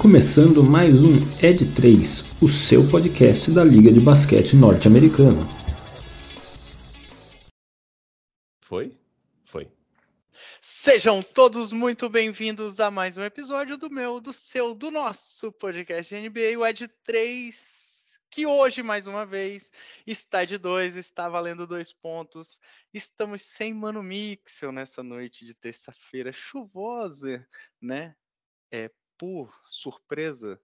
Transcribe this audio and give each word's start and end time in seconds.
começando 0.00 0.64
mais 0.64 1.02
um 1.02 1.12
Ed 1.44 1.74
3, 1.74 2.40
o 2.40 2.48
seu 2.48 2.90
podcast 2.90 3.50
da 3.50 3.62
Liga 3.62 3.92
de 3.92 4.00
Basquete 4.00 4.56
Norte-Americana. 4.56 5.42
Foi? 8.64 8.94
Foi. 9.44 9.70
Sejam 10.62 11.22
todos 11.22 11.70
muito 11.70 12.08
bem-vindos 12.08 12.80
a 12.80 12.90
mais 12.90 13.18
um 13.18 13.22
episódio 13.22 13.76
do 13.76 13.90
meu, 13.90 14.22
do 14.22 14.32
seu, 14.32 14.74
do 14.74 14.90
nosso 14.90 15.52
podcast 15.52 16.14
de 16.14 16.30
NBA, 16.30 16.58
o 16.58 16.66
Ed 16.66 16.88
3, 17.04 18.18
que 18.30 18.46
hoje, 18.46 18.82
mais 18.82 19.06
uma 19.06 19.26
vez, 19.26 19.70
está 20.06 20.46
de 20.46 20.56
dois, 20.56 20.96
está 20.96 21.28
valendo 21.28 21.66
dois 21.66 21.92
pontos. 21.92 22.58
Estamos 22.94 23.42
sem 23.42 23.74
Mano 23.74 24.02
Mixel 24.02 24.72
nessa 24.72 25.02
noite 25.02 25.44
de 25.44 25.54
terça-feira 25.54 26.32
chuvosa, 26.32 27.46
né? 27.78 28.14
É, 28.72 28.88
por 29.20 29.54
surpresa 29.66 30.58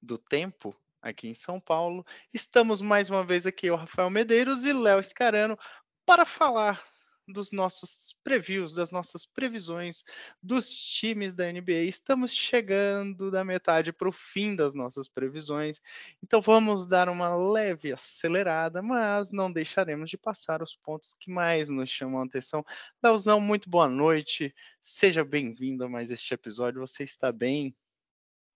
do 0.00 0.16
tempo 0.16 0.72
aqui 1.02 1.26
em 1.26 1.34
São 1.34 1.58
Paulo, 1.58 2.06
estamos 2.32 2.80
mais 2.80 3.10
uma 3.10 3.24
vez 3.24 3.48
aqui, 3.48 3.68
o 3.68 3.74
Rafael 3.74 4.08
Medeiros 4.10 4.64
e 4.64 4.72
Léo 4.72 5.02
Scarano, 5.02 5.58
para 6.04 6.24
falar 6.24 6.84
dos 7.26 7.50
nossos 7.50 8.16
previews, 8.22 8.74
das 8.74 8.92
nossas 8.92 9.26
previsões 9.26 10.04
dos 10.40 10.70
times 10.70 11.34
da 11.34 11.50
NBA. 11.50 11.82
Estamos 11.88 12.32
chegando 12.32 13.28
da 13.28 13.44
metade 13.44 13.92
para 13.92 14.08
o 14.08 14.12
fim 14.12 14.54
das 14.54 14.72
nossas 14.72 15.08
previsões, 15.08 15.80
então 16.22 16.40
vamos 16.40 16.86
dar 16.86 17.08
uma 17.08 17.34
leve 17.34 17.92
acelerada, 17.92 18.80
mas 18.82 19.32
não 19.32 19.52
deixaremos 19.52 20.08
de 20.08 20.16
passar 20.16 20.62
os 20.62 20.76
pontos 20.76 21.12
que 21.12 21.28
mais 21.28 21.68
nos 21.68 21.90
chamam 21.90 22.20
a 22.20 22.24
atenção. 22.24 22.64
Leozão, 23.02 23.40
muito 23.40 23.68
boa 23.68 23.88
noite, 23.88 24.54
seja 24.80 25.24
bem-vindo 25.24 25.82
a 25.82 25.88
mais 25.88 26.12
este 26.12 26.32
episódio. 26.32 26.86
Você 26.86 27.02
está 27.02 27.32
bem? 27.32 27.74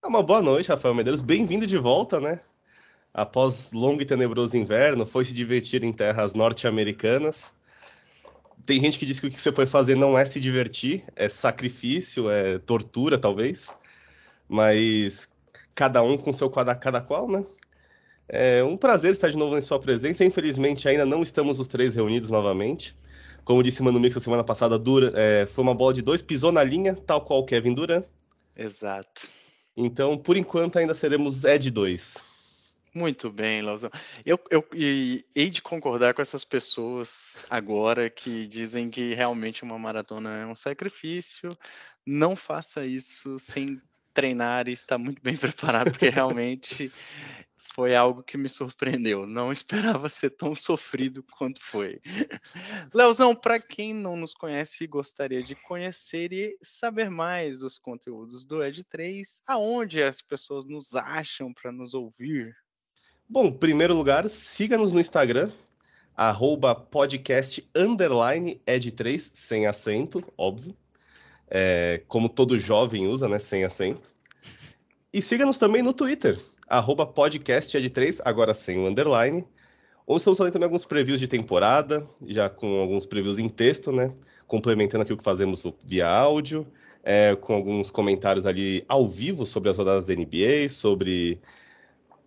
É 0.03 0.07
uma 0.07 0.23
boa 0.23 0.41
noite, 0.41 0.67
Rafael 0.67 0.95
Medeiros. 0.95 1.21
Bem-vindo 1.21 1.67
de 1.67 1.77
volta, 1.77 2.19
né? 2.19 2.39
Após 3.13 3.71
longo 3.71 4.01
e 4.01 4.05
tenebroso 4.05 4.57
inverno, 4.57 5.05
foi 5.05 5.23
se 5.23 5.31
divertir 5.31 5.83
em 5.83 5.93
terras 5.93 6.33
norte-americanas. 6.33 7.53
Tem 8.65 8.79
gente 8.79 8.97
que 8.97 9.05
diz 9.05 9.19
que 9.19 9.27
o 9.27 9.31
que 9.31 9.39
você 9.39 9.51
foi 9.51 9.67
fazer 9.67 9.93
não 9.93 10.17
é 10.17 10.25
se 10.25 10.39
divertir, 10.39 11.03
é 11.15 11.29
sacrifício, 11.29 12.31
é 12.31 12.57
tortura, 12.57 13.15
talvez. 13.19 13.71
Mas 14.49 15.35
cada 15.75 16.01
um 16.01 16.17
com 16.17 16.33
seu 16.33 16.49
cada, 16.49 16.73
cada 16.73 16.99
qual, 16.99 17.29
né? 17.29 17.45
É 18.27 18.63
um 18.63 18.75
prazer 18.75 19.11
estar 19.11 19.29
de 19.29 19.37
novo 19.37 19.55
em 19.55 19.61
sua 19.61 19.79
presença. 19.79 20.25
Infelizmente, 20.25 20.89
ainda 20.89 21.05
não 21.05 21.21
estamos 21.21 21.59
os 21.59 21.67
três 21.67 21.93
reunidos 21.93 22.31
novamente. 22.31 22.97
Como 23.45 23.61
disse 23.61 23.83
Mano 23.83 23.99
Mix 23.99 24.17
a 24.17 24.19
semana 24.19 24.43
passada, 24.43 24.79
Dura, 24.79 25.13
é, 25.15 25.45
foi 25.45 25.63
uma 25.63 25.75
bola 25.75 25.93
de 25.93 26.01
dois, 26.01 26.23
pisou 26.23 26.51
na 26.51 26.63
linha, 26.63 26.95
tal 26.95 27.21
qual 27.21 27.45
Kevin 27.45 27.75
Durant. 27.75 28.03
Exato. 28.55 29.29
Então, 29.85 30.17
por 30.17 30.37
enquanto, 30.37 30.77
ainda 30.77 30.93
seremos 30.93 31.43
Ed 31.43 31.71
2. 31.71 32.23
Muito 32.93 33.31
bem, 33.31 33.61
Lauzão. 33.61 33.89
Eu, 34.25 34.39
eu 34.49 34.67
e, 34.73 35.25
hei 35.33 35.49
de 35.49 35.61
concordar 35.61 36.13
com 36.13 36.21
essas 36.21 36.43
pessoas 36.43 37.45
agora 37.49 38.09
que 38.09 38.45
dizem 38.45 38.89
que 38.89 39.13
realmente 39.13 39.63
uma 39.63 39.79
maratona 39.79 40.37
é 40.37 40.45
um 40.45 40.55
sacrifício. 40.55 41.49
Não 42.05 42.35
faça 42.35 42.85
isso 42.85 43.39
sem 43.39 43.79
treinar 44.13 44.67
e 44.67 44.73
estar 44.73 44.97
muito 44.97 45.21
bem 45.21 45.35
preparado, 45.37 45.91
porque 45.91 46.09
realmente 46.09 46.91
foi 47.73 47.95
algo 47.95 48.21
que 48.21 48.37
me 48.37 48.49
surpreendeu. 48.49 49.25
Não 49.25 49.51
esperava 49.53 50.09
ser 50.09 50.31
tão 50.31 50.53
sofrido 50.53 51.23
quanto 51.37 51.61
foi. 51.61 52.01
Leozão, 52.93 53.33
para 53.33 53.59
quem 53.59 53.93
não 53.93 54.15
nos 54.15 54.33
conhece 54.33 54.83
e 54.83 54.87
gostaria 54.87 55.41
de 55.41 55.55
conhecer 55.55 56.33
e 56.33 56.57
saber 56.61 57.09
mais 57.09 57.59
dos 57.59 57.77
conteúdos 57.77 58.45
do 58.45 58.63
Ed 58.63 58.83
3, 58.83 59.41
aonde 59.47 60.03
as 60.03 60.21
pessoas 60.21 60.65
nos 60.65 60.95
acham 60.95 61.53
para 61.53 61.71
nos 61.71 61.93
ouvir? 61.93 62.55
Bom, 63.27 63.45
em 63.45 63.57
primeiro 63.57 63.95
lugar, 63.95 64.29
siga-nos 64.29 64.91
no 64.91 64.99
Instagram, 64.99 65.49
arroba 66.15 66.75
podcast 66.75 67.65
underline 67.73 68.61
ed3, 68.67 69.17
sem 69.17 69.65
acento, 69.65 70.21
óbvio. 70.37 70.75
É, 71.49 72.03
como 72.07 72.29
todo 72.29 72.59
jovem 72.59 73.07
usa, 73.07 73.27
né? 73.27 73.39
Sem 73.39 73.63
acento. 73.63 74.13
E 75.13 75.21
siga-nos 75.21 75.57
também 75.57 75.81
no 75.81 75.93
Twitter, 75.93 76.39
arroba 76.71 77.05
podcast 77.05 77.77
ed3, 77.77 78.21
agora 78.23 78.53
sem 78.53 78.79
o 78.79 78.87
underline. 78.87 79.45
Onde 80.07 80.19
estamos 80.19 80.37
fazendo 80.37 80.53
também 80.53 80.65
alguns 80.65 80.85
previews 80.85 81.19
de 81.19 81.27
temporada, 81.27 82.07
já 82.25 82.49
com 82.49 82.79
alguns 82.79 83.05
previews 83.05 83.37
em 83.37 83.49
texto, 83.49 83.91
né? 83.91 84.13
Complementando 84.47 85.03
aqui 85.03 85.13
o 85.13 85.17
que 85.17 85.23
fazemos 85.23 85.65
via 85.85 86.07
áudio, 86.07 86.65
é, 87.03 87.35
com 87.35 87.53
alguns 87.53 87.91
comentários 87.91 88.45
ali 88.45 88.83
ao 88.87 89.07
vivo 89.07 89.45
sobre 89.45 89.69
as 89.69 89.77
rodadas 89.77 90.05
da 90.05 90.15
NBA, 90.15 90.69
sobre 90.69 91.41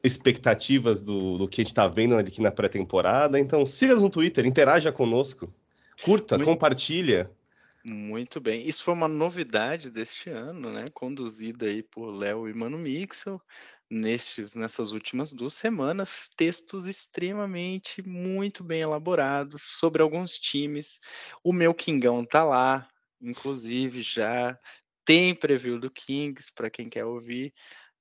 expectativas 0.02 1.02
do, 1.02 1.38
do 1.38 1.48
que 1.48 1.62
a 1.62 1.64
gente 1.64 1.72
está 1.72 1.86
vendo 1.86 2.16
aqui 2.16 2.42
na 2.42 2.50
pré-temporada. 2.50 3.40
Então, 3.40 3.64
siga-nos 3.64 4.02
no 4.02 4.10
Twitter, 4.10 4.46
interaja 4.46 4.92
conosco, 4.92 5.52
curta, 6.02 6.36
Muito... 6.36 6.48
compartilha. 6.48 7.30
Muito 7.86 8.40
bem. 8.40 8.66
Isso 8.66 8.82
foi 8.82 8.94
uma 8.94 9.08
novidade 9.08 9.90
deste 9.90 10.30
ano, 10.30 10.72
né? 10.72 10.86
Conduzida 10.94 11.66
aí 11.66 11.82
por 11.82 12.10
Léo 12.10 12.48
e 12.48 12.54
Mano 12.54 12.78
Mixel. 12.78 13.38
Nestes, 13.90 14.54
nessas 14.54 14.92
últimas 14.92 15.32
duas 15.32 15.54
semanas, 15.54 16.30
textos 16.36 16.86
extremamente 16.86 18.02
muito 18.06 18.64
bem 18.64 18.80
elaborados 18.80 19.62
sobre 19.62 20.02
alguns 20.02 20.38
times. 20.38 20.98
O 21.42 21.52
meu 21.52 21.74
Kingão 21.74 22.24
tá 22.24 22.42
lá, 22.42 22.88
inclusive 23.20 24.02
já 24.02 24.58
tem 25.04 25.34
preview 25.34 25.78
do 25.78 25.90
Kings 25.90 26.50
para 26.52 26.70
quem 26.70 26.88
quer 26.88 27.04
ouvir. 27.04 27.52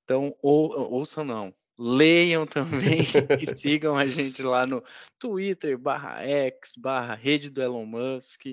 Então, 0.04 0.34
ou, 0.42 0.70
ouçam 0.90 1.24
não, 1.24 1.54
leiam 1.78 2.46
também 2.48 3.00
e 3.40 3.46
sigam 3.58 3.96
a 3.96 4.06
gente 4.06 4.42
lá 4.42 4.66
no 4.66 4.82
Twitter, 5.18 5.78
barra 5.78 6.22
X, 6.22 6.74
barra 6.76 7.14
rede 7.14 7.50
do 7.50 7.62
Elon 7.62 7.86
Musk, 7.86 8.46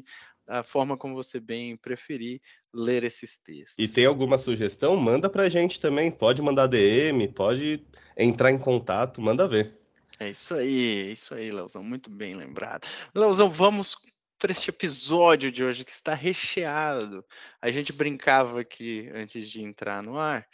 a 0.47 0.63
forma 0.63 0.97
como 0.97 1.15
você 1.15 1.39
bem 1.39 1.77
preferir 1.77 2.41
ler 2.73 3.03
esses 3.03 3.37
textos. 3.37 3.77
E 3.77 3.87
tem 3.87 4.05
alguma 4.05 4.37
sugestão? 4.37 4.95
Manda 4.97 5.29
pra 5.29 5.49
gente 5.49 5.79
também. 5.79 6.11
Pode 6.11 6.41
mandar 6.41 6.67
DM, 6.67 7.27
pode 7.29 7.85
entrar 8.17 8.51
em 8.51 8.59
contato, 8.59 9.21
manda 9.21 9.47
ver. 9.47 9.77
É 10.19 10.29
isso 10.29 10.53
aí, 10.53 11.09
é 11.09 11.11
isso 11.11 11.33
aí, 11.33 11.51
Leozão. 11.51 11.83
Muito 11.83 12.09
bem 12.09 12.35
lembrado. 12.35 12.87
Leozão, 13.15 13.49
vamos 13.49 13.97
para 14.37 14.51
este 14.51 14.69
episódio 14.69 15.51
de 15.51 15.63
hoje 15.63 15.83
que 15.83 15.91
está 15.91 16.13
recheado. 16.13 17.23
A 17.61 17.69
gente 17.69 17.93
brincava 17.93 18.61
aqui 18.61 19.09
antes 19.13 19.49
de 19.49 19.61
entrar 19.61 20.01
no 20.01 20.17
ar 20.17 20.47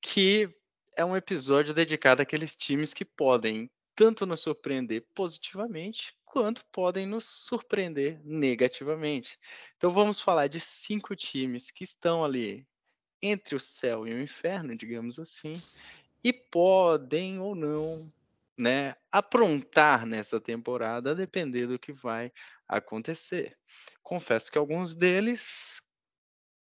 que 0.00 0.48
é 0.96 1.04
um 1.04 1.16
episódio 1.16 1.72
dedicado 1.72 2.20
àqueles 2.20 2.56
times 2.56 2.92
que 2.92 3.04
podem 3.04 3.70
tanto 3.94 4.26
nos 4.26 4.40
surpreender 4.40 5.06
positivamente 5.14 6.14
quanto 6.32 6.64
podem 6.72 7.04
nos 7.04 7.26
surpreender 7.26 8.18
negativamente. 8.24 9.38
Então 9.76 9.90
vamos 9.90 10.18
falar 10.18 10.46
de 10.46 10.58
cinco 10.58 11.14
times 11.14 11.70
que 11.70 11.84
estão 11.84 12.24
ali 12.24 12.66
entre 13.20 13.54
o 13.54 13.60
céu 13.60 14.08
e 14.08 14.14
o 14.14 14.20
inferno, 14.20 14.74
digamos 14.74 15.18
assim, 15.18 15.52
e 16.24 16.32
podem 16.32 17.38
ou 17.38 17.54
não, 17.54 18.10
né, 18.56 18.96
aprontar 19.10 20.06
nessa 20.06 20.40
temporada, 20.40 21.10
a 21.10 21.14
depender 21.14 21.66
do 21.66 21.78
que 21.78 21.92
vai 21.92 22.32
acontecer. 22.66 23.54
Confesso 24.02 24.50
que 24.50 24.56
alguns 24.56 24.96
deles 24.96 25.82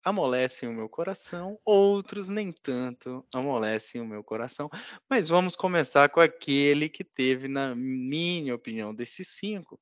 amolecem 0.05 0.69
o 0.69 0.73
meu 0.73 0.89
coração, 0.89 1.59
outros 1.65 2.29
nem 2.29 2.53
tanto 2.53 3.27
amolecem 3.35 4.01
o 4.01 4.07
meu 4.07 4.23
coração. 4.23 4.69
Mas 5.09 5.29
vamos 5.29 5.57
começar 5.57 6.09
com 6.09 6.21
aquele 6.21 6.89
que 6.89 7.05
teve, 7.05 7.49
na 7.49 7.75
minha 7.75 8.55
opinião, 8.55 8.94
desses 8.94 9.29
cinco, 9.29 9.81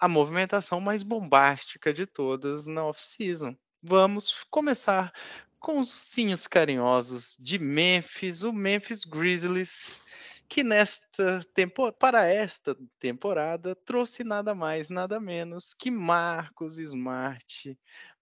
a 0.00 0.08
movimentação 0.08 0.80
mais 0.80 1.02
bombástica 1.02 1.92
de 1.92 2.06
todas 2.06 2.66
na 2.66 2.84
off-season. 2.84 3.56
Vamos 3.82 4.44
começar 4.50 5.12
com 5.58 5.78
os 5.78 5.90
ursinhos 5.90 6.46
carinhosos 6.46 7.36
de 7.38 7.58
Memphis, 7.58 8.42
o 8.42 8.52
Memphis 8.52 9.04
Grizzlies, 9.04 10.02
que 10.48 10.64
nesta 10.64 11.40
tempo, 11.54 11.92
para 11.92 12.26
esta 12.26 12.76
temporada 12.98 13.76
trouxe 13.84 14.24
nada 14.24 14.54
mais, 14.54 14.88
nada 14.88 15.20
menos 15.20 15.72
que 15.72 15.90
Marcos 15.90 16.78
Smart, 16.78 17.78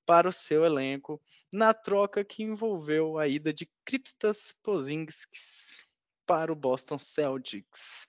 para 0.08 0.26
o 0.26 0.32
seu 0.32 0.64
elenco, 0.64 1.20
na 1.52 1.74
troca 1.74 2.24
que 2.24 2.42
envolveu 2.42 3.18
a 3.18 3.28
ida 3.28 3.52
de 3.52 3.70
Kristaps 3.84 4.56
Porzingis 4.62 5.82
para 6.24 6.50
o 6.50 6.56
Boston 6.56 6.98
Celtics. 6.98 8.06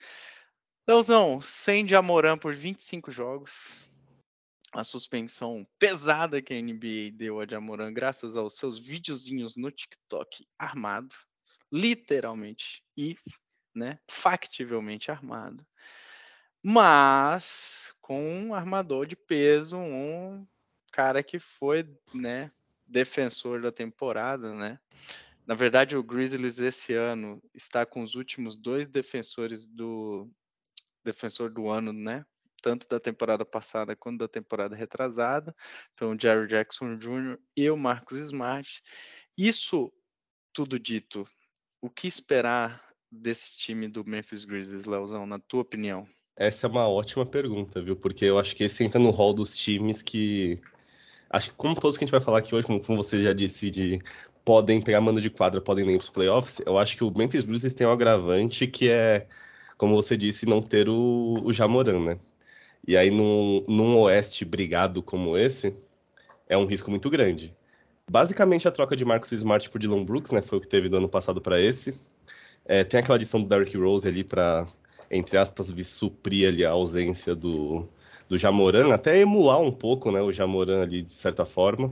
Leozão, 0.87 1.41
sem 1.41 1.85
Jamoran 1.85 2.37
por 2.37 2.55
25 2.55 3.11
jogos, 3.11 3.85
a 4.71 4.81
suspensão 4.85 5.67
pesada 5.77 6.41
que 6.41 6.53
a 6.53 6.61
NBA 6.61 7.11
deu 7.11 7.41
a 7.41 7.45
Jamoran 7.45 7.91
graças 7.91 8.37
aos 8.37 8.55
seus 8.55 8.79
videozinhos 8.79 9.57
no 9.57 9.69
TikTok 9.69 10.47
armado, 10.57 11.13
literalmente 11.69 12.81
e 12.95 13.17
né, 13.75 13.99
factivelmente 14.09 15.11
armado, 15.11 15.67
mas 16.63 17.93
com 17.99 18.23
um 18.23 18.53
armador 18.53 19.05
de 19.05 19.17
peso, 19.17 19.75
um 19.75 20.47
cara 20.89 21.23
que 21.23 21.39
foi, 21.39 21.87
né, 22.13 22.51
defensor 22.87 23.61
da 23.61 23.71
temporada, 23.71 24.53
né? 24.53 24.79
Na 25.45 25.55
verdade, 25.55 25.97
o 25.97 26.03
Grizzlies 26.03 26.59
esse 26.59 26.93
ano 26.93 27.41
está 27.53 27.85
com 27.85 28.03
os 28.03 28.15
últimos 28.15 28.55
dois 28.55 28.87
defensores 28.87 29.65
do 29.65 30.29
defensor 31.03 31.49
do 31.49 31.69
ano, 31.69 31.91
né? 31.91 32.25
Tanto 32.61 32.87
da 32.87 32.99
temporada 32.99 33.45
passada 33.45 33.95
quanto 33.95 34.19
da 34.19 34.27
temporada 34.27 34.75
retrasada. 34.75 35.55
Então, 35.93 36.11
o 36.11 36.19
Jerry 36.19 36.47
Jackson 36.47 36.97
Jr. 36.97 37.39
e 37.55 37.69
o 37.69 37.77
Marcus 37.77 38.17
Smart. 38.17 38.81
Isso 39.37 39.91
tudo 40.53 40.79
dito, 40.79 41.27
o 41.81 41.89
que 41.89 42.07
esperar 42.07 42.83
desse 43.11 43.57
time 43.57 43.87
do 43.87 44.05
Memphis 44.05 44.45
Grizzlies, 44.45 44.85
Leozão, 44.85 45.25
na 45.25 45.39
tua 45.39 45.61
opinião? 45.61 46.07
Essa 46.35 46.67
é 46.67 46.69
uma 46.69 46.87
ótima 46.87 47.25
pergunta, 47.25 47.81
viu? 47.81 47.95
Porque 47.95 48.25
eu 48.25 48.39
acho 48.39 48.55
que 48.55 48.63
esse 48.63 48.83
entra 48.83 48.99
no 48.99 49.09
hall 49.09 49.33
dos 49.33 49.57
times 49.57 50.01
que. 50.01 50.59
Acho 51.29 51.51
que, 51.51 51.55
como 51.55 51.79
todos 51.79 51.97
que 51.97 52.03
a 52.03 52.07
gente 52.07 52.11
vai 52.11 52.21
falar 52.21 52.39
aqui 52.39 52.55
hoje, 52.55 52.65
como, 52.65 52.79
como 52.81 52.97
você 52.97 53.21
já 53.21 53.33
disse, 53.33 53.69
de 53.69 54.01
podem 54.43 54.81
pegar 54.81 55.01
mando 55.01 55.21
de 55.21 55.29
quadra, 55.29 55.61
podem 55.61 55.85
nem 55.85 55.97
para 55.97 56.03
os 56.03 56.09
playoffs, 56.09 56.61
eu 56.65 56.77
acho 56.77 56.97
que 56.97 57.03
o 57.03 57.13
Memphis 57.15 57.43
Grizzlies 57.43 57.73
tem 57.73 57.85
um 57.85 57.91
agravante 57.91 58.65
que 58.65 58.89
é, 58.89 59.27
como 59.77 59.95
você 59.95 60.17
disse, 60.17 60.45
não 60.47 60.61
ter 60.61 60.89
o, 60.89 61.41
o 61.43 61.53
Jamoran, 61.53 61.99
né? 61.99 62.19
E 62.87 62.97
aí, 62.97 63.11
num, 63.11 63.63
num 63.67 63.97
oeste 63.99 64.43
brigado 64.45 65.03
como 65.03 65.37
esse, 65.37 65.75
é 66.47 66.57
um 66.57 66.65
risco 66.65 66.89
muito 66.89 67.09
grande. 67.09 67.55
Basicamente, 68.09 68.67
a 68.67 68.71
troca 68.71 68.95
de 68.95 69.05
Marcus 69.05 69.31
Smart 69.31 69.69
por 69.69 69.79
Dylan 69.79 70.03
Brooks, 70.03 70.31
né? 70.31 70.41
Foi 70.41 70.57
o 70.57 70.61
que 70.61 70.67
teve 70.67 70.89
do 70.89 70.97
ano 70.97 71.09
passado 71.09 71.39
para 71.39 71.61
esse. 71.61 71.99
É, 72.65 72.83
tem 72.83 72.99
aquela 72.99 73.15
adição 73.15 73.41
do 73.41 73.47
Derrick 73.47 73.77
Rose 73.77 74.07
ali 74.07 74.23
para, 74.23 74.67
entre 75.11 75.37
aspas, 75.37 75.67
suprir 75.85 76.47
ali 76.47 76.65
a 76.65 76.71
ausência 76.71 77.35
do, 77.35 77.87
do 78.29 78.37
Jamoran, 78.37 78.93
até 78.93 79.17
emular 79.17 79.59
um 79.59 79.71
pouco, 79.71 80.11
né? 80.11 80.21
O 80.21 80.31
Jamoran 80.31 80.83
ali, 80.83 81.01
de 81.01 81.11
certa 81.11 81.45
forma. 81.45 81.91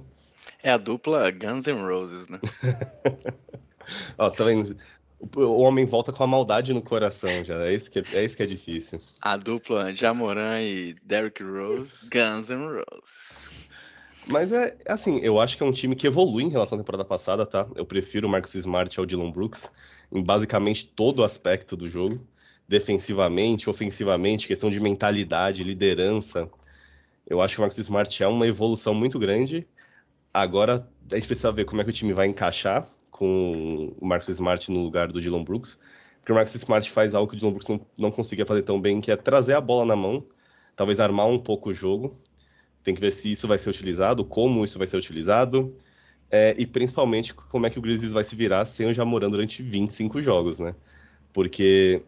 É 0.61 0.71
a 0.71 0.77
dupla 0.77 1.31
Guns 1.31 1.65
N' 1.65 1.85
Roses, 1.85 2.27
né? 2.29 2.39
Ó, 4.17 4.29
tá 4.29 4.45
vendo? 4.45 4.75
O 5.35 5.61
homem 5.61 5.83
volta 5.83 6.13
com 6.13 6.23
a 6.23 6.27
maldade 6.27 6.73
no 6.73 6.81
coração 6.81 7.43
já. 7.43 7.65
É 7.65 7.73
isso 7.73 7.89
que 7.89 7.99
é, 7.99 8.03
é, 8.13 8.23
isso 8.23 8.37
que 8.37 8.43
é 8.43 8.45
difícil. 8.45 9.01
A 9.19 9.35
dupla 9.35 9.93
Jamoran 9.93 10.61
e 10.61 10.95
Derrick 11.03 11.43
Rose, 11.43 11.95
Guns 12.03 12.49
N' 12.49 12.83
Roses. 12.83 13.49
Mas 14.29 14.51
é 14.51 14.77
assim, 14.87 15.19
eu 15.19 15.39
acho 15.39 15.57
que 15.57 15.63
é 15.63 15.65
um 15.65 15.71
time 15.71 15.95
que 15.95 16.05
evolui 16.05 16.43
em 16.43 16.49
relação 16.49 16.77
à 16.77 16.81
temporada 16.81 17.05
passada, 17.05 17.45
tá? 17.45 17.65
Eu 17.75 17.85
prefiro 17.85 18.27
o 18.27 18.29
Marcus 18.29 18.53
Smart 18.53 18.99
ao 18.99 19.05
Dylan 19.05 19.31
Brooks 19.31 19.71
em 20.11 20.21
basicamente 20.21 20.85
todo 20.85 21.23
aspecto 21.23 21.75
do 21.75 21.89
jogo. 21.89 22.21
Defensivamente, 22.67 23.69
ofensivamente, 23.69 24.47
questão 24.47 24.69
de 24.69 24.79
mentalidade, 24.79 25.63
liderança. 25.63 26.49
Eu 27.25 27.41
acho 27.41 27.55
que 27.55 27.59
o 27.59 27.63
Marcus 27.63 27.77
Smart 27.79 28.23
é 28.23 28.27
uma 28.27 28.47
evolução 28.47 28.93
muito 28.93 29.17
grande. 29.17 29.67
Agora 30.33 30.87
a 31.11 31.15
gente 31.15 31.27
precisa 31.27 31.51
ver 31.51 31.65
como 31.65 31.81
é 31.81 31.83
que 31.83 31.89
o 31.89 31.93
time 31.93 32.13
vai 32.13 32.27
encaixar 32.27 32.87
com 33.09 33.95
o 33.99 34.05
Marcus 34.05 34.29
Smart 34.29 34.71
no 34.71 34.81
lugar 34.81 35.11
do 35.11 35.21
Dylan 35.21 35.43
Brooks. 35.43 35.77
Porque 36.19 36.31
o 36.31 36.35
Marcus 36.35 36.55
Smart 36.55 36.89
faz 36.91 37.15
algo 37.15 37.29
que 37.29 37.35
o 37.35 37.39
Dylan 37.39 37.51
Brooks 37.51 37.69
não, 37.69 37.85
não 37.97 38.11
conseguia 38.11 38.45
fazer 38.45 38.63
tão 38.63 38.81
bem, 38.81 38.99
que 38.99 39.11
é 39.11 39.15
trazer 39.15 39.53
a 39.53 39.61
bola 39.61 39.85
na 39.85 39.95
mão, 39.95 40.25
talvez 40.75 40.99
armar 40.99 41.27
um 41.27 41.39
pouco 41.39 41.69
o 41.69 41.73
jogo 41.73 42.19
tem 42.87 42.95
que 42.95 43.01
ver 43.01 43.11
se 43.11 43.29
isso 43.29 43.49
vai 43.49 43.57
ser 43.57 43.69
utilizado, 43.69 44.23
como 44.23 44.63
isso 44.63 44.77
vai 44.77 44.87
ser 44.87 44.95
utilizado, 44.95 45.75
é, 46.31 46.55
e 46.57 46.65
principalmente 46.65 47.33
como 47.33 47.65
é 47.65 47.69
que 47.69 47.77
o 47.77 47.81
Grizzlies 47.81 48.13
vai 48.13 48.23
se 48.23 48.33
virar 48.33 48.63
sem 48.63 48.87
o 48.87 48.93
Jamoran 48.93 49.29
durante 49.29 49.61
25 49.61 50.21
jogos, 50.21 50.57
né? 50.59 50.73
Porque 51.33 52.01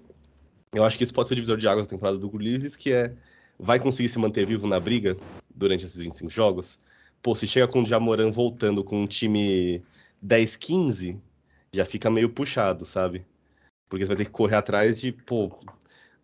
eu 0.73 0.83
acho 0.83 0.97
que 0.97 1.03
isso 1.03 1.13
pode 1.13 1.27
ser 1.27 1.33
o 1.33 1.35
divisor 1.35 1.57
de 1.57 1.67
águas 1.67 1.85
da 1.85 1.89
temporada 1.89 2.17
do 2.17 2.29
Grizzlies, 2.29 2.75
que 2.75 2.91
é 2.91 3.13
vai 3.59 3.79
conseguir 3.79 4.09
se 4.09 4.19
manter 4.19 4.45
vivo 4.45 4.67
na 4.67 4.79
briga 4.79 5.17
durante 5.53 5.85
esses 5.85 6.01
25 6.01 6.29
jogos? 6.29 6.79
Pô, 7.21 7.35
se 7.35 7.45
chega 7.45 7.67
com 7.67 7.81
o 7.81 7.85
Jamoran 7.85 8.29
voltando 8.29 8.83
com 8.83 9.01
um 9.01 9.07
time 9.07 9.83
10-15, 10.25 11.19
já 11.73 11.85
fica 11.85 12.09
meio 12.09 12.29
puxado, 12.29 12.85
sabe? 12.85 13.25
Porque 13.89 14.05
você 14.05 14.09
vai 14.09 14.17
ter 14.17 14.25
que 14.25 14.31
correr 14.31 14.55
atrás 14.55 15.01
de, 15.01 15.11
pô, 15.11 15.49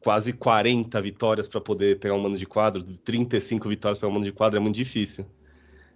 quase 0.01 0.33
40 0.33 1.01
vitórias 1.01 1.49
para 1.49 1.59
poder 1.59 1.99
pegar 1.99 2.13
um 2.13 2.21
mano 2.21 2.37
de 2.37 2.45
quadro, 2.45 2.83
35 2.83 3.67
vitórias 3.67 3.99
para 3.99 4.07
um 4.07 4.11
mano 4.11 4.25
de 4.25 4.31
quadro 4.31 4.57
é 4.57 4.61
muito 4.61 4.75
difícil. 4.75 5.25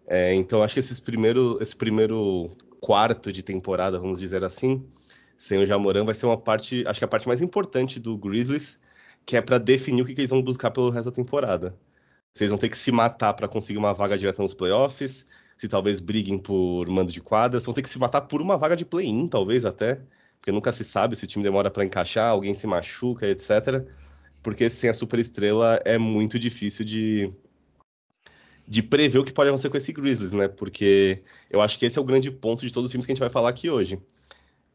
É, 0.08 0.34
então 0.34 0.64
acho 0.64 0.74
que 0.74 0.80
esses 0.80 1.00
primeiro, 1.00 1.60
esse 1.62 1.76
primeiro 1.76 2.50
quarto 2.82 3.32
de 3.32 3.44
temporada, 3.44 4.00
vamos 4.00 4.20
dizer 4.20 4.44
assim, 4.44 4.84
sem 5.40 5.58
o 5.60 5.66
Jamoran 5.66 6.06
vai 6.06 6.14
ser 6.14 6.26
uma 6.26 6.38
parte, 6.38 6.84
acho 6.86 7.00
que 7.00 7.06
a 7.06 7.08
parte 7.08 7.28
mais 7.28 7.42
importante 7.42 8.00
do 8.00 8.18
Grizzlies, 8.18 8.80
que 9.26 9.38
é 9.38 9.42
para 9.42 9.58
definir 9.58 10.02
o 10.04 10.06
que, 10.06 10.14
que, 10.14 10.22
eles 10.22 10.30
vão 10.30 10.42
buscar 10.44 10.72
pelo 10.72 10.90
resto 10.90 11.10
da 11.10 11.16
temporada. 11.16 11.76
Se 12.34 12.44
eles 12.44 12.52
vão 12.52 12.60
ter 12.60 12.70
que 12.70 12.78
se 12.78 12.92
matar 12.92 13.34
para 13.34 13.48
conseguir 13.48 13.80
uma 13.80 13.94
vaga 13.94 14.18
direta 14.18 14.42
nos 14.42 14.54
playoffs, 14.54 15.28
se 15.58 15.68
talvez 15.68 16.00
briguem 16.00 16.38
por 16.38 16.90
mando 16.90 17.12
de 17.12 17.22
quadra, 17.22 17.60
se 17.60 17.66
vão 17.66 17.76
ter 17.76 17.82
que 17.82 17.90
se 17.90 18.00
matar 18.00 18.22
por 18.22 18.42
uma 18.42 18.58
vaga 18.58 18.76
de 18.76 18.86
play-in, 18.86 19.28
talvez 19.28 19.66
até 19.66 20.02
porque 20.40 20.52
nunca 20.52 20.72
se 20.72 20.84
sabe 20.84 21.16
se 21.16 21.26
o 21.26 21.28
time 21.28 21.44
demora 21.44 21.70
para 21.70 21.84
encaixar, 21.84 22.30
alguém 22.30 22.56
se 22.56 22.66
machuca, 22.66 23.28
etc. 23.28 23.86
Porque 24.42 24.70
sem 24.70 24.90
a 24.90 24.94
superestrela 24.94 25.80
é 25.86 25.98
muito 25.98 26.40
difícil 26.40 26.86
de, 26.86 27.32
de 28.68 28.82
prever 28.82 29.20
o 29.20 29.24
que 29.24 29.34
pode 29.34 29.50
acontecer 29.50 29.70
com 29.70 29.78
esse 29.78 29.92
Grizzlies, 29.92 30.34
né? 30.34 30.48
Porque 30.48 31.24
eu 31.50 31.62
acho 31.62 31.78
que 31.78 31.86
esse 31.86 31.98
é 31.98 32.02
o 32.02 32.06
grande 32.06 32.32
ponto 32.32 32.66
de 32.66 32.72
todos 32.72 32.88
os 32.88 32.92
times 32.92 33.06
que 33.06 33.12
a 33.12 33.16
gente 33.16 33.20
vai 33.20 33.30
falar 33.30 33.50
aqui 33.50 33.70
hoje. 33.70 34.02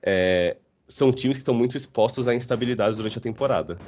É, 0.04 0.56
são 0.86 1.10
times 1.10 1.38
que 1.38 1.42
estão 1.42 1.54
muito 1.54 1.76
expostos 1.76 2.28
a 2.28 2.34
instabilidades 2.34 2.96
durante 2.96 3.18
a 3.18 3.20
temporada. 3.20 3.78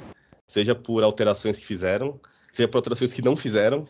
Seja 0.47 0.73
por 0.73 1.03
alterações 1.03 1.59
que 1.59 1.65
fizeram, 1.65 2.19
seja 2.51 2.67
por 2.67 2.77
alterações 2.77 3.13
que 3.13 3.21
não 3.21 3.35
fizeram. 3.35 3.87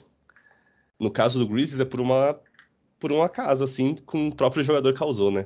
No 1.00 1.10
caso 1.10 1.40
do 1.40 1.48
Grizzlies 1.48 1.80
é 1.80 1.86
por 1.86 2.02
uma 2.02 2.40
por 3.00 3.12
um 3.12 3.22
acaso, 3.22 3.64
assim, 3.64 3.96
com 3.96 4.28
o 4.28 4.36
próprio 4.36 4.64
jogador 4.64 4.92
causou, 4.94 5.30
né? 5.30 5.46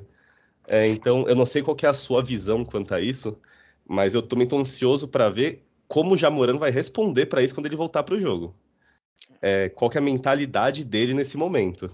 É, 0.67 0.87
então, 0.87 1.27
eu 1.27 1.35
não 1.35 1.45
sei 1.45 1.61
qual 1.61 1.75
é 1.81 1.87
a 1.87 1.93
sua 1.93 2.23
visão 2.23 2.63
quanto 2.63 2.93
a 2.93 3.01
isso, 3.01 3.37
mas 3.85 4.15
eu 4.15 4.21
também 4.21 4.45
estou 4.45 4.59
ansioso 4.59 5.07
para 5.07 5.29
ver 5.29 5.65
como 5.87 6.13
o 6.13 6.17
Jamoran 6.17 6.57
vai 6.57 6.71
responder 6.71 7.25
para 7.25 7.43
isso 7.43 7.53
quando 7.53 7.65
ele 7.65 7.75
voltar 7.75 8.03
para 8.03 8.15
o 8.15 8.19
jogo. 8.19 8.55
É, 9.41 9.69
qual 9.69 9.91
é 9.93 9.97
a 9.97 10.01
mentalidade 10.01 10.85
dele 10.85 11.13
nesse 11.13 11.35
momento. 11.35 11.93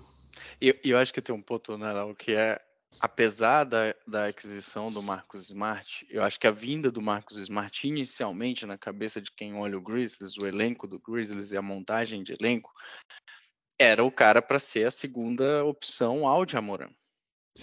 E 0.62 0.70
eu, 0.70 0.76
eu, 0.84 0.98
acho 1.00 1.14
que 1.14 1.22
tem 1.22 1.34
um 1.34 1.42
ponto, 1.42 1.78
né, 1.78 1.92
Lau, 1.92 2.14
que 2.14 2.34
é, 2.34 2.62
apesar 3.00 3.64
da, 3.64 3.96
da 4.06 4.28
aquisição 4.28 4.92
do 4.92 5.02
Marcos 5.02 5.50
Smart, 5.50 6.06
eu 6.10 6.24
acho 6.24 6.40
que 6.40 6.48
a 6.48 6.52
vinda 6.52 6.92
do 6.92 7.02
Marcos 7.02 7.38
Smart 7.38 7.88
inicialmente 7.88 8.66
na 8.66 8.78
cabeça 8.78 9.22
de 9.22 9.32
quem 9.32 9.56
olha 9.56 9.78
o 9.78 9.82
Grizzlies, 9.82 10.38
o 10.38 10.46
elenco 10.46 10.88
do 10.88 11.00
Grizzlies 11.00 11.52
e 11.52 11.58
a 11.58 11.62
montagem 11.62 12.24
de 12.24 12.34
elenco, 12.34 12.72
era 13.80 14.04
o 14.04 14.12
cara 14.12 14.42
para 14.42 14.60
ser 14.60 14.88
a 14.88 14.92
segunda 14.92 15.64
opção 15.64 16.28
ao 16.28 16.48
Jamoran. 16.48 16.90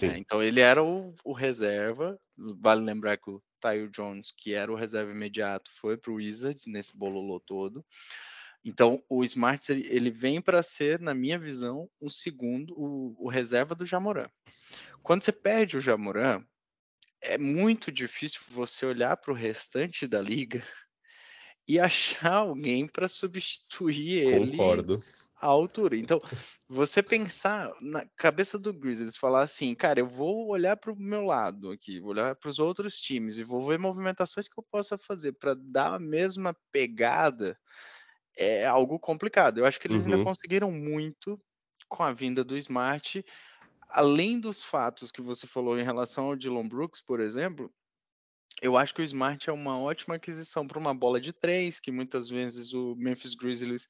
É, 0.01 0.17
então 0.17 0.43
ele 0.43 0.59
era 0.59 0.83
o, 0.83 1.15
o, 1.23 1.31
reserva. 1.31 2.19
Vale 2.37 2.83
lembrar 2.83 3.17
que 3.17 3.29
o 3.29 3.41
Tyre 3.61 3.89
Jones, 3.89 4.31
que 4.31 4.53
era 4.53 4.71
o 4.71 4.75
reserva 4.75 5.11
imediato, 5.11 5.71
foi 5.79 5.97
para 5.97 6.11
o 6.11 6.15
Wizards 6.15 6.65
nesse 6.67 6.97
bololô 6.97 7.39
todo. 7.39 7.85
Então 8.65 9.01
o 9.07 9.23
Smart 9.23 9.71
ele, 9.71 10.09
vem 10.09 10.41
para 10.41 10.63
ser, 10.63 10.99
na 10.99 11.13
minha 11.13 11.37
visão, 11.37 11.89
o 12.01 12.09
segundo, 12.09 12.73
o, 12.75 13.15
o 13.17 13.29
reserva 13.29 13.75
do 13.75 13.85
Jamoran. 13.85 14.27
Quando 15.03 15.23
você 15.23 15.31
perde 15.31 15.77
o 15.77 15.81
Jamoran, 15.81 16.43
é 17.21 17.37
muito 17.37 17.91
difícil 17.91 18.41
você 18.49 18.85
olhar 18.85 19.15
para 19.17 19.31
o 19.31 19.35
restante 19.35 20.07
da 20.07 20.19
liga 20.19 20.65
e 21.67 21.79
achar 21.79 22.33
alguém 22.33 22.87
para 22.87 23.07
substituir 23.07 24.23
ele 24.27 24.51
Concordo 24.51 25.03
a 25.45 25.47
altura. 25.47 25.95
Então, 25.95 26.17
você 26.67 27.03
pensar 27.03 27.71
na 27.81 28.05
cabeça 28.15 28.57
do 28.57 28.73
Grizzlies, 28.73 29.17
falar 29.17 29.43
assim, 29.43 29.75
cara, 29.75 29.99
eu 29.99 30.07
vou 30.07 30.47
olhar 30.47 30.77
para 30.77 30.91
o 30.91 30.99
meu 30.99 31.23
lado 31.23 31.71
aqui, 31.71 31.99
vou 31.99 32.11
olhar 32.11 32.35
para 32.35 32.49
os 32.49 32.57
outros 32.57 32.95
times 32.99 33.37
e 33.37 33.43
vou 33.43 33.67
ver 33.67 33.77
movimentações 33.77 34.47
que 34.47 34.59
eu 34.59 34.63
possa 34.63 34.97
fazer 34.97 35.33
para 35.33 35.53
dar 35.53 35.95
a 35.95 35.99
mesma 35.99 36.55
pegada, 36.71 37.57
é 38.35 38.65
algo 38.65 38.99
complicado. 38.99 39.59
Eu 39.59 39.65
acho 39.65 39.79
que 39.79 39.87
eles 39.87 40.05
uhum. 40.05 40.13
ainda 40.13 40.23
conseguiram 40.23 40.71
muito 40.71 41.39
com 41.87 42.03
a 42.03 42.11
vinda 42.11 42.43
do 42.43 42.57
Smart, 42.57 43.23
além 43.89 44.39
dos 44.39 44.63
fatos 44.63 45.11
que 45.11 45.21
você 45.21 45.47
falou 45.47 45.79
em 45.79 45.83
relação 45.83 46.25
ao 46.25 46.35
Dylan 46.35 46.67
Brooks, 46.67 47.01
por 47.01 47.19
exemplo. 47.19 47.71
Eu 48.61 48.77
acho 48.77 48.93
que 48.93 49.01
o 49.01 49.05
Smart 49.05 49.49
é 49.49 49.53
uma 49.53 49.79
ótima 49.79 50.15
aquisição 50.15 50.67
para 50.67 50.79
uma 50.79 50.93
bola 50.93 51.19
de 51.19 51.33
três, 51.33 51.79
que 51.79 51.91
muitas 51.91 52.29
vezes 52.29 52.73
o 52.73 52.95
Memphis 52.95 53.35
Grizzlies 53.35 53.87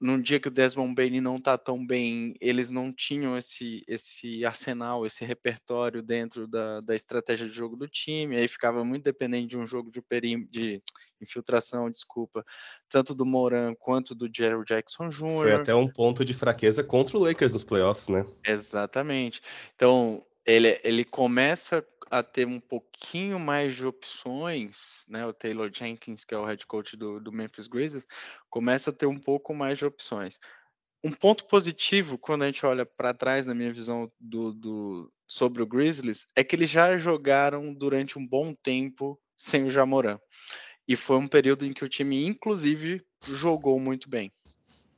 num 0.00 0.20
dia 0.20 0.38
que 0.38 0.48
o 0.48 0.50
Desmond 0.50 0.94
Bain 0.94 1.20
não 1.20 1.36
está 1.36 1.56
tão 1.56 1.84
bem, 1.84 2.34
eles 2.40 2.70
não 2.70 2.92
tinham 2.92 3.36
esse, 3.36 3.82
esse 3.88 4.44
arsenal, 4.44 5.06
esse 5.06 5.24
repertório 5.24 6.02
dentro 6.02 6.46
da, 6.46 6.80
da 6.80 6.94
estratégia 6.94 7.48
de 7.48 7.54
jogo 7.54 7.76
do 7.76 7.88
time, 7.88 8.36
aí 8.36 8.46
ficava 8.46 8.84
muito 8.84 9.04
dependente 9.04 9.48
de 9.48 9.58
um 9.58 9.66
jogo 9.66 9.90
de, 9.90 10.02
perim, 10.02 10.46
de 10.50 10.82
infiltração, 11.20 11.90
desculpa, 11.90 12.44
tanto 12.88 13.14
do 13.14 13.24
Moran 13.24 13.74
quanto 13.74 14.14
do 14.14 14.28
Jerry 14.34 14.62
Jackson 14.66 15.08
Jr. 15.08 15.30
Foi 15.30 15.52
até 15.54 15.74
um 15.74 15.88
ponto 15.88 16.24
de 16.24 16.34
fraqueza 16.34 16.84
contra 16.84 17.16
o 17.16 17.20
Lakers 17.20 17.54
nos 17.54 17.64
playoffs, 17.64 18.08
né? 18.08 18.26
Exatamente. 18.46 19.40
Então, 19.74 20.22
ele, 20.44 20.78
ele 20.84 21.04
começa 21.04 21.84
a 22.10 22.22
ter 22.22 22.46
um 22.46 22.60
pouquinho 22.60 23.38
mais 23.38 23.74
de 23.74 23.86
opções, 23.86 25.04
né? 25.08 25.26
O 25.26 25.32
Taylor 25.32 25.70
Jenkins, 25.72 26.24
que 26.24 26.34
é 26.34 26.38
o 26.38 26.44
head 26.44 26.64
coach 26.66 26.96
do, 26.96 27.20
do 27.20 27.32
Memphis 27.32 27.66
Grizzlies, 27.66 28.06
começa 28.48 28.90
a 28.90 28.92
ter 28.92 29.06
um 29.06 29.18
pouco 29.18 29.54
mais 29.54 29.78
de 29.78 29.84
opções. 29.84 30.38
um 31.04 31.12
ponto 31.12 31.46
positivo 31.46 32.18
quando 32.18 32.42
a 32.42 32.46
gente 32.46 32.64
olha 32.66 32.84
para 32.84 33.14
trás, 33.14 33.46
na 33.46 33.54
minha 33.54 33.72
visão, 33.72 34.10
do, 34.18 34.52
do, 34.52 35.12
sobre 35.26 35.62
o 35.62 35.66
Grizzlies, 35.66 36.26
é 36.34 36.42
que 36.42 36.56
eles 36.56 36.70
já 36.70 36.96
jogaram 36.96 37.72
durante 37.72 38.18
um 38.18 38.26
bom 38.26 38.52
tempo 38.54 39.20
sem 39.36 39.64
o 39.64 39.70
Jamoran. 39.70 40.18
E 40.88 40.96
foi 40.96 41.16
um 41.16 41.28
período 41.28 41.66
em 41.66 41.72
que 41.72 41.84
o 41.84 41.88
time, 41.88 42.24
inclusive, 42.24 43.04
jogou 43.24 43.78
muito 43.78 44.08
bem. 44.08 44.32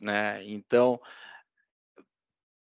Né? 0.00 0.44
Então, 0.44 1.00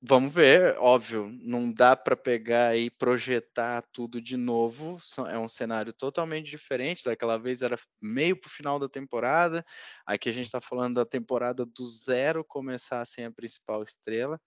Vamos 0.09 0.33
ver, 0.33 0.77
óbvio, 0.79 1.29
não 1.43 1.73
dá 1.73 1.97
para 1.97 2.17
pegar 2.17 2.77
e 2.77 2.89
projetar 2.89 3.83
tudo 3.93 4.21
de 4.21 4.37
novo. 4.37 4.99
É 5.29 5.37
um 5.37 5.49
cenário 5.49 5.93
totalmente 5.93 6.49
diferente. 6.49 7.05
Daquela 7.05 7.37
vez 7.37 7.61
era 7.61 7.77
meio 8.01 8.41
para 8.41 8.47
o 8.47 8.51
final 8.51 8.79
da 8.79 8.89
temporada. 8.89 9.65
Aqui 10.07 10.29
a 10.29 10.33
gente 10.33 10.45
está 10.47 10.61
falando 10.61 10.95
da 10.95 11.05
temporada 11.05 11.67
do 11.67 11.85
zero 11.89 12.45
começar 12.45 13.05
sem 13.05 13.25
a 13.25 13.33
principal 13.33 13.83
estrela. 13.83 14.41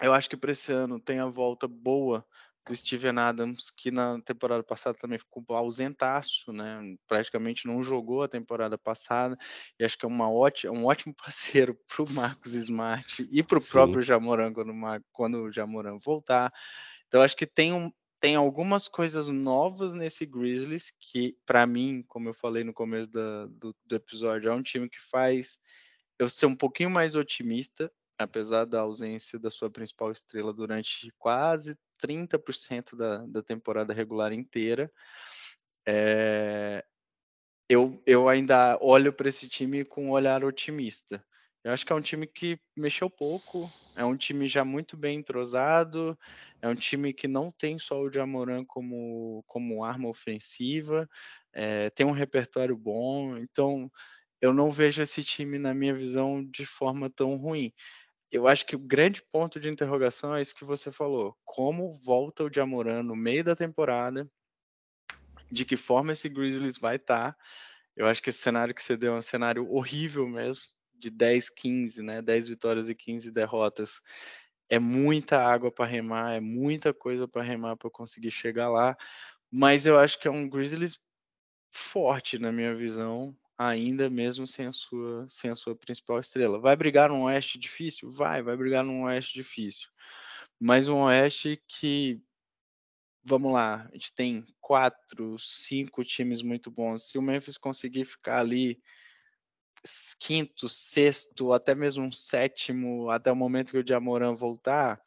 Eu 0.00 0.14
acho 0.14 0.30
que 0.30 0.36
para 0.36 0.52
esse 0.52 0.72
ano 0.72 1.00
tem 1.00 1.18
a 1.18 1.26
volta 1.26 1.66
boa 1.66 2.24
do 2.68 2.76
Steven 2.76 3.18
Adams, 3.18 3.70
que 3.70 3.90
na 3.90 4.20
temporada 4.20 4.62
passada 4.62 4.96
também 4.98 5.18
ficou 5.18 5.42
ausentaço, 5.48 6.52
né? 6.52 6.96
Praticamente 7.06 7.66
não 7.66 7.82
jogou 7.82 8.22
a 8.22 8.28
temporada 8.28 8.76
passada, 8.76 9.36
e 9.78 9.84
acho 9.84 9.96
que 9.96 10.04
é 10.04 10.08
uma 10.08 10.30
ótima, 10.30 10.72
um 10.72 10.84
ótimo 10.84 11.14
parceiro 11.16 11.74
para 11.74 12.04
o 12.04 12.12
Marcos 12.12 12.52
Smart 12.52 13.26
e 13.32 13.42
para 13.42 13.58
o 13.58 13.64
próprio 13.64 14.02
Jamoran 14.02 14.52
quando, 14.52 14.72
quando 15.10 15.42
o 15.44 15.52
Jamoran 15.52 15.98
voltar. 15.98 16.52
Então, 17.06 17.22
acho 17.22 17.36
que 17.36 17.46
tem, 17.46 17.72
um, 17.72 17.90
tem 18.20 18.36
algumas 18.36 18.86
coisas 18.86 19.28
novas 19.28 19.94
nesse 19.94 20.26
Grizzlies 20.26 20.92
que, 21.00 21.36
para 21.46 21.66
mim, 21.66 22.04
como 22.06 22.28
eu 22.28 22.34
falei 22.34 22.64
no 22.64 22.74
começo 22.74 23.10
da, 23.10 23.46
do, 23.46 23.74
do 23.86 23.96
episódio, 23.96 24.50
é 24.50 24.54
um 24.54 24.62
time 24.62 24.90
que 24.90 25.00
faz 25.00 25.58
eu 26.18 26.28
ser 26.28 26.46
um 26.46 26.54
pouquinho 26.54 26.90
mais 26.90 27.14
otimista 27.14 27.90
apesar 28.18 28.64
da 28.64 28.80
ausência 28.80 29.38
da 29.38 29.50
sua 29.50 29.70
principal 29.70 30.10
estrela 30.10 30.52
durante 30.52 31.12
quase 31.16 31.78
30% 31.98 32.96
da, 32.96 33.18
da 33.26 33.42
temporada 33.42 33.94
regular 33.94 34.32
inteira, 34.34 34.90
é, 35.86 36.84
eu, 37.68 38.02
eu 38.04 38.28
ainda 38.28 38.78
olho 38.80 39.12
para 39.12 39.28
esse 39.28 39.48
time 39.48 39.84
com 39.84 40.06
um 40.06 40.10
olhar 40.10 40.44
otimista. 40.44 41.24
Eu 41.62 41.72
acho 41.72 41.84
que 41.84 41.92
é 41.92 41.96
um 41.96 42.00
time 42.00 42.26
que 42.26 42.58
mexeu 42.76 43.10
pouco, 43.10 43.70
é 43.94 44.04
um 44.04 44.16
time 44.16 44.48
já 44.48 44.64
muito 44.64 44.96
bem 44.96 45.18
entrosado, 45.18 46.18
é 46.62 46.68
um 46.68 46.74
time 46.74 47.12
que 47.12 47.28
não 47.28 47.52
tem 47.52 47.78
só 47.78 48.00
o 48.00 48.10
Jamoran 48.10 48.64
como, 48.64 49.44
como 49.46 49.84
arma 49.84 50.08
ofensiva, 50.08 51.08
é, 51.52 51.90
tem 51.90 52.06
um 52.06 52.12
repertório 52.12 52.76
bom, 52.76 53.36
então 53.36 53.90
eu 54.40 54.54
não 54.54 54.70
vejo 54.70 55.02
esse 55.02 55.24
time, 55.24 55.58
na 55.58 55.74
minha 55.74 55.94
visão, 55.94 56.44
de 56.44 56.64
forma 56.64 57.10
tão 57.10 57.36
ruim 57.36 57.72
eu 58.30 58.46
acho 58.46 58.66
que 58.66 58.76
o 58.76 58.78
grande 58.78 59.22
ponto 59.22 59.58
de 59.58 59.68
interrogação 59.68 60.34
é 60.34 60.42
isso 60.42 60.54
que 60.54 60.64
você 60.64 60.92
falou. 60.92 61.36
Como 61.44 61.94
volta 61.94 62.44
o 62.44 62.52
Jamoran 62.52 63.02
no 63.02 63.16
meio 63.16 63.42
da 63.42 63.56
temporada? 63.56 64.30
De 65.50 65.64
que 65.64 65.76
forma 65.76 66.12
esse 66.12 66.28
Grizzlies 66.28 66.76
vai 66.76 66.96
estar? 66.96 67.32
Tá? 67.32 67.38
Eu 67.96 68.06
acho 68.06 68.22
que 68.22 68.30
esse 68.30 68.40
cenário 68.40 68.74
que 68.74 68.82
você 68.82 68.96
deu 68.96 69.14
é 69.14 69.18
um 69.18 69.22
cenário 69.22 69.68
horrível 69.72 70.28
mesmo, 70.28 70.62
de 70.94 71.10
10, 71.10 71.48
15, 71.50 72.02
né? 72.02 72.20
10 72.20 72.48
vitórias 72.48 72.88
e 72.88 72.94
15 72.94 73.30
derrotas. 73.32 74.00
É 74.68 74.78
muita 74.78 75.38
água 75.38 75.72
para 75.72 75.86
remar, 75.86 76.34
é 76.34 76.40
muita 76.40 76.92
coisa 76.92 77.26
para 77.26 77.42
remar 77.42 77.76
para 77.76 77.90
conseguir 77.90 78.30
chegar 78.30 78.68
lá. 78.68 78.96
Mas 79.50 79.86
eu 79.86 79.98
acho 79.98 80.20
que 80.20 80.28
é 80.28 80.30
um 80.30 80.48
Grizzlies 80.48 81.00
forte 81.70 82.38
na 82.38 82.52
minha 82.52 82.74
visão 82.74 83.34
ainda 83.58 84.08
mesmo 84.08 84.46
sem 84.46 84.66
a 84.66 84.72
sua 84.72 85.26
sem 85.28 85.50
a 85.50 85.56
sua 85.56 85.74
principal 85.74 86.20
estrela. 86.20 86.60
Vai 86.60 86.76
brigar 86.76 87.08
num 87.10 87.24
Oeste 87.24 87.58
difícil? 87.58 88.10
Vai, 88.10 88.42
vai 88.42 88.56
brigar 88.56 88.84
num 88.84 89.04
Oeste 89.04 89.34
difícil. 89.34 89.88
Mas 90.60 90.88
um 90.88 91.02
Oeste 91.02 91.62
que 91.66 92.22
vamos 93.24 93.52
lá, 93.52 93.86
a 93.90 93.92
gente 93.92 94.12
tem 94.14 94.44
quatro, 94.60 95.38
cinco 95.38 96.02
times 96.04 96.40
muito 96.40 96.70
bons. 96.70 97.10
Se 97.10 97.18
o 97.18 97.22
Memphis 97.22 97.58
conseguir 97.58 98.04
ficar 98.06 98.38
ali 98.40 98.80
quinto, 100.18 100.68
sexto, 100.68 101.52
até 101.52 101.74
mesmo 101.74 102.04
um 102.04 102.12
sétimo, 102.12 103.10
até 103.10 103.30
o 103.30 103.36
momento 103.36 103.72
que 103.72 103.78
o 103.78 103.86
Jamoran 103.86 104.34
voltar, 104.34 105.00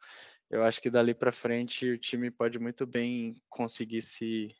eu 0.50 0.62
acho 0.62 0.80
que 0.80 0.90
dali 0.90 1.14
para 1.14 1.32
frente 1.32 1.88
o 1.88 1.98
time 1.98 2.30
pode 2.30 2.58
muito 2.58 2.86
bem 2.86 3.34
conseguir 3.48 4.02
se 4.02 4.54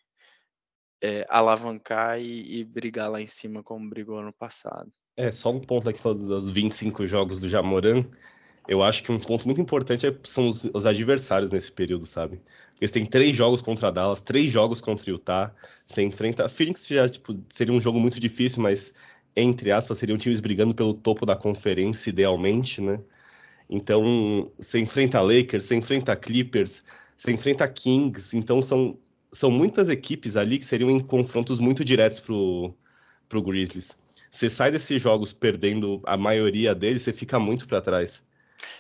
é, 1.03 1.27
alavancar 1.29 2.21
e, 2.21 2.61
e, 2.61 2.65
brigar 2.65 3.11
lá 3.11 3.21
em 3.21 3.27
cima 3.27 3.63
como 3.63 3.91
brigou 3.91 4.19
ano 4.19 4.33
passado. 4.33 4.91
É, 5.17 5.33
só 5.33 5.51
um 5.51 5.61
ponto 5.61 5.91
aqui 5.91 6.01
falando 6.01 6.27
dos 6.27 6.49
25 6.49 7.07
jogos 7.07 7.41
do 7.41 7.49
Jamoran. 7.49 8.05
Eu 8.69 8.83
acho 8.83 9.03
que 9.03 9.11
um 9.11 9.19
ponto 9.19 9.45
muito 9.45 9.61
importante 9.61 10.07
é, 10.07 10.17
são 10.23 10.49
os, 10.49 10.65
os, 10.73 10.87
adversários 10.87 11.51
nesse 11.51 11.73
período, 11.73 12.07
sabe? 12.07 12.41
Eles 12.81 12.93
têm 12.93 13.05
três 13.05 13.35
jogos 13.35 13.61
contra 13.61 13.91
Dallas, 13.91 14.23
três 14.23 14.51
jogos 14.51 14.81
contra 14.81 15.11
Utah. 15.11 15.53
Você 15.85 16.03
enfrenta. 16.03 16.49
Phoenix 16.49 16.87
já 16.87 17.09
tipo, 17.09 17.37
seria 17.49 17.75
um 17.75 17.81
jogo 17.81 17.99
muito 17.99 18.21
difícil, 18.21 18.63
mas 18.63 18.95
entre 19.35 19.73
aspas, 19.73 19.99
seriam 19.99 20.19
times 20.19 20.41
brigando 20.41 20.75
pelo 20.75 20.95
topo 20.95 21.25
da 21.27 21.35
conferência, 21.35 22.11
idealmente, 22.11 22.81
né? 22.81 23.01
Então, 23.69 24.51
você 24.59 24.79
enfrenta 24.81 25.21
Lakers, 25.21 25.65
você 25.65 25.77
enfrenta 25.77 26.15
Clippers, 26.15 26.85
você 27.17 27.33
enfrenta 27.33 27.67
Kings, 27.69 28.37
então 28.37 28.61
são 28.61 28.99
são 29.33 29.51
muitas 29.51 29.89
equipes 29.89 30.37
ali 30.37 30.59
que 30.59 30.65
seriam 30.65 30.91
em 30.91 31.01
confrontos 31.01 31.59
muito 31.59 31.85
diretos 31.85 32.21
pro, 32.21 32.75
pro 33.29 33.43
Grizzlies. 33.43 33.97
Você 34.31 34.49
sai 34.49 34.71
desses 34.71 35.01
jogos 35.01 35.33
perdendo 35.33 36.01
a 36.07 36.17
maioria 36.17 36.75
deles, 36.75 37.03
você 37.03 37.13
fica 37.13 37.39
muito 37.39 37.67
para 37.67 37.81
trás. 37.81 38.23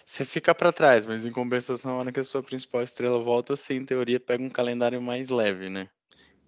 Você 0.07 0.25
fica 0.25 0.55
para 0.55 0.73
trás, 0.73 1.05
mas 1.05 1.25
em 1.25 1.31
compensação, 1.31 1.93
na 1.93 1.99
hora 1.99 2.13
que 2.13 2.21
a 2.21 2.25
sua 2.25 2.43
principal 2.43 2.83
estrela 2.83 3.19
volta, 3.19 3.57
você 3.57 3.75
em 3.75 3.85
teoria 3.85 4.21
pega 4.21 4.43
um 4.43 4.51
calendário 4.51 5.01
mais 5.01 5.29
leve, 5.29 5.69
né? 5.69 5.89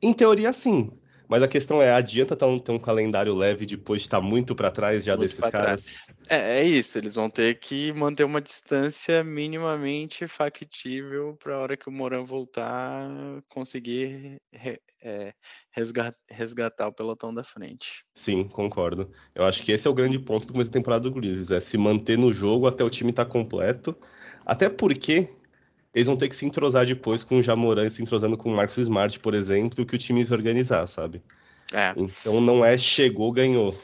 Em 0.03 0.13
teoria, 0.13 0.53
sim. 0.53 0.93
Mas 1.35 1.43
a 1.43 1.49
questão 1.49 1.83
é, 1.83 1.93
adianta 1.93 2.37
ter 2.37 2.45
um, 2.45 2.61
ter 2.61 2.71
um 2.71 2.79
calendário 2.79 3.35
leve 3.35 3.67
depois 3.67 4.03
de 4.03 4.07
estar 4.07 4.21
muito 4.21 4.55
para 4.55 4.71
trás 4.71 5.05
já 5.05 5.17
muito 5.17 5.29
desses 5.29 5.51
caras? 5.51 5.93
É, 6.31 6.61
é, 6.61 6.63
isso, 6.63 6.97
eles 6.97 7.17
vão 7.17 7.29
ter 7.29 7.59
que 7.59 7.93
manter 7.93 8.23
uma 8.23 8.41
distância 8.41 9.25
minimamente 9.25 10.29
factível 10.29 11.37
para 11.43 11.57
a 11.57 11.59
hora 11.59 11.77
que 11.77 11.89
o 11.89 11.93
Moran 11.93 12.23
voltar 12.23 13.11
conseguir 13.49 14.37
re, 14.53 14.79
é, 15.03 15.35
resgatar, 15.73 16.17
resgatar 16.31 16.87
o 16.87 16.93
pelotão 16.93 17.35
da 17.35 17.43
frente. 17.43 18.05
Sim, 18.15 18.45
concordo. 18.45 19.11
Eu 19.35 19.45
acho 19.45 19.61
que 19.61 19.73
esse 19.73 19.89
é 19.89 19.91
o 19.91 19.95
grande 19.95 20.21
ponto 20.21 20.47
do 20.47 20.53
começo 20.53 20.71
da 20.71 20.79
temporada 20.79 21.03
do 21.03 21.11
Grizzlies, 21.11 21.51
é 21.51 21.59
se 21.59 21.77
manter 21.77 22.17
no 22.17 22.31
jogo 22.31 22.69
até 22.69 22.85
o 22.85 22.91
time 22.91 23.11
estar 23.11 23.25
tá 23.25 23.31
completo. 23.33 23.97
Até 24.47 24.69
porque 24.69 25.29
eles 25.95 26.09
vão 26.09 26.17
ter 26.17 26.29
que 26.29 26.37
se 26.37 26.45
entrosar 26.45 26.85
depois 26.85 27.23
com 27.23 27.37
o 27.37 27.43
Jamoran 27.43 27.89
se 27.89 28.03
entrosando 28.03 28.37
com 28.37 28.53
o 28.53 28.57
Marcos 28.57 28.77
Smart, 28.79 29.19
por 29.21 29.35
exemplo, 29.35 29.87
que 29.87 29.95
o 29.95 29.99
time 29.99 30.25
se 30.25 30.33
organizar, 30.33 30.87
sabe? 30.87 31.23
É. 31.73 31.95
Então 31.97 32.41
não 32.41 32.65
é 32.65 32.77
chegou, 32.77 33.33
ganhou. 33.33 33.75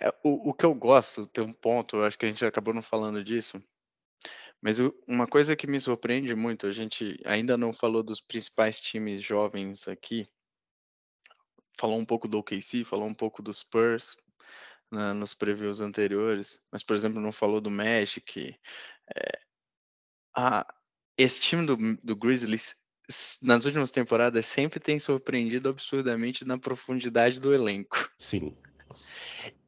É, 0.00 0.12
o, 0.22 0.50
o 0.50 0.54
que 0.54 0.64
eu 0.64 0.74
gosto, 0.74 1.26
tem 1.26 1.44
um 1.44 1.52
ponto, 1.52 1.96
eu 1.96 2.04
acho 2.04 2.18
que 2.18 2.26
a 2.26 2.28
gente 2.28 2.44
acabou 2.44 2.74
não 2.74 2.82
falando 2.82 3.22
disso, 3.22 3.62
mas 4.60 4.78
uma 5.06 5.26
coisa 5.26 5.54
que 5.54 5.66
me 5.66 5.78
surpreende 5.78 6.34
muito, 6.34 6.66
a 6.66 6.72
gente 6.72 7.20
ainda 7.24 7.56
não 7.56 7.72
falou 7.72 8.02
dos 8.02 8.20
principais 8.20 8.80
times 8.80 9.22
jovens 9.22 9.86
aqui, 9.86 10.26
falou 11.78 11.98
um 11.98 12.04
pouco 12.04 12.26
do 12.26 12.38
OKC, 12.38 12.84
falou 12.84 13.06
um 13.06 13.14
pouco 13.14 13.42
dos 13.42 13.58
Spurs 13.58 14.16
né, 14.90 15.12
nos 15.12 15.34
previews 15.34 15.80
anteriores, 15.80 16.64
mas, 16.72 16.82
por 16.82 16.96
exemplo, 16.96 17.20
não 17.20 17.32
falou 17.32 17.60
do 17.60 17.70
Magic. 17.70 18.56
É, 19.14 19.40
a, 20.34 20.66
esse 21.16 21.40
time 21.40 21.66
do, 21.66 21.76
do 22.02 22.16
Grizzlies, 22.16 22.76
nas 23.42 23.64
últimas 23.64 23.90
temporadas, 23.90 24.46
sempre 24.46 24.80
tem 24.80 24.98
surpreendido 24.98 25.68
absurdamente 25.68 26.44
na 26.44 26.58
profundidade 26.58 27.40
do 27.40 27.54
elenco. 27.54 28.10
Sim. 28.16 28.56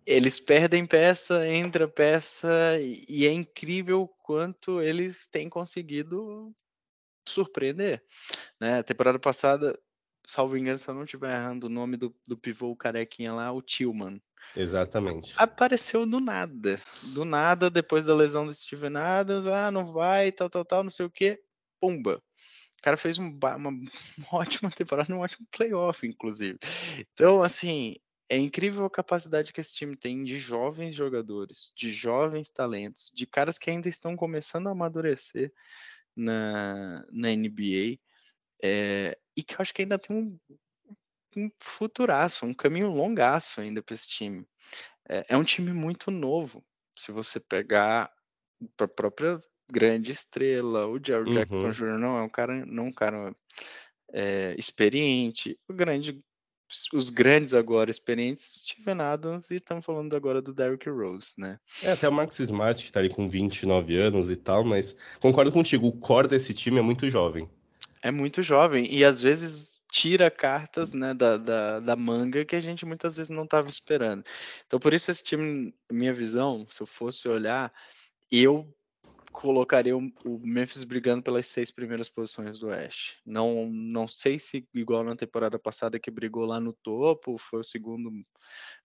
Eles 0.05 0.39
perdem 0.39 0.87
peça, 0.87 1.47
entra 1.49 1.89
peça, 1.89 2.79
e 2.81 3.27
é 3.27 3.33
incrível 3.33 4.09
quanto 4.23 4.81
eles 4.81 5.27
têm 5.27 5.49
conseguido 5.49 6.55
surpreender. 7.29 8.03
Né? 8.61 8.79
A 8.79 8.83
temporada 8.83 9.19
passada, 9.19 9.79
salvo 10.25 10.57
engano, 10.57 10.79
se 10.79 10.89
eu 10.89 10.95
não 10.95 11.05
estiver 11.05 11.35
errando 11.35 11.67
o 11.67 11.71
nome 11.71 11.97
do, 11.97 12.15
do 12.27 12.37
pivô 12.37 12.75
carequinha 12.77 13.33
lá, 13.33 13.53
o 13.53 13.61
Tillman. 13.61 14.23
Exatamente. 14.55 15.35
Apareceu 15.37 16.07
do 16.07 16.21
nada. 16.21 16.81
Do 17.15 17.25
nada, 17.25 17.71
depois 17.71 18.07
da 18.07 18.15
lesão 18.15 18.47
do 18.47 18.55
Steven 18.55 18.97
Adams, 18.97 19.47
ah, 19.47 19.71
não 19.71 19.93
vai, 19.93 20.31
tal, 20.33 20.49
tal, 20.49 20.65
tal, 20.65 20.85
não 20.85 20.91
sei 20.91 21.07
o 21.07 21.11
quê. 21.11 21.41
Pumba. 21.81 22.23
O 22.79 22.83
cara 22.83 22.97
fez 22.97 23.19
um, 23.19 23.29
uma, 23.57 23.73
ótima 24.33 24.71
temporada, 24.71 25.15
um 25.15 25.21
ótimo 25.21 25.47
playoff, 25.51 26.07
inclusive. 26.07 26.59
Então, 27.13 27.43
assim, 27.43 27.97
é 28.29 28.37
incrível 28.37 28.85
a 28.85 28.91
capacidade 28.91 29.53
que 29.53 29.61
esse 29.61 29.73
time 29.73 29.97
tem 29.97 30.25
de 30.25 30.39
jovens 30.39 30.95
jogadores, 30.95 31.73
de 31.77 31.93
jovens 31.93 32.51
talentos, 32.51 33.11
de 33.15 33.27
caras 33.27 33.59
que 33.59 33.71
ainda 33.71 33.89
estão 33.89 34.17
começando 34.17 34.69
a 34.69 34.73
amadurecer 34.73 35.53
na, 36.15 37.05
na 37.11 37.29
NBA. 37.29 37.99
É, 38.63 39.19
e 39.37 39.43
que 39.43 39.55
eu 39.55 39.59
acho 39.61 39.75
que 39.75 39.83
ainda 39.83 39.99
tem 39.99 40.17
um, 40.17 40.39
um 41.37 41.51
futuraço, 41.61 42.47
um 42.47 42.55
caminho 42.55 42.91
longaço 42.91 43.61
ainda 43.61 43.83
para 43.83 43.95
esse 43.95 44.09
time. 44.09 44.47
É, 45.09 45.27
é, 45.29 45.37
um 45.37 45.45
time 45.45 45.73
muito 45.73 46.11
novo. 46.11 46.65
Se 46.99 47.13
você 47.13 47.39
pegar 47.39 48.11
a 48.81 48.89
própria 48.89 49.41
grande 49.71 50.13
estrela. 50.13 50.87
O 50.87 50.99
Jerry 51.05 51.29
uhum. 51.29 51.35
Jackson 51.35 51.71
Jr. 51.71 51.99
não 51.99 52.19
é 52.19 52.23
um 52.23 52.29
cara, 52.29 52.65
não 52.67 52.87
um 52.87 52.93
cara 52.93 53.35
é, 54.13 54.55
experiente. 54.59 55.59
O 55.69 55.75
grande, 55.75 56.21
os 56.93 57.11
grandes 57.11 57.55
agora 57.55 57.91
experientes, 57.91 58.63
Steven 58.63 59.01
Adams, 59.01 59.51
e 59.51 59.57
estamos 59.57 59.85
falando 59.85 60.15
agora 60.15 60.41
do 60.41 60.55
Derrick 60.55 60.89
Rose, 60.89 61.29
né? 61.37 61.59
É, 61.83 61.93
até 61.93 62.09
o 62.09 62.13
Max 62.13 62.39
Smart, 62.39 62.83
que 62.83 62.91
está 62.91 63.01
ali 63.01 63.09
com 63.09 63.29
29 63.29 63.97
anos 63.97 64.31
e 64.31 64.37
tal, 64.37 64.65
mas 64.65 64.97
concordo 65.21 65.53
contigo, 65.53 65.87
o 65.87 65.93
core 65.93 66.29
desse 66.29 66.55
time 66.55 66.79
é 66.79 66.83
muito 66.83 67.09
jovem. 67.11 67.49
É 68.03 68.11
muito 68.11 68.43
jovem, 68.43 68.93
e 68.93 69.05
às 69.05 69.21
vezes 69.21 69.76
tira 69.91 70.31
cartas 70.31 70.93
né, 70.93 71.15
da, 71.15 71.37
da, 71.37 71.81
da 71.81 71.97
manga 71.97 72.45
que 72.45 72.57
a 72.57 72.61
gente 72.61 72.85
muitas 72.85 73.17
vezes 73.17 73.31
não 73.31 73.45
estava 73.45 73.69
esperando. 73.69 74.25
Então, 74.67 74.79
por 74.79 74.93
isso, 74.93 75.11
esse 75.11 75.23
time, 75.23 75.75
minha 75.91 76.13
visão, 76.13 76.67
se 76.69 76.83
eu 76.83 76.87
fosse 76.87 77.29
olhar, 77.29 77.73
eu 78.31 78.69
colocaria 79.37 79.97
o, 79.97 80.13
Memphis 80.43 80.83
brigando 80.83 81.23
pelas 81.23 81.47
seis 81.47 81.71
primeiras 81.71 82.09
posições 82.09 82.59
do 82.59 82.69
Oeste. 82.69 83.19
Não, 83.25 83.69
não 83.71 84.09
sei 84.09 84.39
se, 84.39 84.67
igual 84.75 85.05
na 85.05 85.15
temporada 85.15 85.59
passada, 85.59 85.99
que 85.99 86.11
brigou 86.11 86.47
lá 86.47 86.59
no 86.59 86.73
topo, 86.73 87.37
foi 87.37 87.61
o 87.61 87.65
segundo 87.65 88.11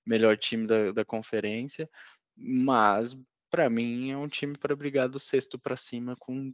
melhor 0.05 0.37
time 0.37 0.67
da, 0.67 0.91
da 0.91 1.05
conferência, 1.05 1.89
mas 2.35 3.17
para 3.49 3.69
mim 3.69 4.11
é 4.11 4.17
um 4.17 4.27
time 4.27 4.57
para 4.57 4.75
brigar 4.75 5.07
do 5.07 5.19
sexto 5.19 5.57
para 5.57 5.77
cima 5.77 6.15
com, 6.19 6.53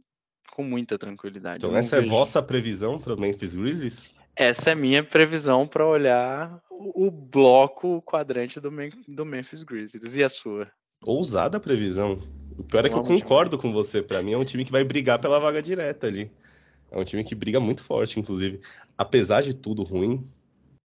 com 0.52 0.62
muita 0.62 0.96
tranquilidade. 0.96 1.64
Então, 1.64 1.76
essa 1.76 1.96
vejo... 2.00 2.08
é 2.08 2.10
vossa 2.10 2.40
previsão 2.40 3.00
para 3.00 3.14
o 3.14 3.20
Memphis 3.20 3.56
Grizzlies? 3.56 4.17
Essa 4.38 4.70
é 4.70 4.74
minha 4.76 5.02
previsão 5.02 5.66
para 5.66 5.84
olhar 5.84 6.62
o 6.70 7.10
bloco, 7.10 7.96
o 7.96 8.02
quadrante 8.02 8.60
do, 8.60 8.70
do 9.08 9.26
Memphis 9.26 9.64
Grizzlies. 9.64 10.14
E 10.14 10.22
a 10.22 10.28
sua? 10.28 10.70
Ousada 11.04 11.58
previsão. 11.58 12.20
O 12.56 12.62
pior 12.62 12.86
é 12.86 12.88
que 12.88 12.94
eu 12.94 13.02
concordo 13.02 13.58
com 13.58 13.72
você. 13.72 14.00
Para 14.00 14.22
mim 14.22 14.34
é 14.34 14.38
um 14.38 14.44
time 14.44 14.64
que 14.64 14.70
vai 14.70 14.84
brigar 14.84 15.18
pela 15.18 15.40
vaga 15.40 15.60
direta 15.60 16.06
ali. 16.06 16.30
É 16.88 16.96
um 16.96 17.02
time 17.02 17.24
que 17.24 17.34
briga 17.34 17.58
muito 17.58 17.82
forte, 17.82 18.20
inclusive. 18.20 18.60
Apesar 18.96 19.42
de 19.42 19.52
tudo 19.52 19.82
ruim 19.82 20.24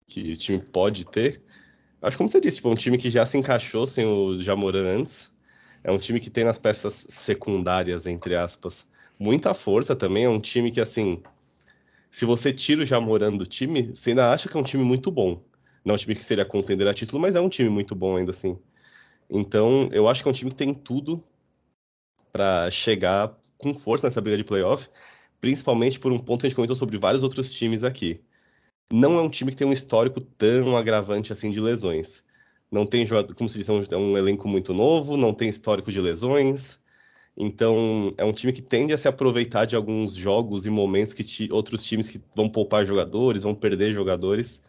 que 0.04 0.32
o 0.32 0.36
time 0.36 0.58
pode 0.60 1.04
ter, 1.06 1.40
acho 2.02 2.18
como 2.18 2.28
você 2.28 2.40
disse, 2.40 2.56
tipo, 2.56 2.68
é 2.70 2.72
um 2.72 2.74
time 2.74 2.98
que 2.98 3.08
já 3.08 3.24
se 3.24 3.38
encaixou 3.38 3.86
sem 3.86 4.04
o 4.04 4.36
Jamoran 4.42 4.98
antes. 4.98 5.30
É 5.84 5.92
um 5.92 5.98
time 5.98 6.18
que 6.18 6.28
tem 6.28 6.42
nas 6.42 6.58
peças 6.58 7.06
secundárias, 7.08 8.04
entre 8.04 8.34
aspas, 8.34 8.88
muita 9.16 9.54
força 9.54 9.94
também. 9.94 10.24
É 10.24 10.28
um 10.28 10.40
time 10.40 10.72
que, 10.72 10.80
assim, 10.80 11.22
se 12.10 12.24
você 12.24 12.52
tira 12.52 12.82
o 12.82 12.86
Jamoran 12.86 13.36
do 13.36 13.46
time, 13.46 13.94
você 13.94 14.10
ainda 14.10 14.32
acha 14.32 14.48
que 14.48 14.56
é 14.56 14.60
um 14.60 14.64
time 14.64 14.84
muito 14.84 15.10
bom. 15.10 15.42
Não 15.84 15.92
é 15.92 15.96
um 15.96 15.98
time 15.98 16.14
que 16.14 16.24
seria 16.24 16.44
contender 16.44 16.86
a 16.88 16.94
título, 16.94 17.20
mas 17.20 17.34
é 17.34 17.40
um 17.40 17.48
time 17.48 17.68
muito 17.68 17.94
bom 17.94 18.16
ainda 18.16 18.30
assim. 18.30 18.58
Então, 19.30 19.88
eu 19.92 20.08
acho 20.08 20.22
que 20.22 20.28
é 20.28 20.30
um 20.30 20.34
time 20.34 20.50
que 20.50 20.56
tem 20.56 20.74
tudo 20.74 21.22
para 22.32 22.70
chegar 22.70 23.38
com 23.56 23.74
força 23.74 24.06
nessa 24.06 24.20
briga 24.20 24.36
de 24.36 24.44
playoff, 24.44 24.88
principalmente 25.40 25.98
por 25.98 26.12
um 26.12 26.18
ponto 26.18 26.40
que 26.40 26.46
a 26.46 26.48
gente 26.48 26.56
comentou 26.56 26.76
sobre 26.76 26.96
vários 26.98 27.22
outros 27.22 27.52
times 27.52 27.84
aqui. 27.84 28.22
Não 28.92 29.18
é 29.18 29.22
um 29.22 29.28
time 29.28 29.50
que 29.50 29.56
tem 29.56 29.66
um 29.66 29.72
histórico 29.72 30.22
tão 30.22 30.76
agravante 30.76 31.32
assim 31.32 31.50
de 31.50 31.60
lesões. 31.60 32.24
Não 32.70 32.86
tem 32.86 33.06
como 33.36 33.48
se 33.48 33.58
diz, 33.58 33.68
é 33.68 33.94
é 33.94 33.98
um 33.98 34.16
elenco 34.16 34.46
muito 34.48 34.74
novo, 34.74 35.16
não 35.16 35.34
tem 35.34 35.48
histórico 35.48 35.90
de 35.90 36.00
lesões. 36.00 36.80
Então, 37.40 38.12
é 38.18 38.24
um 38.24 38.32
time 38.32 38.52
que 38.52 38.60
tende 38.60 38.92
a 38.92 38.98
se 38.98 39.06
aproveitar 39.06 39.64
de 39.64 39.76
alguns 39.76 40.16
jogos 40.16 40.66
e 40.66 40.70
momentos 40.70 41.12
que 41.12 41.22
ti, 41.22 41.48
outros 41.52 41.84
times 41.84 42.08
que 42.08 42.20
vão 42.36 42.48
poupar 42.48 42.84
jogadores, 42.84 43.44
vão 43.44 43.54
perder 43.54 43.92
jogadores, 43.92 44.60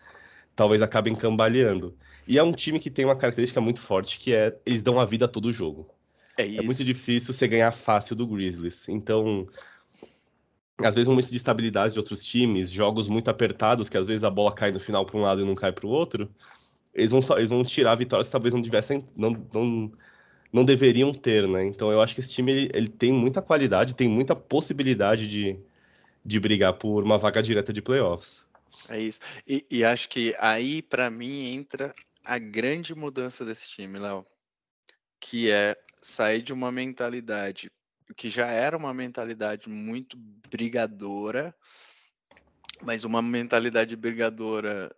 talvez 0.56 0.84
acabem 0.84 1.16
cambaleando. 1.16 1.96
E 2.28 2.38
é 2.38 2.44
um 2.44 2.52
time 2.52 2.80
que 2.80 2.92
tem 2.92 3.06
uma 3.06 3.16
característica 3.16 3.60
muito 3.60 3.82
forte, 3.82 4.20
que 4.20 4.36
é 4.36 4.56
eles 4.68 4.84
dão 4.84 5.00
a 5.00 5.06
vida 5.06 5.26
a 5.26 5.28
todo 5.28 5.52
jogo. 5.52 5.90
É, 6.38 6.58
é 6.58 6.62
muito 6.62 6.84
difícil 6.86 7.34
você 7.34 7.48
ganhar 7.48 7.72
fácil 7.72 8.16
do 8.16 8.28
Grizzlies. 8.28 8.88
Então, 8.88 9.48
às 10.78 10.94
vezes 10.94 11.08
momentos 11.08 11.32
de 11.32 11.38
estabilidade 11.38 11.94
de 11.94 12.00
outros 12.00 12.24
times, 12.24 12.70
jogos 12.70 13.08
muito 13.08 13.30
apertados, 13.30 13.90
que 13.90 13.98
às 13.98 14.06
vezes 14.06 14.24
a 14.24 14.30
bola 14.30 14.54
cai 14.54 14.72
no 14.72 14.80
final 14.80 15.08
para 15.08 15.18
um 15.18 15.22
lado 15.22 15.42
e 15.42 15.46
não 15.46 15.56
cai 15.56 15.72
para 15.72 15.88
o 15.88 15.90
outro, 15.90 16.30
eles 16.94 17.12
vão, 17.12 17.22
eles 17.36 17.50
vão 17.50 17.64
tirar 17.64 17.96
vitórias 17.96 18.28
que 18.28 18.32
talvez 18.32 18.54
não 18.54 18.62
tivessem, 18.62 19.04
não, 19.18 19.32
não, 19.52 19.92
não 20.52 20.66
deveriam 20.66 21.14
ter, 21.14 21.48
né? 21.48 21.66
Então 21.66 21.92
eu 21.92 22.02
acho 22.02 22.14
que 22.14 22.22
esse 22.22 22.32
time 22.32 22.52
ele, 22.52 22.72
ele 22.74 22.88
tem 22.88 23.12
muita 23.12 23.42
qualidade, 23.42 23.96
tem 23.96 24.08
muita 24.08 24.36
possibilidade 24.36 25.28
de, 25.28 25.60
de 26.26 26.40
brigar 26.40 26.74
por 26.74 27.04
uma 27.04 27.18
vaga 27.18 27.42
direta 27.42 27.72
de 27.72 27.82
playoffs. 27.82 28.46
É 28.88 29.00
isso. 29.00 29.20
E, 29.48 29.66
e 29.70 29.84
acho 29.84 30.10
que 30.10 30.36
aí, 30.40 30.82
para 30.82 31.10
mim, 31.10 31.54
entra 31.54 31.94
a 32.24 32.38
grande 32.38 32.96
mudança 32.96 33.46
desse 33.46 33.68
time, 33.70 34.00
Léo, 34.00 34.26
que 35.20 35.52
é 35.52 35.78
sair 36.02 36.42
de 36.42 36.54
uma 36.54 36.72
mentalidade 36.72 37.72
que 38.16 38.30
já 38.30 38.48
era 38.48 38.76
uma 38.76 38.94
mentalidade 38.94 39.70
muito 39.70 40.18
brigadora, 40.50 41.56
mas 42.82 43.04
uma 43.04 43.22
mentalidade 43.22 43.96
brigadora 43.96 44.94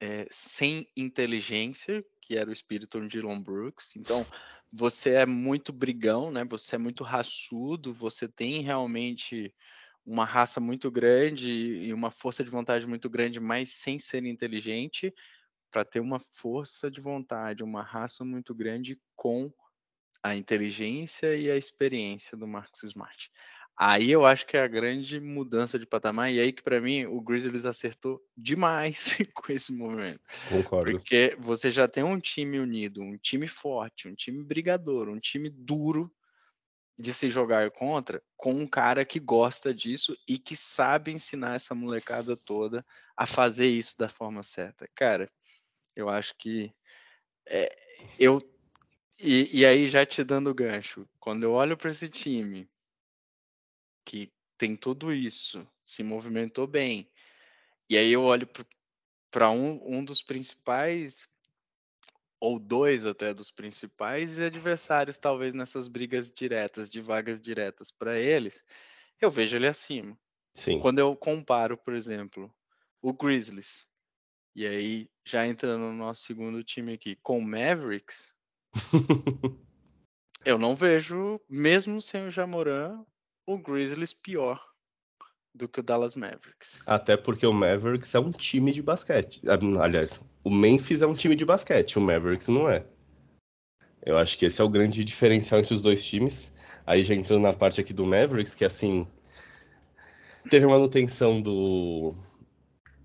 é, 0.00 0.26
sem 0.30 0.88
inteligência, 0.96 2.04
que 2.20 2.36
era 2.36 2.48
o 2.48 2.52
espírito 2.52 3.00
de 3.00 3.08
Dylan 3.08 3.40
Brooks. 3.40 3.96
Então, 3.96 4.26
você 4.72 5.10
é 5.14 5.26
muito 5.26 5.72
brigão, 5.72 6.30
né? 6.30 6.44
Você 6.44 6.76
é 6.76 6.78
muito 6.78 7.04
raçudo, 7.04 7.92
você 7.92 8.28
tem 8.28 8.62
realmente 8.62 9.54
uma 10.06 10.24
raça 10.24 10.60
muito 10.60 10.90
grande 10.90 11.50
e 11.52 11.92
uma 11.92 12.10
força 12.10 12.44
de 12.44 12.50
vontade 12.50 12.86
muito 12.86 13.10
grande, 13.10 13.40
mas 13.40 13.70
sem 13.72 13.98
ser 13.98 14.24
inteligente, 14.24 15.12
para 15.70 15.84
ter 15.84 16.00
uma 16.00 16.20
força 16.20 16.90
de 16.90 17.00
vontade, 17.00 17.62
uma 17.64 17.82
raça 17.82 18.24
muito 18.24 18.54
grande 18.54 19.00
com 19.16 19.52
a 20.22 20.34
inteligência 20.36 21.36
e 21.36 21.50
a 21.50 21.56
experiência 21.56 22.36
do 22.36 22.46
Marcos 22.46 22.82
Smart. 22.84 23.30
Aí 23.80 24.10
eu 24.10 24.26
acho 24.26 24.44
que 24.44 24.56
é 24.56 24.62
a 24.62 24.66
grande 24.66 25.20
mudança 25.20 25.78
de 25.78 25.86
patamar, 25.86 26.32
e 26.32 26.40
aí 26.40 26.52
que 26.52 26.62
para 26.62 26.80
mim 26.80 27.06
o 27.06 27.20
Grizzlies 27.20 27.64
acertou 27.64 28.20
demais 28.36 29.16
com 29.32 29.52
esse 29.52 29.72
movimento. 29.72 30.20
Concordo. 30.48 30.90
Porque 30.90 31.36
você 31.38 31.70
já 31.70 31.86
tem 31.86 32.02
um 32.02 32.18
time 32.18 32.58
unido, 32.58 33.00
um 33.00 33.16
time 33.16 33.46
forte, 33.46 34.08
um 34.08 34.16
time 34.16 34.42
brigador, 34.42 35.08
um 35.08 35.20
time 35.20 35.48
duro 35.48 36.12
de 36.98 37.14
se 37.14 37.30
jogar 37.30 37.70
contra, 37.70 38.20
com 38.36 38.52
um 38.52 38.66
cara 38.66 39.04
que 39.04 39.20
gosta 39.20 39.72
disso 39.72 40.18
e 40.26 40.36
que 40.36 40.56
sabe 40.56 41.12
ensinar 41.12 41.54
essa 41.54 41.72
molecada 41.72 42.36
toda 42.36 42.84
a 43.16 43.26
fazer 43.26 43.68
isso 43.68 43.96
da 43.96 44.08
forma 44.08 44.42
certa. 44.42 44.88
Cara, 44.92 45.30
eu 45.94 46.08
acho 46.08 46.34
que 46.36 46.72
é, 47.46 47.72
eu 48.18 48.42
e, 49.20 49.60
e 49.60 49.66
aí, 49.66 49.88
já 49.88 50.04
te 50.06 50.22
dando 50.22 50.50
o 50.50 50.54
gancho, 50.54 51.08
quando 51.18 51.42
eu 51.42 51.52
olho 51.52 51.76
para 51.76 51.90
esse 51.90 52.08
time 52.08 52.68
que 54.08 54.32
tem 54.56 54.74
tudo 54.74 55.12
isso, 55.12 55.68
se 55.84 56.02
movimentou 56.02 56.66
bem, 56.66 57.06
e 57.90 57.98
aí 57.98 58.10
eu 58.10 58.22
olho 58.22 58.48
para 59.30 59.50
um, 59.50 59.78
um 59.84 60.02
dos 60.02 60.22
principais, 60.22 61.28
ou 62.40 62.58
dois 62.58 63.04
até 63.04 63.34
dos 63.34 63.50
principais 63.50 64.40
adversários, 64.40 65.18
talvez 65.18 65.52
nessas 65.52 65.88
brigas 65.88 66.32
diretas, 66.32 66.90
de 66.90 67.02
vagas 67.02 67.38
diretas 67.38 67.90
para 67.90 68.18
eles, 68.18 68.64
eu 69.20 69.30
vejo 69.30 69.56
ele 69.56 69.66
acima. 69.66 70.18
Sim. 70.54 70.80
Quando 70.80 71.00
eu 71.00 71.14
comparo, 71.14 71.76
por 71.76 71.92
exemplo, 71.92 72.50
o 73.02 73.12
Grizzlies, 73.12 73.86
e 74.56 74.66
aí 74.66 75.10
já 75.22 75.46
entrando 75.46 75.82
no 75.82 75.92
nosso 75.92 76.22
segundo 76.22 76.64
time 76.64 76.94
aqui, 76.94 77.14
com 77.16 77.38
o 77.38 77.46
Mavericks, 77.46 78.32
eu 80.46 80.56
não 80.56 80.74
vejo, 80.74 81.38
mesmo 81.46 82.00
sem 82.00 82.26
o 82.26 82.30
Jamoran, 82.30 83.04
o 83.48 83.56
Grizzlies 83.56 84.12
pior 84.12 84.60
do 85.54 85.66
que 85.66 85.80
o 85.80 85.82
Dallas 85.82 86.14
Mavericks. 86.14 86.80
Até 86.84 87.16
porque 87.16 87.46
o 87.46 87.52
Mavericks 87.52 88.14
é 88.14 88.20
um 88.20 88.30
time 88.30 88.70
de 88.72 88.82
basquete. 88.82 89.40
Aliás, 89.80 90.20
o 90.44 90.50
Memphis 90.50 91.00
é 91.00 91.06
um 91.06 91.14
time 91.14 91.34
de 91.34 91.46
basquete, 91.46 91.98
o 91.98 92.02
Mavericks 92.02 92.48
não 92.48 92.68
é. 92.68 92.84
Eu 94.04 94.18
acho 94.18 94.36
que 94.36 94.44
esse 94.44 94.60
é 94.60 94.64
o 94.64 94.68
grande 94.68 95.02
diferencial 95.02 95.60
entre 95.60 95.72
os 95.72 95.80
dois 95.80 96.04
times. 96.04 96.54
Aí 96.86 97.02
já 97.02 97.14
entrando 97.14 97.42
na 97.42 97.54
parte 97.54 97.80
aqui 97.80 97.94
do 97.94 98.04
Mavericks, 98.04 98.54
que 98.54 98.66
assim. 98.66 99.06
Teve 100.50 100.66
a 100.66 100.68
manutenção 100.68 101.40
do. 101.40 102.14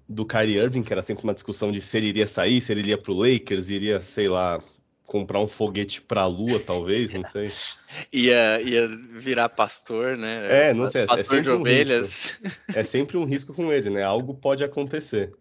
Do 0.07 0.25
Kyrie 0.25 0.57
Irving, 0.57 0.83
que 0.83 0.91
era 0.91 1.01
sempre 1.01 1.23
uma 1.23 1.33
discussão 1.33 1.71
de 1.71 1.79
se 1.79 1.97
ele 1.97 2.07
iria 2.07 2.27
sair, 2.27 2.59
se 2.59 2.71
ele 2.73 2.81
iria 2.81 2.97
pro 2.97 3.13
Lakers, 3.13 3.69
iria, 3.69 4.01
sei 4.01 4.27
lá, 4.27 4.61
comprar 5.05 5.39
um 5.39 5.47
foguete 5.47 6.01
para 6.01 6.21
a 6.21 6.27
Lua, 6.27 6.59
talvez, 6.59 7.13
não 7.13 7.25
sei. 7.25 7.51
ia, 8.11 8.61
ia 8.61 8.87
virar 8.87 9.49
pastor, 9.49 10.17
né? 10.17 10.69
É, 10.69 10.73
não 10.73 10.87
sei. 10.87 11.03
É 11.03 11.05
pastor 11.05 11.39
é 11.39 11.41
de 11.41 11.49
ovelhas. 11.49 12.35
Um 12.43 12.49
é 12.73 12.83
sempre 12.83 13.17
um 13.17 13.25
risco 13.25 13.53
com 13.53 13.71
ele, 13.71 13.89
né? 13.89 14.03
Algo 14.03 14.33
pode 14.33 14.63
acontecer. 14.63 15.33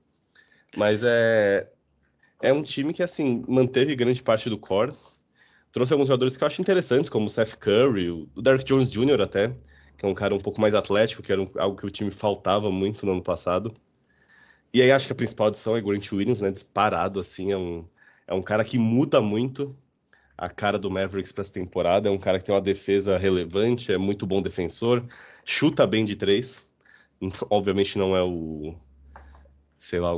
Mas 0.77 1.03
é, 1.05 1.69
é 2.41 2.53
um 2.53 2.63
time 2.63 2.93
que, 2.93 3.03
assim, 3.03 3.45
manteve 3.49 3.95
grande 3.95 4.23
parte 4.23 4.51
do 4.51 4.59
core. 4.59 4.93
Trouxe 5.71 5.93
alguns 5.93 6.09
jogadores 6.09 6.37
que 6.37 6.43
eu 6.43 6.49
acho 6.49 6.61
interessantes, 6.61 7.09
como 7.09 7.27
o 7.27 7.31
Seth 7.31 7.57
Curry, 7.57 8.11
o 8.11 8.43
Derek 8.43 8.65
Jones 8.65 8.91
Jr. 8.91 9.23
até, 9.23 9.55
que 9.97 10.05
é 10.05 10.09
um 10.09 10.15
cara 10.15 10.35
um 10.35 10.41
pouco 10.41 10.61
mais 10.61 10.75
atlético, 10.75 11.23
que 11.23 11.33
era 11.33 11.41
um, 11.41 11.49
algo 11.57 11.77
que 11.77 11.87
o 11.87 11.91
time 11.91 12.11
faltava 12.11 12.71
muito 12.71 13.07
no 13.07 13.13
ano 13.13 13.23
passado. 13.23 13.73
E 14.75 14.83
aí 14.83 14.91
acho 14.91 15.07
que 15.07 15.13
a 15.13 15.17
principal 15.17 15.47
adição 15.49 15.77
é 15.77 15.81
Grant 15.81 16.11
Williams, 16.13 16.41
né? 16.41 16.51
Disparado, 16.51 17.21
assim, 17.21 17.53
é 17.53 17.57
um 17.57 17.87
é 18.27 18.35
um 18.35 18.43
cara 18.43 18.65
que 18.65 18.79
muda 18.79 19.21
muito 19.21 19.77
a 20.37 20.49
cara 20.49 20.79
do 20.79 20.91
Mavericks 20.91 21.33
para 21.33 21.43
essa 21.43 21.53
temporada. 21.53 22.09
É 22.09 22.13
um 22.13 22.19
cara 22.19 22.39
que 22.39 22.45
tem 22.45 22.55
uma 22.55 22.61
defesa 22.61 23.17
relevante, 23.17 23.93
é 23.93 23.99
muito 23.99 24.27
bom 24.27 24.43
defensor, 24.43 25.05
chuta 25.45 25.87
bem 25.87 26.05
de 26.05 26.17
três. 26.17 26.63
Obviamente 27.51 27.99
não 27.99 28.17
é 28.17 28.23
o. 28.23 28.75
Sei 29.79 29.99
lá, 29.99 30.11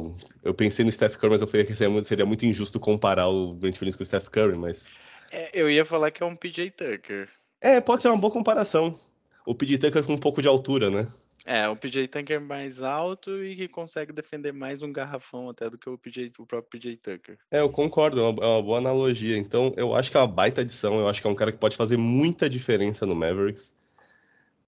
eu 0.42 0.52
pensei 0.52 0.84
no 0.84 0.92
Steph 0.92 1.16
Curry, 1.16 1.32
mas 1.32 1.40
eu 1.40 1.46
falei 1.46 1.64
que 1.64 1.74
seria 1.74 2.26
muito 2.26 2.44
injusto 2.44 2.78
comparar 2.78 3.28
o 3.28 3.54
Brent 3.54 3.76
Williams 3.76 3.96
com 3.96 4.02
o 4.02 4.06
Steph 4.06 4.28
Curry, 4.28 4.56
mas. 4.56 4.84
É, 5.32 5.50
eu 5.58 5.70
ia 5.70 5.84
falar 5.84 6.10
que 6.10 6.22
é 6.22 6.26
um 6.26 6.36
PJ 6.36 6.70
Tucker. 6.70 7.28
É, 7.60 7.80
pode 7.80 8.02
ser 8.02 8.08
uma 8.08 8.18
boa 8.18 8.32
comparação. 8.32 8.98
O 9.46 9.54
PJ 9.54 9.78
Tucker 9.78 10.04
com 10.04 10.14
um 10.14 10.18
pouco 10.18 10.42
de 10.42 10.48
altura, 10.48 10.90
né? 10.90 11.06
É, 11.46 11.68
o 11.68 11.76
PJ 11.76 12.08
Tucker 12.08 12.40
mais 12.40 12.80
alto 12.80 13.44
e 13.44 13.54
que 13.54 13.68
consegue 13.68 14.14
defender 14.14 14.50
mais 14.50 14.82
um 14.82 14.90
garrafão 14.90 15.50
até 15.50 15.68
do 15.68 15.76
que 15.76 15.90
o, 15.90 15.98
PJ, 15.98 16.32
o 16.38 16.46
próprio 16.46 16.70
PJ 16.70 16.96
Tucker. 16.96 17.38
É, 17.50 17.60
eu 17.60 17.68
concordo, 17.68 18.18
é 18.18 18.22
uma, 18.22 18.42
é 18.42 18.46
uma, 18.46 18.62
boa 18.62 18.78
analogia. 18.78 19.36
Então, 19.36 19.74
eu 19.76 19.94
acho 19.94 20.10
que 20.10 20.16
é 20.16 20.20
uma 20.20 20.26
baita 20.26 20.62
adição, 20.62 20.98
eu 20.98 21.06
acho 21.06 21.20
que 21.20 21.26
é 21.26 21.30
um 21.30 21.34
cara 21.34 21.52
que 21.52 21.58
pode 21.58 21.76
fazer 21.76 21.98
muita 21.98 22.48
diferença 22.48 23.04
no 23.04 23.14
Mavericks. 23.14 23.74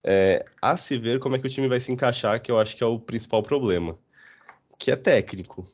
É, 0.04 0.44
a 0.60 0.76
se 0.76 0.98
ver 0.98 1.18
como 1.18 1.34
é 1.34 1.38
que 1.38 1.46
o 1.46 1.50
time 1.50 1.66
vai 1.66 1.80
se 1.80 1.90
encaixar, 1.90 2.42
que 2.42 2.50
eu 2.50 2.60
acho 2.60 2.76
que 2.76 2.82
é 2.82 2.86
o 2.86 3.00
principal 3.00 3.42
problema, 3.42 3.98
que 4.78 4.90
é 4.90 4.96
técnico. 4.96 5.66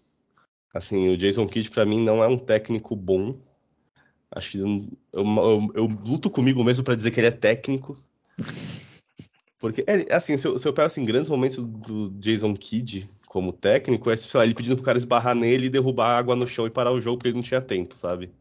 Assim, 0.72 1.08
o 1.08 1.16
Jason 1.16 1.46
Kidd, 1.46 1.68
para 1.70 1.84
mim, 1.84 2.00
não 2.00 2.22
é 2.22 2.28
um 2.28 2.38
técnico 2.38 2.94
bom. 2.94 3.36
Acho 4.30 4.52
que 4.52 4.58
eu, 4.58 4.66
eu, 5.12 5.72
eu 5.74 5.84
luto 5.84 6.30
comigo 6.30 6.62
mesmo 6.62 6.84
para 6.84 6.94
dizer 6.94 7.10
que 7.10 7.18
ele 7.18 7.26
é 7.26 7.32
técnico. 7.32 7.98
Porque, 9.62 9.84
é, 9.86 10.12
assim, 10.12 10.36
se 10.36 10.44
eu, 10.44 10.58
se 10.58 10.66
eu 10.66 10.72
pego 10.72 10.86
assim, 10.86 11.04
grandes 11.04 11.28
momentos 11.28 11.58
do 11.58 12.10
Jason 12.18 12.52
Kidd 12.52 13.08
como 13.28 13.52
técnico, 13.52 14.10
é, 14.10 14.16
sei 14.16 14.36
lá, 14.36 14.44
ele 14.44 14.56
pedindo 14.56 14.74
pro 14.74 14.84
cara 14.84 14.98
esbarrar 14.98 15.36
nele 15.36 15.66
e 15.66 15.70
derrubar 15.70 16.18
água 16.18 16.34
no 16.34 16.48
chão 16.48 16.66
e 16.66 16.70
parar 16.70 16.90
o 16.90 17.00
jogo 17.00 17.18
porque 17.18 17.28
ele 17.28 17.36
não 17.36 17.44
tinha 17.44 17.60
tempo, 17.60 17.96
sabe? 17.96 18.32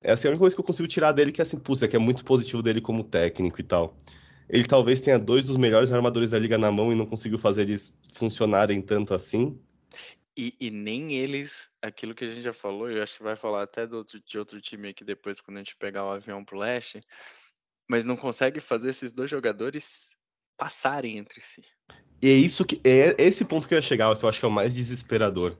É 0.00 0.12
assim, 0.12 0.28
a 0.28 0.30
única 0.30 0.38
coisa 0.38 0.54
que 0.54 0.60
eu 0.60 0.64
consigo 0.64 0.86
tirar 0.86 1.10
dele 1.10 1.32
que 1.32 1.40
é 1.40 1.42
assim, 1.42 1.58
putz, 1.58 1.82
é 1.82 1.88
que 1.88 1.96
é 1.96 1.98
muito 1.98 2.24
positivo 2.24 2.62
dele 2.62 2.80
como 2.80 3.02
técnico 3.02 3.60
e 3.60 3.64
tal. 3.64 3.96
Ele 4.48 4.64
talvez 4.64 5.00
tenha 5.00 5.18
dois 5.18 5.46
dos 5.46 5.56
melhores 5.56 5.90
armadores 5.90 6.30
da 6.30 6.38
liga 6.38 6.56
na 6.56 6.70
mão 6.70 6.92
e 6.92 6.94
não 6.94 7.04
conseguiu 7.04 7.36
fazer 7.36 7.62
eles 7.62 7.98
funcionarem 8.14 8.80
tanto 8.80 9.14
assim. 9.14 9.60
E, 10.36 10.54
e, 10.60 10.70
nem 10.70 11.14
eles, 11.14 11.68
aquilo 11.82 12.14
que 12.14 12.24
a 12.24 12.28
gente 12.28 12.42
já 12.42 12.52
falou, 12.52 12.88
eu 12.88 13.02
acho 13.02 13.16
que 13.16 13.24
vai 13.24 13.34
falar 13.34 13.64
até 13.64 13.84
do 13.84 13.96
outro, 13.96 14.20
de 14.24 14.38
outro 14.38 14.60
time 14.60 14.90
aqui 14.90 15.02
depois, 15.02 15.40
quando 15.40 15.56
a 15.56 15.62
gente 15.64 15.74
pegar 15.74 16.04
o 16.04 16.12
avião 16.12 16.44
pro 16.44 16.56
leste, 16.56 17.02
mas 17.88 18.04
não 18.04 18.16
consegue 18.16 18.60
fazer 18.60 18.90
esses 18.90 19.12
dois 19.12 19.30
jogadores 19.30 20.16
passarem 20.56 21.18
entre 21.18 21.40
si. 21.40 21.62
E 22.22 22.28
é 22.28 22.32
isso 22.34 22.64
que 22.64 22.80
é 22.84 23.14
esse 23.18 23.44
ponto 23.44 23.66
que 23.66 23.74
eu 23.74 23.78
ia 23.78 23.82
chegar, 23.82 24.14
que 24.16 24.24
eu 24.24 24.28
acho 24.28 24.40
que 24.40 24.44
é 24.44 24.48
o 24.48 24.52
mais 24.52 24.74
desesperador. 24.74 25.56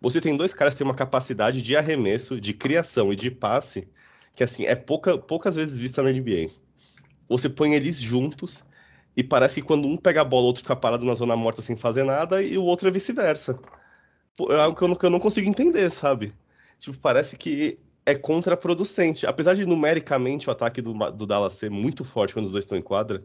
Você 0.00 0.20
tem 0.20 0.36
dois 0.36 0.54
caras 0.54 0.74
que 0.74 0.78
têm 0.78 0.86
uma 0.86 0.94
capacidade 0.94 1.60
de 1.60 1.76
arremesso, 1.76 2.40
de 2.40 2.52
criação 2.54 3.12
e 3.12 3.16
de 3.16 3.30
passe 3.30 3.88
que 4.38 4.44
assim 4.44 4.66
é 4.66 4.76
pouca, 4.76 5.18
poucas 5.18 5.56
vezes 5.56 5.78
vista 5.78 6.00
na 6.00 6.12
NBA. 6.12 6.46
Você 7.28 7.48
põe 7.48 7.74
eles 7.74 7.98
juntos 8.00 8.64
e 9.16 9.24
parece 9.24 9.60
que 9.60 9.66
quando 9.66 9.88
um 9.88 9.96
pega 9.96 10.20
a 10.20 10.24
bola, 10.24 10.44
o 10.44 10.46
outro 10.46 10.62
fica 10.62 10.76
parado 10.76 11.04
na 11.04 11.12
zona 11.14 11.34
morta 11.34 11.60
sem 11.60 11.74
fazer 11.74 12.04
nada 12.04 12.40
e 12.40 12.56
o 12.56 12.62
outro 12.62 12.86
é 12.88 12.92
vice-versa. 12.92 13.58
É 14.50 14.60
algo 14.60 14.76
que 14.78 14.84
eu, 14.84 14.88
não, 14.88 14.94
que 14.94 15.04
eu 15.04 15.10
não 15.10 15.18
consigo 15.18 15.48
entender, 15.48 15.90
sabe? 15.90 16.32
Tipo, 16.78 16.96
parece 16.98 17.36
que 17.36 17.80
é 18.08 18.14
contraproducente. 18.14 19.26
Apesar 19.26 19.54
de 19.54 19.66
numericamente 19.66 20.48
o 20.48 20.50
ataque 20.50 20.80
do, 20.80 20.94
do 21.10 21.26
Dallas 21.26 21.54
ser 21.54 21.70
muito 21.70 22.04
forte 22.04 22.32
quando 22.32 22.46
os 22.46 22.52
dois 22.52 22.64
estão 22.64 22.78
em 22.78 22.82
quadra, 22.82 23.22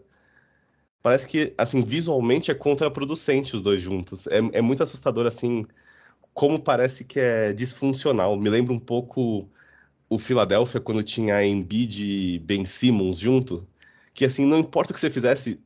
parece 1.02 1.26
que, 1.26 1.54
assim, 1.58 1.82
visualmente 1.82 2.52
é 2.52 2.54
contraproducente 2.54 3.56
os 3.56 3.62
dois 3.62 3.80
juntos. 3.80 4.28
É, 4.28 4.40
é 4.52 4.62
muito 4.62 4.84
assustador, 4.84 5.26
assim, 5.26 5.66
como 6.34 6.60
parece 6.60 7.06
que 7.06 7.18
é 7.20 7.54
disfuncional. 7.54 8.36
Me 8.36 8.50
lembra 8.50 8.74
um 8.74 8.80
pouco 8.80 9.50
o 10.10 10.20
Philadelphia 10.20 10.82
quando 10.82 11.02
tinha 11.02 11.46
Embiid 11.46 12.04
e 12.06 12.40
Ben 12.40 12.66
Simmons 12.66 13.20
junto, 13.20 13.66
que, 14.14 14.26
assim, 14.26 14.46
não 14.46 14.60
importa 14.60 14.92
o 14.92 14.94
que 14.94 15.00
você 15.00 15.10
fizesse, 15.10 15.62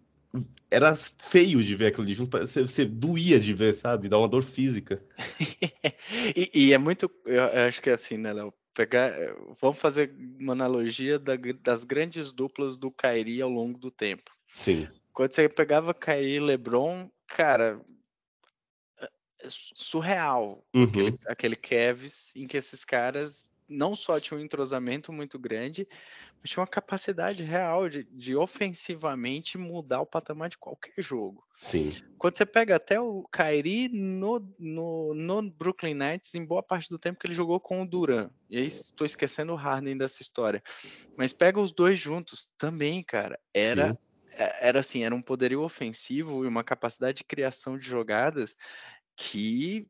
era 0.70 0.96
feio 0.96 1.64
de 1.64 1.76
ver 1.76 1.88
aquilo 1.88 2.06
de 2.06 2.14
junto, 2.14 2.38
você, 2.38 2.62
você 2.62 2.86
doía 2.86 3.40
de 3.40 3.52
ver, 3.52 3.74
sabe? 3.74 4.10
Dá 4.10 4.20
uma 4.20 4.30
dor 4.30 4.44
física. 4.44 5.02
e, 6.36 6.52
e, 6.54 6.74
é 6.74 6.78
muito, 6.78 7.10
eu 7.26 7.44
acho 7.68 7.82
que 7.82 7.90
é 7.90 7.94
assim, 7.94 8.18
né, 8.18 8.32
Léo? 8.32 8.54
Pegar, 8.78 9.10
eh, 9.20 9.36
vamos 9.60 9.80
fazer 9.80 10.14
uma 10.40 10.54
analogia 10.54 11.18
da, 11.18 11.34
das 11.64 11.84
grandes 11.84 12.32
duplas 12.32 12.78
do 12.78 12.92
Kairi 12.92 13.42
ao 13.42 13.50
longo 13.50 13.80
do 13.80 13.90
tempo. 13.90 14.32
Sim. 14.48 14.88
Quando 15.12 15.34
você 15.34 15.50
pegava 15.50 15.96
Kairi 15.96 16.36
e 16.36 16.40
LeBron, 16.40 17.10
cara, 17.26 17.82
é 19.00 19.48
surreal 19.50 20.64
uhum. 20.76 20.84
aquele, 20.84 21.20
aquele 21.26 21.56
Kevs 21.56 22.36
em 22.36 22.46
que 22.46 22.58
esses 22.58 22.86
caras 22.86 23.50
não 23.68 23.96
só 23.96 24.20
tinham 24.20 24.40
um 24.40 24.44
entrosamento 24.44 25.12
muito 25.12 25.40
grande, 25.40 25.88
mas 26.48 26.50
tinham 26.50 26.62
uma 26.62 26.68
capacidade 26.68 27.44
real 27.44 27.90
de, 27.90 28.06
de 28.06 28.36
ofensivamente 28.36 29.58
mudar 29.58 30.00
o 30.00 30.06
patamar 30.06 30.50
de 30.50 30.58
qualquer 30.58 30.94
jogo. 30.98 31.46
Sim. 31.60 31.94
Quando 32.18 32.38
você 32.38 32.46
pega 32.46 32.76
até 32.76 33.00
o 33.00 33.28
Kyrie 33.32 33.90
no, 33.90 34.40
no, 34.58 35.14
no 35.14 35.52
Brooklyn 35.52 35.94
Nets, 35.94 36.34
em 36.36 36.46
boa 36.46 36.64
parte 36.64 36.90
do 36.90 36.98
tempo 36.98 37.20
que 37.20 37.28
ele 37.28 37.36
jogou 37.36 37.60
com 37.60 37.82
o 37.82 37.88
Duran. 37.88 38.30
E 38.50 38.58
aí 38.58 38.66
estou 38.66 39.06
esquecendo 39.06 39.52
o 39.52 39.56
Harden 39.56 39.98
dessa 39.98 40.22
história. 40.22 40.64
Mas 41.18 41.34
pega 41.34 41.60
os 41.60 41.72
dois 41.72 42.00
juntos 42.00 42.50
também, 42.58 43.04
cara. 43.04 43.38
Era 43.54 43.92
Sim. 43.92 43.98
É, 44.32 44.68
era 44.68 44.80
assim, 44.80 45.04
era 45.04 45.16
um 45.16 45.22
poderio 45.22 45.64
ofensivo 45.64 46.46
e 46.46 46.48
uma 46.48 46.64
capacidade 46.64 47.18
de 47.18 47.24
criação 47.24 47.78
de 47.78 47.86
jogadas 47.86 48.56
que 49.16 49.88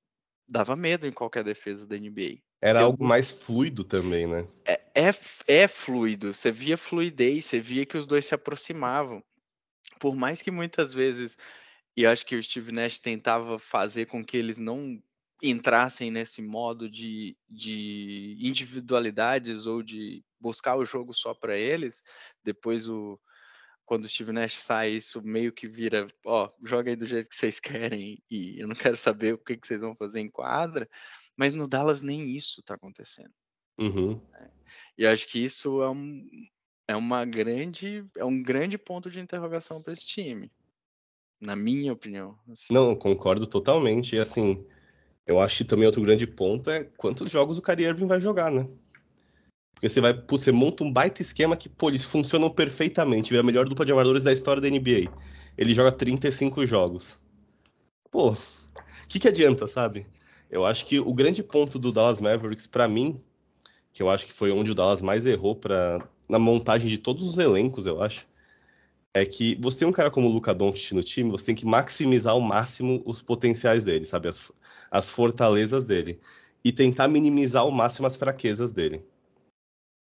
dava 0.48 0.76
medo 0.76 1.06
em 1.06 1.12
qualquer 1.12 1.44
defesa 1.44 1.86
da 1.86 1.98
NBA. 1.98 2.40
Era 2.62 2.82
Eu... 2.82 2.86
algo 2.88 3.04
mais 3.04 3.32
fluido 3.32 3.84
também, 3.84 4.28
né? 4.28 4.48
É, 4.66 4.82
é, 4.96 5.16
é 5.48 5.68
fluido. 5.68 6.34
Você 6.34 6.52
via 6.52 6.78
fluidez, 6.78 7.46
você 7.46 7.60
via 7.60 7.86
que 7.86 7.98
os 7.98 8.08
dois 8.08 8.26
se 8.26 8.34
aproximavam 8.34 9.24
por 10.00 10.16
mais 10.16 10.42
que 10.42 10.52
muitas 10.52 10.94
vezes, 10.94 11.38
e 11.96 12.06
acho 12.06 12.26
que 12.26 12.36
o 12.36 12.44
Steve 12.44 12.72
Nash 12.72 13.00
tentava 13.00 13.58
fazer 13.58 14.06
com 14.06 14.24
que 14.24 14.38
eles 14.38 14.58
não 14.58 15.02
entrassem 15.42 16.10
nesse 16.10 16.42
modo 16.42 16.90
de, 16.90 17.38
de 17.48 18.38
individualidades 18.40 19.66
ou 19.66 19.84
de 19.84 20.24
buscar 20.40 20.76
o 20.76 20.86
jogo 20.86 21.14
só 21.14 21.34
para 21.34 21.58
eles, 21.58 22.04
depois 22.44 22.90
o 22.90 23.20
quando 23.86 24.04
o 24.04 24.10
Steve 24.10 24.34
Nash 24.34 24.58
sai, 24.58 24.90
isso 24.92 25.22
meio 25.22 25.54
que 25.54 25.66
vira, 25.66 26.06
ó, 26.26 26.50
joga 26.62 26.90
aí 26.90 26.96
do 26.98 27.06
jeito 27.06 27.30
que 27.30 27.36
vocês 27.36 27.58
querem 27.58 28.22
e 28.30 28.60
eu 28.60 28.68
não 28.68 28.76
quero 28.76 28.98
saber 28.98 29.34
o 29.34 29.38
que, 29.38 29.56
que 29.56 29.66
vocês 29.66 29.80
vão 29.80 29.96
fazer 29.96 30.20
em 30.20 30.28
quadra, 30.28 30.90
mas 31.38 31.54
no 31.54 31.68
Dallas 31.68 32.02
nem 32.02 32.32
isso 32.32 32.60
está 32.60 32.74
acontecendo. 32.74 33.32
Uhum. 33.80 34.20
E 34.98 35.06
acho 35.06 35.28
que 35.28 35.40
isso 35.40 35.84
é 35.84 35.90
um, 35.90 36.28
é 36.88 36.96
uma 36.96 37.24
grande 37.24 38.04
é 38.18 38.26
um 38.26 38.42
grande 38.42 38.78
ponto 38.78 39.10
de 39.10 39.20
interrogação 39.20 39.82
para 39.82 39.94
esse 39.94 40.06
time, 40.06 40.52
na 41.40 41.56
minha 41.56 41.94
opinião. 41.94 42.38
Assim. 42.52 42.74
Não, 42.74 42.96
concordo 42.96 43.46
totalmente. 43.46 44.16
E 44.16 44.20
assim, 44.20 44.66
eu 45.26 45.40
acho 45.40 45.58
que 45.58 45.66
também 45.66 45.86
outro 45.86 46.02
grande 46.02 46.26
ponto 46.26 46.70
é 46.70 46.86
quantos 46.98 47.32
jogos 47.32 47.58
o 47.58 47.62
Kyrie 47.62 47.86
Irving 47.86 48.08
vai 48.08 48.20
jogar, 48.20 48.52
né? 48.52 48.68
Porque 49.74 49.90
você 49.90 50.02
vai, 50.02 50.12
pô, 50.12 50.40
você 50.40 50.52
monta 50.52 50.84
um 50.84 50.92
baita 50.92 51.22
esquema 51.22 51.56
que, 51.56 51.70
pô, 51.70 51.90
eles 51.90 52.04
funcionam 52.04 52.50
perfeitamente, 52.50 53.30
vira 53.30 53.44
a 53.44 53.46
melhor 53.46 53.70
dupla 53.70 53.86
de 53.86 53.92
armadores 53.92 54.24
da 54.24 54.34
história 54.34 54.60
da 54.60 54.68
NBA. 54.68 55.14
Ele 55.56 55.72
joga 55.72 55.92
35 55.92 56.66
jogos. 56.66 57.20
Pô, 58.10 58.32
o 58.32 58.38
que, 59.08 59.20
que 59.20 59.28
adianta, 59.28 59.68
sabe? 59.68 60.08
Eu 60.50 60.66
acho 60.66 60.86
que 60.86 61.00
o 61.00 61.14
grande 61.14 61.44
ponto 61.44 61.78
do 61.78 61.92
Dallas 61.92 62.22
Mavericks, 62.22 62.68
para 62.68 62.88
mim, 62.88 63.22
que 63.94 64.02
eu 64.02 64.10
acho 64.10 64.26
que 64.26 64.34
foi 64.34 64.52
onde 64.52 64.72
o 64.72 64.76
Dallas 64.76 65.02
mais 65.02 65.26
errou 65.26 65.56
para 65.56 66.08
na 66.30 66.40
montagem 66.40 66.88
de 66.90 66.98
todos 66.98 67.24
os 67.28 67.38
elencos, 67.38 67.86
eu 67.86 68.02
acho, 68.02 68.28
é 69.14 69.26
que 69.26 69.56
você 69.56 69.80
tem 69.80 69.88
um 69.88 69.92
cara 69.92 70.12
como 70.12 70.28
o 70.28 70.32
Luca 70.32 70.54
Doncic 70.54 70.94
no 70.94 71.04
time, 71.04 71.32
você 71.32 71.46
tem 71.46 71.56
que 71.56 71.66
maximizar 71.66 72.34
ao 72.34 72.42
máximo 72.42 73.02
os 73.06 73.22
potenciais 73.22 73.84
dele, 73.84 74.06
sabe? 74.06 74.28
As, 74.28 74.52
as 74.92 75.10
fortalezas 75.10 75.84
dele. 75.84 76.20
E 76.64 76.72
tentar 76.72 77.08
minimizar 77.08 77.64
ao 77.64 77.72
máximo 77.72 78.08
as 78.08 78.16
fraquezas 78.16 78.72
dele. 78.72 79.04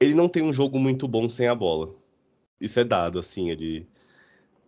Ele 0.01 0.13
não 0.13 0.27
tem 0.29 0.43
um 0.43 0.53
jogo 0.53 0.79
muito 0.79 1.07
bom 1.07 1.29
sem 1.29 1.47
a 1.47 1.55
bola. 1.55 1.95
Isso 2.59 2.79
é 2.79 2.83
dado, 2.83 3.19
assim, 3.19 3.49
ele... 3.49 3.87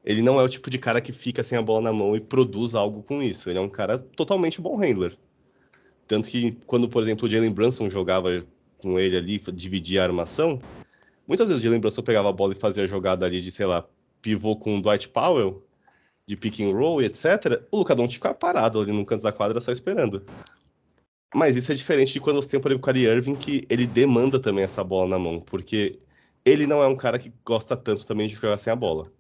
Ele 0.06 0.22
não 0.22 0.40
é 0.40 0.44
o 0.44 0.50
tipo 0.50 0.70
de 0.70 0.78
cara 0.80 1.02
que 1.02 1.12
fica 1.12 1.44
sem 1.44 1.58
a 1.58 1.62
bola 1.62 1.82
na 1.82 1.94
mão 1.94 2.16
e 2.16 2.22
produz 2.22 2.74
algo 2.74 3.04
com 3.04 3.22
isso. 3.22 3.50
Ele 3.50 3.60
é 3.60 3.62
um 3.62 3.70
cara 3.70 4.00
totalmente 4.00 4.62
bom 4.62 4.78
handler. 4.78 5.18
Tanto 6.10 6.30
que 6.30 6.58
quando, 6.66 6.90
por 6.90 7.02
exemplo, 7.02 7.26
o 7.26 7.32
Jalen 7.32 7.54
Brunson 7.54 7.90
jogava 7.90 8.46
com 8.80 9.00
ele 9.00 9.16
ali, 9.16 9.40
dividia 9.54 10.02
a 10.02 10.06
armação, 10.06 10.60
Muitas 11.30 11.48
vezes 11.48 11.62
o 11.62 11.64
Jalen 11.64 11.80
Brunson 11.80 12.02
pegava 12.02 12.28
a 12.28 12.34
bola 12.34 12.54
e 12.54 12.56
fazia 12.56 12.84
a 12.84 12.88
jogada 12.88 13.24
ali 13.24 13.40
de, 13.40 13.52
sei 13.52 13.68
lá, 13.68 13.86
pivô 14.20 14.56
com 14.56 14.80
o 14.80 14.82
Dwight 14.82 15.10
Powell, 15.10 15.64
de 16.26 16.36
pick 16.36 16.60
and 16.62 16.76
roll 16.76 17.04
etc. 17.04 17.64
O 17.70 17.78
Luca 17.78 17.96
Doncic 17.96 18.16
ficava 18.16 18.34
parado 18.34 18.82
ali 18.82 18.92
no 18.92 19.06
canto 19.06 19.22
da 19.22 19.32
quadra 19.32 19.62
só 19.62 19.72
esperando. 19.72 20.26
Mas 21.32 21.56
isso 21.56 21.72
é 21.72 21.76
diferente 21.76 22.14
de 22.14 22.20
quando 22.20 22.38
você 22.38 22.50
tem, 22.50 22.60
por 22.60 22.72
exemplo, 22.72 22.90
o 22.90 22.92
Kyrie 22.92 23.06
Irving, 23.06 23.36
que 23.36 23.64
ele 23.70 23.86
demanda 23.86 24.40
também 24.40 24.64
essa 24.64 24.84
bola 24.84 25.08
na 25.08 25.20
mão, 25.20 25.40
porque 25.40 26.00
ele 26.44 26.66
não 26.66 26.82
é 26.82 26.88
um 26.88 26.96
cara 26.96 27.20
que 27.20 27.32
gosta 27.46 27.78
tanto 27.78 28.08
também 28.08 28.26
de 28.26 28.34
jogar 28.34 28.58
sem 28.58 28.74
a 28.74 28.76
bola. 28.76 29.12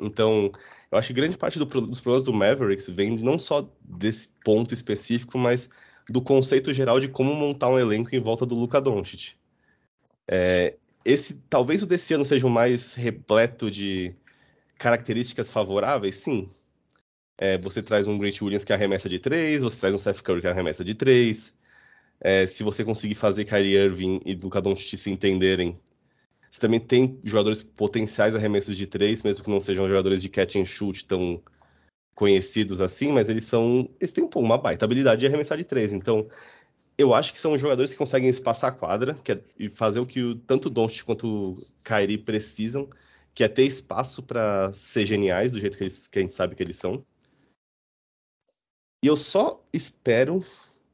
Então, 0.00 0.52
eu 0.92 0.96
acho 0.96 1.08
que 1.08 1.14
grande 1.14 1.36
parte 1.36 1.58
do, 1.58 1.64
dos 1.64 2.00
problemas 2.00 2.24
do 2.24 2.32
Mavericks 2.32 2.88
vem 2.88 3.16
não 3.16 3.36
só 3.36 3.68
desse 3.80 4.28
ponto 4.44 4.72
específico, 4.72 5.36
mas 5.36 5.70
do 6.08 6.22
conceito 6.22 6.72
geral 6.72 7.00
de 7.00 7.08
como 7.08 7.34
montar 7.34 7.68
um 7.68 7.78
elenco 7.78 8.14
em 8.14 8.20
volta 8.20 8.46
do 8.46 8.54
Luca 8.54 8.80
Doncic 8.80 9.34
É, 10.28 10.76
esse 11.04 11.42
talvez 11.48 11.82
o 11.82 11.86
desse 11.86 12.14
ano 12.14 12.24
seja 12.24 12.46
o 12.46 12.50
mais 12.50 12.94
repleto 12.94 13.70
de 13.70 14.14
características 14.78 15.50
favoráveis, 15.50 16.16
sim. 16.16 16.50
É, 17.38 17.58
você 17.58 17.82
traz 17.82 18.06
um 18.06 18.18
Grant 18.18 18.40
Williams 18.40 18.64
que 18.64 18.72
arremessa 18.72 19.08
de 19.08 19.18
três, 19.18 19.62
você 19.62 19.78
traz 19.80 19.94
um 19.94 19.98
Seth 19.98 20.22
Curry 20.22 20.40
que 20.40 20.48
arremessa 20.48 20.84
de 20.84 20.94
três. 20.94 21.54
É, 22.20 22.46
se 22.46 22.62
você 22.62 22.84
conseguir 22.84 23.14
fazer 23.14 23.44
Kyrie 23.44 23.76
Irving 23.76 24.20
e 24.24 24.34
Luka 24.34 24.60
Doncic 24.60 24.96
se 24.96 25.10
entenderem, 25.10 25.78
você 26.50 26.60
também 26.60 26.80
tem 26.80 27.20
jogadores 27.22 27.62
potenciais 27.62 28.34
arremessos 28.34 28.76
de 28.76 28.86
três, 28.86 29.22
mesmo 29.22 29.44
que 29.44 29.50
não 29.50 29.60
sejam 29.60 29.86
jogadores 29.86 30.22
de 30.22 30.28
catch 30.28 30.56
and 30.56 30.64
shoot 30.64 31.04
tão 31.04 31.42
conhecidos 32.16 32.80
assim, 32.80 33.12
mas 33.12 33.28
eles 33.28 33.44
são. 33.44 33.88
Eles 34.00 34.10
têm 34.10 34.28
uma 34.34 34.58
baita 34.58 34.84
habilidade 34.84 35.20
de 35.20 35.26
arremessar 35.26 35.56
de 35.56 35.64
três. 35.64 35.92
Então, 35.92 36.26
eu 36.98 37.14
acho 37.14 37.32
que 37.32 37.38
são 37.38 37.56
jogadores 37.58 37.92
que 37.92 37.98
conseguem 37.98 38.28
espaçar 38.28 38.70
a 38.72 38.74
quadra 38.74 39.14
que 39.22 39.32
é, 39.32 39.40
e 39.58 39.68
fazer 39.68 40.00
o 40.00 40.06
que 40.06 40.22
o, 40.22 40.34
tanto 40.34 40.68
o 40.68 41.04
quanto 41.04 41.52
o 41.52 41.66
Kyrie 41.84 42.18
precisam, 42.18 42.88
que 43.34 43.44
é 43.44 43.48
ter 43.48 43.64
espaço 43.64 44.22
para 44.22 44.72
ser 44.72 45.04
geniais 45.04 45.52
do 45.52 45.60
jeito 45.60 45.76
que, 45.76 45.84
eles, 45.84 46.08
que 46.08 46.18
a 46.18 46.22
gente 46.22 46.32
sabe 46.32 46.56
que 46.56 46.62
eles 46.62 46.76
são. 46.76 47.04
E 49.04 49.08
eu 49.08 49.16
só 49.16 49.62
espero, 49.72 50.42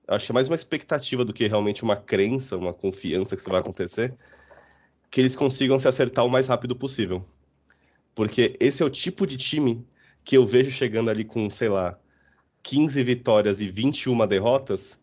acho 0.08 0.26
que 0.26 0.32
é 0.32 0.34
mais 0.34 0.48
uma 0.48 0.56
expectativa 0.56 1.24
do 1.24 1.32
que 1.32 1.46
realmente 1.46 1.84
uma 1.84 1.96
crença, 1.96 2.56
uma 2.56 2.74
confiança 2.74 3.36
que 3.36 3.42
isso 3.42 3.50
vai 3.50 3.60
acontecer, 3.60 4.12
que 5.08 5.20
eles 5.20 5.36
consigam 5.36 5.78
se 5.78 5.86
acertar 5.86 6.26
o 6.26 6.30
mais 6.30 6.48
rápido 6.48 6.74
possível. 6.74 7.24
Porque 8.12 8.56
esse 8.58 8.82
é 8.82 8.86
o 8.86 8.90
tipo 8.90 9.24
de 9.24 9.36
time 9.36 9.86
que 10.24 10.36
eu 10.36 10.46
vejo 10.46 10.70
chegando 10.70 11.10
ali 11.10 11.24
com, 11.24 11.48
sei 11.50 11.68
lá, 11.68 11.98
15 12.62 13.02
vitórias 13.02 13.60
e 13.60 13.68
21 13.68 14.26
derrotas, 14.26 14.98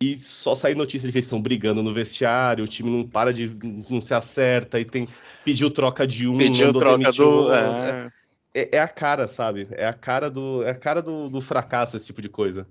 e 0.00 0.16
só 0.16 0.54
sair 0.54 0.76
notícia 0.76 1.08
de 1.08 1.12
que 1.12 1.18
eles 1.18 1.26
estão 1.26 1.42
brigando 1.42 1.82
no 1.82 1.92
vestiário, 1.92 2.64
o 2.64 2.68
time 2.68 2.88
não 2.88 3.06
para 3.06 3.32
de 3.32 3.52
não 3.90 4.00
se 4.00 4.14
acerta 4.14 4.78
e 4.78 4.84
tem 4.84 5.08
pediu 5.44 5.70
troca 5.70 6.06
de 6.06 6.28
um, 6.28 6.38
pediu 6.38 6.72
troca 6.72 7.10
do 7.10 7.52
é. 7.52 8.10
É, 8.54 8.76
é. 8.76 8.78
a 8.78 8.86
cara, 8.86 9.26
sabe? 9.26 9.66
É 9.72 9.86
a 9.86 9.92
cara 9.92 10.30
do 10.30 10.62
é 10.62 10.70
a 10.70 10.74
cara 10.74 11.02
do, 11.02 11.28
do 11.28 11.40
fracasso 11.40 11.96
esse 11.96 12.06
tipo 12.06 12.22
de 12.22 12.28
coisa. 12.28 12.66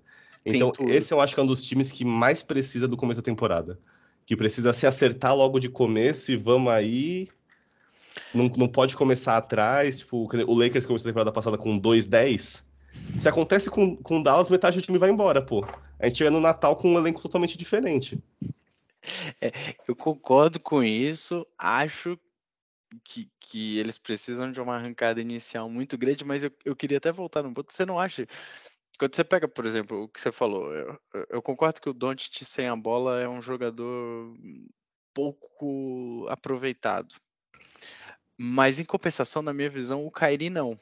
Então, 0.46 0.72
esse 0.88 1.14
eu 1.14 1.20
acho 1.20 1.34
que 1.34 1.40
é 1.42 1.44
um 1.44 1.48
dos 1.48 1.62
times 1.66 1.92
que 1.92 2.06
mais 2.06 2.42
precisa 2.42 2.88
do 2.88 2.96
começo 2.96 3.20
da 3.20 3.26
temporada. 3.26 3.78
Que 4.26 4.36
precisa 4.36 4.72
se 4.72 4.88
acertar 4.88 5.36
logo 5.36 5.60
de 5.60 5.68
começo 5.68 6.32
e 6.32 6.38
vamos 6.38 6.72
aí. 6.72 7.28
Não, 8.34 8.50
não 8.58 8.68
pode 8.68 8.96
começar 8.96 9.38
atrás. 9.38 10.00
Tipo, 10.00 10.28
o 10.48 10.56
Lakers 10.56 10.86
começou 10.86 11.08
a 11.08 11.12
temporada 11.12 11.32
passada 11.32 11.58
com 11.58 11.80
2-10. 11.80 12.64
Se 13.20 13.30
acontece 13.30 13.70
com, 13.70 13.96
com 13.96 14.20
o 14.20 14.24
Dallas, 14.24 14.50
metade 14.50 14.78
do 14.78 14.84
time 14.84 14.98
vai 14.98 15.10
embora, 15.10 15.42
pô. 15.42 15.66
A 16.00 16.08
gente 16.08 16.24
vai 16.24 16.32
no 16.32 16.40
Natal 16.40 16.76
com 16.76 16.90
um 16.94 16.98
elenco 16.98 17.22
totalmente 17.22 17.58
diferente. 17.58 18.22
É, 19.42 19.52
eu 19.88 19.96
concordo 19.96 20.60
com 20.60 20.84
isso. 20.84 21.46
Acho 21.58 22.20
que, 23.04 23.30
que 23.40 23.78
eles 23.78 23.98
precisam 23.98 24.52
de 24.52 24.60
uma 24.60 24.76
arrancada 24.76 25.22
inicial 25.22 25.70
muito 25.70 25.98
grande, 25.98 26.26
mas 26.26 26.44
eu, 26.44 26.52
eu 26.66 26.76
queria 26.76 26.98
até 26.98 27.12
voltar 27.12 27.44
num 27.44 27.54
ponto. 27.54 27.74
Você 27.74 27.86
não 27.86 28.00
acha? 28.00 28.28
Quando 29.00 29.16
você 29.16 29.24
pega, 29.24 29.48
por 29.48 29.66
exemplo, 29.66 30.04
o 30.04 30.08
que 30.10 30.20
você 30.20 30.32
falou, 30.32 30.74
eu, 30.74 31.00
eu 31.30 31.42
concordo 31.42 31.80
que 31.80 31.90
o 31.90 31.94
Doncic 31.94 32.44
sem 32.44 32.68
a 32.68 32.76
bola 32.76 33.20
é 33.20 33.30
um 33.30 33.42
jogador 33.42 34.36
pouco 35.14 36.26
aproveitado. 36.30 37.16
Mas 38.38 38.80
em 38.80 38.86
compensação, 38.86 39.42
na 39.42 39.54
minha 39.54 39.70
visão, 39.70 40.06
o 40.06 40.12
Kairi 40.12 40.50
não 40.50 40.80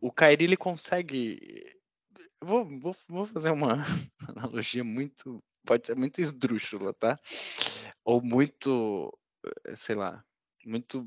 o 0.00 0.10
Kairi 0.10 0.44
ele 0.44 0.56
consegue. 0.56 1.76
Vou, 2.40 2.64
vou, 2.64 2.96
vou 3.08 3.24
fazer 3.26 3.50
uma 3.50 3.74
analogia 4.28 4.82
muito. 4.82 5.42
Pode 5.66 5.86
ser 5.86 5.94
muito 5.94 6.20
esdrúxula, 6.20 6.94
tá? 6.94 7.14
Ou 8.04 8.22
muito. 8.22 9.12
Eh, 9.66 9.76
sei 9.76 9.94
lá. 9.94 10.24
Muito 10.64 11.06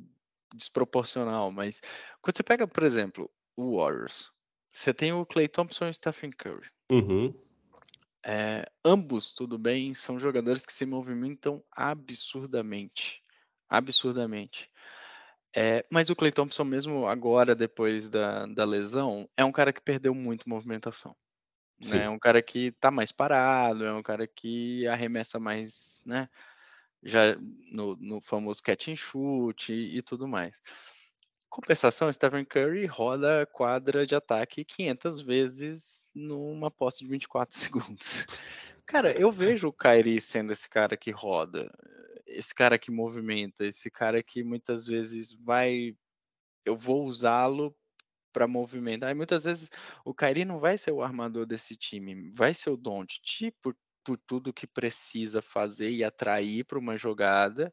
desproporcional. 0.54 1.52
Mas 1.52 1.82
quando 2.22 2.38
você 2.38 2.44
pega, 2.44 2.68
por 2.68 2.84
exemplo, 2.84 3.30
o 3.58 3.78
Warriors, 3.78 4.32
você 4.72 4.94
tem 4.94 5.12
o 5.12 5.26
Clay 5.26 5.48
Thompson 5.48 5.88
e 5.88 5.90
o 5.90 5.94
Stephen 5.94 6.32
Curry. 6.32 6.70
Uhum. 6.92 7.34
É, 8.26 8.66
ambos, 8.86 9.34
tudo 9.34 9.58
bem, 9.58 9.94
são 9.94 10.18
jogadores 10.18 10.66
que 10.66 10.72
se 10.72 10.86
movimentam 10.86 11.64
absurdamente. 11.72 13.22
Absurdamente. 13.68 14.72
É, 15.56 15.86
mas 15.92 16.10
o 16.10 16.16
Clay 16.16 16.32
Thompson, 16.32 16.64
mesmo 16.64 17.08
agora, 17.08 17.54
depois 17.54 18.10
da, 18.10 18.46
da 18.48 18.66
lesão, 18.66 19.30
é 19.38 19.46
um 19.46 19.52
cara 19.52 19.72
que 19.72 19.82
perdeu 19.82 20.14
muito 20.16 20.50
movimentação. 20.50 21.16
Né? 21.92 22.06
É 22.06 22.10
um 22.10 22.18
cara 22.18 22.42
que 22.42 22.72
tá 22.72 22.90
mais 22.90 23.12
parado, 23.12 23.86
é 23.86 23.94
um 23.94 24.02
cara 24.02 24.26
que 24.26 24.88
arremessa 24.88 25.40
mais, 25.40 26.02
né? 26.06 26.30
Já 27.04 27.36
no, 27.72 27.96
no 27.98 28.22
famoso 28.22 28.64
catch 28.64 28.88
and 28.88 28.96
shoot 28.96 29.74
e, 29.74 29.98
e 29.98 30.02
tudo 30.02 30.28
mais. 30.28 30.62
Compensação, 31.50 32.12
Stephen 32.12 32.46
Curry 32.46 32.86
roda 32.88 33.46
quadra 33.46 34.08
de 34.08 34.16
ataque 34.16 34.66
500 34.66 35.22
vezes 35.22 36.10
numa 36.16 36.72
posse 36.72 37.04
de 37.04 37.10
24 37.12 37.54
segundos. 37.56 38.26
Cara, 38.86 39.12
eu 39.12 39.32
vejo 39.32 39.68
o 39.68 39.74
Kyrie 39.74 40.20
sendo 40.20 40.52
esse 40.52 40.68
cara 40.68 40.98
que 40.98 41.12
roda 41.12 41.72
esse 42.34 42.54
cara 42.54 42.78
que 42.78 42.92
movimenta, 42.92 43.66
esse 43.66 43.90
cara 43.90 44.22
que 44.24 44.44
muitas 44.44 44.86
vezes 44.86 45.34
vai, 45.34 45.96
eu 46.66 46.76
vou 46.76 47.06
usá-lo 47.06 47.76
para 48.34 48.48
movimentar. 48.48 49.16
Muitas 49.16 49.44
vezes 49.44 49.70
o 50.04 50.14
Kairi 50.14 50.44
não 50.44 50.60
vai 50.60 50.78
ser 50.78 50.92
o 50.92 51.04
armador 51.04 51.46
desse 51.46 51.76
time, 51.78 52.32
vai 52.32 52.54
ser 52.54 52.72
o 52.72 52.78
Doncic 52.78 53.52
por, 53.62 53.76
por 54.04 54.18
tudo 54.18 54.54
que 54.54 54.68
precisa 54.68 55.42
fazer 55.42 55.92
e 55.92 56.04
atrair 56.04 56.66
para 56.66 56.80
uma 56.80 56.98
jogada. 56.98 57.72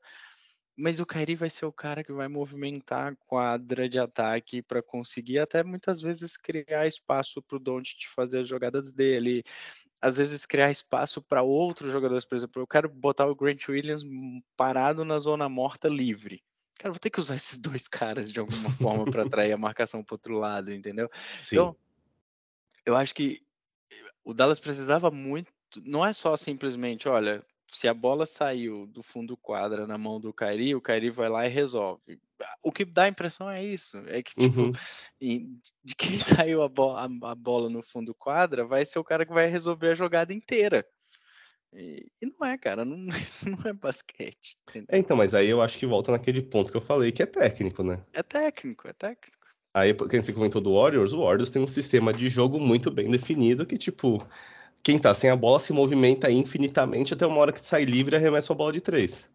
Mas 0.77 1.01
o 1.01 1.07
Kairi 1.07 1.35
vai 1.35 1.51
ser 1.51 1.67
o 1.67 1.73
cara 1.73 2.05
que 2.05 2.13
vai 2.13 2.29
movimentar 2.29 3.13
a 3.13 3.17
quadra 3.17 3.89
de 3.89 3.99
ataque 3.99 4.63
para 4.63 4.83
conseguir 4.83 5.39
até 5.39 5.63
muitas 5.63 6.01
vezes 6.01 6.37
criar 6.37 6.87
espaço 6.87 7.43
para 7.43 7.57
o 7.57 7.61
Doncic 7.61 8.07
fazer 8.09 8.41
as 8.41 8.49
jogadas 8.49 8.93
dele, 8.95 9.43
às 10.01 10.17
vezes 10.17 10.47
criar 10.47 10.71
espaço 10.71 11.21
para 11.21 11.43
outros 11.43 11.93
jogadores, 11.93 12.25
por 12.25 12.37
exemplo, 12.37 12.63
eu 12.63 12.67
quero 12.67 12.89
botar 12.89 13.27
o 13.27 13.35
Grant 13.35 13.69
Williams 13.69 14.03
parado 14.57 15.05
na 15.05 15.19
zona 15.19 15.49
morta 15.49 15.89
livre. 15.89 16.43
Cara, 16.77 16.93
vou 16.93 16.99
ter 16.99 17.11
que 17.11 17.21
usar 17.21 17.35
esses 17.37 17.59
dois 17.59 17.87
caras 17.87 18.33
de 18.33 18.41
alguma 18.41 18.71
forma 18.71 19.05
para 19.05 19.23
atrair 19.27 19.53
a 19.53 19.59
marcação 19.59 20.03
para 20.03 20.15
outro 20.15 20.39
lado, 20.39 20.73
entendeu? 20.73 21.11
Sim. 21.41 21.57
Então, 21.57 21.77
eu 22.87 22.97
acho 22.97 23.15
que 23.15 23.43
o 24.25 24.33
Dallas 24.33 24.61
precisava 24.61 25.11
muito, 25.11 25.53
não 25.85 26.05
é 26.05 26.13
só 26.13 26.37
simplesmente, 26.37 27.09
olha, 27.09 27.45
se 27.73 27.89
a 27.89 27.95
bola 27.95 28.27
saiu 28.27 28.87
do 28.87 29.03
fundo 29.03 29.37
quadra 29.37 29.87
na 29.87 29.97
mão 29.97 30.21
do 30.21 30.33
Kairi, 30.33 30.75
o 30.75 30.81
Kairi 30.81 31.11
vai 31.11 31.29
lá 31.29 31.47
e 31.47 31.51
resolve. 31.51 32.21
O 32.63 32.73
que 32.73 32.85
dá 32.85 33.05
a 33.05 33.09
impressão 33.09 33.49
é 33.49 33.65
isso, 33.65 33.99
é 34.07 34.23
que 34.23 34.35
tipo, 34.35 34.61
uhum. 34.61 34.73
de 35.85 35.95
quem 35.97 36.19
saiu 36.49 36.63
a, 36.63 36.69
bo 36.69 36.91
a, 36.91 37.05
a, 37.05 37.35
bola 37.35 37.69
no 37.69 37.83
fundo 37.83 38.15
quadra 38.15 38.65
vai 38.65 38.85
ser 38.85 38.99
o 38.99 39.05
cara 39.05 39.25
que 39.25 39.33
vai 39.33 39.47
resolver 39.47 39.91
a 39.91 39.95
jogada 39.95 40.33
inteira. 40.33 40.87
E, 41.73 42.11
e 42.21 42.27
não 42.27 42.47
é, 42.47 42.59
cara, 42.59 42.85
não, 42.85 42.97
isso 43.17 43.49
não 43.49 43.59
é 43.65 43.73
basquete. 43.73 44.59
É, 44.89 44.99
então, 44.99 45.17
mas 45.17 45.35
aí 45.35 45.49
eu 45.49 45.63
acho 45.63 45.79
que 45.79 45.87
volta 45.87 46.11
naquele 46.11 46.43
ponto 46.43 46.71
que 46.71 46.77
eu 46.77 46.83
falei, 46.83 47.13
que 47.13 47.23
é 47.23 47.27
técnico, 47.27 47.83
né? 47.83 48.05
É 48.13 48.23
técnico, 48.23 48.89
é 48.89 48.93
técnico. 48.93 49.39
Aí, 49.73 49.95
porque 49.95 50.21
você 50.21 50.33
comentou 50.33 50.61
do 50.61 50.75
Warriors, 50.75 51.13
o 51.13 51.23
Warriors 51.23 51.51
tem 51.51 51.63
um 51.63 51.69
sistema 51.69 52.13
de 52.13 52.29
jogo 52.29 52.59
muito 52.59 52.91
bem 52.91 53.09
definido 53.09 53.65
que, 53.65 53.79
tipo, 53.79 54.27
quem 54.83 54.99
tá 54.99 55.13
sem 55.15 55.31
a 55.31 55.37
bola 55.37 55.59
se 55.59 55.73
movimenta 55.73 56.31
infinitamente 56.31 57.15
até 57.15 57.27
uma 57.27 57.39
hora 57.39 57.53
que 57.53 57.61
sai 57.61 57.85
livre 57.85 58.15
e 58.15 58.17
arremessa 58.17 58.53
a 58.53 58.57
bola 58.57 58.73
de 58.73 58.81
três. 58.81 59.29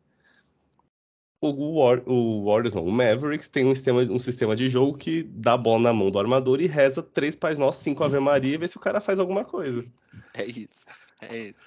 O, 1.41 1.79
War, 1.79 2.01
o 2.07 2.45
Warriors, 2.45 2.73
não, 2.73 2.85
o 2.85 2.91
Mavericks 2.91 3.47
tem 3.47 3.65
um 3.65 3.75
sistema, 3.75 4.01
um 4.01 4.17
sistema 4.17 4.55
de 4.55 4.67
jogo 4.67 4.97
que 4.97 5.21
dá 5.23 5.53
a 5.53 5.57
bola 5.57 5.79
na 5.79 5.93
mão 5.93 6.09
do 6.09 6.17
armador 6.17 6.59
e 6.59 6.65
reza 6.65 7.03
três 7.03 7.35
pais 7.35 7.59
nossos, 7.59 7.83
cinco 7.83 8.03
Ave 8.03 8.19
Maria 8.19 8.55
e 8.55 8.57
vê 8.57 8.67
se 8.67 8.77
o 8.77 8.79
cara 8.79 8.99
faz 8.99 9.19
alguma 9.19 9.45
coisa. 9.45 9.85
É 10.33 10.45
isso, 10.45 10.85
é 11.21 11.37
isso. 11.49 11.59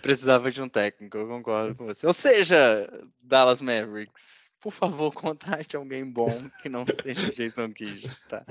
Precisava 0.00 0.50
de 0.50 0.62
um 0.62 0.68
técnico, 0.68 1.18
eu 1.18 1.28
concordo 1.28 1.74
com 1.74 1.84
você. 1.84 2.06
Ou 2.06 2.12
seja, 2.14 2.88
Dallas 3.20 3.60
Mavericks, 3.60 4.47
por 4.60 4.72
favor, 4.72 5.12
contrate 5.14 5.76
alguém 5.76 6.04
bom 6.04 6.30
que 6.62 6.68
não 6.68 6.84
seja 6.86 7.32
Jason 7.32 7.72
Kidd, 7.72 8.10
tá? 8.28 8.44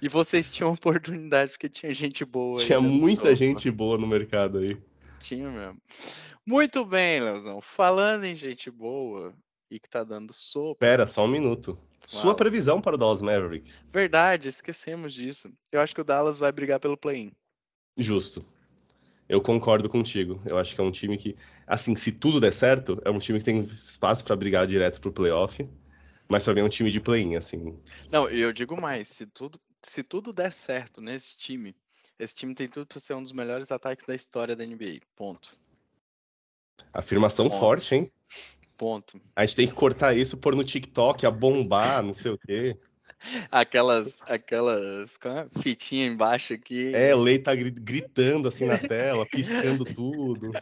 E 0.00 0.08
vocês 0.08 0.54
tinham 0.54 0.72
oportunidade 0.72 1.52
porque 1.52 1.68
tinha 1.68 1.92
gente 1.94 2.24
boa. 2.24 2.58
Tinha 2.58 2.80
muita 2.80 3.34
gente 3.34 3.70
boa 3.70 3.98
no 3.98 4.06
mercado 4.06 4.58
aí. 4.58 4.76
Tinha 5.18 5.50
mesmo. 5.50 5.80
Muito 6.46 6.84
bem, 6.84 7.20
Leozão. 7.20 7.60
Falando 7.60 8.24
em 8.24 8.34
gente 8.34 8.70
boa 8.70 9.34
e 9.70 9.78
que 9.78 9.88
tá 9.88 10.02
dando 10.02 10.32
sopa. 10.32 10.80
Pera, 10.80 11.06
só 11.06 11.24
um 11.24 11.28
minuto. 11.28 11.72
Uau. 11.72 11.80
Sua 12.06 12.34
previsão 12.34 12.80
para 12.80 12.96
o 12.96 12.98
Dallas 12.98 13.22
Maverick. 13.22 13.72
Verdade, 13.92 14.48
esquecemos 14.48 15.14
disso. 15.14 15.52
Eu 15.70 15.80
acho 15.80 15.94
que 15.94 16.00
o 16.00 16.04
Dallas 16.04 16.38
vai 16.38 16.50
brigar 16.50 16.80
pelo 16.80 16.96
play-in. 16.96 17.30
Justo. 17.96 18.44
Eu 19.30 19.40
concordo 19.40 19.88
contigo. 19.88 20.42
Eu 20.44 20.58
acho 20.58 20.74
que 20.74 20.80
é 20.80 20.84
um 20.84 20.90
time 20.90 21.16
que, 21.16 21.36
assim, 21.64 21.94
se 21.94 22.10
tudo 22.10 22.40
der 22.40 22.52
certo, 22.52 23.00
é 23.04 23.10
um 23.10 23.18
time 23.20 23.38
que 23.38 23.44
tem 23.44 23.60
espaço 23.60 24.24
para 24.24 24.34
brigar 24.34 24.66
direto 24.66 25.00
pro 25.00 25.12
playoff. 25.12 25.64
Mas 26.28 26.42
para 26.42 26.52
mim 26.52 26.62
é 26.62 26.64
um 26.64 26.68
time 26.68 26.90
de 26.90 27.00
play-in, 27.00 27.36
assim. 27.36 27.78
Não, 28.10 28.28
eu 28.28 28.52
digo 28.52 28.80
mais, 28.80 29.06
se 29.06 29.26
tudo, 29.26 29.60
se 29.80 30.02
tudo 30.02 30.32
der 30.32 30.50
certo 30.50 31.00
nesse 31.00 31.36
time, 31.36 31.76
esse 32.18 32.34
time 32.34 32.56
tem 32.56 32.66
tudo 32.68 32.86
para 32.86 32.98
ser 32.98 33.14
um 33.14 33.22
dos 33.22 33.30
melhores 33.30 33.70
ataques 33.70 34.04
da 34.04 34.16
história 34.16 34.56
da 34.56 34.66
NBA. 34.66 34.98
Ponto. 35.14 35.56
Afirmação 36.92 37.48
Ponto. 37.48 37.60
forte, 37.60 37.94
hein? 37.94 38.12
ponto. 38.76 39.20
A 39.36 39.44
gente 39.44 39.56
tem 39.56 39.68
que 39.68 39.74
cortar 39.74 40.16
isso, 40.16 40.38
pôr 40.38 40.56
no 40.56 40.64
TikTok, 40.64 41.24
a 41.24 41.30
bombar, 41.30 42.02
não 42.02 42.14
sei 42.14 42.32
o 42.32 42.38
quê. 42.38 42.76
Aquelas, 43.50 44.22
aquelas 44.22 45.18
é? 45.24 45.60
fitinha 45.60 46.06
embaixo 46.06 46.54
aqui. 46.54 46.94
É, 46.94 47.14
o 47.14 47.20
Lei 47.20 47.38
tá 47.38 47.54
gritando 47.54 48.48
assim 48.48 48.66
na 48.66 48.78
tela, 48.78 49.26
piscando 49.26 49.84
tudo. 49.84 50.52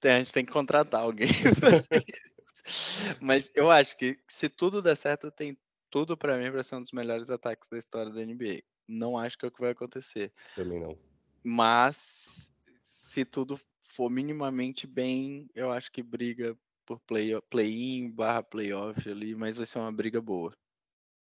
Tem, 0.00 0.12
a 0.12 0.18
gente 0.18 0.32
tem 0.32 0.44
que 0.44 0.52
contratar 0.52 1.02
alguém. 1.02 1.28
Mas 3.20 3.50
eu 3.54 3.70
acho 3.70 3.96
que 3.96 4.16
se 4.28 4.48
tudo 4.48 4.82
der 4.82 4.96
certo, 4.96 5.30
tem 5.30 5.56
tudo 5.90 6.16
para 6.16 6.38
mim 6.38 6.50
para 6.50 6.62
ser 6.62 6.76
um 6.76 6.82
dos 6.82 6.92
melhores 6.92 7.30
ataques 7.30 7.68
da 7.68 7.78
história 7.78 8.12
da 8.12 8.24
NBA. 8.24 8.62
Não 8.86 9.18
acho 9.18 9.36
que 9.36 9.44
é 9.44 9.48
o 9.48 9.52
que 9.52 9.60
vai 9.60 9.72
acontecer. 9.72 10.32
Também 10.54 10.80
não. 10.80 10.96
Mas 11.42 12.50
se 12.82 13.24
tudo 13.24 13.58
for 13.82 14.08
minimamente 14.08 14.86
bem, 14.86 15.48
eu 15.54 15.72
acho 15.72 15.90
que 15.90 16.02
briga 16.02 16.56
por 16.86 17.00
play-in 17.00 17.40
play 17.48 18.08
barra 18.08 18.42
playoff 18.42 19.08
ali, 19.08 19.34
mas 19.34 19.56
vai 19.56 19.66
ser 19.66 19.78
uma 19.78 19.92
briga 19.92 20.20
boa. 20.20 20.52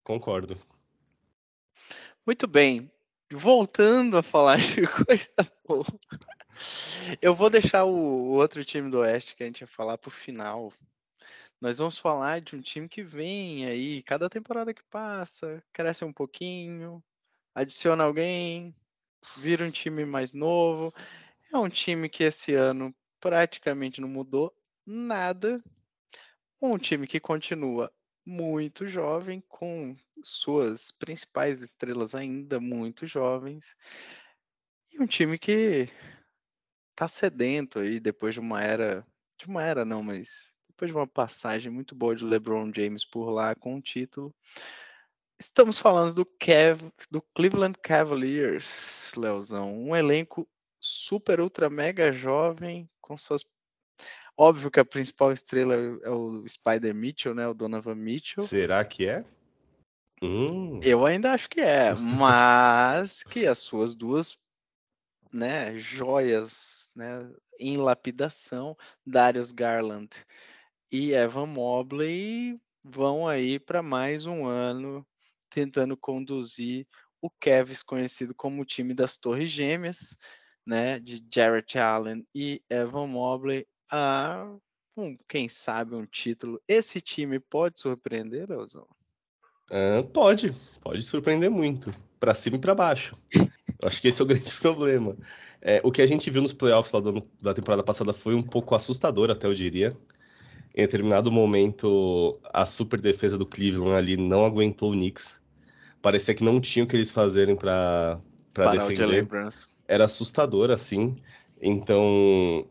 Concordo. 0.02 0.58
Muito 2.26 2.46
bem. 2.46 2.90
Voltando 3.32 4.16
a 4.16 4.22
falar 4.22 4.58
de 4.58 4.82
coisa 5.06 5.30
boa. 5.66 5.86
Eu 7.20 7.34
vou 7.34 7.48
deixar 7.48 7.84
o, 7.84 8.34
outro 8.34 8.64
time 8.64 8.90
do 8.90 8.98
Oeste 8.98 9.34
que 9.34 9.42
a 9.42 9.46
gente 9.46 9.62
ia 9.62 9.66
falar 9.66 9.98
para 9.98 10.08
o 10.08 10.12
final. 10.12 10.72
Nós 11.60 11.78
vamos 11.78 11.98
falar 11.98 12.40
de 12.40 12.56
um 12.56 12.60
time 12.60 12.88
que 12.88 13.02
vem 13.02 13.66
aí, 13.66 14.02
cada 14.02 14.28
temporada 14.28 14.74
que 14.74 14.82
passa, 14.90 15.62
cresce 15.72 16.04
um 16.04 16.12
pouquinho, 16.12 17.02
adiciona 17.54 18.04
alguém, 18.04 18.74
vira 19.38 19.64
um 19.64 19.70
time 19.70 20.04
mais 20.04 20.32
novo. 20.32 20.92
É 21.52 21.56
um 21.56 21.68
time 21.68 22.08
que 22.08 22.24
esse 22.24 22.54
ano 22.54 22.94
praticamente 23.20 24.00
não 24.00 24.08
mudou 24.08 24.52
nada. 24.84 25.62
Um 26.60 26.78
time 26.78 27.06
que 27.06 27.20
continua 27.20 27.92
muito 28.24 28.86
jovem, 28.86 29.42
com 29.48 29.96
suas 30.22 30.92
principais 30.92 31.62
estrelas 31.62 32.14
ainda 32.14 32.60
muito 32.60 33.06
jovens. 33.06 33.74
E 34.92 35.00
um 35.00 35.06
time 35.06 35.38
que 35.38 35.88
tá 36.94 37.08
sedento 37.08 37.78
aí 37.78 37.98
depois 37.98 38.34
de 38.34 38.40
uma 38.40 38.62
era, 38.62 39.06
de 39.38 39.46
uma 39.46 39.62
era 39.62 39.84
não, 39.84 40.02
mas 40.02 40.52
depois 40.68 40.90
de 40.90 40.96
uma 40.96 41.06
passagem 41.06 41.70
muito 41.70 41.94
boa 41.94 42.14
de 42.14 42.24
LeBron 42.24 42.70
James 42.74 43.04
por 43.04 43.30
lá 43.30 43.54
com 43.54 43.76
o 43.76 43.82
título. 43.82 44.34
Estamos 45.38 45.78
falando 45.78 46.14
do, 46.14 46.24
Kev, 46.24 46.80
do 47.10 47.20
Cleveland 47.34 47.78
Cavaliers, 47.82 49.12
Leozão. 49.16 49.74
Um 49.74 49.96
elenco 49.96 50.48
super, 50.80 51.40
ultra, 51.40 51.68
mega 51.68 52.12
jovem, 52.12 52.88
com 53.00 53.16
suas 53.16 53.44
Óbvio 54.36 54.70
que 54.70 54.80
a 54.80 54.84
principal 54.84 55.32
estrela 55.32 55.74
é 55.74 56.10
o 56.10 56.46
Spider 56.48 56.94
Mitchell, 56.94 57.34
né? 57.34 57.46
O 57.46 57.54
Donovan 57.54 57.94
Mitchell. 57.94 58.42
Será 58.42 58.84
que 58.84 59.06
é? 59.06 59.24
Hum. 60.22 60.78
Eu 60.82 61.04
ainda 61.04 61.32
acho 61.32 61.50
que 61.50 61.60
é, 61.60 61.92
mas 61.98 63.24
que 63.24 63.46
as 63.46 63.58
suas 63.58 63.94
duas, 63.94 64.38
né, 65.32 65.76
joias, 65.76 66.90
né, 66.94 67.28
em 67.58 67.76
lapidação, 67.76 68.76
Darius 69.04 69.50
Garland 69.50 70.10
e 70.90 71.12
Evan 71.12 71.46
Mobley 71.46 72.60
vão 72.84 73.26
aí 73.26 73.58
para 73.58 73.82
mais 73.82 74.24
um 74.24 74.46
ano 74.46 75.04
tentando 75.50 75.96
conduzir 75.96 76.86
o 77.20 77.28
Cavs 77.28 77.82
conhecido 77.82 78.34
como 78.34 78.62
o 78.62 78.64
time 78.64 78.94
das 78.94 79.18
Torres 79.18 79.50
Gêmeas, 79.50 80.16
né, 80.64 81.00
de 81.00 81.24
Jarrett 81.32 81.78
Allen 81.78 82.24
e 82.34 82.62
Evan 82.70 83.08
Mobley 83.08 83.66
a 83.92 84.56
um, 84.96 85.16
quem 85.28 85.48
sabe 85.48 85.94
um 85.94 86.06
título. 86.06 86.60
Esse 86.66 87.00
time 87.00 87.38
pode 87.38 87.78
surpreender, 87.78 88.48
Leozão? 88.48 88.86
Uh, 89.70 90.04
pode, 90.12 90.54
pode 90.80 91.02
surpreender 91.02 91.50
muito, 91.50 91.94
para 92.18 92.34
cima 92.34 92.56
e 92.56 92.60
para 92.60 92.74
baixo. 92.74 93.16
Eu 93.34 93.88
acho 93.88 94.00
que 94.00 94.08
esse 94.08 94.20
é 94.20 94.24
o 94.24 94.26
grande 94.28 94.52
problema. 94.60 95.16
É, 95.60 95.80
o 95.84 95.92
que 95.92 96.02
a 96.02 96.06
gente 96.06 96.30
viu 96.30 96.42
nos 96.42 96.52
playoffs 96.52 96.92
lá 96.92 97.00
do, 97.00 97.26
da 97.40 97.54
temporada 97.54 97.82
passada 97.82 98.12
foi 98.12 98.34
um 98.34 98.42
pouco 98.42 98.74
assustador, 98.74 99.30
até 99.30 99.46
eu 99.46 99.54
diria. 99.54 99.96
Em 100.74 100.82
determinado 100.82 101.30
momento, 101.30 102.38
a 102.52 102.64
super 102.64 103.00
defesa 103.00 103.36
do 103.36 103.46
Cleveland 103.46 103.94
ali 103.94 104.16
não 104.16 104.44
aguentou 104.44 104.90
o 104.90 104.94
Knicks. 104.94 105.40
Parecia 106.00 106.34
que 106.34 106.42
não 106.42 106.60
tinha 106.60 106.84
o 106.84 106.88
que 106.88 106.96
eles 106.96 107.12
fazerem 107.12 107.54
para 107.54 108.18
defender. 108.72 109.28
Era 109.86 110.04
assustador, 110.04 110.70
assim. 110.70 111.16
Então, 111.60 112.66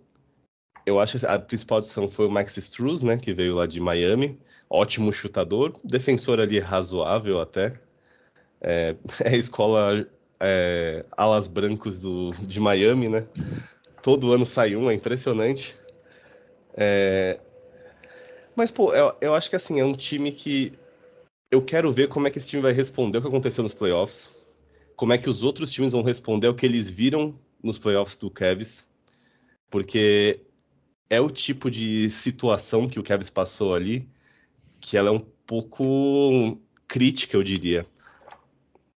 eu 0.86 1.00
acho 1.00 1.20
que 1.20 1.26
a 1.26 1.40
principal 1.40 1.80
adição 1.80 2.10
foi 2.10 2.28
o 2.28 2.32
Max 2.32 2.58
Struz, 2.58 3.04
né, 3.04 3.18
que 3.18 3.34
veio 3.34 3.56
lá 3.56 3.66
de 3.66 3.80
Miami. 3.80 4.40
Ótimo 4.70 5.12
chutador, 5.12 5.74
defensor 5.84 6.40
ali 6.40 6.60
razoável 6.60 7.40
até. 7.40 7.80
É, 8.62 8.96
é 9.24 9.30
a 9.30 9.38
escola 9.38 10.08
é, 10.40 11.06
alas 11.16 11.48
brancos 11.48 12.02
do, 12.02 12.32
de 12.40 12.60
Miami, 12.60 13.10
né? 13.10 13.26
Todo 14.02 14.34
ano 14.34 14.46
sai 14.46 14.76
um, 14.76 14.90
é 14.90 14.94
impressionante. 14.94 15.76
É... 16.74 17.40
Mas, 18.56 18.72
pô, 18.72 18.94
eu, 18.94 19.14
eu 19.22 19.36
acho 19.36 19.50
que 19.50 19.56
assim, 19.56 19.80
é 19.80 19.86
um 19.86 19.94
time 19.94 20.32
que 20.32 20.74
eu 21.52 21.62
quero 21.62 21.92
ver 21.92 22.08
como 22.08 22.28
é 22.28 22.32
que 22.32 22.38
esse 22.38 22.50
time 22.50 22.62
vai 22.62 22.74
responder 22.74 23.20
o 23.20 23.22
que 23.22 23.28
aconteceu 23.28 23.62
nos 23.62 23.74
playoffs. 23.74 24.32
Como 24.96 25.14
é 25.14 25.18
que 25.18 25.30
os 25.30 25.44
outros 25.44 25.72
times 25.72 25.94
vão 25.94 26.02
responder 26.02 26.48
o 26.48 26.56
que 26.56 26.66
eles 26.66 26.90
viram 26.90 27.38
nos 27.64 27.78
playoffs 27.78 28.18
do 28.18 28.30
Cavs. 28.30 28.90
Porque 29.70 30.40
é 31.12 31.20
o 31.20 31.30
tipo 31.30 31.70
de 31.70 32.10
situação 32.10 32.88
que 32.88 32.98
o 32.98 33.04
Kevin 33.04 33.30
passou 33.34 33.76
ali, 33.76 34.10
que 34.80 34.96
ela 34.96 35.10
é 35.10 35.12
um 35.12 35.20
pouco 35.20 36.58
crítica, 36.88 37.36
eu 37.36 37.44
diria. 37.44 37.86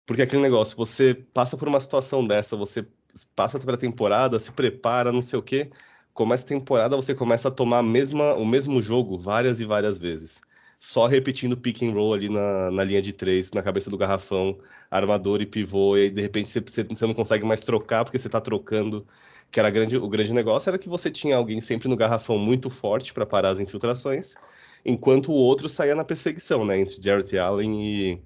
Porque 0.06 0.22
aquele 0.22 0.44
negócio, 0.44 0.78
você 0.78 1.16
passa 1.16 1.58
por 1.58 1.68
uma 1.68 1.80
situação 1.80 2.26
dessa, 2.26 2.56
você 2.56 2.88
passa 3.36 3.60
pela 3.60 3.78
temporada, 3.78 4.38
se 4.38 4.52
prepara, 4.52 5.12
não 5.12 5.24
sei 5.24 5.40
o 5.40 5.42
quê, 5.42 5.72
começa 6.14 6.46
a 6.46 6.50
temporada, 6.50 6.96
você 6.96 7.16
começa 7.16 7.48
a 7.48 7.52
tomar 7.52 7.80
a 7.80 7.84
mesma, 7.84 8.36
o 8.36 8.46
mesmo 8.46 8.80
jogo 8.80 9.18
várias 9.18 9.60
e 9.60 9.66
várias 9.66 9.98
vezes. 9.98 10.40
Só 10.84 11.08
repetindo 11.08 11.56
pick 11.56 11.82
and 11.82 11.94
roll 11.94 12.14
ali 12.14 12.28
na, 12.28 12.70
na 12.70 12.84
linha 12.84 13.02
de 13.02 13.14
três, 13.14 13.52
na 13.54 13.64
cabeça 13.64 13.90
do 13.90 13.98
garrafão, 13.98 14.60
armador 14.92 15.42
e 15.42 15.46
pivô, 15.46 15.96
e 15.96 16.02
aí 16.02 16.10
de 16.10 16.22
repente 16.22 16.50
você, 16.50 16.84
você 16.84 17.08
não 17.08 17.14
consegue 17.14 17.46
mais 17.46 17.62
trocar 17.62 18.04
porque 18.04 18.20
você 18.20 18.28
está 18.28 18.42
trocando 18.42 19.08
que 19.50 19.62
era 19.62 19.70
grande, 19.70 19.96
o 19.96 20.10
grande 20.10 20.34
negócio 20.34 20.70
era 20.70 20.78
que 20.78 20.90
você 20.90 21.10
tinha 21.10 21.38
alguém 21.38 21.62
sempre 21.62 21.88
no 21.88 21.96
garrafão 21.96 22.38
muito 22.38 22.70
forte 22.70 23.14
para 23.14 23.26
parar 23.26 23.52
as 23.52 23.62
infiltrações, 23.62 24.36
enquanto 24.84 25.32
o 25.32 25.36
outro 25.36 25.70
saía 25.70 25.96
na 25.96 26.04
perseguição, 26.04 26.66
né, 26.66 26.78
entre 26.78 27.02
Jarrett 27.02 27.38
Allen 27.38 27.82
e, 27.82 28.22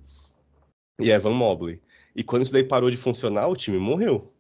e 1.00 1.12
Evan 1.12 1.34
Mobley. 1.34 1.80
E 2.16 2.24
quando 2.24 2.42
isso 2.42 2.54
daí 2.54 2.64
parou 2.64 2.90
de 2.90 2.98
funcionar, 2.98 3.48
o 3.48 3.56
time 3.56 3.78
morreu. 3.78 4.34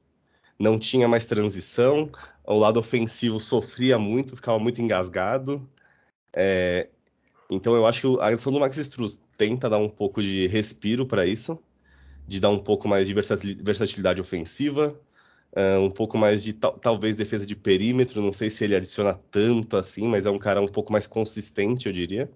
Não 0.59 0.79
tinha 0.79 1.07
mais 1.07 1.27
transição, 1.27 2.09
o 2.43 2.57
lado 2.57 2.79
ofensivo 2.79 3.39
sofria 3.39 3.99
muito, 3.99 4.35
ficava 4.35 4.57
muito 4.57 4.81
engasgado. 4.81 5.69
É, 6.35 6.89
então 7.49 7.75
eu 7.75 7.85
acho 7.85 8.01
que 8.01 8.21
a 8.21 8.27
adição 8.27 8.51
do 8.51 8.59
Max 8.59 8.77
Struz 8.77 9.21
tenta 9.37 9.69
dar 9.69 9.77
um 9.77 9.89
pouco 9.89 10.21
de 10.21 10.47
respiro 10.47 11.05
para 11.05 11.25
isso, 11.25 11.59
de 12.27 12.39
dar 12.39 12.49
um 12.49 12.59
pouco 12.59 12.87
mais 12.87 13.07
de 13.07 13.13
versatilidade 13.13 14.21
ofensiva, 14.21 14.99
Uh, 15.55 15.79
um 15.81 15.89
pouco 15.89 16.17
mais 16.17 16.43
de 16.43 16.53
talvez 16.53 17.15
defesa 17.15 17.45
de 17.45 17.55
perímetro, 17.55 18.21
não 18.21 18.33
sei 18.33 18.49
se 18.49 18.63
ele 18.63 18.75
adiciona 18.75 19.13
tanto 19.31 19.75
assim, 19.75 20.07
mas 20.07 20.25
é 20.25 20.29
um 20.29 20.37
cara 20.37 20.61
um 20.61 20.67
pouco 20.67 20.91
mais 20.91 21.07
consistente, 21.07 21.87
eu 21.87 21.91
diria. 21.91 22.29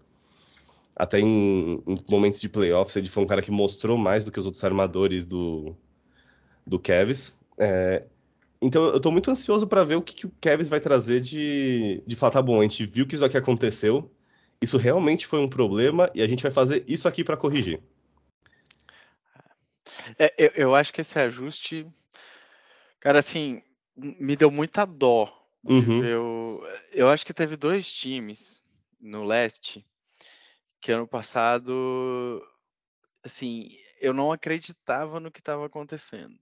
Até 0.96 1.20
em, 1.20 1.84
em 1.86 1.98
momentos 2.10 2.42
de 2.42 2.50
playoffs, 2.50 2.96
ele 2.96 3.08
foi 3.08 3.24
um 3.24 3.28
cara 3.28 3.42
que 3.42 3.52
mostrou 3.52 3.98
mais 3.98 4.26
do 4.26 4.32
que 4.32 4.40
os 4.40 4.46
outros 4.46 4.64
armadores 4.64 5.26
do, 5.28 5.76
do 6.66 6.80
Cavs. 6.80 7.36
É, 7.60 8.06
então 8.62 8.86
eu 8.86 8.98
estou 8.98 9.12
muito 9.12 9.30
ansioso 9.30 9.68
para 9.68 9.84
ver 9.84 9.96
o 9.98 10.02
que, 10.02 10.16
que, 10.16 10.26
o 10.26 10.32
Cavs 10.42 10.70
vai 10.70 10.80
trazer 10.80 11.20
de, 11.20 12.02
de 12.08 12.16
falar, 12.16 12.32
tá 12.32 12.42
bom, 12.42 12.60
a 12.60 12.64
gente 12.64 12.86
viu 12.86 13.06
que 13.06 13.14
isso 13.14 13.26
aqui 13.26 13.38
aconteceu, 13.38 14.10
isso 14.62 14.78
realmente 14.78 15.26
foi 15.26 15.40
um 15.40 15.50
problema 15.50 16.12
e 16.14 16.22
a 16.22 16.28
gente 16.28 16.44
vai 16.44 16.52
fazer 16.52 16.84
isso 16.88 17.08
aqui 17.08 17.24
para 17.24 17.38
corrigir. 17.38 17.82
É, 20.18 20.34
eu, 20.38 20.52
eu 20.56 20.76
acho 20.76 20.94
que 20.94 21.02
esse 21.02 21.18
ajuste 21.18 21.88
Cara, 23.02 23.18
assim, 23.18 23.60
me 23.96 24.36
deu 24.36 24.52
muita 24.52 24.86
dó. 24.86 25.28
Uhum. 25.64 26.06
Eu, 26.06 26.64
eu 26.94 27.10
acho 27.10 27.26
que 27.26 27.34
teve 27.34 27.58
dois 27.58 27.92
times 27.92 28.62
no 29.00 29.24
leste 29.24 29.86
que 30.80 30.92
ano 30.92 31.08
passado, 31.08 32.42
assim, 33.24 33.76
eu 34.00 34.14
não 34.14 34.32
acreditava 34.32 35.20
no 35.20 35.32
que 35.32 35.40
estava 35.40 35.66
acontecendo. 35.66 36.36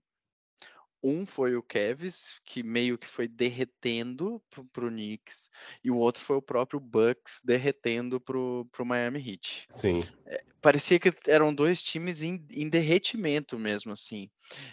Um 1.02 1.24
foi 1.24 1.56
o 1.56 1.62
Cavs, 1.62 2.40
que 2.44 2.62
meio 2.62 2.98
que 2.98 3.06
foi 3.06 3.26
derretendo 3.26 4.42
pro, 4.50 4.64
pro 4.66 4.88
Knicks, 4.88 5.48
e 5.82 5.90
o 5.90 5.96
outro 5.96 6.22
foi 6.22 6.36
o 6.36 6.42
próprio 6.42 6.78
Bucks 6.78 7.40
derretendo 7.42 8.20
pro, 8.20 8.68
pro 8.70 8.84
Miami 8.84 9.18
Heat. 9.18 9.66
Sim. 9.68 10.04
É, 10.26 10.42
parecia 10.60 11.00
que 11.00 11.10
eram 11.26 11.54
dois 11.54 11.82
times 11.82 12.22
em, 12.22 12.46
em 12.54 12.68
derretimento 12.68 13.58
mesmo, 13.58 13.92
assim. 13.92 14.30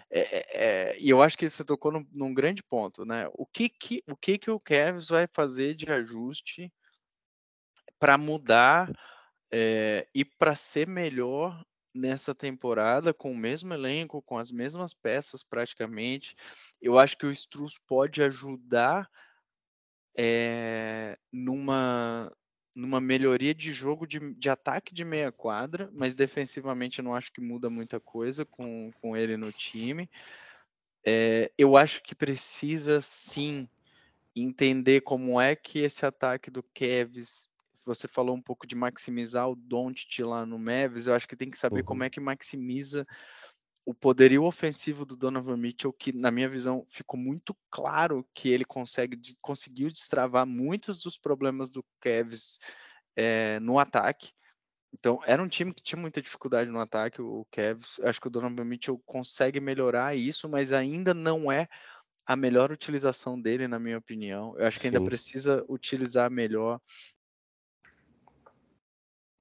É, 0.10 0.20
é, 0.20 0.46
é 0.54 0.98
e 1.00 1.10
eu 1.10 1.22
acho 1.22 1.38
que 1.38 1.50
você 1.50 1.64
tocou 1.64 1.92
num, 1.92 2.06
num, 2.12 2.34
grande 2.34 2.62
ponto, 2.62 3.06
né? 3.06 3.30
O 3.34 3.46
que 3.46 3.70
que 3.70 4.04
o, 4.08 4.16
que 4.16 4.38
que 4.38 4.52
o 4.52 4.62
vai 5.10 5.28
fazer 5.34 5.76
de 5.76 5.90
ajuste 5.90 6.72
para 8.00 8.18
mudar 8.18 8.92
é, 9.52 10.08
e 10.14 10.26
para 10.26 10.56
ser 10.56 10.88
melhor 10.88 11.64
nessa 11.98 12.34
temporada 12.36 13.14
com 13.14 13.32
o 13.32 13.38
mesmo 13.38 13.74
elenco, 13.74 14.22
com 14.22 14.38
as 14.38 14.52
mesmas 14.52 14.94
peças 14.94 15.44
praticamente. 15.44 16.36
Eu 16.82 16.98
acho 16.98 17.18
que 17.18 17.26
o 17.26 17.32
Struz 17.32 17.78
pode 17.78 18.22
ajudar 18.22 19.10
é, 20.16 21.18
numa, 21.32 22.32
numa 22.74 23.02
melhoria 23.02 23.54
de 23.54 23.72
jogo 23.72 24.06
de, 24.06 24.34
de 24.36 24.50
ataque 24.50 24.94
de 24.94 25.04
meia 25.04 25.32
quadra, 25.32 25.90
mas 25.94 26.16
defensivamente 26.16 27.00
eu 27.00 27.06
não 27.06 27.16
acho 27.16 27.32
que 27.32 27.42
muda 27.42 27.70
muita 27.70 28.00
coisa 28.00 28.46
com, 28.46 28.92
com 29.02 29.18
ele 29.18 29.36
no 29.36 29.52
time. 29.52 30.10
É, 31.06 31.52
eu 31.58 31.76
acho 31.78 32.04
que 32.04 32.14
precisa 32.14 33.02
sim 33.02 33.68
entender 34.36 35.02
como 35.02 35.40
é 35.40 35.56
que 35.56 35.80
esse 35.80 36.06
ataque 36.06 36.52
do 36.52 36.62
Kevs 36.62 37.50
você 37.88 38.08
falou 38.08 38.36
um 38.36 38.42
pouco 38.42 38.68
de 38.68 38.76
maximizar 38.76 39.50
o 39.50 39.56
Doncic 39.56 40.20
lá 40.20 40.46
no 40.46 40.60
Mavis, 40.60 41.08
eu 41.08 41.16
acho 41.16 41.28
que 41.28 41.36
tem 41.36 41.50
que 41.50 41.58
saber 41.58 41.80
uhum. 41.80 41.86
como 41.86 42.04
é 42.04 42.10
que 42.10 42.20
maximiza 42.20 43.08
o 43.86 43.94
poderio 43.94 44.44
ofensivo 44.44 45.06
do 45.06 45.16
Donovan 45.16 45.56
Mitchell, 45.56 45.94
que 45.94 46.12
na 46.12 46.30
minha 46.30 46.50
visão 46.50 46.86
ficou 46.90 47.18
muito 47.18 47.56
claro 47.72 48.28
que 48.34 48.50
ele 48.50 48.66
consegue, 48.66 49.18
conseguiu 49.42 49.90
destravar 49.90 50.46
muitos 50.46 51.02
dos 51.02 51.18
problemas 51.18 51.72
do 51.72 51.84
Cavs 52.02 52.60
é, 53.16 53.60
no 53.62 53.80
ataque. 53.80 54.34
Então, 54.94 55.20
era 55.26 55.42
um 55.42 55.48
time 55.48 55.74
que 55.74 55.82
tinha 55.82 56.00
muita 56.00 56.22
dificuldade 56.22 56.70
no 56.70 56.82
ataque, 56.82 57.22
o 57.22 57.48
Cavs. 57.50 57.98
Acho 58.04 58.20
que 58.20 58.28
o 58.28 58.30
Donovan 58.30 58.66
Mitchell 58.66 59.02
consegue 59.06 59.62
melhorar 59.62 60.16
isso, 60.18 60.50
mas 60.50 60.74
ainda 60.74 61.14
não 61.14 61.50
é 61.50 61.68
a 62.26 62.36
melhor 62.36 62.74
utilização 62.74 63.40
dele, 63.40 63.70
na 63.70 63.80
minha 63.80 63.98
opinião. 63.98 64.54
Eu 64.58 64.68
acho 64.68 64.78
que 64.78 64.90
Sim. 64.90 64.98
ainda 64.98 65.10
precisa 65.10 65.64
utilizar 65.70 66.30
melhor 66.30 66.82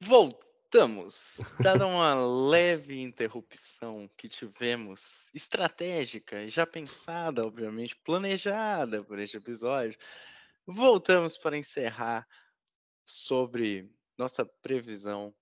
Voltamos. 0.01 1.41
Dada 1.61 1.87
uma 1.87 2.15
leve 2.15 3.01
interrupção 3.01 4.09
que 4.17 4.29
tivemos, 4.29 5.31
estratégica, 5.35 6.47
já 6.49 6.67
pensada, 6.67 7.47
obviamente, 7.47 7.97
planejada 8.05 9.03
por 9.03 9.19
este 9.19 9.39
episódio, 9.39 9.99
voltamos 10.67 11.39
para 11.39 11.57
encerrar 11.57 12.29
sobre 13.05 13.91
nossa 14.19 14.45
previsão. 14.45 15.35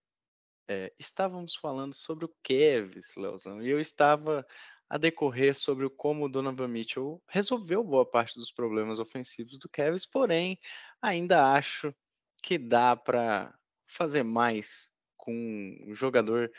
É, 0.68 0.92
estávamos 0.98 1.56
falando 1.56 1.94
sobre 1.94 2.24
o 2.24 2.34
Kevs, 2.42 3.16
Leozão, 3.16 3.60
e 3.60 3.68
eu 3.68 3.80
estava 3.80 4.46
a 4.88 4.96
decorrer 4.96 5.54
sobre 5.54 5.90
como 5.90 6.26
o 6.26 6.28
Donovan 6.28 6.68
Mitchell 6.68 7.20
resolveu 7.28 7.82
boa 7.82 8.08
parte 8.08 8.38
dos 8.38 8.52
problemas 8.52 8.98
ofensivos 9.00 9.58
do 9.58 9.68
Kevs, 9.68 10.06
porém, 10.06 10.58
ainda 11.02 11.52
acho 11.52 11.92
que 12.42 12.56
dá 12.56 12.94
para 12.94 13.52
fazer 13.86 14.22
mais 14.22 14.88
com 15.16 15.32
um 15.86 15.94
jogador 15.94 16.50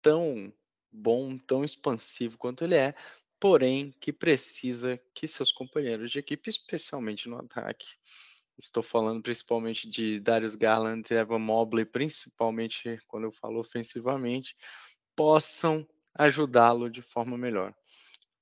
tão 0.00 0.52
bom, 0.90 1.36
tão 1.38 1.64
expansivo 1.64 2.38
quanto 2.38 2.64
ele 2.64 2.74
é, 2.74 2.94
porém 3.40 3.94
que 4.00 4.12
precisa 4.12 5.00
que 5.14 5.28
seus 5.28 5.52
companheiros 5.52 6.10
de 6.10 6.18
equipe, 6.18 6.48
especialmente 6.48 7.28
no 7.28 7.38
ataque, 7.38 7.86
estou 8.58 8.82
falando 8.82 9.22
principalmente 9.22 9.88
de 9.88 10.18
Darius 10.18 10.54
Garland 10.54 11.06
e 11.10 11.16
Evan 11.16 11.38
Mobley, 11.38 11.84
principalmente 11.84 12.98
quando 13.06 13.24
eu 13.24 13.32
falo 13.32 13.60
ofensivamente, 13.60 14.56
possam 15.14 15.86
ajudá-lo 16.14 16.90
de 16.90 17.02
forma 17.02 17.38
melhor. 17.38 17.74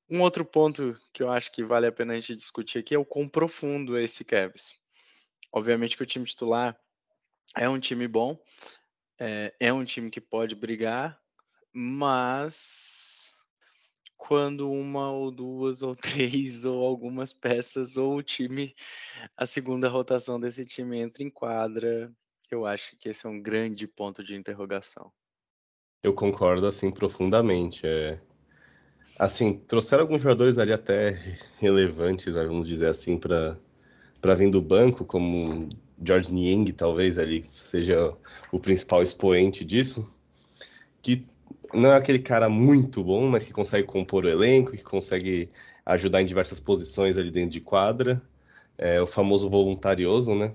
Um 0.09 0.23
outro 0.23 0.45
ponto 0.45 0.99
que 1.13 1.23
eu 1.23 1.31
acho 1.31 1.51
que 1.53 1.65
vale 1.65 1.87
a 1.87 1.93
pena 1.93 2.13
a 2.13 2.21
gente 2.21 2.37
discutir 2.37 2.79
aqui 2.79 2.95
é 2.95 2.99
o 2.99 3.05
quão 3.05 3.29
profundo 3.29 3.97
é 3.97 4.05
esse 4.05 4.25
Cavs. 4.25 4.79
Obviamente 5.53 5.97
que 5.97 6.03
o 6.03 6.07
time 6.07 6.25
titular 6.25 6.79
é 7.57 7.69
um 7.69 7.79
time 7.79 8.07
bom, 8.07 8.39
é, 9.19 9.55
é 9.59 9.73
um 9.73 9.85
time 9.85 10.11
que 10.11 10.21
pode 10.21 10.55
brigar, 10.55 11.19
mas 11.73 13.33
quando 14.17 14.71
uma 14.71 15.11
ou 15.11 15.31
duas 15.31 15.83
ou 15.83 15.95
três 15.97 16.65
ou 16.65 16.85
algumas 16.85 17.33
peças 17.33 17.97
ou 17.97 18.17
o 18.17 18.23
time, 18.23 18.75
a 19.37 19.47
segunda 19.47 19.89
rotação 19.89 20.39
desse 20.39 20.65
time 20.65 20.99
entra 20.99 21.23
em 21.23 21.31
quadra, 21.31 22.13
eu 22.51 22.67
acho 22.67 22.97
que 22.97 23.09
esse 23.09 23.27
é 23.27 23.29
um 23.29 23.41
grande 23.41 23.87
ponto 23.87 24.23
de 24.23 24.37
interrogação. 24.37 25.13
Eu 26.03 26.15
concordo 26.15 26.67
assim 26.67 26.91
profundamente. 26.91 27.87
É... 27.87 28.21
Assim, 29.19 29.59
trouxeram 29.59 30.03
alguns 30.03 30.23
jogadores 30.23 30.59
ali 30.59 30.73
até 30.73 31.11
relevantes, 31.59 32.35
vamos 32.35 32.69
dizer 32.69 32.89
assim, 32.89 33.19
para 33.19 33.59
para 34.21 34.35
vir 34.35 34.51
do 34.51 34.61
banco, 34.61 35.05
como 35.05 35.69
George 36.05 36.33
Niang, 36.33 36.73
talvez, 36.73 37.19
ali, 37.19 37.45
seja 37.45 38.13
o 38.53 38.59
principal 38.59 39.03
expoente 39.03 39.65
disso, 39.65 40.09
que 41.03 41.27
não 41.73 41.91
é 41.91 41.97
aquele 41.97 42.19
cara 42.19 42.49
muito 42.49 43.03
bom, 43.03 43.29
mas 43.29 43.45
que 43.45 43.53
consegue 43.53 43.87
compor 43.87 44.25
o 44.25 44.29
elenco, 44.29 44.73
que 44.73 44.83
consegue 44.83 45.49
ajudar 45.85 46.23
em 46.23 46.27
diversas 46.27 46.61
posições 46.61 47.17
ali 47.17 47.31
dentro 47.31 47.51
de 47.51 47.61
quadra, 47.61 48.23
é 48.77 49.01
o 49.01 49.07
famoso 49.07 49.49
voluntarioso, 49.49 50.35
né? 50.35 50.53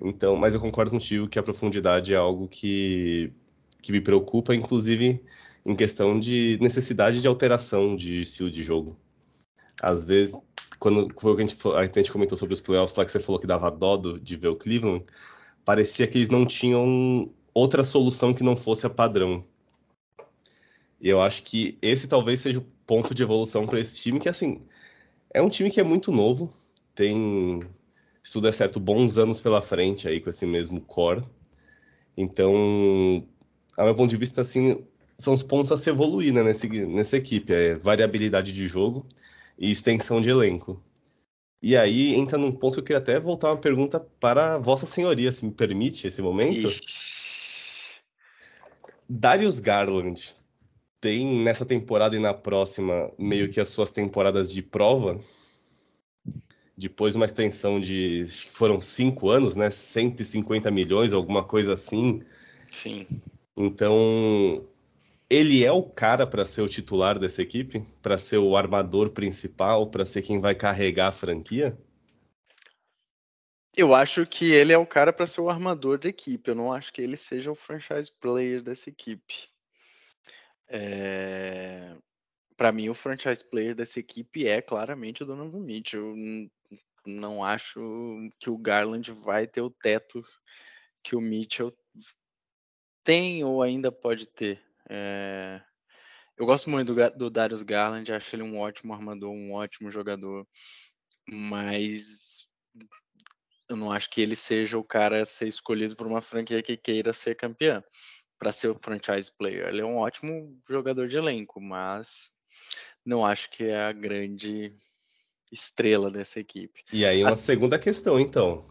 Então, 0.00 0.36
mas 0.36 0.54
eu 0.54 0.60
concordo 0.60 0.90
contigo 0.92 1.28
que 1.28 1.38
a 1.38 1.42
profundidade 1.42 2.14
é 2.14 2.16
algo 2.16 2.46
que, 2.48 3.32
que 3.82 3.92
me 3.92 4.00
preocupa, 4.00 4.54
inclusive 4.54 5.20
em 5.66 5.76
questão 5.76 6.18
de 6.18 6.58
necessidade 6.60 7.20
de 7.20 7.28
alteração 7.28 7.96
de 7.96 8.20
estilo 8.22 8.50
de 8.50 8.62
jogo. 8.62 8.96
Às 9.82 10.04
vezes 10.04 10.36
quando 10.78 11.08
foi 11.18 11.34
a 11.34 11.46
gente, 11.46 11.56
a 11.74 11.84
gente 11.84 12.12
comentou 12.12 12.38
sobre 12.38 12.54
os 12.54 12.60
playoffs 12.60 12.96
lá, 12.96 13.04
que 13.04 13.10
você 13.10 13.20
falou 13.20 13.40
que 13.40 13.46
dava 13.46 13.70
dó 13.70 13.96
de 13.96 14.36
ver 14.36 14.48
o 14.48 14.56
Cleveland, 14.56 15.04
parecia 15.64 16.06
que 16.06 16.18
eles 16.18 16.30
não 16.30 16.46
tinham 16.46 17.30
outra 17.52 17.84
solução 17.84 18.32
que 18.32 18.44
não 18.44 18.56
fosse 18.56 18.86
a 18.86 18.90
padrão. 18.90 19.44
E 21.00 21.08
eu 21.08 21.20
acho 21.20 21.42
que 21.42 21.78
esse 21.82 22.08
talvez 22.08 22.40
seja 22.40 22.60
o 22.60 22.66
ponto 22.86 23.14
de 23.14 23.22
evolução 23.22 23.66
para 23.66 23.80
esse 23.80 24.00
time, 24.00 24.20
que 24.20 24.28
assim, 24.28 24.62
é 25.32 25.42
um 25.42 25.48
time 25.48 25.70
que 25.70 25.80
é 25.80 25.84
muito 25.84 26.12
novo, 26.12 26.52
tem, 26.94 27.62
se 28.22 28.32
tudo 28.32 28.48
é 28.48 28.52
certo, 28.52 28.80
bons 28.80 29.18
anos 29.18 29.40
pela 29.40 29.62
frente 29.62 30.08
aí 30.08 30.20
com 30.20 30.30
esse 30.30 30.46
mesmo 30.46 30.80
core. 30.80 31.24
Então, 32.16 32.52
a 33.76 33.84
meu 33.84 33.94
ponto 33.94 34.10
de 34.10 34.16
vista, 34.16 34.40
assim, 34.40 34.84
são 35.16 35.34
os 35.34 35.42
pontos 35.42 35.70
a 35.70 35.76
se 35.76 35.88
evoluir 35.90 36.32
né, 36.32 36.42
nesse, 36.42 36.68
nessa 36.86 37.16
equipe. 37.16 37.52
É 37.52 37.76
variabilidade 37.76 38.52
de 38.52 38.66
jogo 38.66 39.06
e 39.58 39.70
extensão 39.70 40.20
de 40.20 40.30
elenco. 40.30 40.82
E 41.60 41.76
aí 41.76 42.14
entra 42.14 42.38
num 42.38 42.52
ponto 42.52 42.74
que 42.74 42.80
eu 42.80 42.84
queria 42.84 42.98
até 42.98 43.18
voltar 43.18 43.48
uma 43.48 43.56
pergunta 43.56 43.98
para 43.98 44.58
Vossa 44.58 44.86
Senhoria, 44.86 45.32
se 45.32 45.44
me 45.44 45.50
permite 45.50 46.06
esse 46.06 46.22
momento. 46.22 46.68
Ixi. 46.68 48.00
Darius 49.08 49.58
Garland 49.58 50.36
tem 51.00 51.40
nessa 51.40 51.64
temporada 51.64 52.14
e 52.14 52.20
na 52.20 52.34
próxima 52.34 53.10
meio 53.18 53.50
que 53.50 53.60
as 53.60 53.70
suas 53.70 53.90
temporadas 53.90 54.52
de 54.52 54.62
prova. 54.62 55.18
Depois 56.76 57.16
uma 57.16 57.24
extensão 57.24 57.80
de 57.80 58.24
foram 58.48 58.80
cinco 58.80 59.30
anos, 59.30 59.56
né? 59.56 59.68
150 59.68 60.70
milhões, 60.70 61.12
alguma 61.12 61.42
coisa 61.42 61.72
assim. 61.72 62.22
Sim. 62.70 63.06
Então 63.56 64.64
ele 65.30 65.64
é 65.64 65.70
o 65.70 65.82
cara 65.82 66.26
para 66.26 66.44
ser 66.46 66.62
o 66.62 66.68
titular 66.68 67.18
dessa 67.18 67.42
equipe? 67.42 67.84
Para 68.00 68.16
ser 68.16 68.38
o 68.38 68.56
armador 68.56 69.10
principal? 69.10 69.90
Para 69.90 70.06
ser 70.06 70.22
quem 70.22 70.40
vai 70.40 70.54
carregar 70.54 71.08
a 71.08 71.12
franquia? 71.12 71.78
Eu 73.76 73.94
acho 73.94 74.26
que 74.26 74.50
ele 74.52 74.72
é 74.72 74.78
o 74.78 74.86
cara 74.86 75.12
para 75.12 75.26
ser 75.26 75.40
o 75.40 75.50
armador 75.50 75.98
da 75.98 76.08
equipe. 76.08 76.50
Eu 76.50 76.54
não 76.54 76.72
acho 76.72 76.92
que 76.92 77.02
ele 77.02 77.16
seja 77.16 77.52
o 77.52 77.54
franchise 77.54 78.10
player 78.10 78.62
dessa 78.62 78.88
equipe. 78.88 79.48
É... 80.66 81.94
Para 82.56 82.72
mim, 82.72 82.88
o 82.88 82.94
franchise 82.94 83.44
player 83.48 83.74
dessa 83.74 84.00
equipe 84.00 84.48
é 84.48 84.60
claramente 84.60 85.22
o 85.22 85.26
Donovan 85.26 85.60
Mitchell. 85.60 86.16
Eu 86.16 86.50
não 87.06 87.44
acho 87.44 87.80
que 88.40 88.50
o 88.50 88.58
Garland 88.58 89.12
vai 89.12 89.46
ter 89.46 89.60
o 89.60 89.70
teto 89.70 90.24
que 91.02 91.14
o 91.14 91.20
Mitchell 91.20 91.72
tem 93.04 93.44
ou 93.44 93.62
ainda 93.62 93.92
pode 93.92 94.26
ter. 94.26 94.67
É... 94.88 95.60
Eu 96.36 96.46
gosto 96.46 96.70
muito 96.70 96.94
do, 96.94 97.10
do 97.10 97.30
Darius 97.30 97.62
Garland, 97.62 98.12
acho 98.12 98.34
ele 98.36 98.44
um 98.44 98.58
ótimo 98.58 98.92
armador, 98.92 99.30
um 99.30 99.54
ótimo 99.54 99.90
jogador, 99.90 100.46
mas 101.28 102.46
eu 103.68 103.76
não 103.76 103.90
acho 103.90 104.08
que 104.08 104.20
ele 104.20 104.36
seja 104.36 104.78
o 104.78 104.84
cara 104.84 105.22
a 105.22 105.26
ser 105.26 105.48
escolhido 105.48 105.96
por 105.96 106.06
uma 106.06 106.22
franquia 106.22 106.62
que 106.62 106.76
queira 106.76 107.12
ser 107.12 107.34
campeã 107.34 107.82
para 108.38 108.52
ser 108.52 108.68
o 108.68 108.78
franchise 108.80 109.30
player. 109.36 109.66
Ele 109.66 109.80
é 109.80 109.84
um 109.84 109.96
ótimo 109.96 110.56
jogador 110.68 111.08
de 111.08 111.16
elenco, 111.16 111.60
mas 111.60 112.30
não 113.04 113.26
acho 113.26 113.50
que 113.50 113.64
é 113.64 113.84
a 113.84 113.92
grande 113.92 114.72
estrela 115.50 116.10
dessa 116.10 116.38
equipe. 116.38 116.84
E 116.92 117.04
aí 117.04 117.22
uma 117.22 117.36
segunda 117.36 117.78
questão, 117.78 118.18
então. 118.18 118.66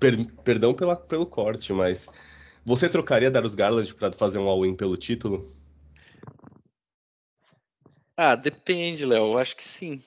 Per 0.00 0.32
perdão 0.42 0.74
pela, 0.74 0.96
pelo 0.96 1.26
corte, 1.26 1.72
mas 1.72 2.08
você 2.68 2.86
trocaria 2.86 3.30
Darius 3.30 3.54
Garland 3.54 3.94
para 3.94 4.12
fazer 4.12 4.36
um 4.38 4.46
all-in 4.46 4.74
pelo 4.74 4.94
título? 4.94 5.50
Ah, 8.14 8.34
depende, 8.34 9.06
Léo. 9.06 9.38
Acho 9.38 9.56
que 9.56 9.64
sim. 9.64 10.02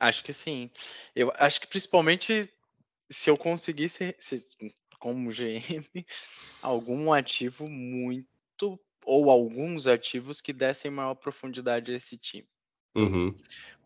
Acho 0.00 0.24
que 0.24 0.32
sim. 0.32 0.68
Eu 1.14 1.32
acho 1.36 1.60
que 1.60 1.68
principalmente 1.68 2.52
se 3.08 3.30
eu 3.30 3.36
conseguisse, 3.36 4.16
se, 4.18 4.36
como 4.98 5.30
GM, 5.30 5.86
algum 6.60 7.12
ativo 7.12 7.70
muito 7.70 8.80
ou 9.04 9.30
alguns 9.30 9.86
ativos 9.86 10.40
que 10.40 10.52
dessem 10.52 10.90
maior 10.90 11.14
profundidade 11.14 11.92
a 11.92 11.96
esse 11.96 12.18
time. 12.18 12.48
Uhum. 12.96 13.32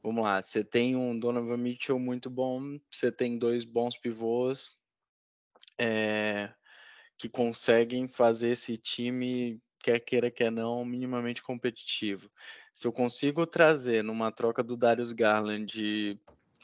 Vamos 0.03 0.25
lá, 0.25 0.43
você 0.43 0.65
tem 0.65 0.97
um 0.97 1.19
Donovan 1.19 1.59
Mitchell 1.59 1.99
muito 1.99 2.31
bom, 2.31 2.79
você 2.91 3.13
tem 3.13 3.39
dois 3.39 3.63
bons 3.65 3.99
pivôs 3.99 4.77
é, 5.79 6.53
que 7.19 7.29
conseguem 7.29 8.09
fazer 8.09 8.51
esse 8.51 8.77
time, 8.77 9.61
quer 9.83 10.01
queira, 10.01 10.31
quer 10.31 10.51
não, 10.51 10.85
minimamente 10.85 11.43
competitivo. 11.43 12.31
Se 12.73 12.87
eu 12.87 12.93
consigo 12.93 13.47
trazer 13.47 14.03
numa 14.03 14.33
troca 14.33 14.63
do 14.63 14.77
Darius 14.77 15.13
Garland 15.13 16.19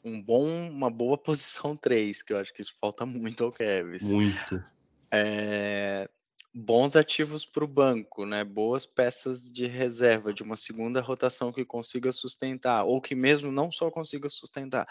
um 0.04 0.20
bom, 0.20 0.46
uma 0.68 0.90
boa 0.90 1.16
posição 1.22 1.76
3, 1.76 2.22
que 2.22 2.32
eu 2.32 2.38
acho 2.38 2.52
que 2.52 2.62
isso 2.62 2.74
falta 2.80 3.04
muito 3.06 3.44
ao 3.44 3.52
Kevs. 3.52 4.02
Muito. 4.02 4.62
É, 5.10 6.08
bons 6.52 6.96
ativos 6.96 7.44
para 7.46 7.64
o 7.64 7.68
banco, 7.68 8.26
né? 8.26 8.42
Boas 8.44 8.84
peças 8.84 9.44
de 9.44 9.66
reserva 9.66 10.32
de 10.32 10.42
uma 10.42 10.56
segunda 10.56 11.00
rotação 11.00 11.52
que 11.52 11.64
consiga 11.64 12.10
sustentar, 12.10 12.84
ou 12.84 13.00
que 13.00 13.14
mesmo 13.14 13.52
não 13.52 13.70
só 13.70 13.90
consiga 13.90 14.28
sustentar, 14.28 14.86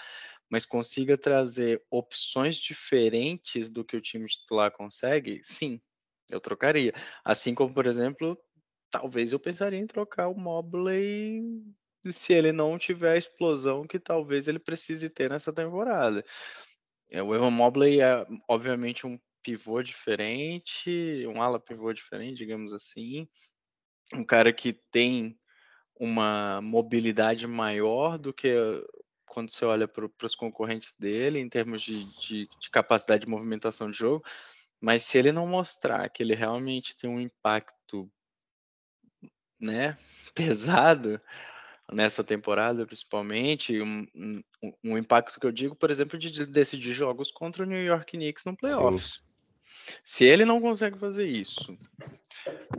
mas 0.50 0.66
consiga 0.66 1.18
trazer 1.18 1.84
opções 1.92 2.56
diferentes 2.56 3.70
do 3.70 3.84
que 3.84 3.98
o 3.98 4.02
time 4.02 4.28
titular 4.28 4.72
consegue, 4.72 5.40
sim, 5.44 5.82
eu 6.30 6.40
trocaria. 6.40 6.94
Assim 7.24 7.54
como, 7.54 7.74
por 7.74 7.86
exemplo, 7.86 8.38
talvez 8.90 9.34
eu 9.34 9.40
pensaria 9.40 9.80
em 9.80 9.88
trocar 9.88 10.30
o 10.30 10.36
Mobley 10.36 11.44
se 12.10 12.34
ele 12.34 12.52
não 12.54 12.78
tiver 12.78 13.14
a 13.14 13.18
explosão 13.18 13.86
que 13.86 14.00
talvez 14.00 14.48
ele 14.48 14.60
precise 14.60 15.10
ter 15.10 15.30
nessa 15.30 15.52
temporada. 15.52 16.24
É, 17.10 17.22
o 17.22 17.36
Evan 17.36 17.52
Mobley 17.52 18.02
é, 18.02 18.26
obviamente, 18.48 19.06
um 19.06 19.20
pivô 19.44 19.82
diferente, 19.82 21.26
um 21.28 21.42
ala 21.42 21.60
pivô 21.60 21.92
diferente, 21.94 22.38
digamos 22.38 22.74
assim. 22.74 23.28
Um 24.14 24.24
cara 24.24 24.52
que 24.52 24.74
tem 24.74 25.40
uma 26.00 26.62
mobilidade 26.62 27.46
maior 27.46 28.18
do 28.18 28.34
que 28.34 28.54
quando 29.26 29.50
você 29.50 29.66
olha 29.66 29.88
para 29.88 30.10
os 30.24 30.36
concorrentes 30.36 30.96
dele, 30.98 31.40
em 31.40 31.50
termos 31.50 31.82
de, 31.82 32.04
de, 32.20 32.50
de, 32.60 32.70
capacidade 32.72 33.26
de 33.26 33.30
movimentação 33.30 33.92
de 33.92 33.98
jogo. 33.98 34.26
Mas 34.82 35.04
se 35.04 35.18
ele 35.18 35.32
não 35.32 35.46
mostrar 35.46 36.10
que 36.10 36.24
ele 36.24 36.34
realmente 36.34 36.98
tem 36.98 37.10
um 37.10 37.20
impacto 37.20 38.10
né, 39.60 39.98
pesado, 40.34 41.22
nessa 41.92 42.24
temporada, 42.24 42.86
principalmente, 42.86 43.82
um, 43.82 44.08
um, 44.16 44.44
um, 44.84 44.98
impacto 44.98 45.40
que 45.40 45.46
eu 45.46 45.52
digo, 45.52 45.76
por 45.76 45.90
exemplo, 45.90 46.18
de 46.18 46.46
decidir 46.46 46.94
jogos 46.94 47.32
contra 47.32 47.64
o 47.64 47.66
New 47.66 47.84
York 47.84 48.12
Knicks 48.12 48.46
no 48.46 48.56
playoffs. 48.56 49.16
Sim. 49.16 49.29
Se 50.04 50.24
ele 50.24 50.46
não 50.46 50.62
consegue 50.62 50.98
fazer 50.98 51.28
isso, 51.28 51.78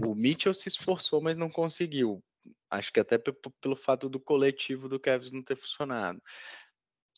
o 0.07 0.15
Mitchell 0.15 0.55
se 0.55 0.69
esforçou, 0.69 1.21
mas 1.21 1.37
não 1.37 1.51
conseguiu. 1.51 2.23
Acho 2.71 2.93
que 2.93 3.01
até 3.01 3.19
pelo 3.19 3.77
fato 3.77 4.09
do 4.09 4.21
coletivo 4.21 4.89
do 4.89 5.01
Kevs 5.01 5.33
não 5.33 5.43
ter 5.43 5.57
funcionado. 5.57 6.23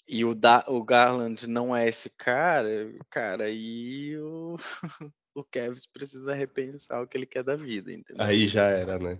E 0.09 0.25
o, 0.25 0.35
da, 0.35 0.65
o 0.69 0.83
Garland 0.83 1.47
não 1.47 1.75
é 1.75 1.89
esse 1.89 2.11
cara, 2.11 2.93
cara, 3.09 3.45
aí 3.45 4.19
o, 4.19 4.57
o 5.35 5.45
Kevs 5.45 5.87
precisa 5.87 6.35
repensar 6.35 7.03
o 7.03 7.07
que 7.07 7.17
ele 7.17 7.27
quer 7.27 7.45
da 7.45 7.55
vida, 7.55 7.93
entendeu? 7.93 8.25
Aí 8.25 8.47
já 8.47 8.65
era, 8.65 8.99
né? 8.99 9.19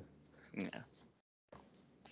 É. 0.55 0.83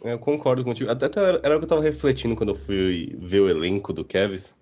Eu 0.03 0.19
concordo 0.19 0.65
contigo. 0.65 0.91
Até 0.91 1.07
era 1.43 1.57
o 1.57 1.59
que 1.59 1.65
eu 1.65 1.69
tava 1.69 1.83
refletindo 1.83 2.35
quando 2.35 2.51
eu 2.51 2.55
fui 2.55 3.15
ver 3.19 3.41
o 3.41 3.49
elenco 3.49 3.93
do 3.93 4.05
Kevs, 4.05 4.57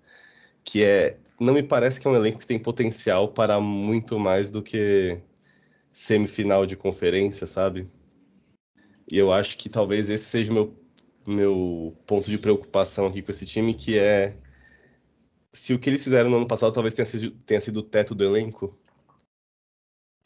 que 0.63 0.83
é. 0.83 1.17
Não 1.39 1.53
me 1.53 1.63
parece 1.63 1.99
que 1.99 2.07
é 2.07 2.11
um 2.11 2.15
elenco 2.15 2.39
que 2.39 2.47
tem 2.47 2.59
potencial 2.59 3.29
para 3.29 3.59
muito 3.59 4.19
mais 4.19 4.51
do 4.51 4.61
que 4.61 5.21
semifinal 5.91 6.65
de 6.65 6.75
conferência, 6.75 7.47
sabe? 7.47 7.89
E 9.11 9.17
eu 9.17 9.31
acho 9.31 9.57
que 9.57 9.69
talvez 9.69 10.09
esse 10.09 10.25
seja 10.25 10.51
o 10.51 10.53
meu, 10.53 10.77
meu 11.25 11.97
ponto 12.05 12.29
de 12.29 12.37
preocupação 12.37 13.07
aqui 13.07 13.21
com 13.21 13.31
esse 13.31 13.45
time, 13.45 13.73
que 13.73 13.97
é 13.97 14.37
se 15.51 15.73
o 15.73 15.79
que 15.79 15.89
eles 15.89 16.03
fizeram 16.03 16.29
no 16.29 16.37
ano 16.37 16.47
passado 16.47 16.73
talvez 16.73 16.93
tenha 16.93 17.05
sido, 17.05 17.31
tenha 17.31 17.61
sido 17.61 17.77
o 17.77 17.83
teto 17.83 18.13
do 18.13 18.23
elenco. 18.23 18.77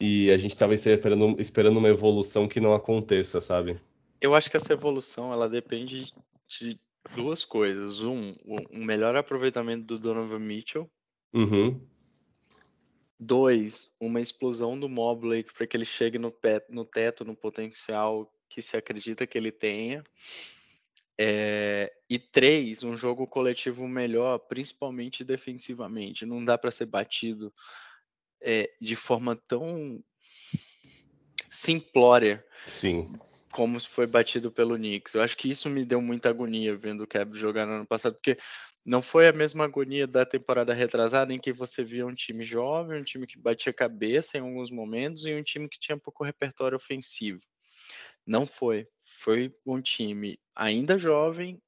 E 0.00 0.30
a 0.30 0.36
gente 0.36 0.56
talvez 0.56 0.80
esteja 0.80 0.96
esperando, 0.96 1.40
esperando 1.40 1.78
uma 1.78 1.88
evolução 1.88 2.48
que 2.48 2.60
não 2.60 2.74
aconteça, 2.74 3.40
sabe? 3.40 3.80
Eu 4.20 4.34
acho 4.34 4.50
que 4.50 4.56
essa 4.56 4.72
evolução 4.72 5.32
ela 5.32 5.48
depende 5.48 6.12
de 6.46 6.78
duas 7.14 7.44
coisas. 7.44 8.02
Um, 8.02 8.34
um 8.70 8.84
melhor 8.84 9.16
aproveitamento 9.16 9.84
do 9.84 9.98
Donovan 9.98 10.40
Mitchell. 10.40 10.90
Uhum. 11.34 11.84
Dois, 13.18 13.90
uma 13.98 14.20
explosão 14.20 14.78
do 14.78 14.88
Mobley 14.88 15.44
para 15.44 15.66
que 15.66 15.76
ele 15.76 15.84
chegue 15.84 16.18
no, 16.18 16.30
pé, 16.30 16.64
no 16.68 16.84
teto, 16.84 17.24
no 17.24 17.34
potencial 17.34 18.32
que 18.48 18.62
se 18.62 18.76
acredita 18.76 19.26
que 19.26 19.36
ele 19.36 19.50
tenha. 19.50 20.04
É, 21.18 21.92
e 22.08 22.18
três, 22.18 22.82
um 22.82 22.96
jogo 22.96 23.26
coletivo 23.26 23.88
melhor, 23.88 24.38
principalmente 24.38 25.24
defensivamente. 25.24 26.26
Não 26.26 26.44
dá 26.44 26.56
para 26.56 26.70
ser 26.70 26.86
batido 26.86 27.52
é, 28.40 28.70
de 28.80 28.94
forma 28.94 29.34
tão 29.34 30.02
simplória. 31.50 32.44
Sim 32.64 33.18
como 33.54 33.78
foi 33.78 34.04
batido 34.04 34.50
pelo 34.50 34.74
Knicks. 34.74 35.14
Eu 35.14 35.22
acho 35.22 35.36
que 35.36 35.48
isso 35.48 35.70
me 35.70 35.84
deu 35.84 36.02
muita 36.02 36.28
agonia 36.28 36.76
vendo 36.76 37.04
o 37.04 37.06
Cavs 37.06 37.38
jogar 37.38 37.64
no 37.64 37.74
ano 37.74 37.86
passado, 37.86 38.14
porque 38.14 38.36
não 38.84 39.00
foi 39.00 39.26
a 39.26 39.32
mesma 39.32 39.64
agonia 39.64 40.06
da 40.06 40.26
temporada 40.26 40.74
retrasada 40.74 41.32
em 41.32 41.38
que 41.38 41.52
você 41.52 41.82
via 41.82 42.06
um 42.06 42.14
time 42.14 42.44
jovem, 42.44 43.00
um 43.00 43.04
time 43.04 43.26
que 43.26 43.38
batia 43.38 43.72
cabeça 43.72 44.36
em 44.36 44.40
alguns 44.40 44.70
momentos 44.70 45.24
e 45.24 45.34
um 45.34 45.42
time 45.42 45.68
que 45.68 45.78
tinha 45.78 45.98
pouco 45.98 46.22
repertório 46.24 46.76
ofensivo. 46.76 47.40
Não 48.26 48.46
foi. 48.46 48.86
Foi 49.02 49.52
um 49.66 49.80
time 49.80 50.38
ainda 50.54 50.98
jovem, 50.98 51.60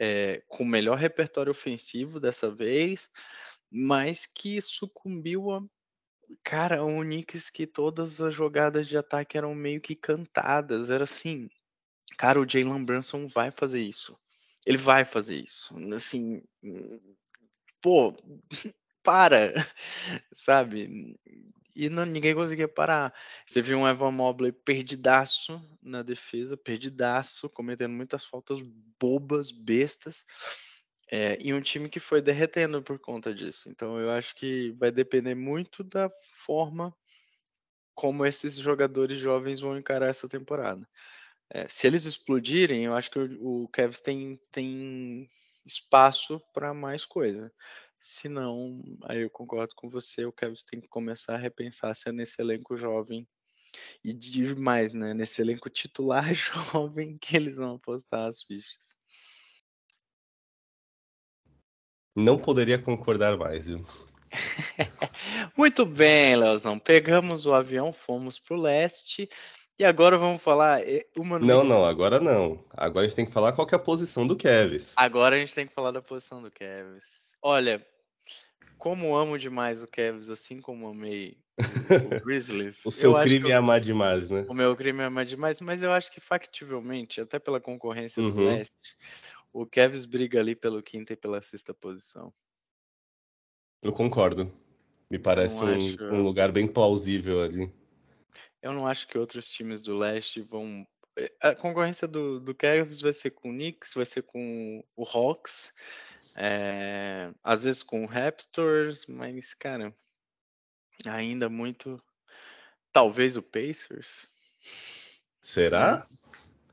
é, 0.00 0.42
com 0.48 0.64
melhor 0.64 0.98
repertório 0.98 1.50
ofensivo 1.50 2.20
dessa 2.20 2.50
vez, 2.50 3.08
mas 3.70 4.26
que 4.26 4.60
sucumbiu 4.60 5.50
a 5.52 5.62
Cara, 6.44 6.84
o 6.84 7.00
Knicks 7.00 7.48
que 7.48 7.66
todas 7.66 8.20
as 8.20 8.34
jogadas 8.34 8.86
de 8.86 8.98
ataque 8.98 9.38
eram 9.38 9.54
meio 9.54 9.80
que 9.80 9.94
cantadas, 9.94 10.90
era 10.90 11.04
assim, 11.04 11.48
cara, 12.18 12.40
o 12.40 12.48
Jalen 12.48 12.84
Brunson 12.84 13.28
vai 13.28 13.50
fazer 13.50 13.80
isso. 13.82 14.18
Ele 14.68 14.76
vai 14.76 15.02
fazer 15.02 15.36
isso. 15.36 15.74
Assim, 15.94 16.42
pô, 17.80 18.12
para, 19.02 19.54
sabe? 20.30 21.16
E 21.74 21.88
não, 21.88 22.04
ninguém 22.04 22.34
conseguia 22.34 22.68
parar. 22.68 23.14
Você 23.46 23.62
viu 23.62 23.78
um 23.78 23.88
Evan 23.88 24.10
Mobley 24.10 24.52
perdidaço 24.52 25.58
na 25.82 26.02
defesa, 26.02 26.54
perdidaço, 26.54 27.48
cometendo 27.48 27.94
muitas 27.94 28.26
faltas 28.26 28.60
bobas, 29.00 29.50
bestas. 29.50 30.26
É, 31.10 31.38
e 31.40 31.54
um 31.54 31.62
time 31.62 31.88
que 31.88 31.98
foi 31.98 32.20
derretendo 32.20 32.82
por 32.82 32.98
conta 32.98 33.32
disso. 33.32 33.70
Então 33.70 33.98
eu 33.98 34.10
acho 34.10 34.36
que 34.36 34.72
vai 34.72 34.92
depender 34.92 35.34
muito 35.34 35.82
da 35.82 36.10
forma 36.44 36.94
como 37.94 38.26
esses 38.26 38.56
jogadores 38.56 39.16
jovens 39.16 39.60
vão 39.60 39.78
encarar 39.78 40.08
essa 40.08 40.28
temporada. 40.28 40.86
É, 41.50 41.66
se 41.66 41.86
eles 41.86 42.04
explodirem, 42.04 42.84
eu 42.84 42.94
acho 42.94 43.10
que 43.10 43.18
o, 43.18 43.64
o 43.64 43.68
Cavs 43.68 44.00
tem, 44.00 44.38
tem 44.52 45.30
espaço 45.64 46.40
para 46.52 46.74
mais 46.74 47.04
coisa. 47.04 47.52
Se 47.98 48.28
não, 48.28 48.82
aí 49.04 49.22
eu 49.22 49.30
concordo 49.30 49.74
com 49.74 49.88
você, 49.88 50.24
o 50.24 50.32
Cavs 50.32 50.62
tem 50.62 50.80
que 50.80 50.88
começar 50.88 51.34
a 51.34 51.38
repensar 51.38 51.94
se 51.94 52.08
é 52.08 52.12
nesse 52.12 52.40
elenco 52.40 52.76
jovem 52.76 53.26
e 54.04 54.12
demais, 54.12 54.94
né? 54.94 55.14
Nesse 55.14 55.40
elenco 55.40 55.68
titular 55.68 56.32
jovem 56.34 57.18
que 57.18 57.36
eles 57.36 57.56
vão 57.56 57.76
apostar 57.76 58.28
as 58.28 58.42
fichas. 58.42 58.96
Não 62.14 62.38
poderia 62.38 62.80
concordar 62.80 63.36
mais, 63.36 63.66
viu? 63.66 63.84
Muito 65.56 65.86
bem, 65.86 66.36
Leozão. 66.36 66.78
Pegamos 66.78 67.46
o 67.46 67.54
avião, 67.54 67.92
fomos 67.92 68.38
para 68.38 68.56
o 68.56 68.60
leste. 68.60 69.28
E 69.78 69.84
agora 69.84 70.18
vamos 70.18 70.42
falar 70.42 70.82
eh, 70.82 71.06
uma 71.16 71.38
Não, 71.38 71.62
não, 71.62 71.84
agora 71.84 72.18
não. 72.18 72.64
Agora 72.70 73.06
a 73.06 73.08
gente 73.08 73.16
tem 73.16 73.24
que 73.24 73.30
falar 73.30 73.52
qual 73.52 73.66
que 73.66 73.74
é 73.74 73.76
a 73.76 73.80
posição 73.80 74.26
do 74.26 74.34
Kevs. 74.34 74.92
Agora 74.96 75.36
a 75.36 75.38
gente 75.38 75.54
tem 75.54 75.66
que 75.66 75.72
falar 75.72 75.92
da 75.92 76.02
posição 76.02 76.42
do 76.42 76.50
Kevs. 76.50 77.36
Olha, 77.40 77.86
como 78.76 79.16
amo 79.16 79.38
demais 79.38 79.80
o 79.80 79.86
Kevs, 79.86 80.30
assim 80.30 80.58
como 80.58 80.88
amei 80.88 81.36
o, 81.58 82.16
o 82.16 82.20
Grizzlies. 82.26 82.84
o 82.84 82.90
seu 82.90 83.14
crime 83.20 83.52
é 83.52 83.54
amar 83.54 83.80
demais, 83.80 84.30
né? 84.30 84.44
O 84.48 84.54
meu 84.54 84.74
crime 84.74 85.00
é 85.00 85.04
amar 85.04 85.24
demais, 85.24 85.60
mas 85.60 85.80
eu 85.82 85.92
acho 85.92 86.10
que 86.10 86.20
factivelmente, 86.20 87.20
até 87.20 87.38
pela 87.38 87.60
concorrência 87.60 88.20
uhum. 88.20 88.30
do 88.32 88.44
leste, 88.46 88.96
o 89.52 89.64
Kevs 89.64 90.04
briga 90.04 90.40
ali 90.40 90.56
pelo 90.56 90.82
quinta 90.82 91.12
e 91.12 91.16
pela 91.16 91.40
sexta 91.40 91.72
posição. 91.72 92.32
Eu 93.82 93.92
concordo. 93.92 94.52
Me 95.10 95.18
parece 95.18 95.62
um, 95.62 95.68
acho... 95.68 96.04
um, 96.04 96.22
lugar 96.22 96.52
bem 96.52 96.66
plausível 96.66 97.42
ali. 97.42 97.72
Eu 98.62 98.72
não 98.72 98.86
acho 98.86 99.06
que 99.06 99.18
outros 99.18 99.50
times 99.50 99.82
do 99.82 99.96
leste 99.96 100.42
vão. 100.42 100.86
Eh, 101.16 101.32
a 101.40 101.54
concorrência 101.54 102.08
do, 102.08 102.40
do 102.40 102.54
Cavs 102.54 103.00
vai 103.00 103.12
ser 103.12 103.30
com 103.30 103.50
o 103.50 103.52
Knicks, 103.52 103.94
vai 103.94 104.06
ser 104.06 104.22
com 104.22 104.84
o 104.96 105.04
Hawks, 105.04 105.72
é... 106.36 107.30
às 107.42 107.62
vezes 107.62 107.82
com 107.82 108.04
o 108.04 108.06
Raptors, 108.06 109.06
mas, 109.06 109.54
cara, 109.54 109.94
Ainda 111.06 111.48
muito. 111.48 112.02
Talvez 112.92 113.36
o 113.36 113.42
Pacers. 113.42 114.28
Será? 115.40 116.06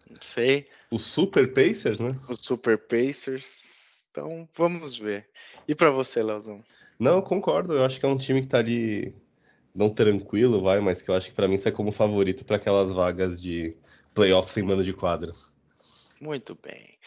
Não 0.09 0.21
sei. 0.21 0.67
O 0.89 0.97
Super 0.97 1.53
Pacers, 1.53 1.99
né? 1.99 2.11
O 2.29 2.35
Super 2.35 2.77
Pacers. 2.77 4.05
Então, 4.09 4.47
vamos 4.55 4.97
ver. 4.97 5.29
E 5.67 5.75
para 5.75 5.91
você, 5.91 6.23
Leozão? 6.23 6.63
Não, 6.97 7.15
eu 7.17 7.23
concordo. 7.23 7.73
Eu 7.73 7.83
acho 7.83 7.99
que 7.99 8.05
é 8.05 8.09
um 8.09 8.17
time 8.17 8.41
que 8.41 8.47
tá 8.47 8.59
ali 8.59 9.13
não 9.75 9.89
tranquilo, 9.89 10.61
vai, 10.61 10.79
mas 10.79 11.01
que 11.01 11.09
eu 11.11 11.15
acho 11.15 11.29
que 11.29 11.35
para 11.35 11.47
mim 11.47 11.55
isso 11.55 11.67
é 11.67 11.71
como 11.71 11.91
favorito 11.91 12.45
para 12.45 12.55
aquelas 12.55 12.91
vagas 12.91 13.41
de 13.41 13.75
playoffs 14.13 14.53
sem 14.53 14.63
mano 14.63 14.81
de 14.81 14.93
quadra. 14.93 15.33
Muito 16.19 16.55
bem. 16.55 16.97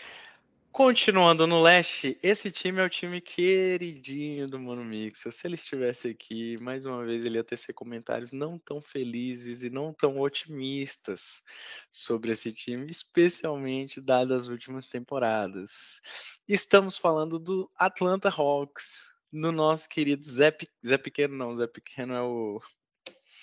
Continuando 0.70 1.44
no 1.44 1.60
leste, 1.60 2.16
esse 2.22 2.52
time 2.52 2.80
é 2.80 2.84
o 2.84 2.88
time 2.88 3.20
queridinho 3.20 4.46
do 4.46 4.60
Mano 4.60 4.84
Mix. 4.84 5.24
Se 5.28 5.46
ele 5.46 5.56
estivesse 5.56 6.08
aqui, 6.08 6.56
mais 6.58 6.86
uma 6.86 7.04
vez 7.04 7.24
ele 7.24 7.36
ia 7.36 7.42
tecer 7.42 7.72
comentários 7.72 8.30
não 8.30 8.56
tão 8.56 8.80
felizes 8.80 9.64
e 9.64 9.70
não 9.70 9.92
tão 9.92 10.20
otimistas 10.20 11.42
sobre 11.90 12.30
esse 12.30 12.52
time, 12.52 12.88
especialmente 12.88 14.00
dadas 14.00 14.44
as 14.44 14.48
últimas 14.48 14.86
temporadas. 14.86 16.00
Estamos 16.46 16.96
falando 16.96 17.40
do 17.40 17.68
Atlanta 17.74 18.28
Hawks, 18.28 19.08
no 19.32 19.52
nosso 19.52 19.88
querido 19.88 20.24
Zé, 20.24 20.56
Zé 20.86 20.98
Pequeno, 20.98 21.36
não, 21.36 21.56
Zé 21.56 21.66
Pequeno 21.66 22.14
é 22.14 22.22
o 22.22 22.60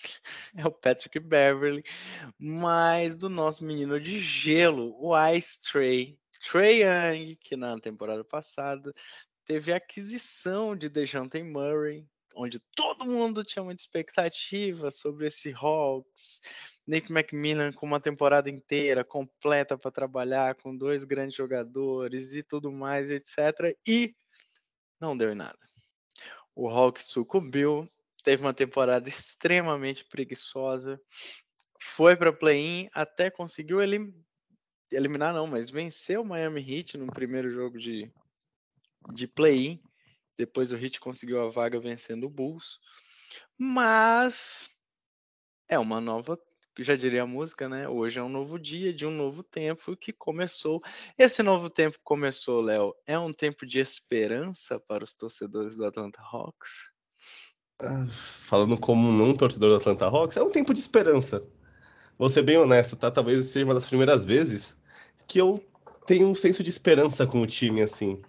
é 0.55 0.65
o 0.65 0.71
Patrick 0.71 1.19
Beverly, 1.19 1.83
mas 2.37 3.15
do 3.15 3.29
nosso 3.29 3.63
menino 3.63 3.99
de 3.99 4.19
gelo, 4.19 4.95
o 4.99 5.13
Ice 5.29 5.61
Tray, 5.61 6.17
Trey 6.51 6.83
Young, 6.83 7.35
que 7.37 7.55
na 7.55 7.79
temporada 7.79 8.23
passada 8.23 8.93
teve 9.45 9.73
a 9.73 9.77
aquisição 9.77 10.75
de 10.75 10.89
DeJounte 10.89 11.41
Murray, 11.41 12.07
onde 12.35 12.59
todo 12.75 13.05
mundo 13.05 13.43
tinha 13.43 13.63
muita 13.63 13.81
expectativa 13.81 14.91
sobre 14.91 15.27
esse 15.27 15.53
Hawks. 15.53 16.41
Nick 16.85 17.11
McMillan 17.11 17.71
com 17.71 17.85
uma 17.85 17.99
temporada 17.99 18.49
inteira 18.49 19.03
completa 19.03 19.77
para 19.77 19.91
trabalhar 19.91 20.55
com 20.55 20.75
dois 20.75 21.03
grandes 21.03 21.35
jogadores 21.35 22.33
e 22.33 22.43
tudo 22.43 22.71
mais, 22.71 23.09
etc. 23.09 23.75
E 23.87 24.13
não 24.99 25.17
deu 25.17 25.31
em 25.31 25.35
nada. 25.35 25.57
O 26.55 26.69
Hawks 26.69 27.07
sucumbiu, 27.07 27.87
teve 28.23 28.41
uma 28.41 28.53
temporada 28.53 29.07
extremamente 29.09 30.05
preguiçosa, 30.05 30.99
foi 31.79 32.15
para 32.15 32.33
play-in, 32.33 32.89
até 32.93 33.29
conseguiu 33.29 33.81
ele 33.81 34.13
eliminar 34.91 35.33
não, 35.33 35.47
mas 35.47 35.69
venceu 35.69 36.21
o 36.21 36.25
Miami 36.25 36.61
Heat 36.61 36.97
no 36.97 37.07
primeiro 37.07 37.49
jogo 37.49 37.77
de, 37.77 38.11
de 39.13 39.27
play-in. 39.27 39.81
Depois 40.37 40.71
o 40.71 40.77
Heat 40.77 40.99
conseguiu 40.99 41.41
a 41.41 41.49
vaga 41.49 41.79
vencendo 41.79 42.25
o 42.25 42.29
Bulls. 42.29 42.79
Mas 43.57 44.69
é 45.67 45.79
uma 45.79 46.01
nova, 46.01 46.39
já 46.83 46.95
diria 46.95 47.23
a 47.23 47.27
música, 47.27 47.69
né? 47.69 47.87
Hoje 47.87 48.19
é 48.19 48.23
um 48.23 48.29
novo 48.29 48.59
dia 48.59 48.93
de 48.93 49.05
um 49.05 49.11
novo 49.11 49.43
tempo 49.43 49.95
que 49.95 50.11
começou. 50.11 50.81
Esse 51.17 51.41
novo 51.41 51.69
tempo 51.69 51.97
começou, 52.03 52.61
Léo. 52.61 52.93
É 53.05 53.17
um 53.17 53.31
tempo 53.31 53.65
de 53.65 53.79
esperança 53.79 54.79
para 54.79 55.03
os 55.03 55.13
torcedores 55.13 55.75
do 55.75 55.85
Atlanta 55.85 56.21
Hawks? 56.21 56.91
Ah, 57.79 58.05
falando 58.07 58.77
como 58.77 59.11
não 59.11 59.35
torcedor 59.35 59.69
do 59.69 59.75
Atlanta 59.77 60.05
Hawks, 60.05 60.37
é 60.37 60.43
um 60.43 60.49
tempo 60.49 60.73
de 60.73 60.79
esperança. 60.79 61.43
Vou 62.17 62.29
ser 62.29 62.43
bem 62.43 62.57
honesto, 62.57 62.95
tá? 62.95 63.11
Talvez 63.11 63.45
seja 63.47 63.65
uma 63.65 63.73
das 63.73 63.85
primeiras 63.85 64.23
vezes 64.23 64.77
que 65.27 65.39
eu 65.39 65.63
tenho 66.05 66.27
um 66.27 66.35
senso 66.35 66.63
de 66.63 66.69
esperança 66.69 67.27
com 67.27 67.41
o 67.41 67.47
time, 67.47 67.81
assim. 67.81 68.21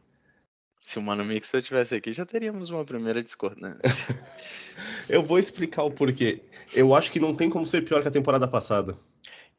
Se 0.86 1.00
o 1.00 1.02
Mano 1.02 1.24
Mixer 1.24 1.58
estivesse 1.58 1.96
aqui, 1.96 2.12
já 2.12 2.24
teríamos 2.24 2.70
uma 2.70 2.84
primeira 2.84 3.20
discordância. 3.20 3.82
eu 5.10 5.20
vou 5.20 5.36
explicar 5.36 5.82
o 5.82 5.90
porquê. 5.90 6.40
Eu 6.72 6.94
acho 6.94 7.10
que 7.10 7.18
não 7.18 7.34
tem 7.34 7.50
como 7.50 7.66
ser 7.66 7.82
pior 7.84 8.00
que 8.00 8.06
a 8.06 8.10
temporada 8.10 8.46
passada. 8.46 8.96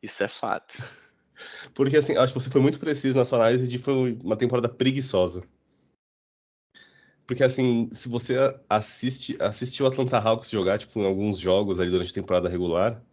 Isso 0.01 0.23
é 0.23 0.29
fato. 0.29 0.81
Porque, 1.75 1.97
assim, 1.97 2.15
acho 2.15 2.31
que 2.31 2.39
você 2.39 2.49
foi 2.49 2.61
muito 2.61 2.79
preciso 2.79 3.17
na 3.17 3.25
sua 3.25 3.39
análise 3.39 3.67
de 3.67 3.77
foi 3.77 4.17
uma 4.23 4.37
temporada 4.37 4.69
preguiçosa. 4.69 5.43
Porque, 7.27 7.43
assim, 7.43 7.89
se 7.91 8.07
você 8.07 8.37
assiste, 8.69 9.35
assistiu 9.41 9.85
o 9.85 9.89
Atlanta 9.89 10.17
Hawks 10.19 10.49
jogar, 10.49 10.77
tipo, 10.77 10.97
em 10.97 11.05
alguns 11.05 11.39
jogos 11.39 11.77
ali 11.77 11.91
durante 11.91 12.11
a 12.11 12.15
temporada 12.15 12.47
regular, 12.47 13.03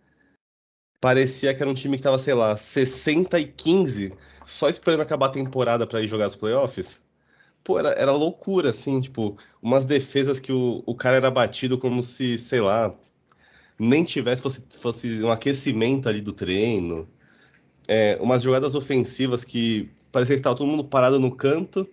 parecia 1.00 1.52
que 1.52 1.60
era 1.60 1.70
um 1.70 1.74
time 1.74 1.96
que 1.96 2.04
tava, 2.04 2.18
sei 2.18 2.34
lá, 2.34 2.56
60 2.56 3.40
e 3.40 3.46
15, 3.48 4.16
só 4.46 4.68
esperando 4.68 5.00
acabar 5.00 5.26
a 5.26 5.30
temporada 5.30 5.84
para 5.84 6.00
ir 6.00 6.06
jogar 6.06 6.28
os 6.28 6.36
playoffs. 6.36 7.03
Pô, 7.64 7.78
era, 7.78 7.90
era 7.92 8.12
loucura, 8.12 8.70
assim, 8.70 9.00
tipo, 9.00 9.38
umas 9.62 9.84
defesas 9.86 10.38
que 10.38 10.52
o, 10.52 10.82
o 10.86 10.94
cara 10.94 11.16
era 11.16 11.30
batido 11.30 11.78
como 11.78 12.02
se, 12.02 12.36
sei 12.38 12.60
lá, 12.60 12.94
nem 13.78 14.04
tivesse, 14.04 14.42
fosse, 14.42 14.66
fosse 14.70 15.22
um 15.22 15.32
aquecimento 15.32 16.08
ali 16.08 16.20
do 16.20 16.32
treino. 16.32 17.08
É, 17.88 18.18
umas 18.20 18.42
jogadas 18.42 18.74
ofensivas 18.74 19.44
que 19.44 19.90
parecia 20.12 20.36
que 20.36 20.42
tava 20.42 20.56
todo 20.56 20.68
mundo 20.68 20.84
parado 20.88 21.18
no 21.20 21.34
canto, 21.34 21.88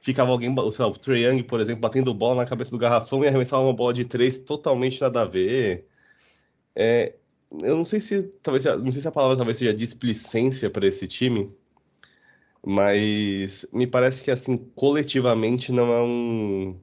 ficava 0.00 0.30
alguém, 0.30 0.54
sei 0.72 0.84
lá, 0.84 0.90
o 0.90 0.92
Trae 0.98 1.24
Young, 1.24 1.42
por 1.44 1.60
exemplo, 1.60 1.80
batendo 1.82 2.14
bola 2.14 2.36
na 2.42 2.46
cabeça 2.46 2.70
do 2.70 2.78
garrafão 2.78 3.24
e 3.24 3.28
arremessava 3.28 3.62
uma 3.62 3.74
bola 3.74 3.94
de 3.94 4.04
três 4.04 4.38
totalmente 4.40 5.00
nada 5.00 5.22
a 5.22 5.24
ver. 5.24 5.86
É, 6.74 7.14
eu 7.62 7.76
não 7.76 7.84
sei 7.84 8.00
se 8.00 8.24
talvez 8.42 8.64
não 8.64 8.92
sei 8.92 9.02
se 9.02 9.08
a 9.08 9.12
palavra 9.12 9.36
talvez 9.36 9.58
seja 9.58 9.74
displicência 9.74 10.70
para 10.70 10.86
esse 10.86 11.06
time, 11.08 11.52
mas 12.64 13.66
me 13.72 13.86
parece 13.86 14.22
que 14.22 14.30
assim 14.30 14.56
coletivamente 14.74 15.72
não 15.72 15.92
é 15.92 16.02
um 16.02 16.80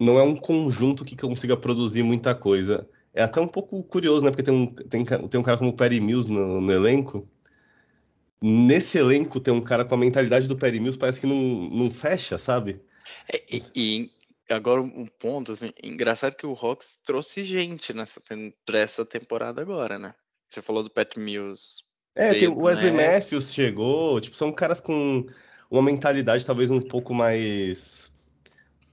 não 0.00 0.18
é 0.18 0.22
um 0.22 0.36
conjunto 0.36 1.04
que 1.04 1.16
consiga 1.16 1.56
produzir 1.56 2.02
muita 2.02 2.34
coisa. 2.34 2.88
É 3.12 3.22
até 3.22 3.40
um 3.40 3.48
pouco 3.48 3.82
curioso, 3.84 4.24
né? 4.24 4.30
Porque 4.30 4.42
tem 4.42 4.54
um, 4.54 4.66
tem, 4.66 5.04
tem 5.04 5.40
um 5.40 5.42
cara 5.42 5.58
como 5.58 5.70
o 5.70 5.76
Perry 5.76 6.00
Mills 6.00 6.30
no, 6.30 6.60
no 6.60 6.72
elenco. 6.72 7.28
Nesse 8.42 8.98
elenco 8.98 9.38
tem 9.40 9.52
um 9.52 9.60
cara 9.60 9.84
com 9.84 9.94
a 9.94 9.98
mentalidade 9.98 10.48
do 10.48 10.56
Perry 10.56 10.80
Mills, 10.80 10.98
parece 10.98 11.20
que 11.20 11.26
não, 11.26 11.36
não 11.36 11.90
fecha, 11.90 12.38
sabe? 12.38 12.80
É, 13.30 13.44
e, 13.50 13.62
e, 13.76 14.10
Agora, 14.50 14.80
um 14.82 15.06
ponto, 15.06 15.52
assim, 15.52 15.72
engraçado 15.80 16.34
que 16.34 16.44
o 16.44 16.54
Hawks 16.54 16.96
trouxe 16.96 17.44
gente 17.44 17.92
nessa 17.92 18.20
pra 18.64 18.78
essa 18.78 19.06
temporada 19.06 19.62
agora, 19.62 19.96
né? 19.96 20.12
Você 20.48 20.60
falou 20.60 20.82
do 20.82 20.90
Pat 20.90 21.16
Mills. 21.16 21.84
É, 22.14 22.34
tem 22.34 22.48
o 22.48 22.62
Wesley 22.62 22.90
né? 22.90 23.14
Matthews 23.14 23.52
chegou, 23.52 24.20
tipo, 24.20 24.36
são 24.36 24.52
caras 24.52 24.80
com 24.80 25.26
uma 25.70 25.82
mentalidade 25.82 26.44
talvez 26.44 26.70
um 26.70 26.80
pouco 26.80 27.14
mais 27.14 28.12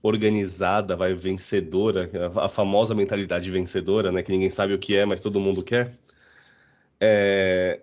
organizada, 0.01 0.95
vai, 0.95 1.13
vencedora, 1.13 2.09
a 2.35 2.47
famosa 2.47 2.93
mentalidade 2.93 3.49
vencedora, 3.49 4.11
né? 4.11 4.21
Que 4.21 4.31
ninguém 4.31 4.49
sabe 4.49 4.73
o 4.73 4.79
que 4.79 4.95
é, 4.95 5.05
mas 5.05 5.21
todo 5.21 5.39
mundo 5.39 5.63
quer. 5.63 5.91
É... 6.99 7.81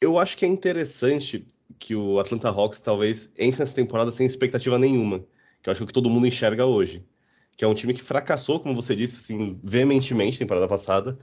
Eu 0.00 0.18
acho 0.18 0.36
que 0.36 0.44
é 0.44 0.48
interessante 0.48 1.46
que 1.78 1.94
o 1.94 2.20
Atlanta 2.20 2.48
Hawks 2.48 2.80
talvez 2.80 3.32
entre 3.38 3.60
nessa 3.60 3.74
temporada 3.74 4.10
sem 4.10 4.26
expectativa 4.26 4.78
nenhuma 4.78 5.24
que 5.66 5.70
eu 5.70 5.72
acho 5.72 5.84
que 5.84 5.92
todo 5.92 6.08
mundo 6.08 6.28
enxerga 6.28 6.64
hoje. 6.64 7.04
Que 7.56 7.64
é 7.64 7.68
um 7.68 7.74
time 7.74 7.92
que 7.92 8.00
fracassou, 8.00 8.60
como 8.60 8.72
você 8.72 8.94
disse, 8.94 9.18
assim, 9.18 9.60
veementemente 9.64 10.38
temporada 10.38 10.68
passada. 10.68 11.18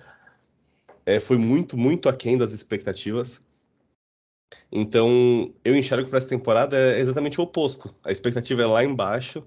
É, 1.05 1.19
foi 1.19 1.37
muito, 1.37 1.77
muito 1.77 2.07
aquém 2.09 2.37
das 2.37 2.51
expectativas. 2.51 3.41
Então, 4.71 5.53
eu 5.63 5.75
enxergo 5.75 6.09
para 6.09 6.17
essa 6.17 6.29
temporada 6.29 6.77
é 6.77 6.99
exatamente 6.99 7.39
o 7.39 7.43
oposto. 7.43 7.93
A 8.05 8.11
expectativa 8.11 8.61
é 8.61 8.65
lá 8.65 8.83
embaixo. 8.83 9.43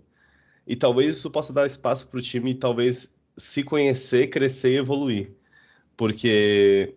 E 0.66 0.74
talvez 0.74 1.16
isso 1.16 1.30
possa 1.30 1.52
dar 1.52 1.66
espaço 1.66 2.09
para 2.09 2.18
o 2.18 2.22
time 2.22 2.54
talvez 2.54 3.16
se 3.36 3.62
conhecer, 3.62 4.28
crescer 4.28 4.72
e 4.72 4.76
evoluir. 4.76 5.32
Porque 5.96 6.94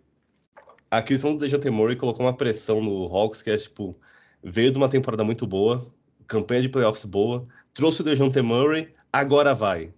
a 0.90 0.98
aquisição 0.98 1.34
do 1.34 1.40
Dejounte 1.40 1.70
Murray 1.70 1.96
colocou 1.96 2.26
uma 2.26 2.36
pressão 2.36 2.82
no 2.82 3.06
Hawks 3.06 3.42
que 3.44 3.52
é, 3.52 3.58
tipo, 3.58 3.96
veio 4.44 4.72
de 4.72 4.78
uma 4.78 4.90
temporada 4.90 5.24
muito 5.24 5.46
boa, 5.46 5.86
campanha 6.28 6.62
de 6.62 6.70
playoffs 6.70 7.06
boa, 7.06 7.48
trouxe 7.74 8.02
o 8.02 8.04
DeJounte 8.04 8.42
Murray, 8.42 8.94
agora 9.12 9.54
vai. 9.54 9.94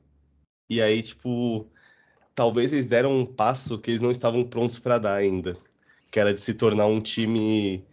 E 0.69 0.81
aí, 0.81 1.01
tipo, 1.03 1.67
talvez 2.35 2.73
eles 2.73 2.87
deram 2.87 3.11
um 3.11 3.25
passo 3.25 3.77
que 3.79 3.91
eles 3.91 4.01
não 4.01 4.11
estavam 4.11 4.43
prontos 4.43 4.79
para 4.79 4.97
dar 4.97 5.15
ainda, 5.15 5.57
que 6.09 6.19
era 6.19 6.33
de 6.33 6.41
se 6.41 6.53
tornar 6.53 6.85
um 6.85 6.99
time 6.99 7.85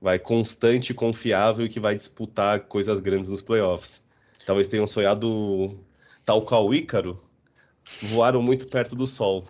vai 0.00 0.18
constante, 0.18 0.92
confiável 0.92 1.64
e 1.64 1.68
que 1.68 1.78
vai 1.78 1.94
disputar 1.94 2.62
coisas 2.62 2.98
grandes 2.98 3.30
nos 3.30 3.40
playoffs. 3.40 4.02
Talvez 4.44 4.66
tenham 4.66 4.86
sonhado 4.86 5.78
tal 6.24 6.44
qual 6.44 6.66
o 6.66 6.74
Ícaro, 6.74 7.22
voaram 8.00 8.42
muito 8.42 8.66
perto 8.66 8.96
do 8.96 9.06
sol. 9.06 9.46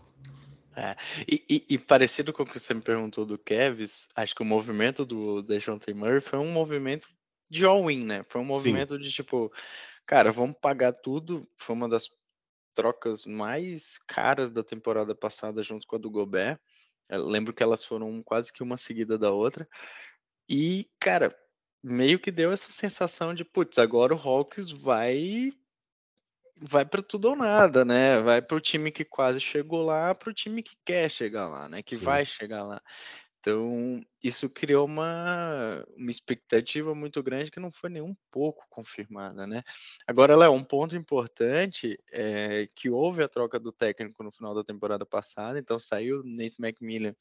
É, 0.77 0.97
e, 1.29 1.45
e, 1.49 1.67
e, 1.71 1.79
parecido 1.79 2.33
com 2.33 2.43
o 2.43 2.47
que 2.47 2.59
você 2.59 2.73
me 2.73 2.81
perguntou 2.81 3.27
do 3.27 3.37
Kevs, 3.37 4.09
acho 4.17 4.35
que 4.35 4.43
o 4.43 4.47
movimento 4.47 5.05
do 5.05 5.43
DeJounte 5.43 5.93
Murray 5.93 6.21
foi 6.21 6.39
um 6.39 6.51
movimento 6.51 7.09
de 7.51 7.65
all-in, 7.67 8.05
né? 8.05 8.25
Foi 8.29 8.41
um 8.41 8.45
movimento 8.45 8.97
Sim. 8.97 9.03
de 9.03 9.11
tipo, 9.11 9.53
cara, 10.07 10.31
vamos 10.31 10.57
pagar 10.57 10.93
tudo. 10.93 11.43
Foi 11.57 11.75
uma 11.75 11.89
das 11.89 12.11
trocas 12.75 13.25
mais 13.25 13.99
caras 13.99 14.51
da 14.51 14.63
temporada 14.63 15.15
passada 15.15 15.63
junto 15.63 15.87
com 15.87 15.97
a 15.97 15.99
do 15.99 16.11
Gobert. 16.11 16.59
Eu 17.11 17.27
lembro 17.27 17.53
que 17.53 17.63
elas 17.63 17.85
foram 17.85 18.23
quase 18.23 18.53
que 18.53 18.63
uma 18.63 18.77
seguida 18.77 19.19
da 19.19 19.31
outra. 19.31 19.69
E, 20.49 20.89
cara, 20.99 21.37
meio 21.83 22.19
que 22.19 22.31
deu 22.31 22.53
essa 22.53 22.71
sensação 22.71 23.35
de, 23.35 23.45
putz, 23.45 23.79
agora 23.79 24.15
o 24.15 24.19
Hawks 24.19 24.71
vai 24.71 25.53
vai 26.65 26.85
para 26.85 27.03
tudo 27.03 27.31
ou 27.31 27.37
nada, 27.37 27.85
né? 27.85 28.21
Vai 28.21 28.41
para 28.41 28.57
o 28.57 28.61
time 28.61 28.93
que 28.93 29.05
quase 29.05 29.41
chegou 29.41 29.83
lá, 29.85 30.15
para 30.15 30.31
o 30.31 30.35
time 30.35 30.63
que 30.63 30.77
quer 30.85 31.11
chegar 31.11 31.49
lá, 31.49 31.69
né? 31.69 31.83
Que 31.83 31.97
Sim. 31.97 32.05
vai 32.05 32.25
chegar 32.25 32.63
lá. 32.63 32.81
Então, 33.43 34.01
isso 34.23 34.49
criou 34.49 34.87
uma, 34.87 35.85
uma 35.97 36.11
expectativa 36.13 36.95
muito 36.95 37.21
grande 37.25 37.51
que 37.51 37.59
não 37.59 37.73
foi 37.73 37.91
nem 37.91 38.01
um 38.01 38.15
pouco 38.31 38.65
confirmada, 38.71 39.49
né? 39.49 39.65
Agora, 40.07 40.37
Léo, 40.37 40.53
um 40.53 40.63
ponto 40.63 40.95
importante 40.95 41.99
é 42.13 42.69
que 42.77 42.89
houve 42.89 43.21
a 43.21 43.29
troca 43.29 43.59
do 43.59 43.73
técnico 43.73 44.23
no 44.23 44.31
final 44.31 44.55
da 44.55 44.63
temporada 44.63 45.05
passada, 45.05 45.59
então 45.59 45.77
saiu 45.77 46.23
Nate 46.23 46.55
McMillan 46.61 47.17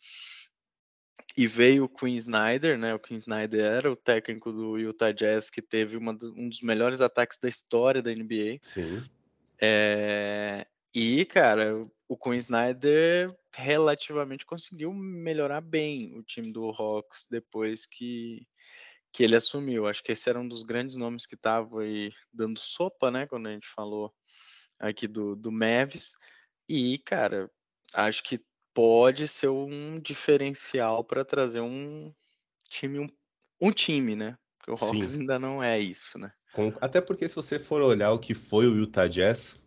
e 1.35 1.47
veio 1.47 1.85
o 1.85 1.89
Quinn 1.89 2.15
Snyder, 2.17 2.77
né? 2.77 2.93
O 2.93 2.99
Quinn 2.99 3.17
Snyder 3.17 3.65
era 3.65 3.91
o 3.91 3.95
técnico 3.95 4.51
do 4.51 4.77
Utah 4.77 5.11
Jazz 5.11 5.49
que 5.49 5.61
teve 5.61 5.97
uma, 5.97 6.11
um 6.11 6.49
dos 6.49 6.61
melhores 6.61 7.01
ataques 7.01 7.39
da 7.41 7.49
história 7.49 7.99
da 7.99 8.11
NBA. 8.11 8.59
Sim. 8.61 9.01
É, 9.59 10.67
e, 10.93 11.25
cara, 11.25 11.87
o 12.07 12.17
Quinn 12.17 12.35
Snyder 12.35 13.33
relativamente 13.53 14.45
conseguiu 14.45 14.93
melhorar 14.93 15.61
bem 15.61 16.17
o 16.17 16.23
time 16.23 16.51
do 16.51 16.69
Hawks 16.69 17.27
depois 17.29 17.85
que, 17.85 18.45
que 19.11 19.23
ele 19.23 19.35
assumiu. 19.35 19.87
Acho 19.87 20.03
que 20.03 20.11
esse 20.11 20.29
era 20.29 20.39
um 20.39 20.47
dos 20.47 20.63
grandes 20.63 20.95
nomes 20.95 21.25
que 21.25 21.35
estava 21.35 21.81
aí 21.81 22.11
dando 22.33 22.59
sopa, 22.59 23.09
né? 23.09 23.25
Quando 23.27 23.47
a 23.47 23.51
gente 23.51 23.67
falou 23.67 24.13
aqui 24.79 25.07
do, 25.07 25.35
do 25.35 25.51
Mavis. 25.51 26.13
E, 26.67 26.97
cara, 26.99 27.49
acho 27.93 28.23
que 28.23 28.43
pode 28.73 29.27
ser 29.27 29.49
um 29.49 29.99
diferencial 29.99 31.03
para 31.03 31.23
trazer 31.23 31.61
um 31.61 32.13
time, 32.67 32.99
um, 32.99 33.07
um 33.61 33.71
time, 33.71 34.15
né? 34.15 34.37
Porque 34.57 34.71
o 34.71 34.75
Hawks 34.75 35.09
Sim. 35.09 35.21
ainda 35.21 35.39
não 35.39 35.63
é 35.63 35.79
isso, 35.79 36.19
né? 36.19 36.31
Até 36.81 36.99
porque 36.99 37.27
se 37.29 37.35
você 37.35 37.57
for 37.57 37.81
olhar 37.81 38.11
o 38.11 38.19
que 38.19 38.33
foi 38.33 38.67
o 38.67 38.75
Utah 38.75 39.07
Jazz, 39.07 39.65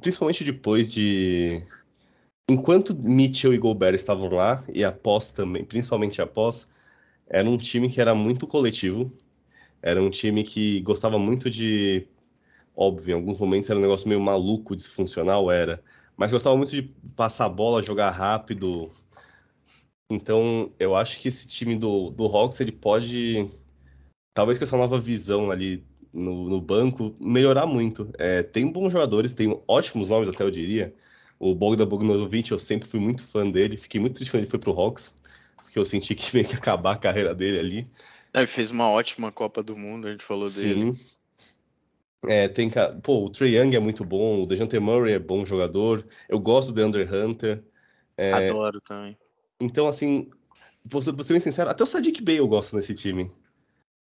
principalmente 0.00 0.44
depois 0.44 0.90
de. 0.90 1.62
Enquanto 2.50 2.96
Mitchell 2.96 3.52
e 3.52 3.58
Gobert 3.58 3.94
estavam 3.94 4.30
lá, 4.30 4.64
e 4.72 4.82
após 4.82 5.30
também, 5.30 5.64
principalmente 5.64 6.22
após, 6.22 6.66
era 7.28 7.48
um 7.48 7.58
time 7.58 7.90
que 7.90 8.00
era 8.00 8.14
muito 8.14 8.46
coletivo, 8.46 9.12
era 9.82 10.02
um 10.02 10.10
time 10.10 10.44
que 10.44 10.80
gostava 10.80 11.18
muito 11.18 11.50
de. 11.50 12.06
Óbvio, 12.74 13.12
em 13.12 13.14
alguns 13.14 13.38
momentos 13.38 13.68
era 13.68 13.78
um 13.78 13.82
negócio 13.82 14.08
meio 14.08 14.20
maluco, 14.20 14.76
disfuncional, 14.76 15.50
era. 15.50 15.82
Mas 16.16 16.30
gostava 16.32 16.56
muito 16.56 16.70
de 16.70 16.82
passar 17.16 17.46
a 17.46 17.48
bola, 17.48 17.82
jogar 17.82 18.10
rápido. 18.10 18.90
Então, 20.10 20.72
eu 20.78 20.96
acho 20.96 21.20
que 21.20 21.28
esse 21.28 21.46
time 21.46 21.76
do, 21.76 22.10
do 22.10 22.24
Hawks, 22.24 22.60
ele 22.60 22.72
pode 22.72 23.50
talvez 24.34 24.56
com 24.56 24.64
essa 24.64 24.76
nova 24.76 24.98
visão 24.98 25.50
ali 25.50 25.84
no, 26.12 26.48
no 26.48 26.60
banco, 26.60 27.14
melhorar 27.20 27.66
muito. 27.66 28.10
É, 28.18 28.42
tem 28.42 28.70
bons 28.70 28.92
jogadores, 28.92 29.34
tem 29.34 29.60
ótimos 29.66 30.08
nomes 30.08 30.28
até 30.28 30.42
eu 30.42 30.50
diria. 30.50 30.94
O 31.38 31.54
Bogdan 31.54 31.86
Bogdanovic, 31.86 32.50
eu 32.50 32.58
sempre 32.58 32.88
fui 32.88 32.98
muito 32.98 33.22
fã 33.22 33.48
dele, 33.48 33.76
fiquei 33.76 34.00
muito 34.00 34.14
triste 34.14 34.32
quando 34.32 34.42
ele 34.42 34.50
foi 34.50 34.58
pro 34.58 34.72
Hawks, 34.72 35.14
porque 35.56 35.78
eu 35.78 35.84
senti 35.84 36.14
que 36.14 36.34
meio 36.34 36.46
que 36.46 36.54
ia 36.54 36.58
acabar 36.58 36.92
a 36.92 36.98
carreira 36.98 37.34
dele 37.34 37.58
ali. 37.58 37.90
Ele 38.34 38.46
fez 38.46 38.70
uma 38.70 38.90
ótima 38.90 39.30
Copa 39.32 39.62
do 39.62 39.76
Mundo, 39.76 40.08
a 40.08 40.10
gente 40.10 40.24
falou 40.24 40.48
dele. 40.48 40.92
Sim. 40.92 40.98
É, 42.26 42.48
tem, 42.48 42.68
pô, 43.02 43.24
o 43.24 43.30
Trae 43.30 43.56
Young 43.56 43.76
é 43.76 43.78
muito 43.78 44.04
bom, 44.04 44.42
o 44.42 44.46
DeJounte 44.46 44.78
Murray 44.80 45.12
é 45.12 45.18
bom 45.18 45.44
jogador, 45.44 46.04
eu 46.28 46.40
gosto 46.40 46.72
do 46.72 46.84
Under 46.84 47.12
Hunter. 47.12 47.62
É, 48.16 48.50
Adoro 48.50 48.80
também. 48.80 49.16
Então, 49.60 49.86
assim, 49.86 50.28
vou 50.84 51.00
ser, 51.00 51.12
vou 51.12 51.22
ser 51.22 51.34
bem 51.34 51.40
sincero, 51.40 51.70
até 51.70 51.82
o 51.84 51.86
Sadiq 51.86 52.20
Bey 52.22 52.38
eu 52.38 52.48
gosto 52.48 52.74
nesse 52.74 52.94
time. 52.94 53.30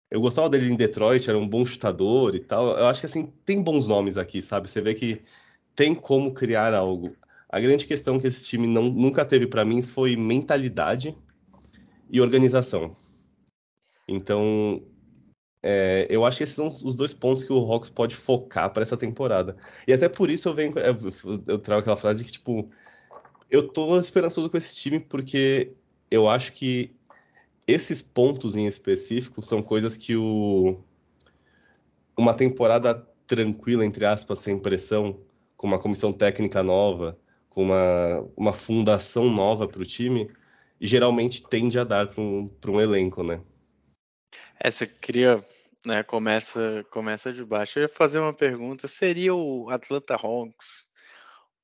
Eu 0.09 0.21
gostava 0.21 0.49
dele 0.49 0.69
em 0.69 0.75
Detroit, 0.75 1.27
era 1.29 1.37
um 1.37 1.47
bom 1.47 1.65
chutador 1.65 2.35
e 2.35 2.39
tal. 2.39 2.77
Eu 2.77 2.87
acho 2.87 2.99
que, 2.99 3.05
assim, 3.05 3.33
tem 3.45 3.61
bons 3.61 3.87
nomes 3.87 4.17
aqui, 4.17 4.41
sabe? 4.41 4.69
Você 4.69 4.81
vê 4.81 4.93
que 4.93 5.21
tem 5.75 5.93
como 5.93 6.33
criar 6.33 6.73
algo. 6.73 7.15
A 7.49 7.59
grande 7.59 7.87
questão 7.87 8.19
que 8.19 8.27
esse 8.27 8.45
time 8.45 8.67
não, 8.67 8.83
nunca 8.83 9.25
teve 9.25 9.47
pra 9.47 9.65
mim 9.65 9.81
foi 9.81 10.15
mentalidade 10.15 11.15
e 12.09 12.21
organização. 12.21 12.95
Então, 14.07 14.83
é, 15.67 16.05
eu 16.09 16.23
acho 16.23 16.37
que 16.37 16.43
esses 16.43 16.55
são 16.55 16.67
os 16.67 16.95
dois 16.95 17.13
pontos 17.13 17.43
que 17.43 17.51
o 17.51 17.57
Hawks 17.57 17.89
pode 17.89 18.15
focar 18.15 18.71
para 18.71 18.83
essa 18.83 18.95
temporada. 18.95 19.57
E 19.87 19.93
até 19.93 20.07
por 20.07 20.29
isso 20.29 20.47
eu 20.47 20.53
venho, 20.53 20.71
eu, 21.47 21.57
trago 21.57 21.81
aquela 21.81 21.95
frase 21.95 22.23
que, 22.23 22.31
tipo, 22.31 22.69
eu 23.49 23.67
tô 23.67 23.99
esperançoso 23.99 24.49
com 24.49 24.57
esse 24.57 24.75
time 24.75 24.99
porque 24.99 25.73
eu 26.11 26.29
acho 26.29 26.53
que 26.53 26.95
esses 27.67 28.01
pontos 28.01 28.55
em 28.55 28.65
específico 28.65 29.41
são 29.41 29.61
coisas 29.61 29.97
que 29.97 30.15
o 30.15 30.79
uma 32.17 32.33
temporada 32.33 32.95
tranquila, 33.27 33.85
entre 33.85 34.05
aspas, 34.05 34.39
sem 34.39 34.57
pressão, 34.57 35.19
com 35.57 35.67
uma 35.67 35.79
comissão 35.79 36.13
técnica 36.13 36.63
nova, 36.63 37.17
com 37.49 37.63
uma, 37.63 38.29
uma 38.37 38.53
fundação 38.53 39.29
nova 39.29 39.67
para 39.67 39.81
o 39.81 39.85
time, 39.85 40.29
geralmente 40.79 41.43
tende 41.47 41.77
a 41.77 41.83
dar 41.83 42.07
para 42.07 42.21
um, 42.21 42.47
pra 42.47 42.71
um 42.71 42.79
elenco, 42.79 43.21
né? 43.21 43.41
É, 44.59 44.71
você 44.71 44.87
cria, 44.87 45.43
né, 45.85 46.03
começa, 46.03 46.85
começa 46.89 47.33
de 47.33 47.43
baixo. 47.43 47.79
Eu 47.79 47.83
ia 47.83 47.89
fazer 47.89 48.19
uma 48.19 48.33
pergunta, 48.33 48.87
seria 48.87 49.35
o 49.35 49.69
Atlanta 49.69 50.15
Hawks 50.15 50.85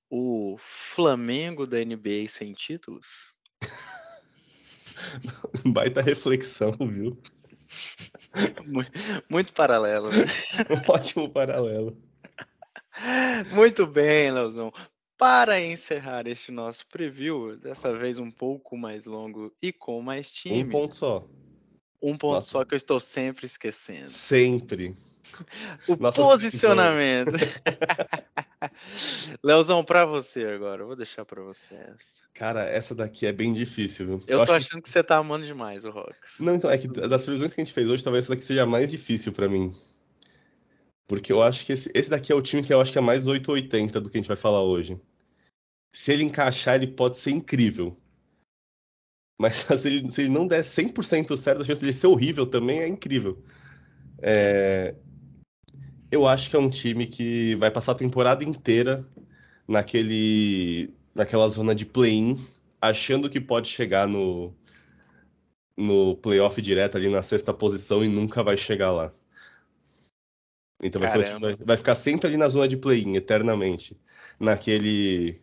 o 0.09 0.57
Flamengo 0.59 1.65
da 1.65 1.79
NBA 1.79 2.27
sem 2.27 2.51
títulos? 2.51 3.33
Baita 5.73 6.01
reflexão, 6.01 6.75
viu? 6.79 7.17
Muito, 8.65 8.91
muito 9.29 9.53
paralelo, 9.53 10.09
né? 10.09 10.25
Um 10.69 10.81
ótimo 10.91 11.29
paralelo. 11.29 11.97
Muito 13.51 13.87
bem, 13.87 14.31
Leozão. 14.31 14.71
Para 15.17 15.61
encerrar 15.61 16.27
este 16.27 16.51
nosso 16.51 16.85
preview, 16.87 17.55
dessa 17.57 17.95
vez 17.95 18.17
um 18.17 18.31
pouco 18.31 18.75
mais 18.75 19.05
longo 19.05 19.53
e 19.61 19.71
com 19.71 20.01
mais 20.01 20.29
Um 20.29 20.49
times, 20.49 20.71
ponto 20.71 20.95
só. 20.95 21.27
um 22.01 22.17
ponto 22.17 22.33
Nossa. 22.33 22.49
só 22.49 22.65
que 22.65 22.73
eu 22.73 22.77
estou 22.77 22.99
sempre 22.99 23.45
esquecendo. 23.45 24.09
Sempre. 24.09 24.95
O 25.87 25.95
Nossas 25.95 26.25
posicionamento. 26.25 27.31
Leozão, 29.43 29.84
para 29.84 30.05
você 30.05 30.45
agora, 30.45 30.84
eu 30.84 30.88
vou 30.88 30.95
deixar 30.95 31.26
para 31.26 31.41
você 31.41 31.76
essa. 31.76 32.22
Cara, 32.34 32.64
essa 32.64 32.93
daqui 32.93 33.26
é 33.26 33.32
bem 33.32 33.53
difícil, 33.53 34.05
viu? 34.05 34.24
Eu 34.28 34.38
tô 34.38 34.43
acho 34.43 34.51
que- 34.51 34.57
achando 34.57 34.82
que 34.82 34.89
você 34.89 35.03
tá 35.03 35.18
amando 35.18 35.45
demais 35.45 35.84
o 35.86 35.89
Hawks. 35.89 36.39
Não, 36.39 36.55
então, 36.55 36.70
é 36.70 36.78
que 36.78 36.88
das 36.88 37.24
previsões 37.24 37.53
que 37.53 37.62
a 37.62 37.64
gente 37.64 37.74
fez 37.74 37.89
hoje, 37.89 38.03
talvez 38.03 38.26
essa 38.26 38.34
daqui 38.36 38.45
seja 38.45 38.64
a 38.64 38.68
mais 38.68 38.91
difícil 38.91 39.32
pra 39.32 39.49
mim. 39.49 39.74
Porque 41.07 41.34
eu 41.34 41.41
acho 41.41 41.66
que 41.66 41.74
esse, 41.74 41.91
esse 41.93 42.09
daqui 42.09 42.32
é 42.32 42.36
o 42.36 42.41
time 42.41 42.64
que 42.64 42.74
eu 42.74 42.80
acho 42.80 42.91
que 42.91 42.97
é 42.97 43.01
mais 43.01 43.28
880 43.28 43.99
do 43.99 44.09
que 44.09 44.18
a 44.18 44.22
gente 44.22 44.28
vai 44.28 44.38
falar 44.38 44.64
hoje. 44.64 44.99
Se 45.93 46.14
ele 46.14 46.24
encaixar, 46.24 46.76
ele 46.76 46.88
pode 46.88 47.18
ser 47.18 47.32
incrível. 47.32 47.97
Mas 49.39 49.55
se 49.78 49.88
ele, 49.88 50.12
se 50.12 50.22
ele 50.22 50.30
não 50.30 50.47
der 50.47 50.64
100% 50.64 51.36
certo, 51.36 51.64
a 51.64 51.66
chance 51.66 51.82
dele 51.82 51.93
ser 51.93 52.07
horrível 52.07 52.45
também 52.45 52.80
é 52.80 52.88
incrível. 52.88 53.43
É, 54.22 54.95
Eu 56.12 56.28
acho 56.28 56.49
que 56.49 56.55
é 56.57 56.59
um 56.59 56.70
time 56.70 57.07
que 57.07 57.55
vai 57.55 57.72
passar 57.72 57.93
a 57.93 57.95
temporada 57.95 58.43
inteira 58.43 59.07
naquele, 59.66 60.93
naquela 61.16 61.47
zona 61.47 61.74
de 61.74 61.86
play-in, 61.86 62.38
achando 62.82 63.30
que 63.30 63.39
pode 63.39 63.70
chegar 63.70 64.07
no, 64.07 64.53
no 65.78 66.18
playoff 66.18 66.62
direto 66.62 66.97
ali 66.97 67.09
na 67.09 67.24
sexta 67.24 67.53
posição 67.53 68.03
e 68.03 68.09
nunca 68.09 68.43
vai 68.43 68.57
chegar 68.57 68.91
lá. 68.91 69.14
Então 70.84 70.99
vai, 70.99 71.09
ser 71.09 71.39
vai, 71.39 71.55
vai 71.55 71.78
ficar 71.78 71.95
sempre 71.95 72.28
ali 72.28 72.38
na 72.38 72.49
zona 72.49 72.68
de 72.68 72.76
play-in, 72.76 73.16
eternamente. 73.16 73.95
Naquele. 74.39 75.39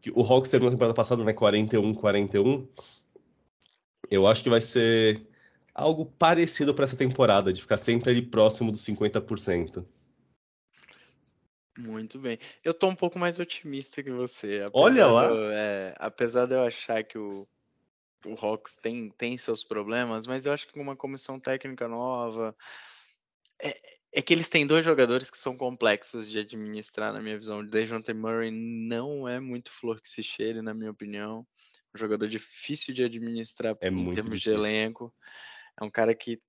que 0.00 0.10
O 0.10 0.20
Hawks 0.20 0.50
terminou 0.50 0.68
a 0.68 0.72
temporada 0.72 0.94
passada, 0.94 1.24
né? 1.24 1.32
41-41. 1.32 2.68
Eu 4.10 4.26
acho 4.26 4.42
que 4.42 4.50
vai 4.50 4.60
ser 4.60 5.24
algo 5.72 6.04
parecido 6.04 6.74
para 6.74 6.84
essa 6.84 6.96
temporada, 6.96 7.52
de 7.52 7.60
ficar 7.60 7.78
sempre 7.78 8.10
ali 8.10 8.20
próximo 8.20 8.72
dos 8.72 8.84
50%. 8.84 9.84
Muito 11.78 12.18
bem. 12.18 12.38
Eu 12.64 12.74
tô 12.74 12.88
um 12.88 12.94
pouco 12.94 13.18
mais 13.18 13.38
otimista 13.38 14.02
que 14.02 14.10
você. 14.10 14.66
Olha 14.72 15.06
lá. 15.06 15.26
de 15.28 15.34
eu- 15.34 15.50
é, 15.52 15.94
apesar 15.98 16.46
de 16.46 16.54
eu 16.54 16.62
achar 16.62 17.02
que 17.04 17.16
o, 17.16 17.48
o 18.26 18.34
Hawks 18.34 18.76
tem, 18.76 19.10
tem 19.10 19.38
seus 19.38 19.64
problemas, 19.64 20.26
mas 20.26 20.46
eu 20.46 20.52
acho 20.52 20.66
que 20.66 20.72
com 20.74 20.82
uma 20.82 20.96
comissão 20.96 21.38
técnica 21.38 21.88
nova. 21.88 22.54
É, 23.62 23.74
é 24.14 24.22
que 24.22 24.32
eles 24.32 24.48
têm 24.48 24.66
dois 24.66 24.84
jogadores 24.84 25.30
que 25.30 25.38
são 25.38 25.56
complexos 25.56 26.28
de 26.28 26.38
administrar, 26.38 27.12
na 27.12 27.20
minha 27.20 27.38
visão. 27.38 27.60
O 27.60 27.66
DeJounte 27.66 28.12
Murray 28.12 28.50
não 28.50 29.28
é 29.28 29.38
muito 29.38 29.70
flor 29.70 30.00
que 30.00 30.08
se 30.08 30.22
cheire, 30.22 30.62
na 30.62 30.74
minha 30.74 30.90
opinião. 30.90 31.46
Um 31.94 31.98
jogador 31.98 32.26
difícil 32.28 32.94
de 32.94 33.04
administrar 33.04 33.76
É 33.80 33.88
em 33.88 33.94
muito 33.94 34.14
termos 34.16 34.40
difícil. 34.40 34.52
de 34.52 34.58
elenco. 34.58 35.14
É 35.80 35.84
um 35.84 35.90
cara 35.90 36.14
que 36.14 36.40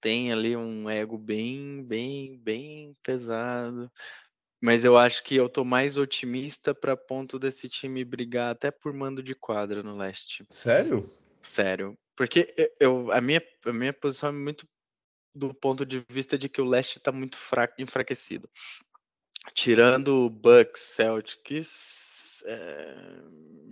tem 0.00 0.32
ali 0.32 0.56
um 0.56 0.90
ego 0.90 1.16
bem, 1.16 1.84
bem, 1.84 2.36
bem 2.38 2.96
pesado. 3.02 3.90
Mas 4.62 4.84
eu 4.84 4.96
acho 4.96 5.24
que 5.24 5.34
eu 5.34 5.48
tô 5.48 5.64
mais 5.64 5.96
otimista 5.96 6.72
para 6.72 6.96
ponto 6.96 7.36
desse 7.36 7.68
time 7.68 8.04
brigar 8.04 8.52
até 8.52 8.70
por 8.70 8.92
mando 8.92 9.20
de 9.20 9.34
quadra 9.34 9.82
no 9.82 9.96
leste. 9.96 10.46
Sério? 10.48 11.10
Sério. 11.40 11.98
Porque 12.14 12.46
eu, 12.78 13.10
a, 13.10 13.20
minha, 13.20 13.42
a 13.64 13.72
minha 13.72 13.92
posição 13.92 14.28
é 14.28 14.32
muito 14.32 14.64
do 15.34 15.52
ponto 15.52 15.84
de 15.84 16.04
vista 16.08 16.38
de 16.38 16.48
que 16.48 16.60
o 16.60 16.64
leste 16.64 16.98
está 16.98 17.10
muito 17.10 17.36
fraco, 17.36 17.74
enfraquecido. 17.78 18.48
Tirando 19.52 20.30
Bucks, 20.30 20.80
Celtics, 20.80 22.44
é... 22.46 22.94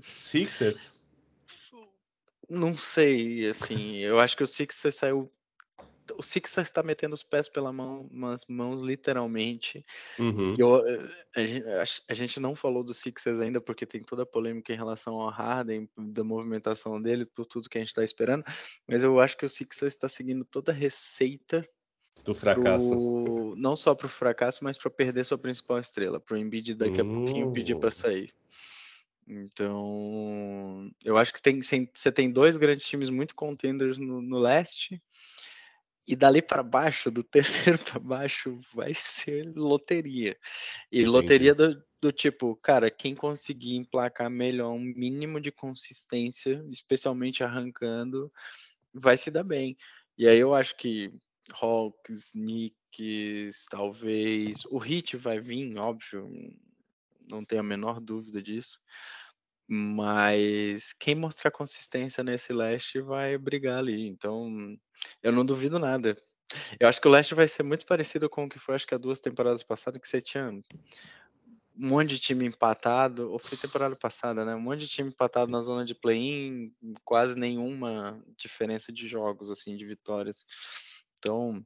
Sixers. 0.02 0.98
Não 2.48 2.76
sei, 2.76 3.46
assim, 3.46 3.98
eu 3.98 4.18
acho 4.18 4.36
que 4.36 4.42
o 4.42 4.46
Sixers 4.46 4.96
saiu 4.96 5.32
o 6.16 6.22
Sixers 6.22 6.68
está 6.68 6.82
metendo 6.82 7.14
os 7.14 7.22
pés 7.22 7.48
pela 7.48 7.72
mão, 7.72 8.08
mãos 8.48 8.80
literalmente. 8.80 9.84
Uhum. 10.18 10.52
Eu, 10.58 10.86
eh, 11.34 11.82
a, 11.82 12.12
a, 12.12 12.14
gente 12.14 12.40
não 12.40 12.54
falou 12.54 12.82
do 12.82 12.94
Sixers 12.94 13.40
ainda 13.40 13.60
porque 13.60 13.86
tem 13.86 14.02
toda 14.02 14.22
a 14.22 14.26
polêmica 14.26 14.72
em 14.72 14.76
relação 14.76 15.20
ao 15.20 15.30
Harden, 15.30 15.88
da 15.96 16.24
movimentação 16.24 17.00
dele, 17.00 17.24
por 17.26 17.46
tudo 17.46 17.68
que 17.68 17.78
a 17.78 17.80
gente 17.80 17.88
está 17.88 18.04
esperando. 18.04 18.44
Mas 18.86 19.02
eu 19.02 19.20
acho 19.20 19.36
que 19.36 19.44
o 19.44 19.50
Sixers 19.50 19.94
está 19.94 20.08
seguindo 20.08 20.44
toda 20.44 20.72
a 20.72 20.74
receita 20.74 21.66
do 22.24 22.34
fracasso. 22.34 22.90
Pro, 22.90 23.54
não 23.56 23.74
só 23.74 23.94
para 23.94 24.06
o 24.06 24.10
fracasso, 24.10 24.62
mas 24.62 24.78
para 24.78 24.90
perder 24.90 25.24
sua 25.24 25.38
principal 25.38 25.78
estrela, 25.78 26.20
para 26.20 26.34
o 26.34 26.38
Embiid 26.38 26.74
daqui 26.74 27.00
a 27.00 27.04
pouquinho 27.04 27.52
pedir 27.52 27.76
para 27.76 27.88
hum. 27.88 27.92
sair. 27.92 28.34
Então, 29.26 30.90
eu 31.04 31.16
acho 31.16 31.32
que 31.32 31.40
tem, 31.40 31.60
você 31.62 32.10
tem 32.10 32.32
dois 32.32 32.56
grandes 32.56 32.84
times 32.84 33.08
muito 33.08 33.34
contenders 33.34 33.96
no, 33.96 34.20
no 34.20 34.38
leste 34.38 35.00
e 36.10 36.16
dali 36.16 36.42
para 36.42 36.60
baixo, 36.60 37.08
do 37.08 37.22
terceiro 37.22 37.78
para 37.78 38.00
baixo, 38.00 38.58
vai 38.74 38.92
ser 38.92 39.52
loteria. 39.54 40.36
E 40.90 41.02
Entendi. 41.02 41.06
loteria 41.06 41.54
do, 41.54 41.80
do, 42.02 42.10
tipo, 42.10 42.56
cara, 42.56 42.90
quem 42.90 43.14
conseguir 43.14 43.76
emplacar 43.76 44.28
melhor 44.28 44.72
um 44.72 44.80
mínimo 44.80 45.40
de 45.40 45.52
consistência, 45.52 46.64
especialmente 46.68 47.44
arrancando, 47.44 48.28
vai 48.92 49.16
se 49.16 49.30
dar 49.30 49.44
bem. 49.44 49.76
E 50.18 50.26
aí 50.26 50.40
eu 50.40 50.52
acho 50.52 50.76
que 50.76 51.14
Hawks, 51.62 52.32
Knicks, 52.32 53.66
talvez. 53.70 54.64
O 54.68 54.78
Hit 54.78 55.16
vai 55.16 55.38
vir, 55.38 55.78
óbvio, 55.78 56.28
não 57.30 57.44
tenho 57.44 57.60
a 57.60 57.64
menor 57.64 58.00
dúvida 58.00 58.42
disso. 58.42 58.80
Mas 59.72 60.92
quem 60.94 61.14
mostrar 61.14 61.52
consistência 61.52 62.24
nesse 62.24 62.52
leste 62.52 63.00
vai 63.00 63.38
brigar 63.38 63.78
ali. 63.78 64.08
Então, 64.08 64.76
eu 65.22 65.30
não 65.30 65.46
duvido 65.46 65.78
nada. 65.78 66.16
Eu 66.80 66.88
acho 66.88 67.00
que 67.00 67.06
o 67.06 67.10
leste 67.10 67.36
vai 67.36 67.46
ser 67.46 67.62
muito 67.62 67.86
parecido 67.86 68.28
com 68.28 68.44
o 68.46 68.48
que 68.48 68.58
foi, 68.58 68.74
acho 68.74 68.86
que 68.86 68.96
há 68.96 68.98
duas 68.98 69.20
temporadas 69.20 69.62
passadas, 69.62 70.00
que 70.00 70.08
você 70.08 70.20
tinha 70.20 70.50
um 70.50 70.62
monte 71.76 72.10
de 72.10 72.18
time 72.18 72.46
empatado, 72.46 73.30
ou 73.30 73.38
foi 73.38 73.56
temporada 73.56 73.94
passada, 73.94 74.44
né? 74.44 74.56
Um 74.56 74.60
monte 74.60 74.80
de 74.80 74.88
time 74.88 75.10
empatado 75.10 75.46
Sim. 75.46 75.52
na 75.52 75.60
zona 75.60 75.84
de 75.84 75.94
play-in, 75.94 76.72
quase 77.04 77.36
nenhuma 77.36 78.20
diferença 78.36 78.92
de 78.92 79.06
jogos, 79.06 79.50
assim, 79.50 79.76
de 79.76 79.86
vitórias. 79.86 80.44
Então, 81.18 81.64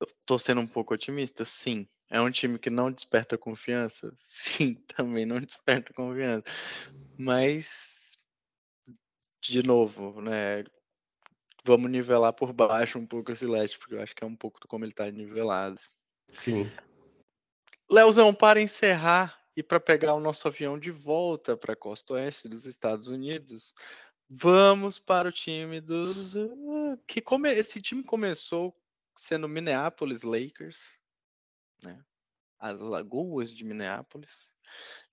eu 0.00 0.06
tô 0.26 0.38
sendo 0.38 0.60
um 0.60 0.66
pouco 0.66 0.92
otimista, 0.92 1.46
sim. 1.46 1.88
É 2.10 2.20
um 2.20 2.30
time 2.30 2.58
que 2.58 2.70
não 2.70 2.92
desperta 2.92 3.36
confiança? 3.36 4.12
Sim, 4.16 4.74
também 4.86 5.26
não 5.26 5.40
desperta 5.40 5.92
confiança. 5.92 6.44
Mas, 7.18 8.18
de 9.42 9.62
novo, 9.62 10.20
né? 10.20 10.64
Vamos 11.64 11.90
nivelar 11.90 12.32
por 12.32 12.52
baixo 12.52 12.98
um 12.98 13.06
pouco 13.06 13.32
esse 13.32 13.46
leste, 13.46 13.78
porque 13.78 13.94
eu 13.94 14.02
acho 14.02 14.14
que 14.14 14.22
é 14.22 14.26
um 14.26 14.36
pouco 14.36 14.60
como 14.68 14.84
ele 14.84 14.92
está 14.92 15.10
nivelado. 15.10 15.80
Sim. 16.30 16.70
Leozão, 17.90 18.34
para 18.34 18.60
encerrar 18.60 19.40
e 19.56 19.62
para 19.62 19.80
pegar 19.80 20.14
o 20.14 20.20
nosso 20.20 20.46
avião 20.46 20.78
de 20.78 20.90
volta 20.90 21.56
para 21.56 21.72
a 21.72 21.76
costa 21.76 22.14
oeste 22.14 22.48
dos 22.48 22.66
Estados 22.66 23.08
Unidos, 23.08 23.72
vamos 24.28 24.98
para 24.98 25.28
o 25.28 25.32
time 25.32 25.80
dos. 25.80 26.34
que 27.06 27.20
come... 27.20 27.50
Esse 27.52 27.80
time 27.80 28.04
começou 28.04 28.76
sendo 29.16 29.48
Minneapolis 29.48 30.22
Lakers, 30.22 31.00
né? 31.82 32.04
As 32.58 32.80
Lagoas 32.80 33.52
de 33.52 33.64
Minneapolis. 33.64 34.52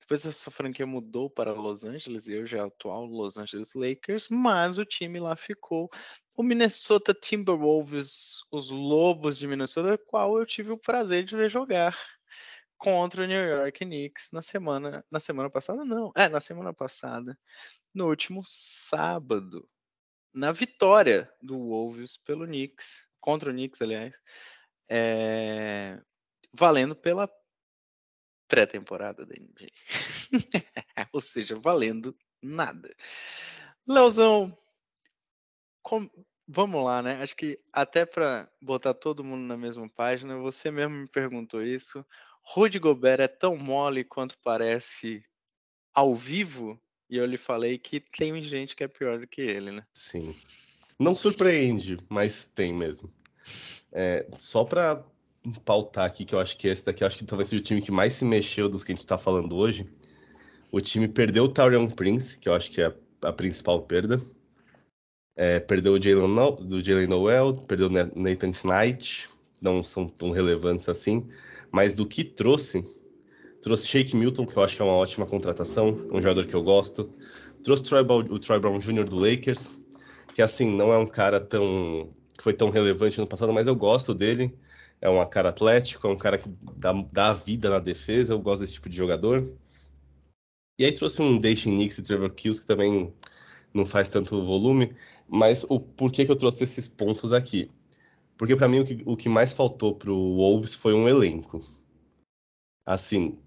Depois 0.04 0.26
essa 0.26 0.52
franquia 0.52 0.86
mudou 0.86 1.30
para 1.30 1.54
Los 1.54 1.86
Angeles 1.86 2.28
e 2.28 2.38
hoje 2.38 2.58
é 2.58 2.60
atual 2.60 3.06
Los 3.06 3.38
Angeles 3.38 3.74
Lakers, 3.74 4.28
mas 4.30 4.78
o 4.78 4.86
time 4.86 5.18
lá 5.20 5.34
ficou. 5.36 5.90
O 6.36 6.44
Minnesota 6.44 7.14
Timberwolves, 7.14 8.42
os 8.52 8.70
Lobos 8.70 9.38
de 9.38 9.48
Minnesota, 9.48 9.98
qual 9.98 10.38
eu 10.38 10.46
tive 10.46 10.74
o 10.74 10.78
prazer 10.78 11.24
de 11.24 11.36
ver 11.36 11.50
jogar 11.50 11.98
contra 12.78 13.24
o 13.24 13.26
New 13.26 13.48
York 13.48 13.86
Knicks 13.86 14.30
na 14.34 14.42
semana, 14.42 15.06
na 15.10 15.20
semana 15.20 15.50
passada 15.50 15.86
não, 15.86 16.12
é 16.18 16.28
na 16.28 16.42
semana 16.42 16.74
passada, 16.74 17.38
no 17.94 18.10
último 18.10 18.42
sábado, 18.44 19.66
na 20.34 20.52
vitória 20.52 21.32
do 21.42 21.58
Wolves 21.58 22.18
pelo 22.18 22.46
Knicks, 22.46 23.08
contra 23.22 23.52
o 23.52 23.54
Knicks, 23.54 23.82
aliás, 23.82 24.14
é, 24.90 25.98
valendo 26.54 26.94
pela 26.94 27.30
pré-temporada 28.54 29.26
da 29.26 29.34
NBA. 29.34 29.68
Ou 31.12 31.20
seja, 31.20 31.56
valendo 31.56 32.16
nada. 32.40 32.96
Leozão, 33.88 34.56
com... 35.82 36.08
vamos 36.48 36.86
lá, 36.86 37.02
né? 37.02 37.20
Acho 37.24 37.36
que 37.36 37.60
até 37.72 38.06
para 38.06 38.48
botar 38.62 38.94
todo 38.94 39.24
mundo 39.24 39.42
na 39.42 39.58
mesma 39.58 39.90
página, 39.90 40.38
você 40.38 40.70
mesmo 40.70 40.94
me 40.98 41.08
perguntou 41.08 41.64
isso. 41.64 42.06
Rudy 42.44 42.78
Gobert 42.78 43.22
é 43.22 43.28
tão 43.28 43.58
mole 43.58 44.04
quanto 44.04 44.38
parece 44.38 45.26
ao 45.92 46.14
vivo? 46.14 46.80
E 47.10 47.18
eu 47.18 47.26
lhe 47.26 47.38
falei 47.38 47.80
que 47.80 48.00
tem 48.00 48.40
gente 48.40 48.76
que 48.76 48.84
é 48.84 48.88
pior 48.88 49.18
do 49.18 49.26
que 49.26 49.42
ele, 49.42 49.72
né? 49.72 49.84
Sim. 49.96 50.36
Não 51.00 51.16
surpreende, 51.16 51.98
mas 52.08 52.46
tem 52.52 52.72
mesmo. 52.72 53.12
É, 53.92 54.28
só 54.32 54.64
para 54.64 55.04
pautar 55.66 56.06
aqui, 56.06 56.26
que 56.26 56.34
eu 56.34 56.40
acho 56.40 56.58
que 56.58 56.68
esse 56.68 56.86
daqui, 56.86 57.04
acho 57.04 57.18
que 57.18 57.26
talvez 57.26 57.50
seja 57.50 57.62
o 57.62 57.64
time 57.64 57.82
que 57.82 57.92
mais 57.92 58.14
se 58.14 58.26
mexeu 58.26 58.70
dos 58.70 58.84
que 58.84 58.92
a 58.92 58.96
gente 58.96 59.04
está 59.04 59.18
falando 59.18 59.56
hoje. 59.56 59.88
O 60.72 60.80
time 60.80 61.08
perdeu 61.08 61.44
o 61.44 61.50
Taurion 61.50 61.88
Prince, 61.88 62.40
que 62.40 62.48
eu 62.48 62.54
acho 62.54 62.72
que 62.72 62.82
é 62.82 62.94
a 63.22 63.32
principal 63.32 63.82
perda. 63.82 64.22
É, 65.36 65.60
perdeu 65.60 65.94
o 65.94 66.02
Jalen 66.02 66.58
do 66.62 66.84
Jalen 66.84 67.08
Noel, 67.08 67.54
perdeu 67.68 67.88
o 67.88 67.90
Nathan 67.90 68.52
Knight, 68.64 69.30
não 69.62 69.84
são 69.84 70.08
tão 70.08 70.32
relevantes 70.32 70.88
assim. 70.88 71.28
Mas 71.72 71.94
do 71.96 72.06
que 72.06 72.24
trouxe, 72.24 72.86
trouxe 73.62 73.88
Shake 73.88 74.16
Milton, 74.16 74.46
que 74.46 74.56
eu 74.56 74.64
acho 74.64 74.76
que 74.76 74.82
é 74.82 74.86
uma 74.86 74.94
ótima 74.94 75.26
contratação, 75.26 76.08
um 76.12 76.22
jogador 76.22 76.46
que 76.46 76.54
eu 76.54 76.64
gosto. 76.64 77.10
Trouxe 77.64 77.84
Troy, 77.84 78.04
o 78.04 78.40
Troy 78.40 78.60
Brown 78.60 78.80
Jr. 78.80 79.06
do 79.06 79.18
Lakers, 79.20 79.72
que 80.34 80.42
assim, 80.42 80.70
não 80.70 80.92
é 80.92 80.98
um 80.98 81.08
cara 81.08 81.40
tão 81.40 82.10
que 82.36 82.44
foi 82.44 82.54
tão 82.54 82.70
relevante 82.70 83.20
no 83.20 83.28
passado, 83.28 83.54
mas 83.54 83.68
eu 83.68 83.76
gosto 83.76 84.14
dele 84.14 84.54
é 85.04 85.10
um 85.10 85.30
cara 85.30 85.50
atlético, 85.50 86.08
é 86.08 86.10
um 86.10 86.18
cara 86.18 86.38
que 86.38 86.48
dá, 86.78 86.94
dá 87.12 87.34
vida 87.34 87.70
na 87.70 87.80
defesa, 87.80 88.34
eu 88.34 88.40
gosto 88.40 88.62
desse 88.62 88.76
tipo 88.76 88.88
de 88.88 88.96
jogador. 88.96 89.54
E 90.80 90.86
aí 90.86 90.94
trouxe 90.94 91.22
um 91.22 91.38
Daishin 91.38 91.72
Nix 91.72 91.98
e 91.98 92.02
Trevor 92.04 92.30
Kills, 92.30 92.62
que 92.62 92.68
também 92.68 93.14
não 93.74 93.86
faz 93.86 94.08
tanto 94.08 94.42
volume, 94.46 94.96
mas 95.28 95.66
o 95.68 95.78
porquê 95.78 96.24
que 96.24 96.32
eu 96.32 96.38
trouxe 96.38 96.64
esses 96.64 96.88
pontos 96.88 97.34
aqui? 97.34 97.70
Porque 98.38 98.56
para 98.56 98.70
mim 98.70 98.80
o 98.80 98.86
que, 98.86 99.04
o 99.06 99.18
que 99.18 99.28
mais 99.28 99.52
faltou 99.52 99.94
pro 99.94 100.16
Wolves 100.16 100.74
foi 100.74 100.94
um 100.94 101.10
elenco. 101.10 101.60
Assim, 102.86 103.38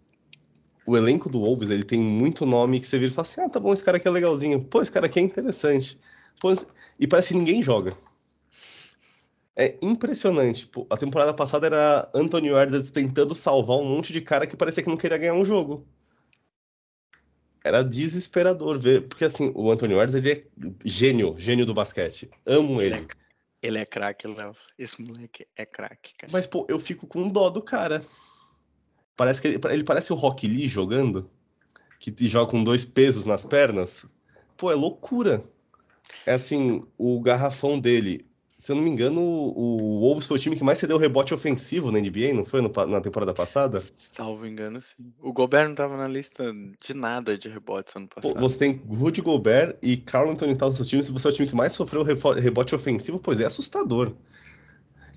o 0.87 0.95
elenco 0.95 1.31
do 1.31 1.41
Wolves, 1.41 1.71
ele 1.71 1.85
tem 1.85 1.99
muito 1.99 2.45
nome 2.45 2.81
que 2.81 2.87
você 2.87 2.99
vira 2.99 3.11
e 3.11 3.15
fala 3.15 3.27
assim, 3.27 3.41
ah, 3.41 3.49
tá 3.49 3.59
bom, 3.59 3.73
esse 3.73 3.83
cara 3.83 3.97
aqui 3.97 4.07
é 4.07 4.11
legalzinho, 4.11 4.63
pô, 4.63 4.83
esse 4.83 4.93
cara 4.93 5.07
aqui 5.07 5.19
é 5.19 5.23
interessante. 5.23 5.99
Pô, 6.39 6.53
e 7.01 7.07
parece 7.07 7.29
que 7.33 7.39
ninguém 7.39 7.63
joga. 7.63 7.97
É 9.57 9.79
impressionante. 9.81 10.67
Pô, 10.67 10.87
a 10.91 10.99
temporada 10.99 11.33
passada 11.33 11.67
era 11.67 12.11
Anthony 12.15 12.49
Edwards 12.49 12.91
tentando 12.91 13.35
salvar 13.35 13.79
um 13.79 13.85
monte 13.87 14.13
de 14.13 14.21
cara 14.21 14.47
que 14.47 14.55
parecia 14.55 14.83
que 14.83 14.89
não 14.89 14.99
queria 14.99 15.17
ganhar 15.17 15.33
um 15.33 15.45
jogo. 15.45 15.87
Era 17.65 17.83
desesperador 17.83 18.79
ver, 18.79 19.09
porque 19.09 19.25
assim, 19.25 19.51
o 19.55 19.71
Anthony 19.71 19.95
Edwards 19.95 20.15
ele 20.15 20.31
é 20.31 20.45
gênio, 20.85 21.35
gênio 21.39 21.65
do 21.65 21.73
basquete. 21.73 22.31
Amo 22.45 22.83
ele. 22.83 22.97
Ele 22.97 23.05
é, 23.05 23.09
ele 23.63 23.79
é 23.79 23.87
craque, 23.87 24.29
Léo. 24.29 24.55
Esse 24.79 25.01
moleque 25.01 25.49
é 25.57 25.65
craque, 25.65 26.15
cara. 26.17 26.33
Mas, 26.33 26.47
pô, 26.47 26.67
eu 26.69 26.79
fico 26.79 27.07
com 27.07 27.29
dó 27.31 27.49
do 27.49 27.63
cara. 27.63 28.05
Parece 29.17 29.41
que 29.41 29.49
ele, 29.49 29.61
ele 29.71 29.85
parece 29.85 30.13
o 30.13 30.17
Rock 30.17 30.47
Lee 30.47 30.69
jogando, 30.69 31.31
que 31.99 32.15
joga 32.29 32.51
com 32.51 32.63
dois 32.63 32.85
pesos 32.85 33.25
nas 33.25 33.45
pernas. 33.47 34.07
Pô, 34.55 34.71
é 34.71 34.75
loucura. 34.75 35.43
É 36.27 36.35
assim, 36.35 36.87
o 36.99 37.21
garrafão 37.21 37.81
dele 37.81 38.25
se 38.57 38.73
eu 38.73 38.77
não 38.77 38.83
me 38.83 38.89
engano, 38.91 39.21
o 39.21 40.01
Wolves 40.01 40.27
foi 40.27 40.39
o 40.39 40.41
time 40.41 40.57
que 40.57 40.65
mais 40.65 40.79
cedeu 40.79 40.97
rebote 40.97 41.35
ofensivo 41.35 41.93
na 41.93 42.01
NBA, 42.01 42.33
não 42.33 42.45
foi 42.45 42.63
no, 42.63 42.73
na 42.87 43.03
temporada 43.03 43.35
passada? 43.35 43.79
Salvo 43.95 44.47
engano, 44.47 44.81
sim. 44.81 45.13
O 45.21 45.31
Gobert 45.31 45.65
não 45.65 45.73
estava 45.73 45.95
na 45.97 46.09
lista 46.09 46.43
de 46.83 46.95
nada 46.95 47.37
de 47.37 47.51
rebotes 47.51 47.95
ano 47.95 48.09
passado. 48.09 48.33
Pô, 48.33 48.41
você 48.41 48.57
tem 48.57 48.83
Rudy 48.89 49.21
Gobert 49.21 49.77
e 49.83 49.99
Carl 49.99 50.31
Anthony 50.31 50.57
Towns 50.57 50.79
no 50.79 50.85
seu 50.85 50.91
time, 50.91 51.03
se 51.03 51.13
você 51.13 51.29
é 51.29 51.31
o 51.31 51.35
time 51.35 51.49
que 51.49 51.55
mais 51.55 51.75
sofreu 51.75 52.03
rebote 52.03 52.75
ofensivo, 52.75 53.19
pois 53.19 53.39
é 53.41 53.45
assustador. 53.45 54.15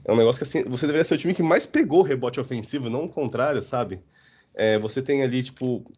É 0.04 0.12
um 0.12 0.18
negócio 0.18 0.40
que 0.40 0.44
assim, 0.44 0.70
você 0.70 0.86
deveria 0.86 1.06
ser 1.06 1.16
o 1.16 1.18
time 1.18 1.34
que 1.34 1.44
mais 1.44 1.66
pegou 1.66 2.02
rebote 2.02 2.42
ofensivo, 2.42 2.90
não 2.90 3.06
o 3.06 3.10
contrário, 3.10 3.62
sabe? 3.62 4.02
É, 4.54 4.78
você 4.78 5.02
tem 5.02 5.24
ali, 5.24 5.42
tipo, 5.42 5.90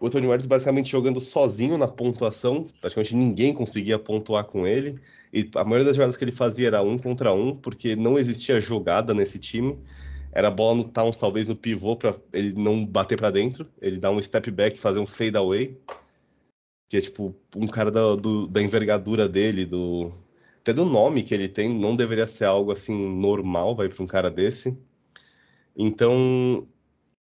o 0.00 0.06
Anthony 0.06 0.24
Edwards 0.24 0.46
basicamente 0.46 0.90
jogando 0.90 1.20
sozinho 1.20 1.76
na 1.76 1.86
pontuação, 1.86 2.66
praticamente 2.80 3.14
ninguém 3.14 3.52
conseguia 3.52 3.98
pontuar 3.98 4.44
com 4.44 4.66
ele, 4.66 4.98
e 5.32 5.48
a 5.54 5.62
maioria 5.62 5.84
das 5.84 5.96
jogadas 5.96 6.16
que 6.16 6.24
ele 6.24 6.32
fazia 6.32 6.68
era 6.68 6.82
um 6.82 6.98
contra 6.98 7.32
um, 7.34 7.54
porque 7.54 7.94
não 7.94 8.18
existia 8.18 8.60
jogada 8.60 9.12
nesse 9.12 9.38
time. 9.38 9.78
Era 10.32 10.50
bola 10.50 10.76
no 10.76 10.84
Towns, 10.84 11.16
talvez 11.16 11.46
no 11.46 11.54
pivô, 11.56 11.96
para 11.96 12.14
ele 12.32 12.54
não 12.54 12.84
bater 12.84 13.18
para 13.18 13.30
dentro, 13.30 13.66
ele 13.80 13.98
dar 13.98 14.10
um 14.10 14.22
step 14.22 14.50
back, 14.50 14.78
fazer 14.78 15.00
um 15.00 15.06
fade 15.06 15.36
away, 15.36 15.76
que 16.88 16.96
é 16.96 17.00
tipo 17.00 17.34
um 17.54 17.66
cara 17.66 17.90
da, 17.90 18.16
do, 18.16 18.46
da 18.46 18.62
envergadura 18.62 19.28
dele, 19.28 19.66
do 19.66 20.12
até 20.60 20.72
do 20.72 20.84
nome 20.84 21.22
que 21.22 21.34
ele 21.34 21.48
tem, 21.48 21.68
não 21.68 21.96
deveria 21.96 22.26
ser 22.26 22.44
algo 22.44 22.72
assim 22.72 22.94
normal, 23.18 23.74
vai 23.74 23.88
para 23.88 24.02
um 24.02 24.06
cara 24.06 24.30
desse. 24.30 24.76
Então, 25.76 26.66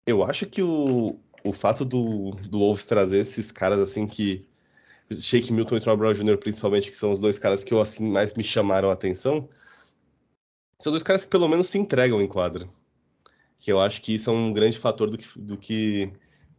eu 0.06 0.24
acho 0.24 0.46
que 0.48 0.62
o, 0.64 1.20
o 1.44 1.52
fato 1.52 1.86
do, 1.86 2.32
do 2.50 2.60
Wolves 2.60 2.86
trazer 2.86 3.20
esses 3.20 3.52
caras 3.52 3.80
assim 3.80 4.08
que. 4.08 4.46
Shake 5.10 5.54
Milton 5.54 5.78
e 5.78 5.80
Troy 5.80 5.96
Brown 5.96 6.14
Jr., 6.14 6.38
principalmente, 6.38 6.92
que 6.92 6.98
são 6.98 7.12
os 7.12 7.22
dois 7.22 7.40
caras 7.40 7.64
que 7.64 7.74
eu 7.74 7.80
assim 7.80 8.12
mais 8.12 8.34
me 8.34 8.44
chamaram 8.44 8.90
a 8.90 8.94
atenção, 8.94 9.48
são 10.80 10.92
dois 10.92 11.04
caras 11.04 11.24
que 11.24 11.32
pelo 11.32 11.48
menos 11.48 11.68
se 11.68 11.78
entregam 11.78 12.22
em 12.22 12.28
quadra. 12.28 12.68
Que 13.58 13.72
eu 13.72 13.80
acho 13.80 14.02
que 14.02 14.16
isso 14.16 14.30
é 14.30 14.34
um 14.34 14.54
grande 14.54 14.78
fator 14.78 15.10
do 15.10 15.18
que, 15.18 15.40
do 15.40 15.58
que 15.58 16.12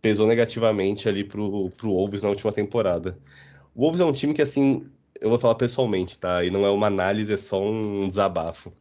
pesou 0.03 0.27
negativamente 0.27 1.09
ali 1.09 1.25
pro, 1.25 1.71
pro 1.71 1.91
Wolves 1.93 2.23
na 2.23 2.29
última 2.31 2.53
temporada. 2.53 3.19
O 3.75 3.83
Wolves 3.83 4.01
é 4.01 4.05
um 4.05 4.13
time 4.13 4.35
que, 4.35 4.43
assim, 4.43 4.91
eu 5.21 5.29
vou 5.31 5.39
falar 5.39 5.55
pessoalmente, 5.55 6.19
tá? 6.19 6.45
E 6.45 6.51
não 6.51 6.67
é 6.67 6.71
uma 6.71 6.89
análise, 6.89 7.33
é 7.33 7.37
só 7.37 7.63
um 7.63 8.09
desabafo. 8.09 8.73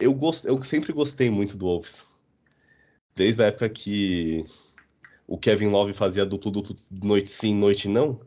Eu, 0.00 0.14
gost... 0.14 0.44
eu 0.44 0.62
sempre 0.62 0.92
gostei 0.92 1.30
muito 1.30 1.56
do 1.56 1.66
Wolves. 1.66 2.06
Desde 3.14 3.42
a 3.42 3.46
época 3.46 3.68
que 3.68 4.44
o 5.28 5.38
Kevin 5.38 5.68
Love 5.68 5.92
fazia 5.92 6.24
duplo-duplo 6.24 6.74
noite 6.90 7.30
sim, 7.30 7.54
noite 7.54 7.86
não, 7.86 8.18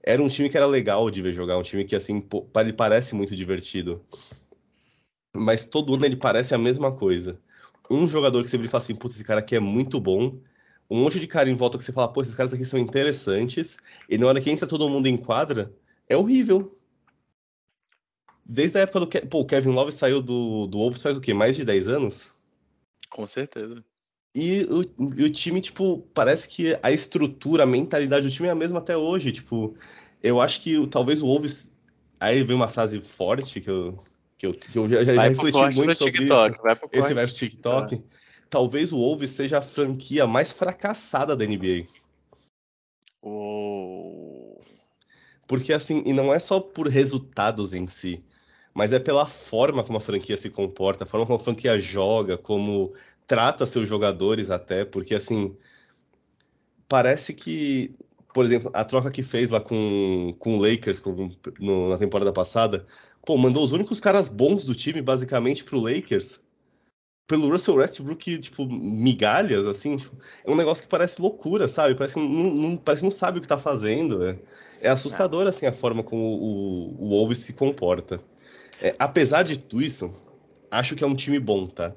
era 0.00 0.22
um 0.22 0.28
time 0.28 0.48
que 0.48 0.56
era 0.56 0.66
legal 0.66 1.10
de 1.10 1.20
ver 1.20 1.34
jogar, 1.34 1.58
um 1.58 1.62
time 1.62 1.84
que, 1.84 1.96
assim, 1.96 2.26
ele 2.56 2.72
parece 2.72 3.14
muito 3.14 3.34
divertido. 3.34 4.04
Mas 5.34 5.64
todo 5.64 5.94
ano 5.94 6.04
ele 6.04 6.16
parece 6.16 6.54
a 6.54 6.58
mesma 6.58 6.96
coisa. 6.96 7.40
Um 7.90 8.06
jogador 8.06 8.42
que 8.42 8.50
você 8.50 8.56
vira 8.56 8.68
e 8.68 8.70
fala 8.70 8.82
assim, 8.82 8.94
putz, 8.94 9.16
esse 9.16 9.24
cara 9.24 9.40
aqui 9.40 9.56
é 9.56 9.60
muito 9.60 10.00
bom. 10.00 10.40
Um 10.88 11.02
monte 11.02 11.18
de 11.18 11.26
cara 11.26 11.50
em 11.50 11.54
volta 11.54 11.76
que 11.76 11.84
você 11.84 11.92
fala, 11.92 12.12
pô, 12.12 12.22
esses 12.22 12.34
caras 12.34 12.52
aqui 12.52 12.64
são 12.64 12.78
interessantes. 12.78 13.78
E 14.08 14.16
na 14.16 14.26
hora 14.26 14.40
que 14.40 14.50
entra 14.50 14.66
todo 14.66 14.88
mundo 14.88 15.06
em 15.06 15.16
quadra, 15.16 15.72
é 16.08 16.16
horrível. 16.16 16.78
Desde 18.44 18.78
a 18.78 18.82
época 18.82 19.00
do... 19.00 19.28
Pô, 19.28 19.40
o 19.40 19.46
Kevin 19.46 19.70
Love 19.70 19.92
saiu 19.92 20.20
do, 20.20 20.66
do 20.66 20.78
Wolves 20.78 21.02
faz 21.02 21.16
o 21.16 21.20
quê? 21.20 21.32
Mais 21.32 21.56
de 21.56 21.64
10 21.64 21.88
anos? 21.88 22.32
Com 23.08 23.26
certeza. 23.26 23.84
E 24.34 24.64
o, 24.64 24.82
e 25.16 25.24
o 25.24 25.30
time, 25.30 25.60
tipo, 25.60 25.98
parece 26.14 26.48
que 26.48 26.78
a 26.82 26.90
estrutura, 26.90 27.64
a 27.64 27.66
mentalidade 27.66 28.26
do 28.26 28.32
time 28.32 28.48
é 28.48 28.52
a 28.52 28.54
mesma 28.54 28.78
até 28.78 28.96
hoje. 28.96 29.30
Tipo, 29.30 29.74
eu 30.22 30.40
acho 30.40 30.60
que 30.62 30.86
talvez 30.88 31.20
o 31.20 31.26
Wolves. 31.26 31.76
Aí 32.18 32.42
vem 32.42 32.56
uma 32.56 32.68
frase 32.68 33.00
forte 33.00 33.60
que 33.60 33.68
eu, 33.68 33.98
que 34.38 34.46
eu, 34.46 34.54
que 34.54 34.76
eu 34.78 34.88
já, 34.88 35.04
já 35.04 35.22
refleti 35.22 35.58
muito 35.76 35.94
sobre 35.94 36.12
TikTok, 36.12 36.54
isso. 36.54 36.62
Vai 36.62 36.76
Esse 36.92 37.14
vai 37.14 37.26
pro 37.26 37.34
TikTok. 37.34 38.04
Talvez 38.48 38.92
o 38.92 38.98
Wolves 38.98 39.30
seja 39.30 39.58
a 39.58 39.62
franquia 39.62 40.26
mais 40.26 40.52
fracassada 40.52 41.34
da 41.34 41.44
NBA. 41.44 41.86
Oh. 43.20 44.60
Porque 45.46 45.72
assim, 45.72 46.02
e 46.06 46.12
não 46.12 46.32
é 46.32 46.38
só 46.38 46.60
por 46.60 46.88
resultados 46.88 47.74
em 47.74 47.86
si, 47.88 48.24
mas 48.72 48.92
é 48.92 48.98
pela 48.98 49.26
forma 49.26 49.84
como 49.84 49.98
a 49.98 50.00
franquia 50.00 50.36
se 50.36 50.50
comporta, 50.50 51.04
a 51.04 51.06
forma 51.06 51.26
como 51.26 51.36
a 51.36 51.42
franquia 51.42 51.78
joga, 51.78 52.38
como 52.38 52.94
trata 53.26 53.66
seus 53.66 53.88
jogadores 53.88 54.50
até, 54.50 54.84
porque 54.84 55.14
assim, 55.14 55.56
parece 56.88 57.32
que, 57.32 57.94
por 58.34 58.44
exemplo, 58.44 58.70
a 58.74 58.84
troca 58.84 59.10
que 59.10 59.22
fez 59.22 59.50
lá 59.50 59.60
com, 59.60 60.34
com 60.38 60.58
o 60.58 60.60
Lakers 60.60 61.00
com, 61.00 61.30
no, 61.58 61.88
na 61.88 61.98
temporada 61.98 62.32
passada, 62.32 62.86
pô, 63.24 63.36
mandou 63.38 63.64
os 63.64 63.72
únicos 63.72 64.00
caras 64.00 64.28
bons 64.28 64.64
do 64.64 64.74
time 64.74 65.00
basicamente 65.00 65.64
pro 65.64 65.80
Lakers. 65.80 66.40
Pelo 67.26 67.48
Russell 67.48 67.76
Westbrook, 67.76 68.38
tipo, 68.40 68.66
migalhas, 68.66 69.66
assim, 69.66 69.96
tipo, 69.96 70.14
é 70.44 70.50
um 70.50 70.56
negócio 70.56 70.82
que 70.82 70.90
parece 70.90 71.22
loucura, 71.22 71.66
sabe? 71.66 71.94
Parece 71.94 72.14
que 72.14 72.20
não, 72.20 72.52
não, 72.52 72.76
parece 72.76 73.00
que 73.00 73.06
não 73.06 73.10
sabe 73.10 73.38
o 73.38 73.40
que 73.40 73.48
tá 73.48 73.56
fazendo. 73.56 74.22
É, 74.22 74.38
é 74.82 74.88
assustador, 74.90 75.46
assim, 75.46 75.64
a 75.64 75.72
forma 75.72 76.02
como 76.02 76.22
o, 76.22 77.02
o 77.02 77.08
Wolves 77.08 77.38
se 77.38 77.54
comporta. 77.54 78.20
É, 78.82 78.94
apesar 78.98 79.44
de 79.44 79.58
tudo 79.58 79.82
isso, 79.82 80.12
acho 80.70 80.94
que 80.94 81.04
é 81.04 81.06
um 81.06 81.14
time 81.14 81.38
bom, 81.38 81.66
tá? 81.66 81.94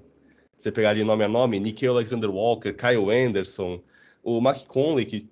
Você 0.58 0.72
pegar 0.72 0.92
ali 0.92 1.04
nome 1.04 1.24
a 1.24 1.28
nome, 1.28 1.60
Nikhil 1.60 1.92
Alexander 1.92 2.30
Walker, 2.30 2.74
Kyle 2.74 3.10
Anderson, 3.10 3.82
o 4.24 4.40
Mac 4.40 4.66
Conley, 4.66 5.06
que 5.06 5.30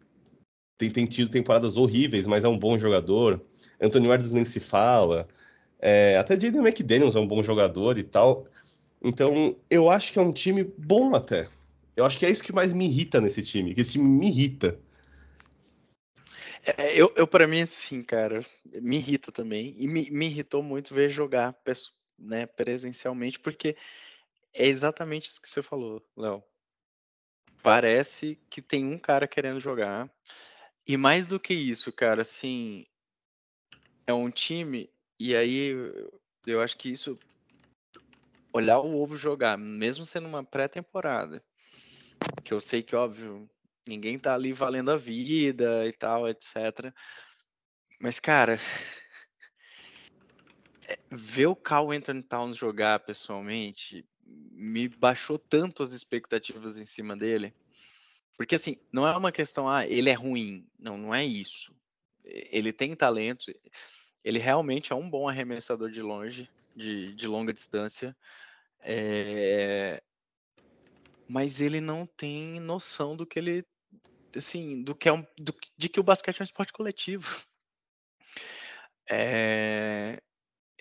tem, 0.78 0.90
tem 0.90 1.06
tido 1.06 1.30
temporadas 1.30 1.78
horríveis, 1.78 2.28
mas 2.28 2.44
é 2.44 2.48
um 2.48 2.58
bom 2.58 2.78
jogador. 2.78 3.42
Anthony 3.80 4.06
Edwards 4.06 4.34
nem 4.34 4.46
se 4.46 4.60
fala. 4.60 5.28
É, 5.80 6.18
até 6.18 6.40
Jaden 6.40 6.62
McDaniels 6.62 7.16
é 7.16 7.20
um 7.20 7.28
bom 7.28 7.42
jogador 7.42 7.98
e 7.98 8.04
tal. 8.04 8.48
Então, 9.02 9.56
eu 9.70 9.90
acho 9.90 10.14
que 10.14 10.20
é 10.20 10.22
um 10.22 10.32
time 10.32 10.64
bom 10.78 11.14
até. 11.16 11.48
Eu 11.96 12.06
acho 12.06 12.18
que 12.18 12.26
é 12.26 12.30
isso 12.30 12.44
que 12.44 12.54
mais 12.54 12.74
me 12.74 12.86
irrita 12.86 13.22
nesse 13.22 13.44
time, 13.44 13.74
que 13.74 13.82
esse 13.82 13.94
time 13.94 14.08
me 14.08 14.28
irrita. 14.28 14.80
É, 16.78 16.96
eu, 16.96 17.12
eu 17.16 17.28
para 17.28 17.46
mim, 17.46 17.62
assim, 17.62 18.02
cara, 18.02 18.42
me 18.82 18.98
irrita 18.98 19.32
também. 19.32 19.76
E 19.78 19.88
me, 19.88 20.10
me 20.10 20.26
irritou 20.28 20.64
muito 20.64 20.94
ver 20.94 21.10
jogar 21.10 21.54
né, 22.18 22.46
presencialmente, 22.46 23.40
porque 23.40 23.76
é 24.54 24.68
exatamente 24.68 25.30
isso 25.30 25.42
que 25.42 25.50
você 25.50 25.62
falou, 25.62 26.06
Léo. 26.16 26.44
Parece 27.62 28.38
que 28.50 28.62
tem 28.62 28.86
um 28.86 29.00
cara 29.00 29.28
querendo 29.28 29.60
jogar. 29.60 30.10
E 30.86 30.98
mais 30.98 31.28
do 31.28 31.40
que 31.40 31.54
isso, 31.54 31.92
cara, 31.94 32.24
assim, 32.24 32.86
é 34.06 34.14
um 34.14 34.30
time, 34.30 34.92
e 35.18 35.36
aí 35.36 35.72
eu 36.46 36.62
acho 36.62 36.78
que 36.78 36.92
isso, 36.92 37.18
olhar 38.52 38.80
o 38.80 39.02
ovo 39.02 39.16
jogar, 39.16 39.58
mesmo 39.58 40.06
sendo 40.06 40.28
uma 40.28 40.44
pré-temporada, 40.44 41.42
que 42.44 42.54
eu 42.54 42.60
sei 42.60 42.84
que, 42.84 42.98
óbvio, 42.98 43.50
ninguém 43.88 44.20
tá 44.20 44.34
ali 44.34 44.52
valendo 44.52 44.92
a 44.92 44.98
vida 44.98 45.88
e 45.88 45.94
tal, 45.94 46.28
etc. 46.28 46.94
Mas, 48.00 48.20
cara, 48.20 48.58
é, 50.86 51.00
ver 51.10 51.48
o 51.48 51.56
Cal 51.56 51.92
Anthony 51.92 52.22
Towns 52.22 52.58
jogar 52.58 53.00
pessoalmente 53.00 54.06
me 54.26 54.88
baixou 54.88 55.38
tanto 55.38 55.84
as 55.84 55.94
expectativas 55.94 56.78
em 56.78 56.86
cima 56.86 57.16
dele. 57.16 57.54
Porque 58.38 58.56
assim, 58.56 58.78
não 58.92 59.08
é 59.08 59.16
uma 59.16 59.32
questão, 59.32 59.68
ah, 59.70 59.86
ele 59.86 60.10
é 60.10 60.14
ruim. 60.14 60.68
Não, 60.80 60.98
não 60.98 61.14
é 61.14 61.24
isso. 61.24 61.76
Ele 62.24 62.72
tem 62.72 62.96
talento, 62.96 63.54
ele 64.24 64.40
realmente 64.40 64.94
é 64.94 64.96
um 64.96 65.10
bom 65.10 65.28
arremessador 65.28 65.92
de 65.92 66.02
longe, 66.02 66.50
de, 66.76 67.14
de 67.14 67.28
longa 67.28 67.54
distância. 67.54 68.16
É... 68.80 70.02
Mas 71.28 71.62
ele 71.62 71.82
não 71.82 72.06
tem 72.06 72.60
noção 72.60 73.16
do 73.16 73.26
que 73.26 73.40
ele. 73.40 73.66
Assim, 74.36 74.82
do 74.82 74.96
que 74.96 75.08
é 75.08 75.14
um, 75.14 75.22
do, 75.38 75.56
de 75.78 75.90
que 75.90 76.00
o 76.00 76.04
basquete 76.04 76.40
é 76.40 76.44
um 76.44 76.46
esporte 76.46 76.74
coletivo. 76.74 77.46
É, 79.10 80.22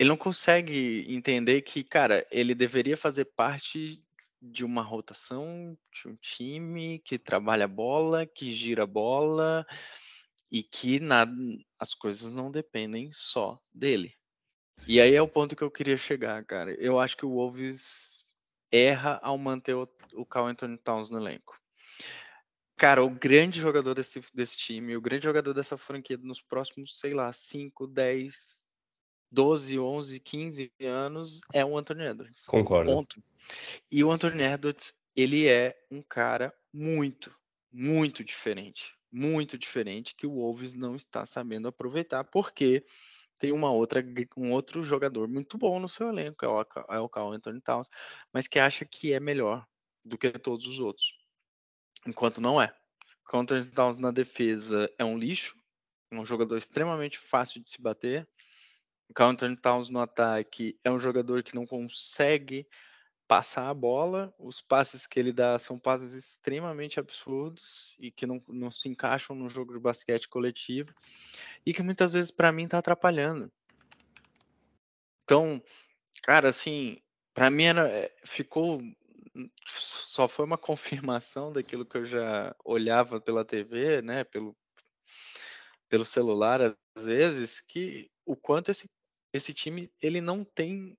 ele 0.03 0.09
não 0.09 0.17
consegue 0.17 1.05
entender 1.07 1.61
que, 1.61 1.81
cara, 1.81 2.27
ele 2.29 2.53
deveria 2.53 2.97
fazer 2.97 3.23
parte 3.23 4.03
de 4.41 4.65
uma 4.65 4.81
rotação, 4.81 5.77
de 5.93 6.09
um 6.09 6.15
time 6.17 6.99
que 6.99 7.17
trabalha 7.17 7.69
bola, 7.69 8.25
que 8.25 8.51
gira 8.53 8.85
bola 8.85 9.65
e 10.51 10.61
que 10.61 10.99
as 11.79 11.93
coisas 11.93 12.33
não 12.33 12.51
dependem 12.51 13.09
só 13.13 13.57
dele. 13.73 14.13
E 14.85 14.99
aí 14.99 15.15
é 15.15 15.21
o 15.21 15.27
ponto 15.27 15.55
que 15.55 15.63
eu 15.63 15.71
queria 15.71 15.95
chegar, 15.95 16.43
cara. 16.43 16.73
Eu 16.73 16.99
acho 16.99 17.15
que 17.15 17.25
o 17.25 17.31
Wolves 17.31 18.33
erra 18.69 19.21
ao 19.23 19.37
manter 19.37 19.73
o, 19.73 19.87
o 20.15 20.25
Carl 20.25 20.47
Anthony 20.47 20.77
Towns 20.77 21.09
no 21.09 21.17
elenco. 21.17 21.57
Cara, 22.75 23.01
o 23.01 23.09
grande 23.09 23.61
jogador 23.61 23.93
desse, 23.93 24.21
desse 24.33 24.57
time, 24.57 24.97
o 24.97 25.01
grande 25.01 25.23
jogador 25.23 25.53
dessa 25.53 25.77
franquia 25.77 26.17
nos 26.17 26.41
próximos, 26.41 26.99
sei 26.99 27.13
lá, 27.13 27.31
5, 27.31 27.87
10, 27.87 28.72
12, 29.33 29.79
11, 29.79 30.19
15 30.19 30.71
anos 30.81 31.41
é 31.51 31.65
o 31.65 31.75
Anthony 31.75 32.03
Edwards. 32.03 32.45
Concordo. 32.45 32.91
Ponto. 32.91 33.23
E 33.91 34.03
o 34.03 34.11
Anthony 34.11 34.43
Edwards, 34.43 34.93
ele 35.15 35.47
é 35.47 35.75
um 35.89 36.03
cara 36.03 36.53
muito, 36.71 37.35
muito 37.71 38.23
diferente. 38.23 38.93
Muito 39.11 39.57
diferente 39.57 40.15
que 40.15 40.27
o 40.27 40.35
Wolves 40.35 40.75
não 40.75 40.95
está 40.95 41.25
sabendo 41.25 41.67
aproveitar, 41.67 42.23
porque 42.23 42.85
tem 43.39 43.51
uma 43.51 43.71
outra, 43.71 44.05
um 44.37 44.51
outro 44.51 44.83
jogador 44.83 45.27
muito 45.27 45.57
bom 45.57 45.79
no 45.79 45.89
seu 45.89 46.09
elenco, 46.09 46.45
é 46.45 46.47
o, 46.47 46.61
é 46.89 46.99
o 46.99 47.09
Carl 47.09 47.33
Anthony 47.33 47.59
Towns, 47.59 47.89
mas 48.31 48.47
que 48.47 48.59
acha 48.59 48.85
que 48.85 49.13
é 49.13 49.19
melhor 49.19 49.65
do 50.05 50.15
que 50.15 50.31
todos 50.31 50.67
os 50.67 50.79
outros. 50.79 51.17
Enquanto 52.05 52.39
não 52.39 52.61
é. 52.61 52.71
O 53.31 53.37
Anthony 53.37 53.65
Towns 53.65 53.97
na 53.97 54.11
defesa 54.11 54.91
é 54.97 55.03
um 55.03 55.17
lixo, 55.17 55.55
um 56.11 56.23
jogador 56.23 56.57
extremamente 56.57 57.17
fácil 57.17 57.63
de 57.63 57.69
se 57.69 57.81
bater, 57.81 58.27
Anthony 59.17 59.55
Towns 59.55 59.89
no 59.89 59.99
ataque 59.99 60.77
é 60.83 60.91
um 60.91 60.99
jogador 60.99 61.43
que 61.43 61.55
não 61.55 61.65
consegue 61.65 62.67
passar 63.27 63.69
a 63.69 63.73
bola, 63.73 64.33
os 64.37 64.61
passes 64.61 65.07
que 65.07 65.19
ele 65.19 65.31
dá 65.31 65.57
são 65.57 65.79
passes 65.79 66.13
extremamente 66.13 66.99
absurdos 66.99 67.95
e 67.97 68.11
que 68.11 68.25
não, 68.25 68.41
não 68.47 68.69
se 68.69 68.89
encaixam 68.89 69.35
no 69.35 69.49
jogo 69.49 69.73
de 69.73 69.79
basquete 69.79 70.27
coletivo 70.27 70.93
e 71.65 71.73
que 71.73 71.81
muitas 71.81 72.13
vezes 72.13 72.31
para 72.31 72.51
mim 72.51 72.67
tá 72.67 72.77
atrapalhando. 72.77 73.51
Então, 75.23 75.61
cara, 76.21 76.49
assim, 76.49 77.01
para 77.33 77.49
mim 77.49 77.63
era, 77.63 77.89
eh, 77.89 78.13
ficou 78.25 78.79
só 79.65 80.27
foi 80.27 80.45
uma 80.45 80.57
confirmação 80.59 81.51
daquilo 81.51 81.85
que 81.85 81.97
eu 81.97 82.05
já 82.05 82.55
olhava 82.63 83.19
pela 83.19 83.45
TV, 83.45 84.01
né, 84.01 84.23
pelo 84.23 84.55
pelo 85.89 86.05
celular 86.05 86.59
às 86.95 87.05
vezes, 87.05 87.61
que 87.61 88.09
o 88.25 88.35
quanto 88.35 88.71
esse 88.71 88.89
esse 89.33 89.53
time 89.53 89.89
ele 90.01 90.21
não 90.21 90.43
tem 90.43 90.95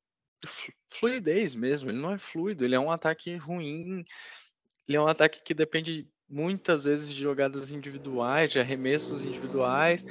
fluidez 0.91 1.55
mesmo, 1.55 1.91
ele 1.91 2.01
não 2.01 2.13
é 2.13 2.19
fluido, 2.19 2.65
ele 2.65 2.75
é 2.75 2.81
um 2.81 2.91
ataque 2.91 3.37
ruim, 3.37 4.05
ele 4.89 4.97
é 4.97 5.01
um 5.01 5.07
ataque 5.09 5.43
que 5.43 5.55
depende 5.55 6.09
muitas 6.29 6.85
vezes 6.85 7.09
de 7.15 7.21
jogadas 7.21 7.71
individuais, 7.73 8.51
de 8.51 8.61
arremessos 8.61 9.25
individuais, 9.25 10.05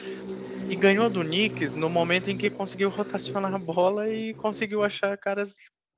e 0.69 0.75
ganhou 0.75 1.09
do 1.09 1.21
Knicks 1.23 1.75
no 1.75 1.89
momento 1.89 2.29
em 2.29 2.37
que 2.37 2.49
conseguiu 2.49 2.89
rotacionar 2.89 3.53
a 3.53 3.59
bola 3.59 4.09
e 4.09 4.33
conseguiu 4.35 4.83
achar 4.83 5.17
caras 5.17 5.55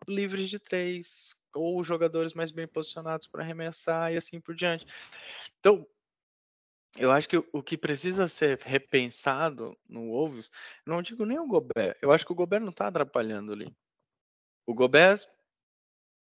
livres 0.08 0.50
de 0.50 0.60
três, 0.60 1.36
ou 1.54 1.84
jogadores 1.84 2.34
mais 2.34 2.52
bem 2.52 2.68
posicionados 2.68 3.28
para 3.28 3.44
arremessar 3.44 4.14
e 4.14 4.18
assim 4.18 4.40
por 4.42 4.56
diante. 4.56 4.86
Então, 5.60 5.86
eu 6.96 7.12
acho 7.12 7.28
que 7.28 7.38
o 7.38 7.62
que 7.62 7.78
precisa 7.78 8.28
ser 8.28 8.60
repensado 8.60 9.78
no 9.88 10.08
Wolves, 10.08 10.50
não 10.86 11.02
digo 11.02 11.26
nem 11.26 11.38
o 11.38 11.48
Gobert, 11.48 11.98
eu 12.02 12.12
acho 12.12 12.26
que 12.26 12.32
o 12.32 12.36
Gobert 12.36 12.62
não 12.62 12.70
está 12.70 12.88
atrapalhando 12.88 13.52
ali. 13.52 13.76
O 14.66 14.74
Gobert, 14.74 15.26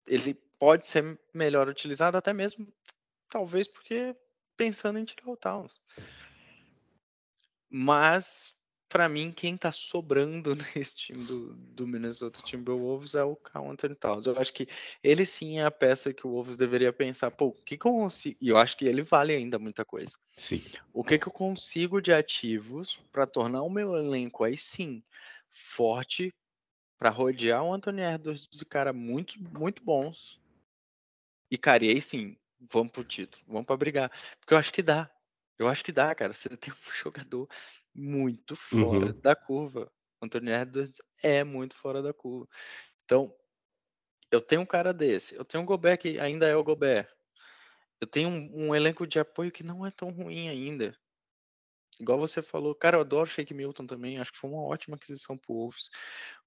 ele 0.08 0.34
pode 0.58 0.88
ser 0.88 1.20
melhor 1.34 1.68
utilizado 1.68 2.18
até 2.18 2.32
mesmo, 2.32 2.72
talvez 3.30 3.68
porque 3.68 4.16
pensando 4.56 4.98
em 4.98 5.06
tirar 5.06 5.30
o 5.30 5.38
Towns. 5.38 5.82
Mas, 7.70 8.55
para 8.90 9.10
mim, 9.10 9.32
quem 9.32 9.58
tá 9.58 9.72
sobrando 9.72 10.56
nesse 10.76 10.96
time 10.96 11.26
do, 11.26 11.54
do 11.54 11.88
Minnesota 11.88 12.42
Timberwolves 12.44 13.16
é 13.16 13.24
o 13.24 13.36
Carl 13.36 13.72
Anthony 13.72 13.96
Towns. 13.96 14.26
Eu 14.26 14.38
acho 14.38 14.54
que 14.54 14.68
ele 15.04 15.26
sim 15.26 15.60
é 15.60 15.66
a 15.66 15.72
peça 15.72 16.14
que 16.14 16.26
o 16.26 16.32
Wolves 16.32 16.58
deveria 16.58 16.94
pensar, 16.94 17.32
pô, 17.32 17.48
o 17.48 17.52
que, 17.52 17.78
que 17.78 17.86
eu 17.86 17.92
consigo... 17.92 18.38
E 18.42 18.50
eu 18.50 18.58
acho 18.58 18.78
que 18.78 18.86
ele 18.86 19.02
vale 19.02 19.34
ainda 19.34 19.60
muita 19.60 19.84
coisa. 19.84 20.14
Sim. 20.36 20.64
O 20.94 21.04
que, 21.04 21.18
que 21.18 21.28
eu 21.28 21.34
consigo 21.34 22.02
de 22.02 22.14
ativos 22.14 23.00
para 23.12 23.26
tornar 23.28 23.64
o 23.64 23.70
meu 23.70 23.96
elenco 23.96 24.44
aí 24.44 24.58
sim 24.58 25.04
forte 25.50 26.34
para 26.98 27.10
rodear 27.10 27.64
o 27.64 27.74
Anthony 27.74 28.02
Edwards 28.02 28.48
de 28.48 28.66
cara 28.66 28.94
muito, 28.94 29.36
muito 29.58 29.84
bons. 29.84 30.40
E, 31.52 31.58
cara, 31.58 31.86
e 31.86 31.90
aí 31.90 32.02
sim, 32.02 32.38
vamos 32.60 32.92
pro 32.92 33.04
título, 33.04 33.44
vamos 33.48 33.66
para 33.66 33.78
brigar. 33.78 34.12
Porque 34.40 34.54
eu 34.54 34.58
acho 34.58 34.74
que 34.74 34.82
dá. 34.82 35.10
Eu 35.58 35.68
acho 35.68 35.84
que 35.84 35.92
dá, 35.92 36.14
cara. 36.14 36.34
Você 36.34 36.50
tem 36.58 36.74
um 36.74 36.94
jogador 36.94 37.48
muito 37.96 38.56
fora 38.56 39.08
uhum. 39.08 39.20
da 39.22 39.36
curva. 39.36 39.92
Anthony 40.22 40.52
Edwards 40.52 41.02
é 41.24 41.44
muito 41.44 41.76
fora 41.76 42.02
da 42.02 42.14
curva. 42.14 42.48
Então, 43.06 43.32
eu 44.32 44.42
tenho 44.42 44.62
um 44.62 44.66
cara 44.66 44.94
desse. 44.94 45.36
Eu 45.36 45.46
tenho 45.46 45.64
um 45.64 45.66
Gobert 45.66 46.00
que 46.00 46.20
ainda 46.20 46.48
é 46.48 46.56
o 46.56 46.64
Gobert. 46.64 47.08
Eu 48.02 48.08
tenho 48.08 48.30
um, 48.30 48.68
um 48.68 48.76
elenco 48.76 49.08
de 49.08 49.20
apoio 49.20 49.52
que 49.52 49.64
não 49.64 49.86
é 49.86 49.92
tão 49.92 50.10
ruim 50.10 50.50
ainda. 50.50 50.96
Igual 52.00 52.20
você 52.20 52.42
falou, 52.42 52.76
cara, 52.76 52.98
eu 52.98 53.02
adoro 53.02 53.30
Shake 53.30 53.54
Milton 53.54 53.86
também, 53.86 54.20
acho 54.20 54.34
que 54.34 54.38
foi 54.38 54.50
uma 54.50 54.64
ótima 54.64 54.98
aquisição 54.98 55.38
pro 55.38 55.54
Wolves. 55.54 55.90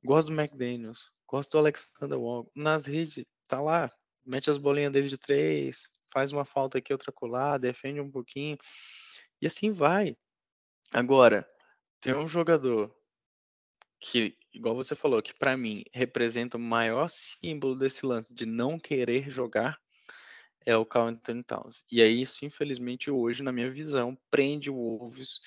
Gosto 0.05 0.28
do 0.28 0.38
McDaniels, 0.38 1.11
gosto 1.26 1.53
do 1.53 1.59
Alexander 1.59 2.18
Wong. 2.18 2.51
Nas 2.55 2.84
redes, 2.84 3.24
tá 3.46 3.61
lá, 3.61 3.90
mete 4.26 4.51
as 4.51 4.59
bolinhas 4.59 4.92
dele 4.92 5.09
de 5.09 5.16
três, 5.16 5.88
faz 6.12 6.32
uma 6.32 6.44
falta 6.44 6.76
aqui, 6.76 6.92
outra 6.92 7.11
colar, 7.11 7.57
defende 7.57 7.99
um 7.99 8.11
pouquinho. 8.11 8.59
E 9.40 9.46
assim 9.46 9.72
vai. 9.72 10.14
Agora, 10.93 11.49
tem 12.01 12.14
um 12.14 12.28
jogador 12.28 12.95
que, 14.01 14.36
igual 14.55 14.74
você 14.74 14.95
falou, 14.95 15.20
que 15.20 15.34
para 15.34 15.57
mim 15.57 15.84
representa 15.93 16.57
o 16.57 16.61
maior 16.61 17.09
símbolo 17.09 17.76
desse 17.76 18.07
lance 18.07 18.34
de 18.34 18.47
não 18.47 18.78
querer 18.78 19.30
jogar, 19.30 19.78
é 20.64 20.76
o 20.76 20.86
Carl 20.86 21.09
Anthony 21.09 21.43
Towns. 21.43 21.84
E 21.91 22.03
aí 22.03 22.20
isso, 22.22 22.45
infelizmente, 22.45 23.11
hoje, 23.11 23.43
na 23.43 23.53
minha 23.53 23.70
visão, 23.70 24.16
prende 24.30 24.70
o 24.70 24.74
Wolves 24.74 25.41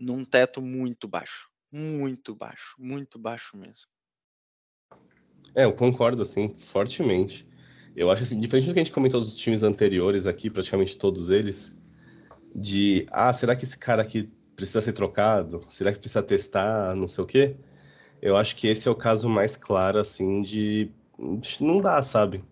num 0.00 0.24
teto 0.24 0.60
muito 0.60 1.08
baixo. 1.08 1.48
Muito 1.70 2.34
baixo, 2.34 2.74
muito 2.78 3.18
baixo 3.18 3.56
mesmo. 3.56 3.86
É, 5.54 5.64
eu 5.64 5.72
concordo, 5.72 6.22
assim, 6.22 6.48
fortemente. 6.48 7.48
Eu 7.96 8.10
acho 8.10 8.22
assim, 8.22 8.38
diferente 8.38 8.66
do 8.66 8.74
que 8.74 8.80
a 8.80 8.84
gente 8.84 8.92
comentou 8.92 9.20
dos 9.20 9.34
times 9.34 9.62
anteriores 9.62 10.26
aqui, 10.26 10.48
praticamente 10.48 10.96
todos 10.96 11.30
eles, 11.30 11.76
de, 12.54 13.06
ah, 13.10 13.32
será 13.32 13.56
que 13.56 13.64
esse 13.64 13.78
cara 13.78 14.02
aqui 14.02 14.30
precisa 14.58 14.82
ser 14.82 14.92
trocado? 14.92 15.64
Será 15.68 15.92
que 15.92 16.00
precisa 16.00 16.22
testar, 16.22 16.96
não 16.96 17.06
sei 17.06 17.22
o 17.22 17.26
quê? 17.26 17.56
Eu 18.20 18.36
acho 18.36 18.56
que 18.56 18.66
esse 18.66 18.88
é 18.88 18.90
o 18.90 18.96
caso 18.96 19.28
mais 19.28 19.56
claro, 19.56 19.98
assim, 20.00 20.42
de 20.42 20.90
não 21.60 21.80
dá, 21.80 22.02
sabe? 22.02 22.44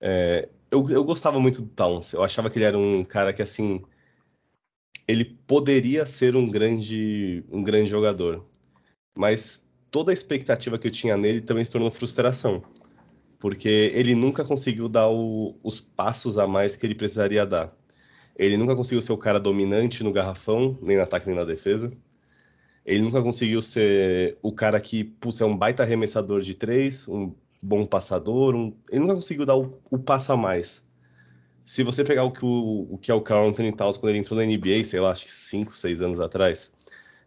É, 0.00 0.48
eu, 0.70 0.88
eu 0.90 1.04
gostava 1.04 1.38
muito 1.38 1.60
do 1.60 1.68
Towns. 1.68 2.14
Eu 2.14 2.24
achava 2.24 2.48
que 2.48 2.58
ele 2.58 2.64
era 2.64 2.78
um 2.78 3.04
cara 3.04 3.34
que, 3.34 3.42
assim, 3.42 3.82
ele 5.06 5.24
poderia 5.46 6.06
ser 6.06 6.36
um 6.36 6.48
grande, 6.48 7.44
um 7.50 7.62
grande 7.62 7.90
jogador. 7.90 8.46
Mas 9.14 9.68
toda 9.90 10.12
a 10.12 10.14
expectativa 10.14 10.78
que 10.78 10.86
eu 10.86 10.92
tinha 10.92 11.18
nele 11.18 11.42
também 11.42 11.64
se 11.64 11.72
tornou 11.72 11.90
frustração. 11.90 12.62
Porque 13.38 13.92
ele 13.94 14.14
nunca 14.14 14.44
conseguiu 14.44 14.88
dar 14.88 15.10
o, 15.10 15.58
os 15.62 15.80
passos 15.80 16.38
a 16.38 16.46
mais 16.46 16.76
que 16.76 16.86
ele 16.86 16.94
precisaria 16.94 17.44
dar. 17.44 17.74
Ele 18.40 18.56
nunca 18.56 18.74
conseguiu 18.74 19.02
ser 19.02 19.12
o 19.12 19.18
cara 19.18 19.38
dominante 19.38 20.02
no 20.02 20.10
garrafão, 20.10 20.78
nem 20.80 20.96
no 20.96 21.02
ataque 21.02 21.26
nem 21.26 21.36
na 21.36 21.44
defesa. 21.44 21.92
Ele 22.86 23.02
nunca 23.02 23.22
conseguiu 23.22 23.60
ser 23.60 24.38
o 24.40 24.50
cara 24.50 24.80
que, 24.80 25.04
putz, 25.04 25.42
é 25.42 25.44
um 25.44 25.54
baita 25.54 25.82
arremessador 25.82 26.40
de 26.40 26.54
três, 26.54 27.06
um 27.06 27.34
bom 27.60 27.84
passador. 27.84 28.54
Um... 28.54 28.74
Ele 28.90 29.00
nunca 29.02 29.14
conseguiu 29.16 29.44
dar 29.44 29.56
o, 29.56 29.78
o 29.90 29.98
passo 29.98 30.32
a 30.32 30.38
mais. 30.38 30.88
Se 31.66 31.82
você 31.82 32.02
pegar 32.02 32.24
o 32.24 32.32
que, 32.32 32.42
o, 32.42 32.88
o 32.90 32.96
que 32.96 33.10
é 33.10 33.14
o 33.14 33.20
Carl 33.20 33.46
Anthony 33.46 33.72
Towns 33.72 33.98
quando 33.98 34.08
ele 34.08 34.20
entrou 34.20 34.40
na 34.40 34.46
NBA, 34.46 34.84
sei 34.84 35.00
lá, 35.00 35.10
acho 35.10 35.26
que 35.26 35.32
5, 35.32 35.76
6 35.76 36.00
anos 36.00 36.18
atrás, 36.18 36.72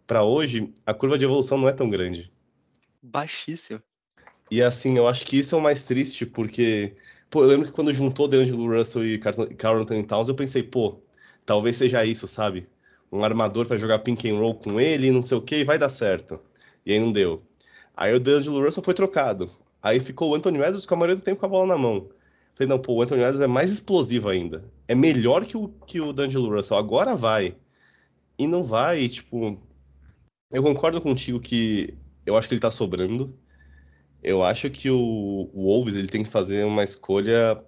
para 0.07 0.23
hoje, 0.23 0.73
a 0.83 0.95
curva 0.95 1.15
de 1.15 1.25
evolução 1.25 1.59
não 1.59 1.69
é 1.69 1.73
tão 1.73 1.91
grande. 1.91 2.33
Baixíssimo. 3.03 3.79
E 4.49 4.63
assim, 4.63 4.97
eu 4.97 5.07
acho 5.07 5.27
que 5.27 5.37
isso 5.37 5.53
é 5.53 5.59
o 5.59 5.61
mais 5.61 5.83
triste, 5.83 6.25
porque, 6.25 6.95
pô, 7.29 7.43
eu 7.43 7.49
lembro 7.49 7.67
que 7.67 7.71
quando 7.71 7.93
juntou 7.93 8.27
D'Angelo 8.27 8.75
Russell 8.75 9.05
e 9.05 9.19
Carl 9.19 9.79
Anthony 9.79 10.03
Towns, 10.03 10.27
eu 10.27 10.35
pensei, 10.35 10.63
pô, 10.63 11.02
talvez 11.45 11.77
seja 11.77 12.05
isso, 12.05 12.27
sabe? 12.27 12.67
Um 13.11 13.23
armador 13.23 13.65
para 13.65 13.77
jogar 13.77 13.99
pink 13.99 14.29
and 14.29 14.37
roll 14.37 14.55
com 14.55 14.79
ele, 14.79 15.11
não 15.11 15.21
sei 15.21 15.37
o 15.37 15.41
que, 15.41 15.57
e 15.57 15.63
vai 15.63 15.77
dar 15.77 15.89
certo. 15.89 16.39
E 16.85 16.93
aí 16.93 16.99
não 16.99 17.11
deu. 17.11 17.41
Aí 17.95 18.13
o 18.13 18.19
D'Angelo 18.19 18.63
Russell 18.63 18.83
foi 18.83 18.93
trocado. 18.93 19.49
Aí 19.81 19.99
ficou 19.99 20.31
o 20.31 20.35
Anthony 20.35 20.57
Edwards 20.59 20.85
com 20.85 20.95
a 20.95 20.97
maioria 20.97 21.15
do 21.15 21.21
tempo 21.21 21.39
com 21.39 21.45
a 21.45 21.49
bola 21.49 21.67
na 21.67 21.77
mão. 21.77 22.09
Falei, 22.55 22.69
não, 22.69 22.79
pô, 22.79 22.93
o 22.93 23.01
Anthony 23.01 23.21
Edwards 23.21 23.41
é 23.41 23.47
mais 23.47 23.71
explosivo 23.71 24.29
ainda. 24.29 24.63
É 24.87 24.95
melhor 24.95 25.45
que 25.45 25.57
o, 25.57 25.69
que 25.85 25.99
o 25.99 26.13
D'Angelo 26.13 26.55
Russell. 26.55 26.77
Agora 26.77 27.15
vai. 27.15 27.55
E 28.37 28.47
não 28.47 28.63
vai, 28.63 29.07
tipo... 29.09 29.59
Eu 30.51 30.63
concordo 30.63 31.01
contigo 31.01 31.39
que 31.39 31.95
eu 32.25 32.37
acho 32.37 32.47
que 32.47 32.53
ele 32.53 32.61
tá 32.61 32.71
sobrando. 32.71 33.37
Eu 34.21 34.43
acho 34.43 34.69
que 34.69 34.89
o, 34.89 35.49
o 35.53 35.63
Wolves 35.63 35.95
ele 35.95 36.07
tem 36.07 36.23
que 36.23 36.29
fazer 36.29 36.65
uma 36.65 36.83
escolha 36.83 37.61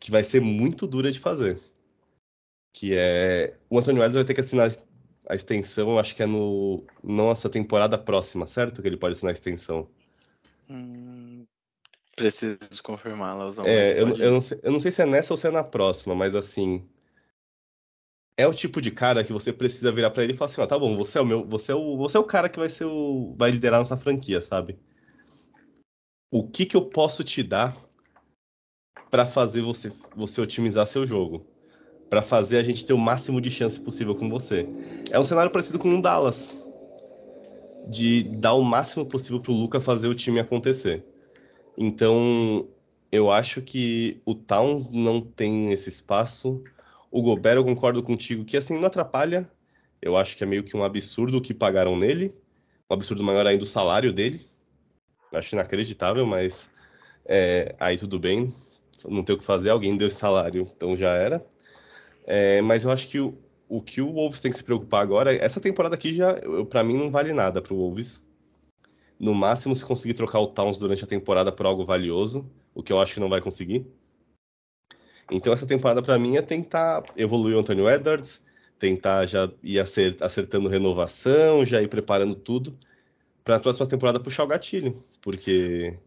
que 0.00 0.10
vai 0.10 0.24
ser 0.24 0.40
muito 0.40 0.86
dura 0.86 1.12
de 1.12 1.20
fazer. 1.20 1.60
Que 2.72 2.94
é... 2.96 3.56
O 3.68 3.78
Anthony 3.78 3.98
Edwards 3.98 4.14
vai 4.14 4.24
ter 4.24 4.34
que 4.34 4.40
assinar 4.40 4.70
a 5.28 5.34
extensão, 5.34 5.98
acho 5.98 6.14
que 6.14 6.22
é 6.22 6.26
no... 6.26 6.84
Nossa 7.02 7.48
temporada 7.48 7.98
próxima, 7.98 8.46
certo? 8.46 8.80
Que 8.80 8.88
ele 8.88 8.96
pode 8.96 9.16
assinar 9.16 9.30
a 9.30 9.34
extensão. 9.34 9.88
Hum, 10.70 11.46
preciso 12.14 12.58
confirmar, 12.82 13.36
Lauzão. 13.36 13.64
É, 13.64 13.92
eu, 13.92 14.08
eu, 14.16 14.32
não 14.32 14.40
sei, 14.40 14.60
eu 14.62 14.72
não 14.72 14.80
sei 14.80 14.90
se 14.90 15.02
é 15.02 15.06
nessa 15.06 15.32
ou 15.32 15.38
se 15.38 15.46
é 15.46 15.50
na 15.50 15.64
próxima, 15.64 16.14
mas 16.14 16.34
assim. 16.34 16.86
É 18.36 18.46
o 18.46 18.54
tipo 18.54 18.80
de 18.80 18.90
cara 18.90 19.24
que 19.24 19.32
você 19.32 19.52
precisa 19.52 19.90
virar 19.90 20.10
para 20.10 20.22
ele 20.22 20.32
e 20.32 20.36
falar 20.36 20.50
assim, 20.50 20.60
ó, 20.60 20.66
tá 20.66 20.78
bom, 20.78 20.96
você 20.96 21.18
é 21.18 21.20
o 21.20 21.26
meu, 21.26 21.44
você 21.44 21.72
é 21.72 21.74
o, 21.74 21.96
você 21.96 22.16
é 22.16 22.20
o 22.20 22.24
cara 22.24 22.48
que 22.48 22.58
vai 22.58 22.70
ser 22.70 22.84
o 22.84 23.34
vai 23.36 23.50
liderar 23.50 23.80
nossa 23.80 23.96
franquia, 23.96 24.40
sabe? 24.40 24.78
O 26.30 26.46
que 26.48 26.66
que 26.66 26.76
eu 26.76 26.88
posso 26.88 27.24
te 27.24 27.42
dar 27.42 27.76
para 29.10 29.26
fazer 29.26 29.62
você 29.62 29.88
você 30.14 30.40
otimizar 30.40 30.86
seu 30.86 31.04
jogo? 31.06 31.44
Para 32.08 32.22
fazer 32.22 32.58
a 32.58 32.62
gente 32.62 32.84
ter 32.84 32.92
o 32.92 32.98
máximo 32.98 33.40
de 33.40 33.50
chance 33.50 33.78
possível 33.78 34.14
com 34.14 34.28
você. 34.28 34.66
É 35.10 35.18
um 35.18 35.24
cenário 35.24 35.50
parecido 35.50 35.78
com 35.78 35.90
o 35.90 36.02
Dallas 36.02 36.58
de 37.86 38.22
dar 38.24 38.54
o 38.54 38.62
máximo 38.62 39.06
possível 39.06 39.40
para 39.40 39.52
o 39.52 39.54
Luca 39.54 39.80
fazer 39.80 40.08
o 40.08 40.14
time 40.14 40.40
acontecer. 40.40 41.04
Então, 41.76 42.68
eu 43.10 43.30
acho 43.30 43.62
que 43.62 44.20
o 44.26 44.34
Towns 44.34 44.92
não 44.92 45.20
tem 45.22 45.72
esse 45.72 45.88
espaço. 45.88 46.62
O 47.10 47.22
Gobert, 47.22 47.56
eu 47.56 47.64
concordo 47.64 48.02
contigo 48.02 48.44
que 48.44 48.56
assim 48.56 48.78
não 48.78 48.86
atrapalha. 48.86 49.50
Eu 50.02 50.16
acho 50.16 50.36
que 50.36 50.44
é 50.44 50.46
meio 50.46 50.64
que 50.64 50.76
um 50.76 50.84
absurdo 50.84 51.38
o 51.38 51.40
que 51.40 51.54
pagaram 51.54 51.96
nele. 51.96 52.34
Um 52.90 52.94
absurdo 52.94 53.22
maior 53.24 53.46
ainda 53.46 53.64
o 53.64 53.66
salário 53.66 54.12
dele. 54.12 54.46
Eu 55.32 55.38
acho 55.38 55.54
inacreditável, 55.54 56.26
mas 56.26 56.70
É, 57.30 57.74
aí 57.78 57.98
tudo 57.98 58.18
bem, 58.18 58.54
não 59.06 59.22
tem 59.22 59.36
o 59.36 59.38
que 59.38 59.44
fazer, 59.44 59.68
alguém 59.68 59.96
deu 59.98 60.08
salário, 60.08 60.62
então 60.74 60.96
já 60.96 61.10
era. 61.10 61.44
É, 62.30 62.60
mas 62.60 62.84
eu 62.84 62.90
acho 62.90 63.08
que 63.08 63.18
o, 63.18 63.34
o 63.66 63.80
que 63.80 64.02
o 64.02 64.12
Wolves 64.12 64.38
tem 64.38 64.52
que 64.52 64.58
se 64.58 64.62
preocupar 64.62 65.02
agora, 65.02 65.34
essa 65.34 65.62
temporada 65.62 65.94
aqui 65.94 66.12
já, 66.12 66.38
para 66.68 66.84
mim, 66.84 66.94
não 66.94 67.10
vale 67.10 67.32
nada 67.32 67.62
pro 67.62 67.74
Wolves. 67.74 68.22
No 69.18 69.34
máximo, 69.34 69.74
se 69.74 69.84
conseguir 69.84 70.12
trocar 70.12 70.38
o 70.38 70.46
Towns 70.46 70.78
durante 70.78 71.02
a 71.02 71.06
temporada 71.06 71.50
por 71.50 71.64
algo 71.64 71.86
valioso, 71.86 72.46
o 72.74 72.82
que 72.82 72.92
eu 72.92 73.00
acho 73.00 73.14
que 73.14 73.20
não 73.20 73.30
vai 73.30 73.40
conseguir. 73.40 73.86
Então, 75.30 75.52
essa 75.54 75.66
temporada, 75.66 76.02
para 76.02 76.18
mim, 76.18 76.36
é 76.36 76.42
tentar 76.42 77.02
evoluir 77.16 77.56
o 77.56 77.60
Antonio 77.60 77.88
Edwards, 77.88 78.44
tentar 78.78 79.24
já 79.24 79.50
ir 79.62 79.80
acertando 79.80 80.68
renovação, 80.68 81.64
já 81.64 81.80
ir 81.80 81.88
preparando 81.88 82.34
tudo, 82.34 82.78
para 83.42 83.56
a 83.56 83.60
próxima 83.60 83.86
temporada 83.86 84.20
puxar 84.20 84.44
o 84.44 84.48
gatilho, 84.48 84.92
porque. 85.22 85.98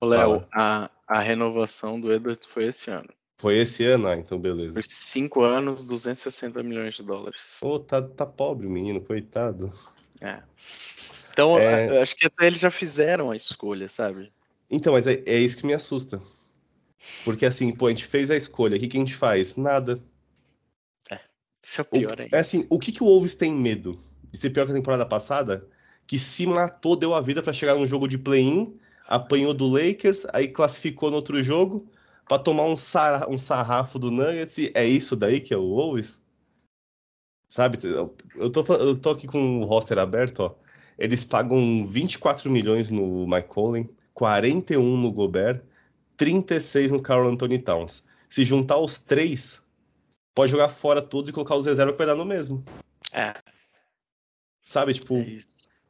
Léo, 0.00 0.46
a, 0.52 0.88
a 1.08 1.20
renovação 1.20 2.00
do 2.00 2.12
Edwards 2.12 2.46
foi 2.46 2.66
esse 2.66 2.90
ano. 2.90 3.08
Foi 3.44 3.58
esse 3.58 3.84
ano, 3.84 4.08
ah, 4.08 4.16
então 4.16 4.38
beleza. 4.38 4.72
Por 4.72 4.84
cinco 4.88 5.42
anos, 5.42 5.84
260 5.84 6.62
milhões 6.62 6.94
de 6.94 7.02
dólares. 7.02 7.58
Pô, 7.60 7.78
tá, 7.78 8.00
tá 8.00 8.24
pobre 8.24 8.66
o 8.66 8.70
menino, 8.70 9.02
coitado. 9.02 9.70
É. 10.18 10.40
Então, 11.30 11.58
é... 11.58 12.00
acho 12.00 12.16
que 12.16 12.26
até 12.26 12.46
eles 12.46 12.58
já 12.58 12.70
fizeram 12.70 13.30
a 13.30 13.36
escolha, 13.36 13.86
sabe? 13.86 14.32
Então, 14.70 14.94
mas 14.94 15.06
é, 15.06 15.22
é 15.26 15.38
isso 15.38 15.58
que 15.58 15.66
me 15.66 15.74
assusta. 15.74 16.22
Porque 17.22 17.44
assim, 17.44 17.70
pô, 17.70 17.86
a 17.86 17.90
gente 17.90 18.06
fez 18.06 18.30
a 18.30 18.36
escolha, 18.36 18.78
o 18.78 18.80
que, 18.80 18.88
que 18.88 18.96
a 18.96 19.00
gente 19.00 19.14
faz? 19.14 19.58
Nada. 19.58 20.02
É, 21.10 21.20
isso 21.62 21.82
é 21.82 21.82
o 21.82 21.84
pior 21.84 22.22
aí. 22.22 22.30
É 22.32 22.38
assim, 22.38 22.66
o 22.70 22.78
que, 22.78 22.92
que 22.92 23.02
o 23.02 23.06
Wolves 23.06 23.34
tem 23.34 23.52
medo? 23.52 24.00
De 24.32 24.38
ser 24.38 24.48
pior 24.48 24.64
que 24.64 24.72
a 24.72 24.74
temporada 24.74 25.04
passada? 25.04 25.68
Que 26.06 26.18
se 26.18 26.46
matou, 26.46 26.96
deu 26.96 27.12
a 27.12 27.20
vida 27.20 27.42
para 27.42 27.52
chegar 27.52 27.74
num 27.74 27.86
jogo 27.86 28.08
de 28.08 28.16
play-in, 28.16 28.74
apanhou 29.06 29.52
do 29.52 29.68
Lakers, 29.68 30.24
aí 30.32 30.48
classificou 30.48 31.10
no 31.10 31.16
outro 31.16 31.42
jogo, 31.42 31.86
para 32.28 32.38
tomar 32.38 32.64
um, 32.64 32.76
sar, 32.76 33.28
um 33.28 33.38
sarrafo 33.38 33.98
do 33.98 34.10
Nuggets, 34.10 34.58
e 34.58 34.72
é 34.74 34.84
isso 34.86 35.14
daí 35.14 35.40
que 35.40 35.52
é 35.52 35.56
o 35.56 35.68
Wolves? 35.68 36.22
Sabe, 37.48 37.78
eu 37.84 38.50
tô, 38.50 38.64
eu 38.74 38.96
tô 38.96 39.10
aqui 39.10 39.26
com 39.26 39.60
o 39.60 39.64
roster 39.64 39.98
aberto, 39.98 40.40
ó. 40.40 40.54
Eles 40.98 41.24
pagam 41.24 41.84
24 41.84 42.50
milhões 42.50 42.90
no 42.90 43.26
Mike 43.26 43.48
Conley, 43.48 43.88
41 44.12 44.96
no 44.96 45.12
Gobert, 45.12 45.62
36 46.16 46.92
no 46.92 47.02
Carl 47.02 47.28
Anthony 47.28 47.58
Towns. 47.58 48.04
Se 48.28 48.44
juntar 48.44 48.78
os 48.78 48.98
três, 48.98 49.62
pode 50.34 50.50
jogar 50.50 50.68
fora 50.68 51.02
todos 51.02 51.30
e 51.30 51.32
colocar 51.32 51.56
os 51.56 51.66
reservas 51.66 51.94
que 51.94 51.98
vai 51.98 52.06
dar 52.06 52.16
no 52.16 52.24
mesmo. 52.24 52.64
É. 53.12 53.34
Sabe, 54.64 54.94
tipo, 54.94 55.16
é 55.16 55.38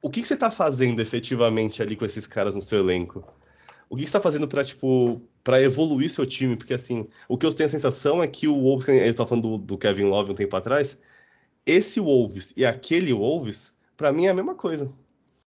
o 0.02 0.10
que, 0.10 0.20
que 0.20 0.28
você 0.28 0.36
tá 0.36 0.50
fazendo 0.50 1.00
efetivamente 1.00 1.82
ali 1.82 1.96
com 1.96 2.04
esses 2.04 2.26
caras 2.26 2.54
no 2.54 2.60
seu 2.60 2.80
elenco? 2.80 3.24
O 3.88 3.96
que, 3.96 4.02
que 4.02 4.08
você 4.08 4.12
tá 4.12 4.20
fazendo 4.20 4.48
pra, 4.48 4.64
tipo, 4.64 5.20
para 5.42 5.60
evoluir 5.60 6.10
seu 6.10 6.26
time? 6.26 6.56
Porque, 6.56 6.74
assim, 6.74 7.08
o 7.28 7.36
que 7.36 7.46
eu 7.46 7.54
tenho 7.54 7.66
a 7.66 7.70
sensação 7.70 8.22
é 8.22 8.26
que 8.26 8.48
o 8.48 8.60
Wolves, 8.60 8.88
ele 8.88 9.14
tá 9.14 9.26
falando 9.26 9.56
do, 9.56 9.58
do 9.58 9.78
Kevin 9.78 10.04
Love 10.04 10.32
um 10.32 10.34
tempo 10.34 10.56
atrás, 10.56 11.00
esse 11.66 12.00
Wolves 12.00 12.52
e 12.56 12.64
aquele 12.64 13.12
Wolves, 13.12 13.74
para 13.96 14.12
mim 14.12 14.26
é 14.26 14.30
a 14.30 14.34
mesma 14.34 14.54
coisa. 14.54 14.92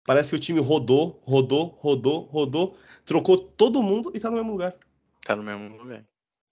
Parece 0.06 0.30
que 0.30 0.36
o 0.36 0.40
time 0.40 0.62
rodou, 0.62 1.22
rodou, 1.26 1.78
rodou, 1.82 2.22
rodou, 2.26 2.78
trocou 3.04 3.38
todo 3.38 3.84
mundo 3.84 4.12
e 4.14 4.20
tá 4.20 4.30
no 4.30 4.38
mesmo 4.38 4.52
lugar. 4.52 4.76
Tá 5.22 5.36
no 5.36 5.44
mesmo 5.44 5.76
lugar. 5.78 6.06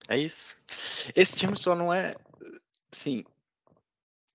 É 0.10 0.18
isso. 0.18 0.56
Esse 1.16 1.38
time 1.38 1.58
só 1.58 1.74
não 1.74 1.94
é. 1.94 2.16
Sim. 2.92 3.24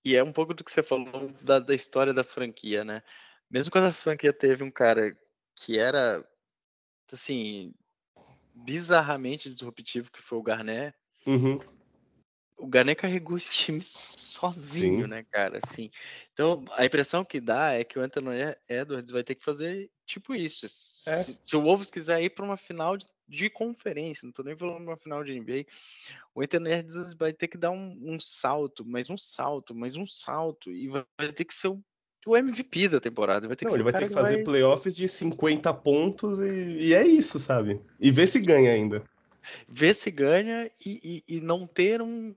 E 0.05 0.17
é 0.17 0.25
um 0.25 0.33
pouco 0.33 0.55
do 0.55 0.65
que 0.65 0.73
você 0.73 0.83
falou 0.83 1.31
da, 1.43 1.59
da 1.59 1.75
história 1.75 2.15
da 2.15 2.25
franquia, 2.25 2.85
né? 2.85 3.03
Mesmo 3.51 3.71
quando 3.71 3.85
a 3.89 3.93
franquia 3.93 4.33
teve 4.33 4.65
um 4.65 4.71
cara 4.71 5.15
que 5.55 5.79
era, 5.79 6.25
assim, 7.15 7.73
bizarramente 8.55 9.51
disruptivo, 9.51 10.11
que 10.11 10.23
foi 10.23 10.39
o 10.39 10.43
Garnet. 10.43 10.95
Uhum 11.27 11.61
o 12.61 12.67
Garnet 12.67 13.01
carregou 13.01 13.37
esse 13.37 13.53
time 13.53 13.81
sozinho, 13.83 15.05
Sim. 15.05 15.11
né, 15.11 15.25
cara? 15.31 15.59
Assim, 15.65 15.91
então 16.33 16.65
a 16.73 16.85
impressão 16.85 17.25
que 17.25 17.41
dá 17.41 17.73
é 17.73 17.83
que 17.83 17.99
o 17.99 18.03
Anthony 18.03 18.55
Edwards 18.69 19.11
vai 19.11 19.25
ter 19.25 19.35
que 19.35 19.45
fazer 19.45 19.91
tipo 20.07 20.35
isso. 20.35 20.67
É. 20.67 20.69
Se, 20.69 21.41
se, 21.43 21.57
o 21.57 21.63
Wolves 21.63 21.91
quiser 21.91 22.23
ir 22.23 22.31
para 22.31 22.45
uma 22.45 22.57
final 22.57 22.97
de, 22.97 23.07
de, 23.27 23.49
conferência, 23.49 24.27
não 24.27 24.33
tô 24.33 24.43
nem 24.43 24.57
falando 24.57 24.83
uma 24.83 24.97
final 24.97 25.25
de 25.25 25.39
NBA, 25.41 25.65
o 26.35 26.43
Anthony 26.43 26.71
Edwards 26.71 27.15
vai 27.15 27.33
ter 27.33 27.49
que 27.49 27.57
dar 27.57 27.71
um, 27.71 27.97
um, 28.03 28.21
salto, 28.21 28.85
mais 28.85 29.09
um 29.09 29.17
salto, 29.17 29.75
mais 29.75 29.97
um 29.97 30.05
salto, 30.05 30.71
e 30.71 30.89
vai, 30.89 31.05
vai 31.19 31.33
ter 31.33 31.45
que 31.45 31.55
ser 31.55 31.69
o, 31.69 31.83
o, 32.27 32.37
MVP 32.37 32.89
da 32.89 33.01
temporada. 33.01 33.47
Vai 33.47 33.57
ter 33.57 33.65
não, 33.65 33.71
que 33.71 33.77
ele 33.77 33.85
vai 33.85 33.93
ter 33.93 34.09
que 34.09 34.15
fazer 34.15 34.37
vai... 34.37 34.45
playoffs 34.45 34.97
de 34.97 35.09
50 35.09 35.73
pontos 35.75 36.41
e, 36.41 36.79
e 36.81 36.95
é 36.95 37.07
isso, 37.07 37.39
sabe? 37.39 37.81
E 37.99 38.11
ver 38.11 38.27
se 38.27 38.41
ganha 38.41 38.73
ainda 38.73 39.05
ver 39.69 39.95
se 39.95 40.11
ganha 40.11 40.71
e, 40.85 41.23
e, 41.27 41.37
e, 41.37 41.41
não 41.41 41.67
ter 41.67 42.03
um, 42.03 42.35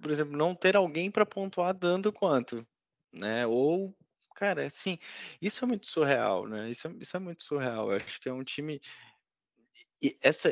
por 0.00 0.10
exemplo, 0.10 0.36
não 0.36 0.54
ter 0.54 0.76
alguém 0.76 1.10
para 1.10 1.26
pontuar 1.26 1.74
dando 1.74 2.12
quanto, 2.12 2.66
né? 3.12 3.46
Ou, 3.46 3.94
cara, 4.34 4.66
assim, 4.66 4.98
isso 5.40 5.64
é 5.64 5.68
muito 5.68 5.86
surreal, 5.86 6.46
né? 6.46 6.70
Isso 6.70 6.88
é, 6.88 6.94
isso 7.00 7.16
é 7.16 7.20
muito 7.20 7.42
surreal. 7.42 7.90
Eu 7.90 7.98
acho 7.98 8.20
que 8.20 8.28
é 8.28 8.32
um 8.32 8.44
time 8.44 8.80
e 10.00 10.16
essa 10.22 10.50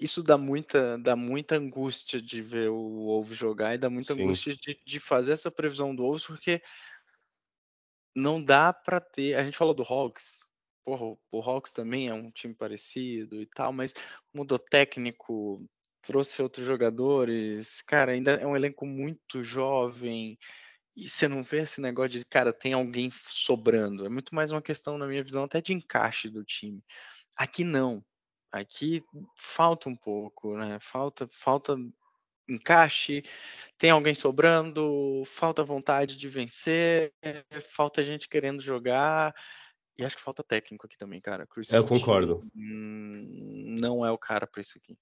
isso 0.00 0.22
dá 0.22 0.38
muita, 0.38 0.96
dá 0.98 1.16
muita 1.16 1.56
angústia 1.56 2.20
de 2.22 2.40
ver 2.40 2.70
o 2.70 3.06
Wolves 3.06 3.36
jogar 3.36 3.74
e 3.74 3.78
dá 3.78 3.90
muita 3.90 4.14
Sim. 4.14 4.22
angústia 4.22 4.54
de, 4.54 4.78
de 4.86 5.00
fazer 5.00 5.32
essa 5.32 5.50
previsão 5.50 5.94
do 5.94 6.04
Wolves, 6.04 6.24
porque 6.24 6.62
não 8.18 8.42
dá 8.42 8.72
para 8.72 9.00
ter. 9.00 9.34
A 9.34 9.44
gente 9.44 9.56
falou 9.56 9.74
do 9.74 9.82
Hawks, 9.82 10.44
porra, 10.84 11.16
o 11.30 11.40
Hawks 11.40 11.72
também 11.72 12.08
é 12.08 12.14
um 12.14 12.30
time 12.30 12.54
parecido 12.54 13.40
e 13.40 13.46
tal, 13.46 13.72
mas 13.72 13.94
mudou 14.34 14.58
técnico, 14.58 15.64
trouxe 16.02 16.42
outros 16.42 16.66
jogadores, 16.66 17.82
cara, 17.82 18.12
ainda 18.12 18.32
é 18.32 18.46
um 18.46 18.56
elenco 18.56 18.86
muito 18.86 19.44
jovem. 19.44 20.38
E 20.96 21.08
você 21.08 21.28
não 21.28 21.44
vê 21.44 21.58
esse 21.58 21.80
negócio 21.80 22.18
de, 22.18 22.24
cara, 22.24 22.52
tem 22.52 22.72
alguém 22.72 23.10
sobrando. 23.28 24.04
É 24.04 24.08
muito 24.08 24.34
mais 24.34 24.50
uma 24.50 24.60
questão, 24.60 24.98
na 24.98 25.06
minha 25.06 25.22
visão, 25.22 25.44
até 25.44 25.60
de 25.60 25.72
encaixe 25.72 26.28
do 26.28 26.44
time. 26.44 26.82
Aqui 27.36 27.62
não. 27.62 28.04
Aqui 28.50 29.04
falta 29.36 29.88
um 29.88 29.94
pouco, 29.96 30.56
né? 30.56 30.78
Falta, 30.80 31.28
falta 31.30 31.76
encaixe, 32.48 33.22
tem 33.76 33.90
alguém 33.90 34.14
sobrando, 34.14 35.22
falta 35.26 35.62
vontade 35.62 36.16
de 36.16 36.28
vencer, 36.28 37.12
falta 37.70 38.02
gente 38.02 38.28
querendo 38.28 38.60
jogar. 38.60 39.34
E 39.96 40.04
acho 40.04 40.16
que 40.16 40.22
falta 40.22 40.44
técnico 40.44 40.86
aqui 40.86 40.96
também, 40.96 41.20
cara. 41.20 41.46
Chris 41.46 41.70
eu 41.70 41.84
concordo. 41.84 42.44
Hum, 42.54 43.74
não 43.80 44.06
é 44.06 44.10
o 44.10 44.18
cara 44.18 44.46
para 44.46 44.60
isso 44.60 44.78
aqui. 44.78 44.96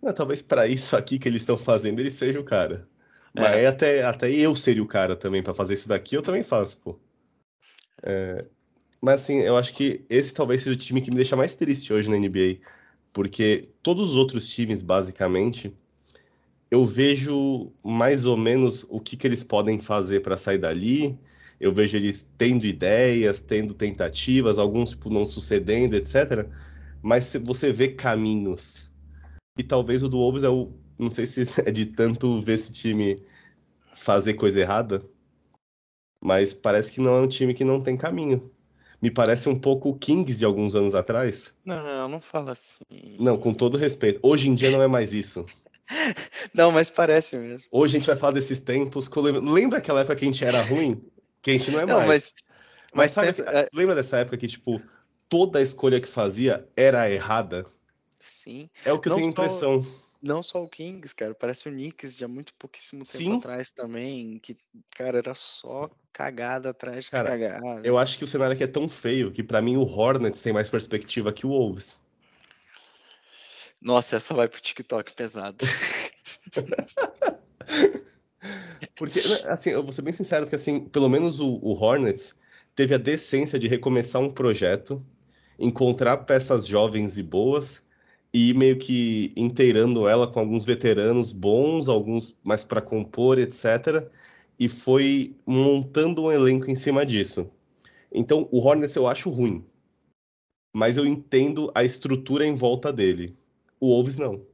Não, 0.00 0.12
talvez 0.14 0.40
para 0.40 0.66
isso 0.66 0.96
aqui 0.96 1.18
que 1.18 1.28
eles 1.28 1.42
estão 1.42 1.56
fazendo 1.56 2.00
ele 2.00 2.10
seja 2.10 2.40
o 2.40 2.44
cara. 2.44 2.88
Mas 3.34 3.56
é. 3.56 3.66
até, 3.66 4.02
até 4.02 4.30
eu 4.30 4.54
seria 4.54 4.82
o 4.82 4.86
cara 4.86 5.16
também 5.16 5.42
para 5.42 5.54
fazer 5.54 5.74
isso 5.74 5.88
daqui, 5.88 6.14
eu 6.14 6.22
também 6.22 6.42
faço, 6.42 6.80
pô. 6.80 6.98
É, 8.02 8.44
mas 9.00 9.22
assim, 9.22 9.40
eu 9.40 9.56
acho 9.56 9.74
que 9.74 10.04
esse 10.08 10.32
talvez 10.32 10.62
seja 10.62 10.76
o 10.76 10.78
time 10.78 11.00
que 11.00 11.10
me 11.10 11.16
deixa 11.16 11.36
mais 11.36 11.54
triste 11.54 11.92
hoje 11.92 12.10
na 12.10 12.16
NBA. 12.16 12.60
Porque 13.12 13.62
todos 13.82 14.10
os 14.10 14.16
outros 14.16 14.48
times, 14.48 14.80
basicamente, 14.80 15.76
eu 16.72 16.84
vejo 16.84 17.70
mais 17.84 18.24
ou 18.24 18.36
menos 18.36 18.84
o 18.88 18.98
que, 18.98 19.16
que 19.16 19.26
eles 19.26 19.44
podem 19.44 19.78
fazer 19.78 20.20
para 20.20 20.36
sair 20.36 20.58
dali 20.58 21.16
eu 21.62 21.72
vejo 21.72 21.96
eles 21.96 22.28
tendo 22.36 22.66
ideias, 22.66 23.40
tendo 23.40 23.72
tentativas, 23.72 24.58
alguns 24.58 24.90
tipo, 24.90 25.08
não 25.08 25.24
sucedendo, 25.24 25.94
etc. 25.94 26.44
Mas 27.00 27.36
você 27.44 27.70
vê 27.70 27.86
caminhos. 27.86 28.90
E 29.56 29.62
talvez 29.62 30.02
o 30.02 30.08
do 30.08 30.18
Wolves 30.18 30.42
é 30.42 30.48
o. 30.48 30.72
Não 30.98 31.08
sei 31.08 31.24
se 31.24 31.44
é 31.64 31.70
de 31.70 31.86
tanto 31.86 32.42
ver 32.42 32.54
esse 32.54 32.72
time 32.72 33.22
fazer 33.94 34.34
coisa 34.34 34.58
errada, 34.58 35.04
mas 36.20 36.52
parece 36.52 36.90
que 36.90 37.00
não 37.00 37.14
é 37.14 37.20
um 37.20 37.28
time 37.28 37.54
que 37.54 37.64
não 37.64 37.80
tem 37.80 37.96
caminho. 37.96 38.50
Me 39.00 39.08
parece 39.08 39.48
um 39.48 39.56
pouco 39.56 39.90
o 39.90 39.96
Kings 39.96 40.40
de 40.40 40.44
alguns 40.44 40.74
anos 40.74 40.96
atrás. 40.96 41.56
Não, 41.64 42.08
não 42.08 42.20
fala 42.20 42.52
assim. 42.52 42.82
Não, 43.20 43.38
com 43.38 43.54
todo 43.54 43.78
respeito. 43.78 44.18
Hoje 44.20 44.48
em 44.48 44.54
dia 44.56 44.70
não 44.72 44.82
é 44.82 44.88
mais 44.88 45.14
isso. 45.14 45.46
Não, 46.52 46.70
mas 46.72 46.90
parece 46.90 47.36
mesmo. 47.36 47.68
Hoje 47.70 47.96
a 47.96 47.98
gente 47.98 48.06
vai 48.06 48.16
falar 48.16 48.32
desses 48.32 48.60
tempos. 48.60 49.08
Lembra 49.42 49.78
aquela 49.78 50.00
época 50.00 50.16
que 50.16 50.24
a 50.24 50.28
gente 50.28 50.44
era 50.44 50.62
ruim? 50.62 51.02
Que 51.40 51.50
a 51.50 51.54
gente 51.54 51.70
não 51.70 51.80
é 51.80 51.86
não, 51.86 51.96
mais. 51.96 52.08
Mas, 52.08 52.34
mas, 52.34 52.94
mas 52.94 53.10
sabe, 53.10 53.26
pensa, 53.28 53.42
é... 53.44 53.68
lembra 53.74 53.94
dessa 53.94 54.18
época 54.18 54.36
que, 54.36 54.46
tipo, 54.46 54.80
toda 55.28 55.58
a 55.58 55.62
escolha 55.62 56.00
que 56.00 56.08
fazia 56.08 56.68
era 56.76 57.10
errada? 57.10 57.64
Sim. 58.20 58.68
É 58.84 58.92
o 58.92 58.98
que 58.98 59.08
não 59.08 59.16
eu 59.16 59.20
tenho 59.20 59.34
só, 59.34 59.42
impressão. 59.42 59.86
Não 60.22 60.42
só 60.42 60.62
o 60.62 60.68
Kings, 60.68 61.14
cara. 61.14 61.34
Parece 61.34 61.68
o 61.68 61.72
Knicks 61.72 62.16
de 62.16 62.24
há 62.24 62.28
muito 62.28 62.54
pouquíssimo 62.54 63.04
tempo 63.04 63.24
Sim. 63.24 63.38
atrás 63.38 63.72
também. 63.72 64.38
Que, 64.38 64.56
cara, 64.90 65.18
era 65.18 65.34
só 65.34 65.90
cagada 66.12 66.70
atrás 66.70 67.06
de 67.06 67.10
cara, 67.10 67.30
cagada. 67.30 67.80
Eu 67.82 67.98
acho 67.98 68.16
que 68.16 68.24
o 68.24 68.26
cenário 68.26 68.54
aqui 68.54 68.62
é 68.62 68.68
tão 68.68 68.88
feio 68.88 69.32
que, 69.32 69.42
para 69.42 69.60
mim, 69.60 69.76
o 69.76 69.84
Hornets 69.84 70.40
tem 70.40 70.52
mais 70.52 70.70
perspectiva 70.70 71.32
que 71.32 71.44
o 71.44 71.50
Wolves. 71.50 71.98
Nossa, 73.82 74.16
essa 74.16 74.32
vai 74.32 74.46
pro 74.46 74.60
TikTok 74.60 75.12
pesado. 75.12 75.64
Porque, 78.94 79.20
assim, 79.48 79.70
eu 79.70 79.82
vou 79.82 79.92
ser 79.92 80.02
bem 80.02 80.12
sincero 80.12 80.46
que, 80.46 80.54
assim, 80.54 80.80
pelo 80.80 81.08
menos 81.08 81.40
o, 81.40 81.54
o 81.54 81.72
Hornets 81.72 82.38
teve 82.76 82.94
a 82.94 82.98
decência 82.98 83.58
de 83.58 83.66
recomeçar 83.66 84.22
um 84.22 84.30
projeto, 84.30 85.04
encontrar 85.58 86.18
peças 86.18 86.66
jovens 86.66 87.18
e 87.18 87.22
boas 87.22 87.82
e 88.32 88.54
meio 88.54 88.78
que 88.78 89.32
inteirando 89.36 90.06
ela 90.08 90.26
com 90.26 90.38
alguns 90.40 90.64
veteranos 90.64 91.32
bons, 91.32 91.88
alguns 91.88 92.36
mais 92.42 92.62
para 92.64 92.80
compor, 92.80 93.38
etc. 93.38 94.08
E 94.58 94.68
foi 94.68 95.36
montando 95.44 96.24
um 96.24 96.32
elenco 96.32 96.70
em 96.70 96.76
cima 96.76 97.04
disso. 97.04 97.50
Então, 98.12 98.48
o 98.52 98.58
Hornets 98.58 98.94
eu 98.94 99.08
acho 99.08 99.28
ruim, 99.28 99.64
mas 100.72 100.96
eu 100.96 101.04
entendo 101.04 101.70
a 101.74 101.82
estrutura 101.82 102.46
em 102.46 102.54
volta 102.54 102.92
dele. 102.92 103.36
O 103.82 103.88
Wolves 103.88 104.16
não. 104.16 104.46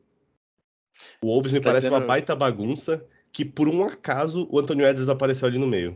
O 1.20 1.26
Wolves 1.26 1.52
me 1.52 1.60
tá 1.60 1.68
parece 1.68 1.84
dizendo... 1.84 2.00
uma 2.00 2.06
baita 2.06 2.34
bagunça 2.34 3.06
que, 3.30 3.44
por 3.44 3.68
um 3.68 3.84
acaso, 3.84 4.48
o 4.50 4.58
Antônio 4.58 4.86
Edwards 4.86 5.10
apareceu 5.10 5.46
ali 5.46 5.58
no 5.58 5.66
meio. 5.66 5.94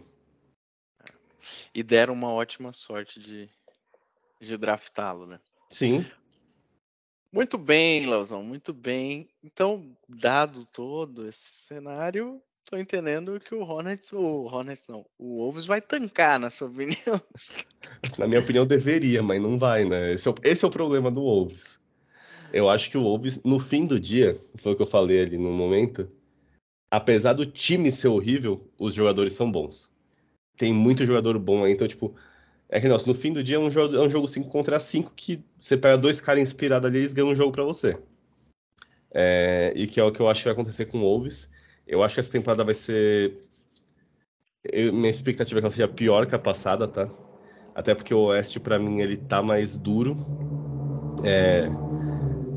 E 1.74 1.82
deram 1.82 2.12
uma 2.12 2.30
ótima 2.30 2.74
sorte 2.74 3.18
de, 3.18 3.48
de 4.38 4.58
draftá-lo, 4.58 5.26
né? 5.26 5.40
Sim. 5.70 6.04
Muito 7.32 7.56
bem, 7.56 8.04
Leozão, 8.04 8.42
muito 8.42 8.74
bem. 8.74 9.30
Então, 9.42 9.96
dado 10.06 10.66
todo 10.66 11.26
esse 11.26 11.52
cenário, 11.52 12.38
tô 12.68 12.76
entendendo 12.76 13.40
que 13.40 13.54
o 13.54 13.62
Hornets, 13.62 14.12
o 14.12 14.44
Hornets 14.44 14.88
não, 14.88 15.06
o 15.18 15.38
Wolves 15.38 15.64
vai 15.64 15.80
tancar, 15.80 16.38
na 16.38 16.50
sua 16.50 16.68
opinião. 16.68 17.18
Na 18.18 18.28
minha 18.28 18.40
opinião, 18.40 18.66
deveria, 18.66 19.22
mas 19.22 19.40
não 19.40 19.58
vai, 19.58 19.86
né? 19.86 20.12
Esse 20.12 20.28
é 20.28 20.30
o, 20.30 20.34
esse 20.44 20.66
é 20.66 20.68
o 20.68 20.70
problema 20.70 21.10
do 21.10 21.22
Wolves. 21.22 21.81
Eu 22.52 22.68
acho 22.68 22.90
que 22.90 22.98
o 22.98 23.02
Wolves, 23.02 23.42
no 23.44 23.58
fim 23.58 23.86
do 23.86 23.98
dia, 23.98 24.38
foi 24.56 24.72
o 24.72 24.76
que 24.76 24.82
eu 24.82 24.86
falei 24.86 25.22
ali 25.22 25.38
no 25.38 25.50
momento, 25.50 26.06
apesar 26.90 27.32
do 27.32 27.46
time 27.46 27.90
ser 27.90 28.08
horrível, 28.08 28.68
os 28.78 28.94
jogadores 28.94 29.32
são 29.32 29.50
bons. 29.50 29.90
Tem 30.56 30.72
muito 30.72 31.06
jogador 31.06 31.38
bom 31.38 31.64
aí, 31.64 31.72
então, 31.72 31.88
tipo, 31.88 32.14
é 32.68 32.80
que, 32.80 32.88
nossa, 32.88 33.06
no 33.06 33.14
fim 33.14 33.32
do 33.32 33.42
dia 33.42 33.56
é 33.56 33.58
um 33.58 33.70
jogo, 33.70 33.96
é 33.96 34.00
um 34.00 34.10
jogo 34.10 34.28
5 34.28 34.50
contra 34.50 34.78
5 34.78 35.12
que 35.16 35.42
você 35.56 35.76
pega 35.76 35.96
dois 35.96 36.20
caras 36.20 36.42
inspirados 36.42 36.88
ali 36.88 36.98
e 36.98 37.00
eles 37.02 37.12
ganham 37.12 37.30
um 37.30 37.34
jogo 37.34 37.52
para 37.52 37.64
você. 37.64 37.98
É, 39.10 39.72
e 39.74 39.86
que 39.86 40.00
é 40.00 40.04
o 40.04 40.12
que 40.12 40.20
eu 40.20 40.28
acho 40.28 40.40
que 40.40 40.44
vai 40.44 40.52
acontecer 40.52 40.86
com 40.86 40.98
o 40.98 41.00
Wolves. 41.02 41.50
Eu 41.86 42.02
acho 42.02 42.14
que 42.14 42.20
essa 42.20 42.32
temporada 42.32 42.64
vai 42.64 42.74
ser. 42.74 43.34
Eu, 44.64 44.92
minha 44.92 45.10
expectativa 45.10 45.58
é 45.58 45.60
que 45.60 45.66
ela 45.66 45.74
seja 45.74 45.88
pior 45.88 46.26
que 46.26 46.34
a 46.34 46.38
passada, 46.38 46.88
tá? 46.88 47.10
Até 47.74 47.94
porque 47.94 48.14
o 48.14 48.26
Oeste, 48.26 48.60
para 48.60 48.78
mim, 48.78 49.00
ele 49.00 49.16
tá 49.16 49.42
mais 49.42 49.76
duro. 49.76 50.16
É, 51.24 51.68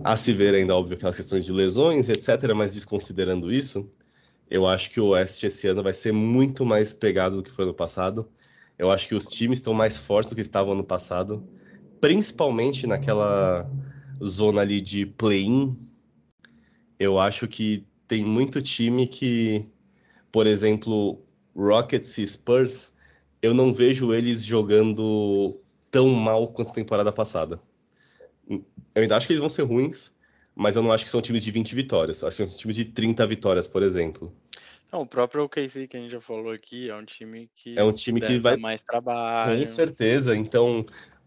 a 0.05 0.15
se 0.15 0.31
ver 0.31 0.53
ainda, 0.53 0.75
óbvio, 0.75 0.95
aquelas 0.95 1.15
questões 1.15 1.43
de 1.43 1.51
lesões, 1.51 2.09
etc. 2.09 2.53
Mas 2.55 2.75
desconsiderando 2.75 3.51
isso, 3.51 3.89
eu 4.47 4.67
acho 4.67 4.91
que 4.91 4.99
o 4.99 5.07
Oeste 5.07 5.47
esse 5.47 5.67
ano 5.67 5.81
vai 5.81 5.93
ser 5.93 6.11
muito 6.11 6.63
mais 6.63 6.93
pegado 6.93 7.37
do 7.37 7.43
que 7.43 7.49
foi 7.49 7.65
no 7.65 7.73
passado. 7.73 8.29
Eu 8.77 8.91
acho 8.91 9.07
que 9.07 9.15
os 9.15 9.25
times 9.25 9.57
estão 9.57 9.73
mais 9.73 9.97
fortes 9.97 10.29
do 10.29 10.35
que 10.35 10.43
estavam 10.43 10.75
no 10.75 10.83
passado, 10.83 11.43
principalmente 11.99 12.85
naquela 12.85 13.67
zona 14.23 14.61
ali 14.61 14.79
de 14.79 15.07
play-in. 15.07 15.75
Eu 16.99 17.17
acho 17.19 17.47
que 17.47 17.83
tem 18.07 18.23
muito 18.23 18.61
time 18.61 19.07
que, 19.07 19.65
por 20.31 20.45
exemplo, 20.45 21.19
Rockets 21.55 22.15
e 22.19 22.27
Spurs, 22.27 22.91
eu 23.41 23.55
não 23.55 23.73
vejo 23.73 24.13
eles 24.13 24.43
jogando 24.43 25.59
tão 25.89 26.09
mal 26.09 26.47
quanto 26.49 26.69
a 26.69 26.75
temporada 26.75 27.11
passada. 27.11 27.59
Eu 28.95 29.01
ainda 29.01 29.17
acho 29.17 29.27
que 29.27 29.33
eles 29.33 29.41
vão 29.41 29.49
ser 29.49 29.63
ruins, 29.63 30.11
mas 30.55 30.75
eu 30.75 30.81
não 30.81 30.91
acho 30.91 31.03
que 31.03 31.11
são 31.11 31.21
times 31.21 31.43
de 31.43 31.51
20 31.51 31.75
vitórias. 31.75 32.23
Acho 32.23 32.37
que 32.37 32.47
são 32.47 32.57
times 32.57 32.77
de 32.77 32.85
30 32.85 33.27
vitórias, 33.27 33.67
por 33.67 33.83
exemplo. 33.83 34.33
Não, 34.91 35.01
o 35.01 35.05
próprio 35.05 35.43
OKC 35.43 35.87
que 35.87 35.97
a 35.97 35.99
gente 35.99 36.11
já 36.11 36.21
falou 36.21 36.51
aqui 36.51 36.89
é 36.89 36.95
um 36.95 37.03
time 37.03 37.49
que 37.53 37.77
é 37.77 37.83
um 37.83 37.91
time 37.91 38.21
que 38.21 38.39
vai 38.39 38.55
mais 38.55 38.81
trabalho. 38.81 39.59
Com 39.59 39.65
certeza. 39.65 40.35
Então, 40.35 40.85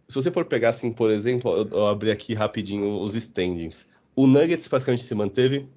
se 0.09 0.15
você 0.15 0.31
for 0.31 0.47
pegar 0.47 0.71
assim, 0.71 0.91
por 0.91 1.11
exemplo, 1.11 1.55
eu, 1.55 1.69
eu 1.69 1.87
abri 1.87 2.11
aqui 2.11 2.33
rapidinho 2.33 2.99
os 3.01 3.15
standings. 3.15 3.89
O 4.17 4.27
Nuggets 4.27 4.67
praticamente 4.67 5.05
se 5.05 5.15
manteve. 5.15 5.69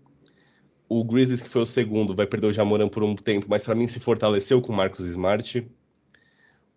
O 0.87 1.03
Grizzlies, 1.03 1.41
que 1.41 1.49
foi 1.49 1.61
o 1.61 1.65
segundo, 1.65 2.15
vai 2.15 2.25
perder 2.25 2.47
o 2.47 2.53
Jamoran 2.53 2.89
por 2.89 3.03
um 3.03 3.15
tempo, 3.15 3.45
mas 3.49 3.63
para 3.63 3.75
mim 3.75 3.87
se 3.87 3.99
fortaleceu 3.99 4.61
com 4.61 4.73
o 4.73 4.75
Marcos 4.75 5.05
Smart. 5.05 5.65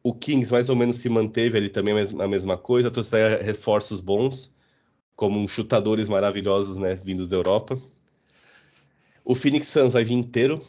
O 0.03 0.15
Kings 0.15 0.53
mais 0.53 0.69
ou 0.69 0.77
menos 0.77 0.97
se 0.97 1.09
manteve 1.09 1.59
ali 1.59 1.69
também 1.69 1.95
a 2.21 2.29
mesma 2.29 2.57
coisa, 2.57 2.91
trouxe 2.91 3.17
reforços 3.43 4.01
bons, 4.01 4.54
como 5.17 5.47
chutadores 5.49 6.09
maravilhosos, 6.09 6.77
né, 6.77 6.95
vindos 6.95 7.29
da 7.29 7.37
Europa. 7.37 7.81
O 9.25 9.35
Phoenix 9.35 9.69
Suns 9.69 9.93
vai 9.95 10.05
vir 10.05 10.15
inteiro, 10.15 10.61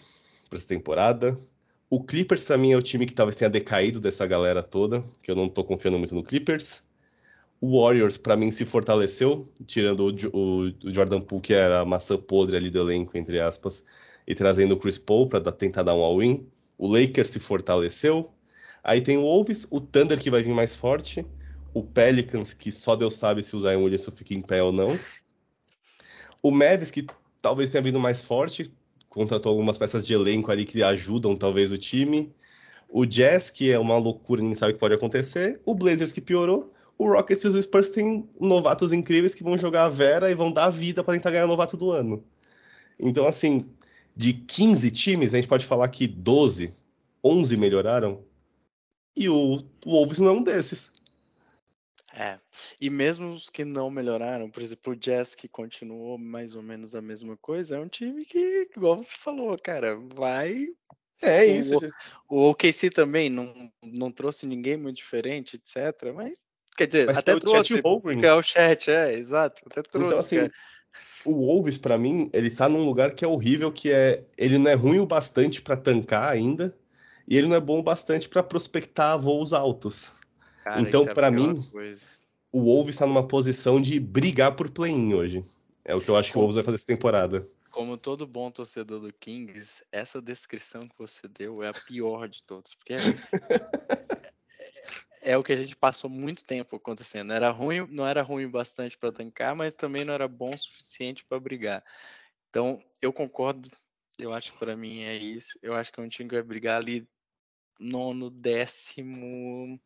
para 0.50 0.58
essa 0.58 0.68
temporada. 0.68 1.38
O 1.90 2.04
Clippers, 2.04 2.44
para 2.44 2.58
mim, 2.58 2.72
é 2.72 2.78
o 2.78 2.82
time 2.82 3.06
que 3.06 3.14
talvez 3.14 3.36
tenha 3.36 3.50
decaído 3.50 4.00
dessa 4.00 4.26
galera 4.26 4.64
toda, 4.64 5.04
que 5.22 5.30
eu 5.30 5.36
não 5.36 5.46
estou 5.46 5.64
confiando 5.64 6.00
muito 6.00 6.16
no 6.16 6.24
Clippers. 6.24 6.84
O 7.62 7.82
Warriors, 7.82 8.18
para 8.18 8.36
mim, 8.36 8.52
se 8.52 8.66
fortaleceu, 8.66 9.50
tirando 9.66 10.02
o, 10.02 10.38
o, 10.38 10.74
o, 10.84 10.92
Jordan 10.92 11.22
Poole, 11.22 11.42
que 11.42 11.54
era 11.54 11.82
a 11.82 11.86
maçã 11.86 12.18
podre 12.18 12.58
ali 12.58 12.70
do 12.70 12.80
elenco, 12.80 13.18
entre 13.18 13.40
aspas, 13.40 13.86
e 14.28 14.36
trazendo 14.36 14.74
o 14.74 14.78
Chris 14.78 14.98
Paul 14.98 15.28
para 15.28 15.52
tentar 15.52 15.84
dar 15.84 15.96
um 15.96 16.04
all-in. 16.04 16.46
O 16.78 16.88
Lakers 16.88 17.30
se 17.30 17.40
fortaleceu. 17.40 18.32
Aí 18.84 19.02
tem 19.02 19.18
o 19.18 19.22
Wolves, 19.22 19.68
o 19.72 19.80
Thunder, 19.80 20.20
que 20.20 20.30
vai 20.30 20.44
vir 20.44 20.54
mais 20.54 20.76
forte. 20.76 21.26
O 21.76 21.84
Pelicans, 21.84 22.54
que 22.54 22.72
só 22.72 22.96
Deus 22.96 23.16
sabe 23.16 23.44
se 23.44 23.54
o 23.54 23.60
Zion 23.60 23.84
Williamson 23.84 24.10
fica 24.10 24.34
em 24.34 24.40
pé 24.40 24.64
ou 24.64 24.72
não. 24.72 24.98
O 26.42 26.50
Mavis, 26.50 26.90
que 26.90 27.06
talvez 27.42 27.70
tenha 27.70 27.82
vindo 27.82 28.00
mais 28.00 28.22
forte, 28.22 28.72
contratou 29.10 29.52
algumas 29.52 29.78
peças 29.78 30.08
de 30.08 30.14
elenco 30.14 30.50
ali 30.50 30.64
que 30.64 30.82
ajudam 30.82 31.36
talvez 31.36 31.74
o 31.74 31.78
time. 31.78 32.34
O 32.88 33.06
Jazz, 33.06 33.50
que 33.50 33.74
é 33.74 33.78
uma 33.78 33.98
loucura, 33.98 34.42
ninguém 34.42 34.56
sabe 34.56 34.72
o 34.72 34.76
que 34.76 34.80
pode 34.80 34.94
acontecer. 34.94 35.60
O 35.66 35.76
Blazers, 35.76 36.14
que 36.14 36.22
piorou. 36.22 36.72
O 36.98 37.10
Rockets 37.10 37.44
e 37.44 37.48
os 37.50 37.62
Spurs 37.66 37.90
têm 37.90 38.26
novatos 38.40 38.94
incríveis 38.94 39.36
que 39.36 39.44
vão 39.44 39.58
jogar 39.58 39.84
a 39.84 39.90
Vera 39.90 40.32
e 40.32 40.34
vão 40.34 40.54
dar 40.54 40.68
a 40.68 40.70
vida 40.70 41.04
para 41.04 41.16
tentar 41.16 41.32
ganhar 41.32 41.44
o 41.44 41.50
novato 41.50 41.76
do 41.76 41.92
ano. 41.92 42.24
Então, 42.98 43.28
assim, 43.28 43.70
de 44.16 44.32
15 44.32 44.92
times, 44.92 45.34
a 45.34 45.36
gente 45.36 45.50
pode 45.50 45.66
falar 45.66 45.90
que 45.90 46.08
12, 46.08 46.72
11 47.22 47.58
melhoraram. 47.58 48.24
E 49.14 49.28
o 49.28 49.62
Wolves 49.86 50.20
não 50.20 50.30
é 50.30 50.32
um 50.32 50.42
desses. 50.42 50.94
É. 52.18 52.40
E 52.80 52.90
mesmo 52.90 53.34
os 53.34 53.50
que 53.50 53.66
não 53.66 53.92
melhoraram, 53.92 54.50
por 54.50 54.64
exemplo, 54.64 54.94
o 54.94 54.96
Jazz 54.96 55.36
que 55.36 55.50
continuou 55.50 56.18
mais 56.18 56.56
ou 56.56 56.64
menos 56.64 56.96
a 56.96 57.02
mesma 57.02 57.36
coisa, 57.36 57.76
é 57.76 57.80
um 57.80 57.90
time 57.90 58.24
que, 58.24 58.70
igual 58.76 59.04
você 59.04 59.16
falou, 59.18 59.58
cara, 59.60 59.98
vai. 60.16 60.68
É 61.22 61.46
isso. 61.46 61.78
O, 62.30 62.38
o 62.38 62.50
OKC 62.52 62.90
também 62.90 63.30
não, 63.30 63.54
não 63.84 64.12
trouxe 64.12 64.46
ninguém 64.46 64.78
muito 64.78 64.96
diferente, 64.96 65.58
etc. 65.58 66.14
Mas, 66.16 66.38
quer 66.78 66.88
dizer, 66.88 67.08
mas 67.08 67.18
até 67.18 67.38
trouxe, 67.38 67.82
que 67.82 68.26
é 68.26 68.34
o 68.34 68.42
chat, 68.42 68.90
é, 68.90 69.14
exato. 69.14 69.62
Até 69.66 69.82
então, 69.82 69.92
trouxe, 69.92 70.08
então, 70.08 70.20
assim, 70.20 70.38
cara. 70.38 70.54
o 71.26 71.34
Wolves, 71.34 71.78
para 71.78 71.98
mim, 71.98 72.30
ele 72.32 72.50
tá 72.50 72.70
num 72.70 72.86
lugar 72.86 73.14
que 73.14 73.26
é 73.26 73.28
horrível, 73.28 73.74
que 73.74 73.92
é. 73.92 74.26
Ele 74.38 74.58
não 74.58 74.72
é 74.72 74.74
ruim 74.74 75.00
o 75.00 75.06
bastante 75.06 75.62
para 75.62 75.76
tancar 75.76 76.32
ainda, 76.32 76.74
e 77.28 77.38
ele 77.38 77.48
não 77.48 77.58
é 77.58 77.62
bom 77.62 77.80
o 77.80 77.84
bastante 77.84 78.30
para 78.30 78.42
prospectar 78.42 79.20
voos 79.20 79.52
altos. 79.52 80.15
Cara, 80.66 80.82
então, 80.82 81.08
é 81.08 81.14
para 81.14 81.30
mim, 81.30 81.62
coisa. 81.70 82.18
o 82.52 82.64
Wolves 82.64 82.96
está 82.96 83.06
numa 83.06 83.28
posição 83.28 83.80
de 83.80 84.00
brigar 84.00 84.56
por 84.56 84.72
play-in 84.72 85.14
hoje. 85.14 85.46
É 85.84 85.94
o 85.94 86.02
que 86.02 86.10
eu 86.10 86.16
acho 86.16 86.32
que 86.32 86.38
o 86.40 86.42
Wolves 86.42 86.56
vai 86.56 86.64
fazer 86.64 86.78
essa 86.78 86.88
temporada. 86.88 87.48
Como 87.70 87.96
todo 88.00 88.26
bom 88.26 88.50
torcedor 88.50 89.00
do 89.00 89.14
Kings, 89.14 89.84
essa 89.92 90.20
descrição 90.20 90.82
que 90.82 90.98
você 90.98 91.28
deu 91.28 91.62
é 91.62 91.68
a 91.68 91.74
pior 91.74 92.28
de 92.28 92.44
todas, 92.44 92.74
porque 92.74 92.94
é, 92.94 92.98
é, 95.22 95.34
é 95.34 95.38
o 95.38 95.44
que 95.44 95.54
a 95.54 95.56
gente 95.56 95.76
passou 95.76 96.10
muito 96.10 96.44
tempo 96.44 96.78
acontecendo. 96.78 97.32
Era 97.32 97.52
ruim, 97.52 97.86
não 97.92 98.08
era 98.08 98.24
ruim 98.24 98.50
bastante 98.50 98.98
para 98.98 99.12
tancar, 99.12 99.56
mas 99.56 99.76
também 99.76 100.04
não 100.04 100.16
era 100.16 100.28
bom 100.28 100.50
o 100.50 100.58
suficiente 100.58 101.24
para 101.26 101.40
brigar. 101.40 101.84
Então, 102.50 102.80
eu 103.00 103.14
concordo. 103.14 103.70
Eu 104.18 104.34
acho 104.34 104.54
que 104.54 104.58
para 104.58 104.76
mim 104.76 105.04
é 105.04 105.16
isso. 105.16 105.60
Eu 105.62 105.76
acho 105.76 105.94
que 105.94 106.00
é 106.00 106.04
um 106.04 106.10
time 106.10 106.28
que 106.28 106.36
vai 106.36 106.44
brigar 106.44 106.82
ali 106.82 107.08
nono, 107.80 108.32
décimo, 108.32 109.80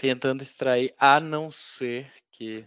tentando 0.00 0.42
extrair, 0.42 0.94
a 0.98 1.20
não 1.20 1.52
ser 1.52 2.10
que 2.32 2.64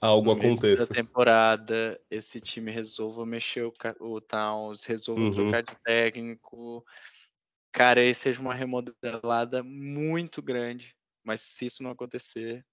algo 0.00 0.30
aconteça. 0.30 0.86
Da 0.86 0.94
temporada, 0.94 2.00
esse 2.08 2.40
time 2.40 2.70
resolva 2.70 3.26
mexer 3.26 3.64
o, 3.64 3.72
o 3.98 4.20
Towns, 4.20 4.84
resolva 4.84 5.22
uhum. 5.22 5.30
trocar 5.32 5.62
de 5.64 5.74
técnico. 5.84 6.86
Cara, 7.72 8.00
aí 8.00 8.14
seja 8.14 8.40
uma 8.40 8.54
remodelada 8.54 9.62
muito 9.64 10.40
grande. 10.40 10.94
Mas 11.24 11.40
se 11.40 11.66
isso 11.66 11.82
não 11.82 11.90
acontecer, 11.90 12.64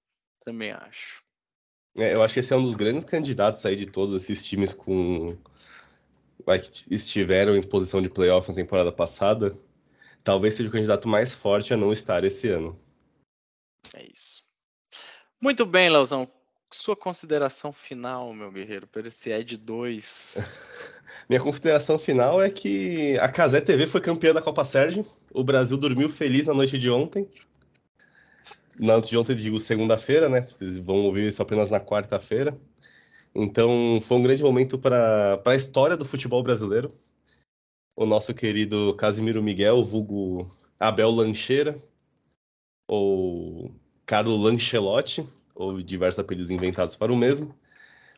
também 0.46 0.72
acho. 0.72 1.24
É, 1.98 2.14
eu 2.14 2.22
acho 2.22 2.36
que 2.36 2.40
esse 2.40 2.54
é 2.54 2.56
um 2.56 2.64
dos 2.64 2.76
grandes 2.76 3.06
candidatos 3.06 3.66
aí 3.66 3.76
de 3.76 3.88
todos 3.88 4.14
esses 4.14 4.46
times 4.46 4.72
com 4.72 5.36
que 6.46 6.94
estiveram 6.94 7.58
em 7.58 7.64
posição 7.64 8.02
de 8.02 8.10
playoff 8.10 8.48
na 8.48 8.56
temporada 8.56 8.92
passada. 8.92 9.58
Talvez 10.24 10.54
seja 10.54 10.70
o 10.70 10.72
candidato 10.72 11.08
mais 11.08 11.34
forte 11.34 11.74
a 11.74 11.78
não 11.78 11.92
estar 11.92 12.24
esse 12.24 12.48
ano. 12.48 12.80
É 13.94 14.06
isso. 14.06 14.44
Muito 15.42 15.66
bem, 15.66 15.90
Leozão. 15.90 16.28
Sua 16.72 16.96
consideração 16.96 17.72
final, 17.72 18.34
meu 18.34 18.52
guerreiro, 18.52 18.88
para 18.88 19.08
esse 19.08 19.30
Ed 19.30 19.56
2. 19.56 20.38
Minha 21.30 21.40
consideração 21.40 21.98
final 21.98 22.42
é 22.42 22.50
que 22.50 23.18
a 23.20 23.30
Casé 23.30 23.62
TV 23.62 23.88
foi 23.88 24.02
campeã 24.02 24.34
da 24.34 24.42
Copa 24.42 24.66
Sérgio. 24.66 25.06
O 25.32 25.44
Brasil 25.44 25.78
dormiu 25.78 26.10
feliz 26.10 26.48
na 26.48 26.54
noite 26.54 26.78
de 26.78 26.90
ontem. 26.90 27.30
Na 28.78 28.94
noite 28.94 29.10
de 29.10 29.18
ontem, 29.18 29.36
digo 29.36 29.60
segunda-feira, 29.60 30.28
né? 30.28 30.46
Eles 30.60 30.78
vão 30.78 30.98
ouvir 31.06 31.30
isso 31.30 31.42
apenas 31.42 31.72
na 31.72 31.80
quarta-feira. 31.80 32.60
Então, 33.34 34.00
foi 34.02 34.18
um 34.18 34.24
grande 34.24 34.44
momento 34.44 34.78
para 34.78 35.42
a 35.46 35.56
história 35.56 35.96
do 35.96 36.04
futebol 36.04 36.44
brasileiro. 36.44 36.94
O 37.96 38.06
nosso 38.06 38.34
querido 38.34 38.94
Casimiro 38.96 39.42
Miguel, 39.42 39.84
vulgo 39.84 40.50
Abel 40.80 41.12
Lancheira, 41.12 41.78
ou 42.88 43.72
Carlo 44.06 44.38
Lancelotti, 44.38 45.28
ou 45.54 45.82
diversos 45.82 46.20
apelidos 46.20 46.50
inventados 46.50 46.96
para 46.96 47.12
o 47.12 47.18
mesmo, 47.18 47.54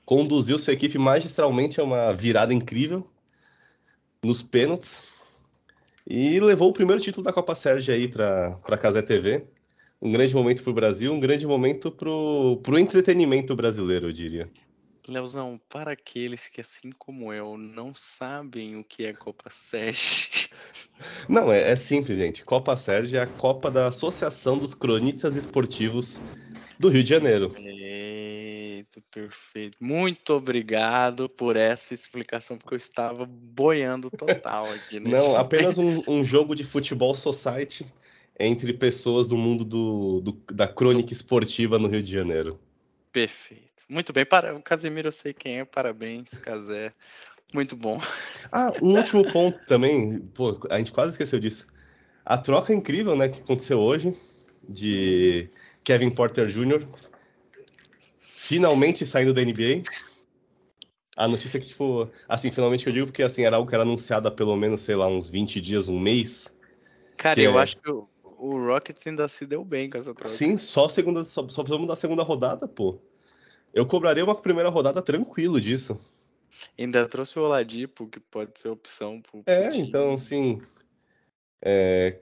conduziu 0.05 0.59
sua 0.59 0.73
equipe 0.73 0.97
magistralmente 0.97 1.79
a 1.79 1.83
uma 1.83 2.13
virada 2.13 2.53
incrível 2.53 3.07
nos 4.23 4.41
pênaltis 4.41 5.03
e 6.05 6.39
levou 6.39 6.69
o 6.69 6.73
primeiro 6.73 7.01
título 7.01 7.23
da 7.23 7.33
Copa 7.33 7.55
Sérgio 7.55 7.93
aí 7.93 8.07
para 8.07 8.57
a 8.63 8.77
Casé 8.77 9.01
TV. 9.01 9.45
Um 10.01 10.11
grande 10.11 10.33
momento 10.33 10.63
para 10.63 10.71
o 10.71 10.73
Brasil, 10.73 11.13
um 11.13 11.19
grande 11.19 11.45
momento 11.45 11.91
para 11.91 12.09
o 12.09 12.79
entretenimento 12.79 13.55
brasileiro, 13.55 14.07
eu 14.07 14.13
diria. 14.13 14.49
Leozão, 15.09 15.59
para 15.69 15.91
aqueles 15.91 16.47
que, 16.47 16.61
assim 16.61 16.91
como 16.97 17.33
eu, 17.33 17.57
não 17.57 17.93
sabem 17.95 18.77
o 18.77 18.83
que 18.83 19.05
é 19.05 19.13
Copa 19.13 19.49
Sérgio. 19.49 20.49
Não, 21.27 21.51
é, 21.51 21.71
é 21.71 21.75
simples, 21.75 22.17
gente. 22.17 22.43
Copa 22.43 22.75
Sérgio 22.75 23.17
é 23.17 23.21
a 23.21 23.27
Copa 23.27 23.71
da 23.71 23.87
Associação 23.87 24.57
dos 24.57 24.73
Cronistas 24.73 25.35
Esportivos 25.35 26.19
do 26.77 26.89
Rio 26.89 27.03
de 27.03 27.09
Janeiro. 27.09 27.49
Perfeito, 27.49 29.01
perfeito. 29.11 29.77
Muito 29.79 30.33
obrigado 30.33 31.27
por 31.29 31.55
essa 31.55 31.93
explicação, 31.93 32.57
porque 32.57 32.73
eu 32.73 32.77
estava 32.77 33.25
boiando 33.25 34.09
total 34.09 34.71
aqui. 34.71 34.99
Não, 34.99 35.35
apenas 35.35 35.77
um, 35.77 36.01
um, 36.07 36.23
jogo 36.23 36.55
de 36.55 36.63
futebol 36.63 37.13
society 37.13 37.85
entre 38.39 38.73
pessoas 38.73 39.27
do 39.27 39.37
mundo 39.37 39.65
do, 39.65 40.21
do, 40.21 40.31
da 40.53 40.67
crônica 40.67 41.11
esportiva 41.11 41.77
no 41.77 41.87
Rio 41.87 42.01
de 42.01 42.11
Janeiro. 42.11 42.59
Perfeito. 43.11 43.68
Muito 43.89 44.13
bem, 44.13 44.23
para 44.23 44.55
o 44.55 44.61
Casemiro 44.61 45.07
eu 45.07 45.11
sei 45.11 45.33
quem 45.33 45.59
é, 45.59 45.65
parabéns, 45.65 46.29
Casé. 46.37 46.93
Muito 47.51 47.75
bom. 47.75 47.99
Ah, 48.51 48.71
um 48.81 48.95
último 48.95 49.29
ponto 49.31 49.59
também, 49.67 50.19
pô, 50.19 50.59
a 50.69 50.77
gente 50.77 50.91
quase 50.91 51.11
esqueceu 51.11 51.39
disso. 51.39 51.65
A 52.23 52.37
troca 52.37 52.71
incrível, 52.71 53.15
né, 53.15 53.27
que 53.27 53.39
aconteceu 53.39 53.79
hoje 53.79 54.15
de 54.67 55.49
Kevin 55.83 56.11
Porter 56.11 56.45
Jr. 56.47 56.87
finalmente 58.21 59.03
saindo 59.07 59.33
da 59.33 59.41
NBA. 59.41 59.81
A 61.17 61.27
notícia 61.27 61.59
que, 61.59 61.65
tipo, 61.65 62.07
assim, 62.27 62.51
finalmente 62.51 62.85
eu 62.85 62.93
digo 62.93 63.07
porque, 63.07 63.23
assim, 63.23 63.43
era 63.43 63.55
algo 63.55 63.67
que 63.67 63.73
era 63.73 63.83
anunciado 63.83 64.27
há 64.27 64.31
pelo 64.31 64.55
menos, 64.55 64.81
sei 64.81 64.95
lá, 64.95 65.07
uns 65.07 65.27
20 65.27 65.59
dias, 65.59 65.89
um 65.89 65.99
mês. 65.99 66.55
Cara, 67.17 67.41
eu 67.41 67.57
é... 67.57 67.63
acho 67.63 67.75
que 67.77 67.89
o, 67.89 68.07
o 68.37 68.67
Rockets 68.67 69.05
ainda 69.07 69.27
se 69.27 69.47
deu 69.47 69.65
bem 69.65 69.89
com 69.89 69.97
essa 69.97 70.13
troca. 70.13 70.29
Sim, 70.29 70.55
só, 70.57 70.87
segunda, 70.87 71.23
só, 71.23 71.41
só 71.49 71.63
precisamos 71.63 71.87
da 71.87 71.95
segunda 71.95 72.21
rodada, 72.21 72.67
pô. 72.67 73.01
Eu 73.73 73.85
cobraria 73.85 74.23
uma 74.23 74.35
primeira 74.35 74.69
rodada 74.69 75.01
tranquilo 75.01 75.59
disso. 75.59 75.99
Ainda 76.77 77.07
trouxe 77.07 77.37
o 77.37 77.43
Oladipo, 77.43 78.07
que 78.07 78.19
pode 78.19 78.59
ser 78.59 78.69
opção 78.69 79.21
pro, 79.21 79.43
pro 79.43 79.53
É, 79.53 79.71
time. 79.71 79.87
então, 79.87 80.13
assim. 80.13 80.61
É... 81.61 82.19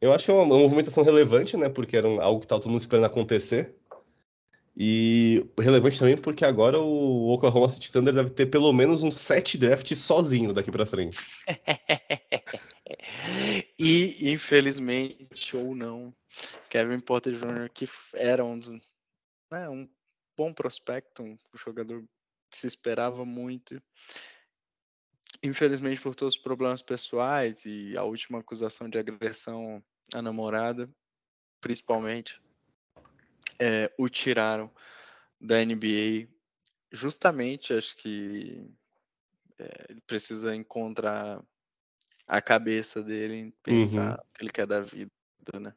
Eu 0.00 0.12
acho 0.12 0.24
que 0.24 0.30
é 0.30 0.34
uma, 0.34 0.44
uma, 0.44 0.58
movimentação 0.58 1.04
relevante, 1.04 1.56
né? 1.56 1.68
Porque 1.68 1.96
era 1.96 2.08
um, 2.08 2.20
algo 2.20 2.40
que 2.40 2.46
estava 2.46 2.60
todo 2.60 2.70
mundo 2.70 2.80
esperando 2.80 3.06
acontecer. 3.06 3.76
E 4.76 5.44
relevante 5.58 5.98
também 5.98 6.16
porque 6.16 6.44
agora 6.44 6.80
o 6.80 7.28
Oklahoma 7.28 7.68
City 7.68 7.92
Thunder 7.92 8.14
deve 8.14 8.30
ter 8.30 8.46
pelo 8.46 8.72
menos 8.72 9.02
uns 9.02 9.14
sete 9.14 9.58
drafts 9.58 9.98
sozinho 9.98 10.54
daqui 10.54 10.70
para 10.70 10.86
frente. 10.86 11.18
e, 13.78 14.32
infelizmente, 14.32 15.54
ou 15.54 15.74
não, 15.74 16.14
Kevin 16.70 17.00
Porter 17.00 17.34
Jr., 17.34 17.68
que 17.74 17.86
era 18.14 18.42
um, 18.42 18.58
dos, 18.58 18.70
né, 19.52 19.68
um 19.68 19.86
bom 20.40 20.54
prospecto, 20.54 21.22
um 21.22 21.36
jogador 21.54 22.02
que 22.50 22.56
se 22.56 22.66
esperava 22.66 23.26
muito. 23.26 23.78
Infelizmente, 25.42 26.00
por 26.00 26.14
todos 26.14 26.34
os 26.34 26.40
problemas 26.40 26.80
pessoais 26.80 27.66
e 27.66 27.94
a 27.94 28.04
última 28.04 28.38
acusação 28.38 28.88
de 28.88 28.98
agressão 28.98 29.84
à 30.14 30.22
namorada, 30.22 30.88
principalmente, 31.60 32.40
é, 33.58 33.92
o 33.98 34.08
tiraram 34.08 34.72
da 35.38 35.62
NBA. 35.62 36.26
Justamente, 36.90 37.74
acho 37.74 37.94
que 37.98 38.66
é, 39.58 39.86
ele 39.90 40.00
precisa 40.06 40.56
encontrar 40.56 41.44
a 42.26 42.40
cabeça 42.40 43.02
dele, 43.02 43.54
pensar 43.62 44.12
uhum. 44.12 44.14
o 44.14 44.32
que 44.32 44.42
ele 44.42 44.50
quer 44.50 44.66
da 44.66 44.80
vida, 44.80 45.10
né? 45.60 45.74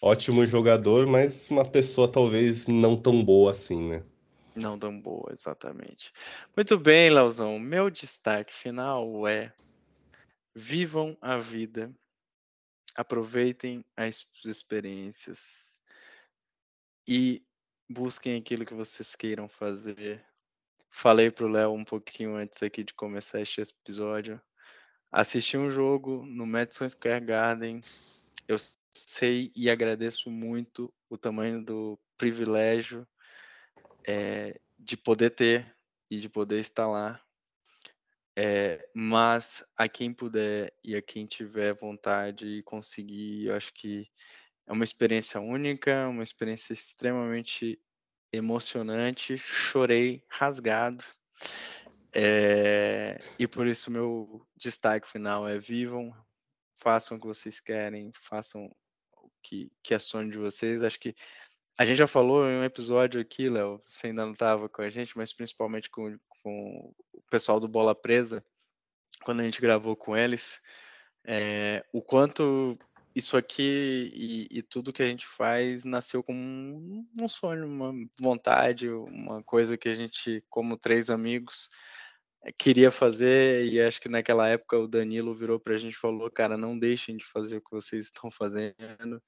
Ótimo 0.00 0.46
jogador, 0.46 1.06
mas 1.06 1.50
uma 1.50 1.64
pessoa 1.64 2.10
talvez 2.10 2.66
não 2.66 2.96
tão 2.96 3.24
boa 3.24 3.52
assim, 3.52 3.88
né? 3.88 4.04
Não 4.54 4.78
tão 4.78 5.00
boa, 5.00 5.32
exatamente. 5.32 6.12
Muito 6.56 6.78
bem, 6.78 7.10
Lauzão. 7.10 7.58
Meu 7.58 7.90
destaque 7.90 8.52
final 8.52 9.26
é: 9.26 9.52
vivam 10.54 11.16
a 11.20 11.38
vida, 11.38 11.92
aproveitem 12.96 13.84
as 13.96 14.26
experiências 14.44 15.80
e 17.06 17.42
busquem 17.88 18.36
aquilo 18.36 18.66
que 18.66 18.74
vocês 18.74 19.14
queiram 19.14 19.48
fazer. 19.48 20.24
Falei 20.90 21.30
para 21.30 21.46
o 21.46 21.48
Léo 21.48 21.72
um 21.72 21.84
pouquinho 21.84 22.34
antes 22.34 22.62
aqui 22.62 22.82
de 22.82 22.94
começar 22.94 23.40
este 23.40 23.60
episódio. 23.60 24.40
Assisti 25.12 25.56
um 25.56 25.70
jogo 25.70 26.24
no 26.26 26.44
Madison 26.44 26.88
Square 26.88 27.24
Garden. 27.24 27.80
Eu 28.46 28.56
sei 28.94 29.52
e 29.54 29.70
agradeço 29.70 30.30
muito 30.30 30.92
o 31.08 31.16
tamanho 31.16 31.64
do 31.64 31.98
privilégio 32.16 33.06
é, 34.06 34.58
de 34.78 34.96
poder 34.96 35.30
ter 35.30 35.76
e 36.10 36.18
de 36.18 36.28
poder 36.28 36.58
estar 36.58 36.86
lá. 36.86 37.20
É, 38.36 38.88
mas 38.94 39.64
a 39.76 39.88
quem 39.88 40.12
puder 40.12 40.72
e 40.84 40.94
a 40.94 41.02
quem 41.02 41.26
tiver 41.26 41.74
vontade 41.74 42.46
e 42.46 42.62
conseguir, 42.62 43.46
eu 43.46 43.54
acho 43.56 43.72
que 43.74 44.08
é 44.66 44.72
uma 44.72 44.84
experiência 44.84 45.40
única, 45.40 46.08
uma 46.08 46.22
experiência 46.22 46.72
extremamente 46.72 47.80
emocionante. 48.32 49.36
Chorei 49.36 50.22
rasgado. 50.28 51.04
É, 52.12 53.18
e 53.38 53.46
por 53.46 53.66
isso 53.66 53.90
meu 53.90 54.46
destaque 54.56 55.08
final 55.08 55.46
é 55.48 55.58
vivam, 55.58 56.14
façam 56.78 57.16
o 57.16 57.20
que 57.20 57.26
vocês 57.26 57.60
querem, 57.60 58.10
façam 58.14 58.70
que, 59.42 59.70
que 59.82 59.94
é 59.94 59.98
sonho 59.98 60.30
de 60.30 60.38
vocês. 60.38 60.82
Acho 60.82 60.98
que 60.98 61.14
a 61.76 61.84
gente 61.84 61.98
já 61.98 62.06
falou 62.06 62.44
em 62.48 62.56
um 62.56 62.64
episódio 62.64 63.20
aqui, 63.20 63.48
Léo, 63.48 63.80
você 63.86 64.08
ainda 64.08 64.24
não 64.24 64.32
estava 64.32 64.68
com 64.68 64.82
a 64.82 64.90
gente, 64.90 65.16
mas 65.16 65.32
principalmente 65.32 65.88
com, 65.90 66.18
com 66.28 66.94
o 67.12 67.22
pessoal 67.30 67.60
do 67.60 67.68
Bola 67.68 67.94
Presa, 67.94 68.44
quando 69.22 69.40
a 69.40 69.44
gente 69.44 69.60
gravou 69.60 69.94
com 69.94 70.16
eles, 70.16 70.60
é, 71.24 71.84
o 71.92 72.02
quanto 72.02 72.76
isso 73.14 73.36
aqui 73.36 74.10
e, 74.12 74.58
e, 74.58 74.62
tudo 74.62 74.92
que 74.92 75.02
a 75.02 75.06
gente 75.06 75.26
faz 75.26 75.84
nasceu 75.84 76.22
como 76.22 76.38
um, 76.38 77.06
um, 77.20 77.28
sonho, 77.28 77.66
uma 77.66 77.92
vontade, 78.20 78.88
uma 78.88 79.42
coisa 79.42 79.76
que 79.76 79.88
a 79.88 79.92
gente, 79.92 80.44
como 80.48 80.76
três 80.76 81.10
amigos, 81.10 81.68
queria 82.52 82.90
fazer. 82.90 83.66
E 83.66 83.80
acho 83.80 84.00
que 84.00 84.08
naquela 84.08 84.48
época 84.48 84.78
o 84.78 84.88
Danilo 84.88 85.34
virou 85.34 85.58
para 85.60 85.74
a 85.74 85.78
gente 85.78 85.94
e 85.94 85.98
falou: 85.98 86.30
cara, 86.30 86.56
não 86.56 86.78
deixem 86.78 87.16
de 87.16 87.24
fazer 87.24 87.58
o 87.58 87.60
que 87.60 87.70
vocês 87.70 88.04
estão 88.04 88.30
fazendo, 88.30 89.22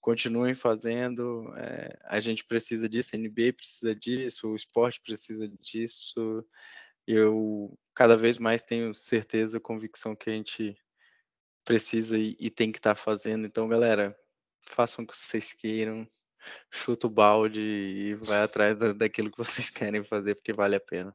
continuem 0.00 0.54
fazendo. 0.54 1.52
É, 1.56 1.98
a 2.04 2.20
gente 2.20 2.44
precisa 2.44 2.88
disso, 2.88 3.14
a 3.14 3.18
NBA 3.18 3.52
precisa 3.56 3.94
disso, 3.94 4.48
o 4.48 4.56
esporte 4.56 5.00
precisa 5.00 5.48
disso. 5.48 6.44
Eu 7.06 7.78
cada 7.94 8.16
vez 8.16 8.38
mais 8.38 8.62
tenho 8.62 8.94
certeza, 8.94 9.60
convicção 9.60 10.16
que 10.16 10.30
a 10.30 10.32
gente 10.32 10.76
precisa 11.64 12.18
e, 12.18 12.36
e 12.40 12.50
tem 12.50 12.72
que 12.72 12.78
estar 12.78 12.94
tá 12.94 13.00
fazendo. 13.00 13.46
Então, 13.46 13.68
galera, 13.68 14.16
façam 14.62 15.04
o 15.04 15.08
que 15.08 15.16
vocês 15.16 15.52
queiram, 15.52 16.08
chuta 16.70 17.06
o 17.06 17.10
balde 17.10 17.60
e 17.60 18.14
vai 18.14 18.42
atrás 18.42 18.76
daquilo 18.96 19.30
que 19.30 19.38
vocês 19.38 19.70
querem 19.70 20.04
fazer, 20.04 20.34
porque 20.34 20.52
vale 20.52 20.76
a 20.76 20.80
pena. 20.80 21.14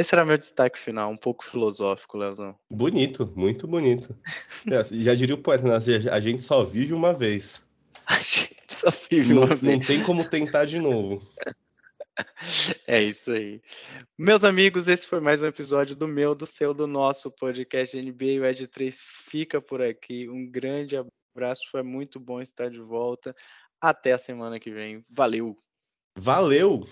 Esse 0.00 0.14
era 0.14 0.24
meu 0.24 0.38
destaque 0.38 0.78
final, 0.78 1.10
um 1.10 1.16
pouco 1.16 1.44
filosófico, 1.44 2.16
Leozão. 2.16 2.58
Bonito, 2.70 3.30
muito 3.36 3.68
bonito. 3.68 4.16
É, 4.66 4.82
já 4.82 5.14
diria 5.14 5.34
o 5.34 5.42
poeta, 5.42 5.64
né? 5.64 5.74
a 6.10 6.20
gente 6.20 6.40
só 6.40 6.64
vive 6.64 6.94
uma 6.94 7.12
vez. 7.12 7.62
A 8.08 8.14
gente 8.14 8.56
só 8.66 8.88
vive 9.10 9.34
não, 9.34 9.42
uma 9.42 9.54
vez. 9.54 9.62
Não 9.62 9.78
tem 9.78 10.02
como 10.02 10.26
tentar 10.26 10.64
de 10.64 10.78
novo. 10.80 11.22
É 12.86 13.02
isso 13.02 13.30
aí. 13.30 13.60
Meus 14.18 14.42
amigos, 14.42 14.88
esse 14.88 15.06
foi 15.06 15.20
mais 15.20 15.42
um 15.42 15.46
episódio 15.46 15.94
do 15.94 16.08
meu, 16.08 16.34
do 16.34 16.46
seu, 16.46 16.72
do 16.72 16.86
nosso 16.86 17.30
podcast 17.30 17.94
NBA. 17.94 18.40
O 18.40 18.46
Ed 18.46 18.66
3 18.66 18.98
fica 19.00 19.60
por 19.60 19.82
aqui. 19.82 20.28
Um 20.30 20.50
grande 20.50 20.96
abraço, 20.96 21.62
foi 21.70 21.82
muito 21.82 22.18
bom 22.18 22.40
estar 22.40 22.70
de 22.70 22.80
volta. 22.80 23.36
Até 23.78 24.12
a 24.12 24.18
semana 24.18 24.58
que 24.58 24.70
vem. 24.70 25.04
Valeu! 25.10 25.58
Valeu! 26.16 26.88